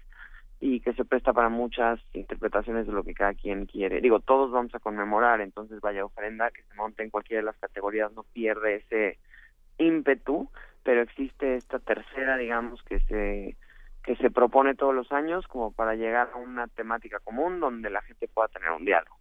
y 0.61 0.81
que 0.81 0.93
se 0.95 1.05
presta 1.05 1.33
para 1.33 1.49
muchas 1.49 2.01
interpretaciones 2.13 2.87
de 2.87 2.93
lo 2.93 3.03
que 3.03 3.15
cada 3.15 3.35
quien 3.35 3.67
quiere. 3.67 4.01
Digo, 4.01 4.21
todos 4.21 4.53
vamos 4.53 4.75
a 4.75 4.79
conmemorar, 4.79 5.41
entonces 5.41 5.81
vaya 5.81 6.05
ofrenda 6.05 6.51
que 6.51 6.63
se 6.63 6.75
monte 6.75 7.03
en 7.03 7.11
cualquiera 7.11 7.41
de 7.41 7.47
las 7.47 7.57
categorías 7.57 8.13
no 8.13 8.23
pierde 8.33 8.77
ese 8.77 9.19
ímpetu, 9.79 10.49
pero 10.85 11.03
existe 11.03 11.57
esta 11.57 11.81
tercera, 11.81 12.37
digamos, 12.37 12.83
que 12.85 13.01
se 13.01 13.57
que 14.05 14.17
se 14.17 14.31
propone 14.31 14.75
todos 14.75 14.95
los 14.95 15.11
años 15.13 15.47
como 15.47 15.73
para 15.73 15.95
llegar 15.95 16.31
a 16.35 16.37
una 16.37 16.67
temática 16.67 17.21
común 17.21 17.61
donde 17.61 17.89
la 17.89 18.03
gente 18.03 18.29
pueda 18.29 18.49
tener 18.49 18.71
un 18.71 18.85
diálogo. 18.85 19.17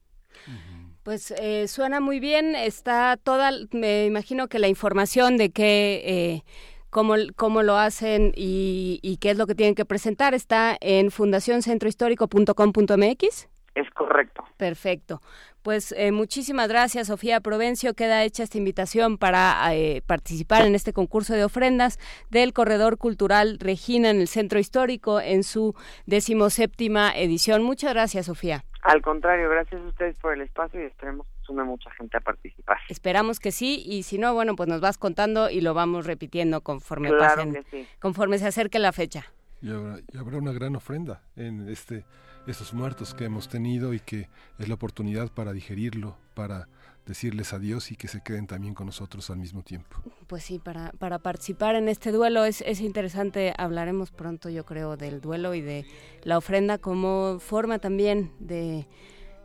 Pues 1.03 1.31
eh, 1.31 1.67
suena 1.67 1.99
muy 1.99 2.19
bien, 2.19 2.55
está 2.55 3.17
toda, 3.17 3.51
me 3.71 4.05
imagino 4.05 4.47
que 4.47 4.59
la 4.59 4.67
información 4.67 5.37
de 5.37 5.51
qué, 5.51 6.01
eh, 6.05 6.43
cómo, 6.91 7.15
cómo 7.35 7.63
lo 7.63 7.77
hacen 7.77 8.31
y, 8.35 8.99
y 9.01 9.17
qué 9.17 9.31
es 9.31 9.37
lo 9.37 9.47
que 9.47 9.55
tienen 9.55 9.73
que 9.73 9.85
presentar 9.85 10.35
está 10.35 10.77
en 10.79 11.09
fundacioncentrohistórico.com.mx. 11.09 13.49
Es 13.73 13.89
correcto. 13.91 14.43
Perfecto. 14.57 15.21
Pues 15.63 15.93
eh, 15.97 16.11
muchísimas 16.11 16.67
gracias, 16.67 17.07
Sofía 17.07 17.39
Provencio. 17.39 17.93
Queda 17.93 18.23
hecha 18.23 18.43
esta 18.43 18.57
invitación 18.57 19.17
para 19.17 19.73
eh, 19.73 20.03
participar 20.05 20.65
en 20.65 20.75
este 20.75 20.91
concurso 20.91 21.33
de 21.33 21.45
ofrendas 21.45 21.97
del 22.29 22.51
Corredor 22.51 22.97
Cultural 22.97 23.57
Regina 23.59 24.09
en 24.09 24.19
el 24.19 24.27
Centro 24.27 24.59
Histórico 24.59 25.21
en 25.21 25.43
su 25.43 25.73
decimoséptima 26.05 27.13
edición. 27.15 27.63
Muchas 27.63 27.93
gracias, 27.93 28.25
Sofía. 28.25 28.65
Al 28.81 29.01
contrario, 29.01 29.49
gracias 29.49 29.81
a 29.81 29.87
ustedes 29.87 30.17
por 30.17 30.33
el 30.33 30.41
espacio 30.41 30.81
y 30.81 30.85
esperemos 30.85 31.25
sume 31.51 31.63
mucha 31.63 31.91
gente 31.91 32.17
a 32.17 32.21
participar. 32.21 32.77
Esperamos 32.89 33.39
que 33.39 33.51
sí 33.51 33.83
y 33.85 34.03
si 34.03 34.17
no, 34.17 34.33
bueno, 34.33 34.55
pues 34.55 34.69
nos 34.69 34.81
vas 34.81 34.97
contando 34.97 35.49
y 35.49 35.61
lo 35.61 35.73
vamos 35.73 36.05
repitiendo 36.05 36.61
conforme 36.61 37.09
Claro 37.09 37.35
pasen, 37.35 37.53
que 37.53 37.63
sí. 37.69 37.87
conforme 37.99 38.37
se 38.37 38.47
acerque 38.47 38.79
la 38.79 38.91
fecha. 38.91 39.25
Y 39.61 39.69
habrá, 39.69 39.99
y 40.11 40.17
habrá 40.17 40.37
una 40.37 40.51
gran 40.53 40.75
ofrenda 40.75 41.21
en 41.35 41.67
este 41.69 42.05
estos 42.47 42.73
muertos 42.73 43.13
que 43.13 43.25
hemos 43.25 43.47
tenido 43.49 43.93
y 43.93 43.99
que 43.99 44.27
es 44.57 44.67
la 44.67 44.73
oportunidad 44.73 45.31
para 45.31 45.53
digerirlo, 45.53 46.17
para 46.33 46.67
decirles 47.05 47.53
adiós 47.53 47.91
y 47.91 47.95
que 47.95 48.07
se 48.07 48.21
queden 48.21 48.47
también 48.47 48.73
con 48.73 48.87
nosotros 48.87 49.29
al 49.29 49.37
mismo 49.37 49.61
tiempo. 49.61 49.97
Pues 50.25 50.43
sí, 50.43 50.57
para, 50.57 50.91
para 50.93 51.19
participar 51.19 51.75
en 51.75 51.87
este 51.87 52.11
duelo 52.11 52.43
es, 52.43 52.61
es 52.61 52.81
interesante, 52.81 53.53
hablaremos 53.57 54.09
pronto 54.09 54.49
yo 54.49 54.65
creo 54.65 54.97
del 54.97 55.21
duelo 55.21 55.53
y 55.53 55.61
de 55.61 55.85
la 56.23 56.39
ofrenda 56.39 56.79
como 56.79 57.37
forma 57.39 57.77
también 57.77 58.31
de, 58.39 58.87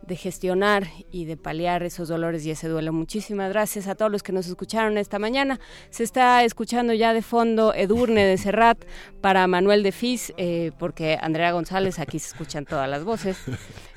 de 0.07 0.15
gestionar 0.15 0.87
y 1.11 1.25
de 1.25 1.37
paliar 1.37 1.83
esos 1.83 2.07
dolores 2.07 2.45
y 2.45 2.51
ese 2.51 2.69
duelo. 2.69 2.93
Muchísimas 2.93 3.49
gracias 3.49 3.87
a 3.87 3.95
todos 3.95 4.11
los 4.11 4.23
que 4.23 4.31
nos 4.31 4.47
escucharon 4.47 4.97
esta 4.97 5.19
mañana. 5.19 5.59
Se 5.89 6.03
está 6.03 6.43
escuchando 6.43 6.93
ya 6.93 7.13
de 7.13 7.21
fondo 7.21 7.73
Edurne 7.73 8.23
de 8.25 8.37
Serrat 8.37 8.85
para 9.21 9.45
Manuel 9.47 9.83
de 9.83 9.91
Fis, 9.91 10.33
eh, 10.37 10.71
porque 10.79 11.17
Andrea 11.21 11.51
González, 11.51 11.99
aquí 11.99 12.19
se 12.19 12.27
escuchan 12.27 12.65
todas 12.65 12.89
las 12.89 13.03
voces. 13.03 13.37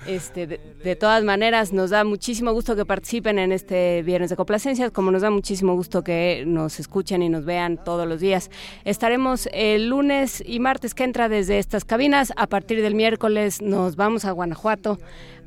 Este, 0.06 0.46
de, 0.46 0.58
de 0.82 0.96
todas 0.96 1.22
maneras, 1.24 1.74
nos 1.74 1.90
da 1.90 2.04
muchísimo 2.04 2.54
gusto 2.54 2.74
que 2.74 2.86
participen 2.86 3.38
en 3.38 3.52
este 3.52 4.02
Viernes 4.02 4.30
de 4.30 4.36
Complacencias, 4.36 4.90
como 4.92 5.10
nos 5.10 5.20
da 5.20 5.30
muchísimo 5.30 5.74
gusto 5.74 6.02
que 6.02 6.44
nos 6.46 6.80
escuchen 6.80 7.22
y 7.22 7.28
nos 7.28 7.44
vean 7.44 7.76
todos 7.84 8.08
los 8.08 8.18
días. 8.18 8.50
Estaremos 8.86 9.46
el 9.52 9.90
lunes 9.90 10.42
y 10.46 10.58
martes 10.58 10.94
que 10.94 11.04
entra 11.04 11.28
desde 11.28 11.58
estas 11.58 11.84
cabinas. 11.84 12.32
A 12.36 12.46
partir 12.46 12.80
del 12.80 12.94
miércoles 12.94 13.60
nos 13.60 13.96
vamos 13.96 14.24
a 14.24 14.32
Guanajuato 14.32 14.98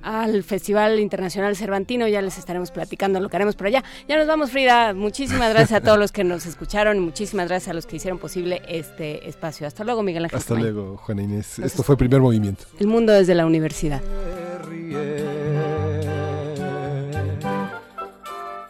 al 0.03 0.43
Festival 0.43 0.99
Internacional 0.99 1.55
Cervantino. 1.55 2.07
Ya 2.07 2.21
les 2.21 2.37
estaremos 2.37 2.71
platicando 2.71 3.19
lo 3.19 3.29
que 3.29 3.37
haremos 3.37 3.55
por 3.55 3.67
allá. 3.67 3.83
Ya 4.07 4.17
nos 4.17 4.27
vamos, 4.27 4.51
Frida. 4.51 4.93
Muchísimas 4.93 5.49
gracias 5.49 5.81
a 5.81 5.81
todos 5.81 5.97
los 5.97 6.11
que 6.11 6.23
nos 6.23 6.45
escucharon 6.45 6.97
y 6.97 6.99
muchísimas 6.99 7.47
gracias 7.47 7.69
a 7.69 7.73
los 7.73 7.85
que 7.85 7.95
hicieron 7.95 8.19
posible 8.19 8.61
este 8.67 9.27
espacio. 9.27 9.65
Hasta 9.65 9.83
luego, 9.83 10.03
Miguel 10.03 10.25
Ángel. 10.25 10.37
Hasta 10.37 10.55
luego, 10.55 10.97
Juana 10.97 11.23
Inés. 11.23 11.59
Esto 11.59 11.83
fue 11.83 11.93
el 11.93 11.97
primer 11.97 12.21
movimiento. 12.21 12.65
El 12.79 12.87
mundo 12.87 13.13
desde 13.13 13.33
la 13.35 13.45
universidad. 13.45 14.01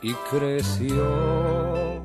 y 0.03 0.13
creció 0.29 2.03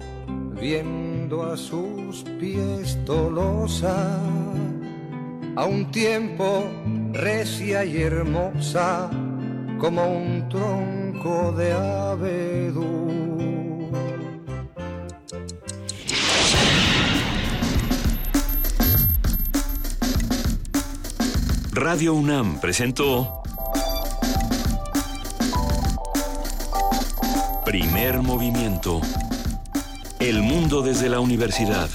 viendo 0.60 1.42
a 1.42 1.56
sus 1.56 2.22
pies 2.38 2.96
Tolosa 3.04 4.20
a 5.56 5.64
un 5.64 5.90
tiempo 5.90 6.64
recia 7.12 7.84
y 7.84 8.02
hermosa 8.02 9.10
como 9.78 10.06
un 10.06 10.48
tronco 10.48 11.52
de 11.52 11.72
abedú. 11.72 13.08
Radio 21.72 22.14
UNAM 22.14 22.60
presentó 22.60 23.42
Primer 27.64 28.22
movimiento. 28.22 29.00
El 30.18 30.42
mundo 30.42 30.82
desde 30.82 31.08
la 31.08 31.20
universidad. 31.20 31.90